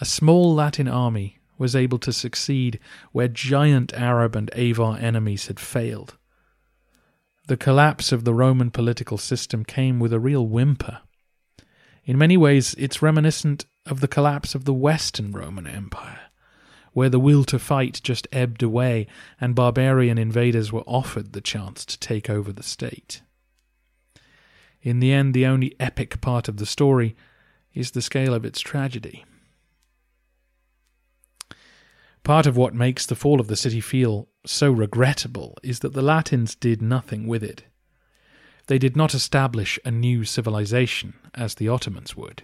a 0.00 0.06
small 0.06 0.54
Latin 0.54 0.88
army 0.88 1.38
was 1.58 1.76
able 1.76 1.98
to 1.98 2.14
succeed 2.14 2.80
where 3.12 3.28
giant 3.28 3.92
Arab 3.92 4.34
and 4.36 4.50
Avar 4.54 4.96
enemies 4.98 5.48
had 5.48 5.60
failed. 5.60 6.16
The 7.46 7.58
collapse 7.58 8.10
of 8.10 8.24
the 8.24 8.32
Roman 8.32 8.70
political 8.70 9.18
system 9.18 9.66
came 9.66 10.00
with 10.00 10.14
a 10.14 10.18
real 10.18 10.46
whimper. 10.46 11.02
In 12.06 12.16
many 12.16 12.36
ways, 12.36 12.74
it's 12.78 13.02
reminiscent 13.02 13.66
of 13.84 14.00
the 14.00 14.06
collapse 14.06 14.54
of 14.54 14.64
the 14.64 14.72
Western 14.72 15.32
Roman 15.32 15.66
Empire, 15.66 16.20
where 16.92 17.08
the 17.08 17.18
will 17.18 17.42
to 17.44 17.58
fight 17.58 18.00
just 18.02 18.28
ebbed 18.30 18.62
away 18.62 19.08
and 19.40 19.56
barbarian 19.56 20.16
invaders 20.16 20.72
were 20.72 20.84
offered 20.86 21.32
the 21.32 21.40
chance 21.40 21.84
to 21.84 21.98
take 21.98 22.30
over 22.30 22.52
the 22.52 22.62
state. 22.62 23.22
In 24.82 25.00
the 25.00 25.12
end, 25.12 25.34
the 25.34 25.46
only 25.46 25.74
epic 25.80 26.20
part 26.20 26.48
of 26.48 26.58
the 26.58 26.66
story 26.66 27.16
is 27.74 27.90
the 27.90 28.00
scale 28.00 28.32
of 28.32 28.44
its 28.44 28.60
tragedy. 28.60 29.24
Part 32.22 32.46
of 32.46 32.56
what 32.56 32.72
makes 32.72 33.04
the 33.04 33.16
fall 33.16 33.40
of 33.40 33.48
the 33.48 33.56
city 33.56 33.80
feel 33.80 34.28
so 34.46 34.70
regrettable 34.70 35.58
is 35.64 35.80
that 35.80 35.92
the 35.92 36.02
Latins 36.02 36.54
did 36.54 36.80
nothing 36.80 37.26
with 37.26 37.42
it. 37.42 37.64
They 38.66 38.78
did 38.78 38.96
not 38.96 39.14
establish 39.14 39.78
a 39.84 39.90
new 39.90 40.24
civilization 40.24 41.14
as 41.34 41.54
the 41.54 41.68
Ottomans 41.68 42.16
would. 42.16 42.42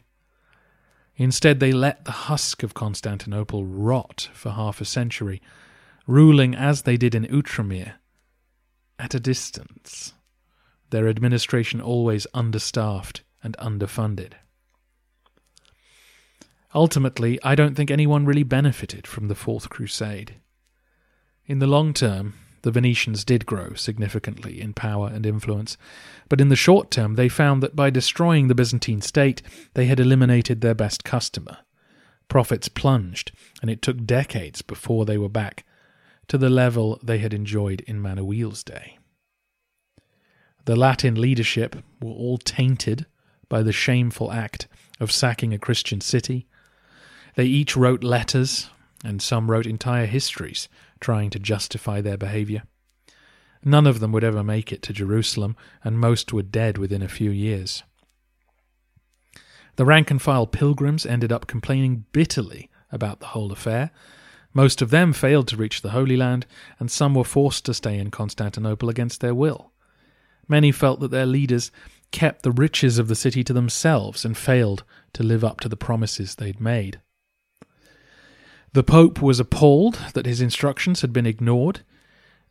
Instead, 1.16 1.60
they 1.60 1.72
let 1.72 2.04
the 2.04 2.12
husk 2.12 2.62
of 2.62 2.74
Constantinople 2.74 3.64
rot 3.64 4.28
for 4.32 4.50
half 4.50 4.80
a 4.80 4.84
century, 4.84 5.42
ruling 6.06 6.54
as 6.54 6.82
they 6.82 6.96
did 6.96 7.14
in 7.14 7.24
Outremer, 7.26 7.94
at 9.02 9.14
a 9.14 9.20
distance, 9.20 10.12
their 10.90 11.08
administration 11.08 11.80
always 11.80 12.26
understaffed 12.34 13.22
and 13.42 13.56
underfunded. 13.58 14.34
Ultimately, 16.74 17.38
I 17.42 17.54
don't 17.54 17.74
think 17.74 17.90
anyone 17.90 18.24
really 18.24 18.44
benefited 18.44 19.06
from 19.06 19.26
the 19.26 19.34
Fourth 19.34 19.68
Crusade. 19.68 20.36
In 21.46 21.58
the 21.58 21.66
long 21.66 21.92
term, 21.92 22.34
the 22.62 22.70
Venetians 22.70 23.24
did 23.24 23.46
grow 23.46 23.74
significantly 23.74 24.60
in 24.60 24.72
power 24.72 25.10
and 25.12 25.26
influence, 25.26 25.76
but 26.28 26.40
in 26.40 26.48
the 26.48 26.56
short 26.56 26.90
term 26.90 27.14
they 27.14 27.28
found 27.28 27.62
that 27.62 27.76
by 27.76 27.90
destroying 27.90 28.48
the 28.48 28.54
Byzantine 28.54 29.00
state 29.00 29.42
they 29.74 29.86
had 29.86 30.00
eliminated 30.00 30.60
their 30.60 30.74
best 30.74 31.04
customer. 31.04 31.58
Profits 32.28 32.68
plunged, 32.68 33.32
and 33.60 33.70
it 33.70 33.82
took 33.82 34.06
decades 34.06 34.62
before 34.62 35.04
they 35.04 35.18
were 35.18 35.28
back 35.28 35.64
to 36.28 36.38
the 36.38 36.48
level 36.48 36.98
they 37.02 37.18
had 37.18 37.34
enjoyed 37.34 37.82
in 37.82 38.00
Manuel's 38.00 38.62
day. 38.62 38.98
The 40.64 40.76
Latin 40.76 41.20
leadership 41.20 41.76
were 42.00 42.12
all 42.12 42.38
tainted 42.38 43.06
by 43.48 43.62
the 43.62 43.72
shameful 43.72 44.30
act 44.30 44.68
of 45.00 45.10
sacking 45.10 45.52
a 45.52 45.58
Christian 45.58 46.00
city. 46.00 46.46
They 47.34 47.46
each 47.46 47.76
wrote 47.76 48.04
letters, 48.04 48.70
and 49.04 49.20
some 49.20 49.50
wrote 49.50 49.66
entire 49.66 50.06
histories 50.06 50.68
trying 51.02 51.28
to 51.28 51.38
justify 51.38 52.00
their 52.00 52.16
behavior. 52.16 52.62
None 53.64 53.86
of 53.86 54.00
them 54.00 54.12
would 54.12 54.24
ever 54.24 54.42
make 54.42 54.72
it 54.72 54.82
to 54.82 54.92
Jerusalem, 54.92 55.56
and 55.84 55.98
most 55.98 56.32
were 56.32 56.42
dead 56.42 56.78
within 56.78 57.02
a 57.02 57.08
few 57.08 57.30
years. 57.30 57.82
The 59.76 59.84
rank 59.84 60.10
and 60.10 60.20
file 60.20 60.46
pilgrims 60.46 61.04
ended 61.04 61.32
up 61.32 61.46
complaining 61.46 62.06
bitterly 62.12 62.70
about 62.90 63.20
the 63.20 63.28
whole 63.28 63.52
affair. 63.52 63.90
Most 64.54 64.82
of 64.82 64.90
them 64.90 65.12
failed 65.12 65.48
to 65.48 65.56
reach 65.56 65.80
the 65.80 65.90
Holy 65.90 66.16
Land, 66.16 66.46
and 66.78 66.90
some 66.90 67.14
were 67.14 67.24
forced 67.24 67.64
to 67.66 67.74
stay 67.74 67.98
in 67.98 68.10
Constantinople 68.10 68.88
against 68.88 69.20
their 69.20 69.34
will. 69.34 69.72
Many 70.48 70.72
felt 70.72 71.00
that 71.00 71.10
their 71.10 71.26
leaders 71.26 71.70
kept 72.10 72.42
the 72.42 72.50
riches 72.50 72.98
of 72.98 73.08
the 73.08 73.14
city 73.14 73.42
to 73.44 73.52
themselves 73.52 74.24
and 74.24 74.36
failed 74.36 74.84
to 75.14 75.22
live 75.22 75.42
up 75.42 75.60
to 75.60 75.68
the 75.68 75.76
promises 75.76 76.34
they'd 76.34 76.60
made. 76.60 77.00
The 78.74 78.82
Pope 78.82 79.20
was 79.20 79.38
appalled 79.38 80.00
that 80.14 80.24
his 80.24 80.40
instructions 80.40 81.02
had 81.02 81.12
been 81.12 81.26
ignored. 81.26 81.80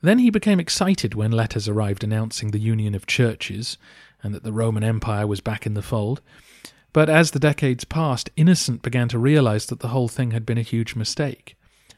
Then 0.02 0.20
he 0.20 0.30
became 0.30 0.60
excited 0.60 1.16
when 1.16 1.32
letters 1.32 1.68
arrived 1.68 2.04
announcing 2.04 2.52
the 2.52 2.60
union 2.60 2.94
of 2.94 3.08
churches 3.08 3.80
and 4.22 4.32
that 4.36 4.44
the 4.44 4.54
Roman 4.54 4.84
Empire 4.84 5.26
was 5.26 5.42
back 5.42 5.66
in 5.66 5.74
the 5.74 5.82
fold. 5.82 6.22
But 6.94 7.10
as 7.10 7.32
the 7.32 7.40
decades 7.40 7.86
passed, 7.86 8.30
Innocent 8.36 8.84
began 8.84 9.08
to 9.08 9.18
realize 9.18 9.66
that 9.68 9.80
the 9.80 9.88
whole 9.88 10.08
thing 10.08 10.30
had 10.30 10.46
been 10.46 10.60
a 10.60 10.64
huge 10.64 10.96
mistake. 10.96 11.56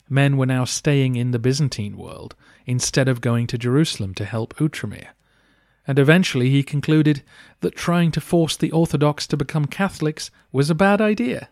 Men 0.08 0.38
were 0.38 0.46
now 0.46 0.64
staying 0.64 1.18
in 1.18 1.32
the 1.32 1.40
Byzantine 1.40 1.98
world 1.98 2.34
instead 2.66 3.10
of 3.10 3.20
going 3.20 3.46
to 3.48 3.58
Jerusalem 3.58 4.14
to 4.14 4.26
help 4.26 4.56
Outremer. 4.56 5.08
And 5.86 6.00
eventually 6.00 6.50
he 6.50 6.64
concluded 6.64 7.24
that 7.60 7.76
trying 7.76 8.12
to 8.12 8.22
force 8.22 8.56
the 8.56 8.72
Orthodox 8.72 9.28
to 9.28 9.36
become 9.36 9.66
Catholics 9.66 10.32
was 10.54 10.70
a 10.70 10.76
bad 10.76 11.02
idea. 11.02 11.50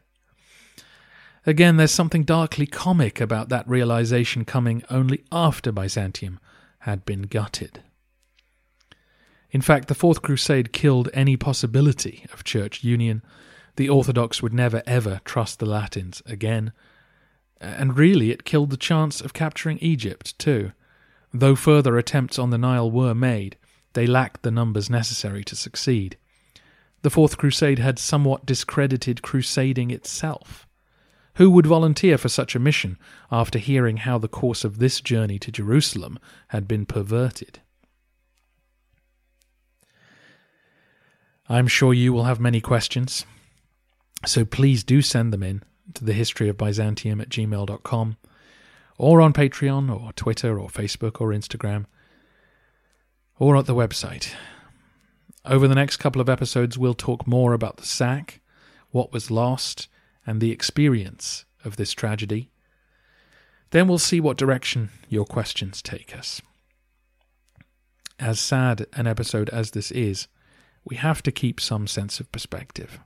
Again, 1.46 1.78
there's 1.78 1.92
something 1.92 2.24
darkly 2.24 2.68
comic 2.68 3.20
about 3.20 3.50
that 3.50 3.68
realization 3.68 4.46
coming 4.46 4.84
only 4.90 5.24
after 5.32 5.72
Byzantium 5.72 6.40
had 6.80 7.04
been 7.04 7.24
gutted. 7.24 7.82
In 9.50 9.62
fact, 9.62 9.88
the 9.88 9.96
Fourth 9.96 10.22
Crusade 10.22 10.72
killed 10.72 11.10
any 11.14 11.36
possibility 11.36 12.26
of 12.32 12.44
church 12.44 12.84
union. 12.84 13.22
The 13.76 13.90
Orthodox 13.90 14.42
would 14.42 14.54
never 14.54 14.84
ever 14.86 15.20
trust 15.26 15.60
the 15.60 15.66
Latins 15.66 16.22
again. 16.26 16.72
And 17.60 17.98
really, 17.98 18.32
it 18.32 18.46
killed 18.46 18.70
the 18.70 18.78
chance 18.78 19.20
of 19.20 19.34
capturing 19.34 19.78
Egypt, 19.80 20.38
too. 20.40 20.72
Though 21.34 21.56
further 21.56 21.98
attempts 21.98 22.40
on 22.40 22.50
the 22.50 22.58
Nile 22.58 22.90
were 22.90 23.16
made, 23.16 23.58
they 23.94 24.08
lacked 24.08 24.44
the 24.44 24.52
numbers 24.52 24.90
necessary 24.90 25.44
to 25.46 25.56
succeed. 25.56 26.18
The 27.02 27.10
Fourth 27.10 27.38
Crusade 27.38 27.80
had 27.80 28.00
somewhat 28.00 28.46
discredited 28.46 29.22
crusading 29.22 29.92
itself. 29.92 30.68
Who 31.36 31.50
would 31.52 31.66
volunteer 31.66 32.18
for 32.18 32.30
such 32.30 32.56
a 32.56 32.60
mission 32.60 32.98
after 33.32 33.58
hearing 33.58 33.98
how 33.98 34.18
the 34.18 34.28
course 34.28 34.64
of 34.64 34.80
this 34.80 35.02
journey 35.02 35.40
to 35.40 35.52
Jerusalem 35.52 36.20
had 36.50 36.68
been 36.68 36.86
perverted? 36.86 37.60
I'm 41.48 41.68
sure 41.68 41.94
you 41.94 42.14
will 42.14 42.26
have 42.26 42.40
many 42.40 42.62
questions, 42.62 43.26
so 44.26 44.46
please 44.46 44.84
do 44.84 45.02
send 45.02 45.34
them 45.34 45.44
in 45.44 45.64
to 45.94 46.06
the 46.06 46.14
history 46.14 46.48
of 46.48 46.58
Byzantium 46.58 47.20
at 47.20 47.30
gmail.com 47.30 48.18
or 48.98 49.22
on 49.22 49.34
Patreon 49.34 49.94
or 49.94 50.14
Twitter 50.14 50.60
or 50.60 50.70
Facebook 50.70 51.20
or 51.20 51.30
Instagram 51.30 51.86
or 53.40 53.58
at 53.58 53.66
the 53.66 53.76
website. 53.76 54.34
Over 55.44 55.68
the 55.68 55.76
next 55.76 55.98
couple 55.98 56.22
of 56.22 56.30
episodes, 56.30 56.78
we'll 56.78 56.94
talk 56.94 57.26
more 57.26 57.54
about 57.54 57.78
the 57.78 57.86
sack, 57.86 58.42
what 58.92 59.12
was 59.12 59.32
lost, 59.32 59.88
and 60.26 60.40
the 60.40 60.52
experience 60.52 61.46
of 61.64 61.76
this 61.76 61.92
tragedy. 61.94 62.50
Then 63.72 63.88
we'll 63.88 63.98
see 63.98 64.20
what 64.20 64.38
direction 64.38 64.90
your 65.08 65.26
questions 65.26 65.82
take 65.82 66.16
us. 66.16 66.42
As 68.20 68.40
sad 68.40 68.86
an 68.94 69.08
episode 69.08 69.50
as 69.50 69.72
this 69.72 69.92
is, 69.92 70.28
we 70.84 70.96
have 70.96 71.24
to 71.24 71.32
keep 71.32 71.60
some 71.60 71.88
sense 71.88 72.20
of 72.20 72.32
perspective. 72.32 73.00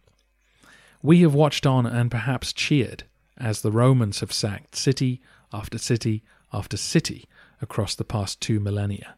We 1.01 1.21
have 1.21 1.33
watched 1.33 1.65
on 1.65 1.85
and 1.85 2.09
perhaps 2.09 2.51
cheered 2.51 3.03
as 3.37 3.61
the 3.61 3.71
Romans 3.71 4.21
have 4.21 4.33
sacked 4.33 4.75
city 4.75 5.21
after 5.53 5.77
city 5.77 6.23
after 6.51 6.77
city 6.77 7.27
across 7.61 7.95
the 7.95 8.05
past 8.05 8.41
two 8.41 8.59
millennia. 8.59 9.15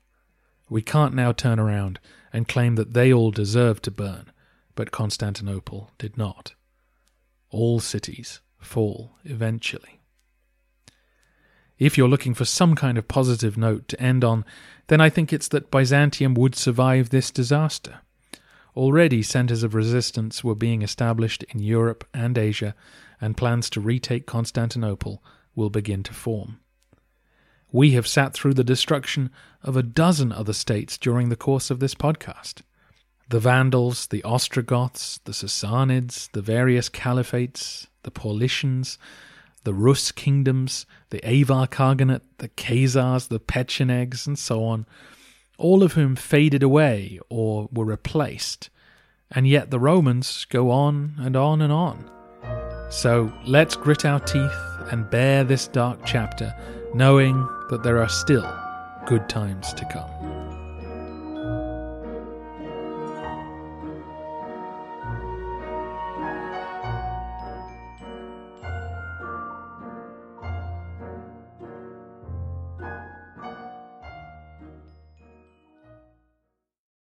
We 0.69 0.81
can't 0.81 1.13
now 1.13 1.31
turn 1.31 1.59
around 1.59 1.99
and 2.33 2.47
claim 2.47 2.75
that 2.75 2.93
they 2.93 3.13
all 3.13 3.31
deserved 3.31 3.83
to 3.83 3.91
burn, 3.91 4.31
but 4.75 4.91
Constantinople 4.91 5.91
did 5.97 6.17
not. 6.17 6.53
All 7.57 7.79
cities 7.79 8.39
fall 8.59 9.17
eventually. 9.23 9.99
If 11.79 11.97
you're 11.97 12.07
looking 12.07 12.35
for 12.35 12.45
some 12.45 12.75
kind 12.75 12.99
of 12.99 13.07
positive 13.07 13.57
note 13.57 13.87
to 13.87 13.99
end 13.99 14.23
on, 14.23 14.45
then 14.89 15.01
I 15.01 15.09
think 15.09 15.33
it's 15.33 15.47
that 15.47 15.71
Byzantium 15.71 16.35
would 16.35 16.53
survive 16.53 17.09
this 17.09 17.31
disaster. 17.31 18.01
Already, 18.75 19.23
centres 19.23 19.63
of 19.63 19.73
resistance 19.73 20.43
were 20.43 20.53
being 20.53 20.83
established 20.83 21.41
in 21.49 21.57
Europe 21.57 22.07
and 22.13 22.37
Asia, 22.37 22.75
and 23.19 23.35
plans 23.35 23.71
to 23.71 23.81
retake 23.81 24.27
Constantinople 24.27 25.23
will 25.55 25.71
begin 25.71 26.03
to 26.03 26.13
form. 26.13 26.59
We 27.71 27.93
have 27.93 28.05
sat 28.05 28.35
through 28.35 28.53
the 28.53 28.63
destruction 28.63 29.31
of 29.63 29.75
a 29.75 29.81
dozen 29.81 30.31
other 30.31 30.53
states 30.53 30.95
during 30.95 31.29
the 31.29 31.35
course 31.35 31.71
of 31.71 31.79
this 31.79 31.95
podcast. 31.95 32.61
The 33.29 33.39
Vandals, 33.39 34.07
the 34.07 34.23
Ostrogoths, 34.23 35.19
the 35.25 35.33
Sassanids, 35.33 36.31
the 36.31 36.41
various 36.41 36.89
caliphates, 36.89 37.87
the 38.03 38.11
Paulicians, 38.11 38.97
the 39.65 39.73
Rus 39.73 40.13
kingdoms, 40.13 40.85
the 41.09 41.19
Avar 41.29 41.67
Khaganate, 41.67 42.21
the 42.37 42.47
Khazars, 42.47 43.27
the 43.27 43.39
Pechenegs, 43.39 44.25
and 44.25 44.39
so 44.39 44.63
on, 44.63 44.85
all 45.57 45.83
of 45.83 45.93
whom 45.93 46.15
faded 46.15 46.63
away 46.63 47.19
or 47.27 47.67
were 47.69 47.83
replaced. 47.83 48.69
And 49.29 49.45
yet 49.45 49.71
the 49.71 49.79
Romans 49.79 50.45
go 50.45 50.71
on 50.71 51.15
and 51.17 51.35
on 51.35 51.61
and 51.61 51.73
on. 51.73 52.09
So 52.89 53.33
let's 53.45 53.75
grit 53.75 54.05
our 54.05 54.21
teeth 54.21 54.57
and 54.89 55.09
bear 55.09 55.43
this 55.43 55.67
dark 55.67 55.99
chapter, 56.05 56.55
knowing 56.93 57.45
that 57.69 57.83
there 57.83 58.01
are 58.01 58.07
still 58.07 58.49
good 59.05 59.27
times 59.27 59.73
to 59.73 59.83
come. 59.85 60.36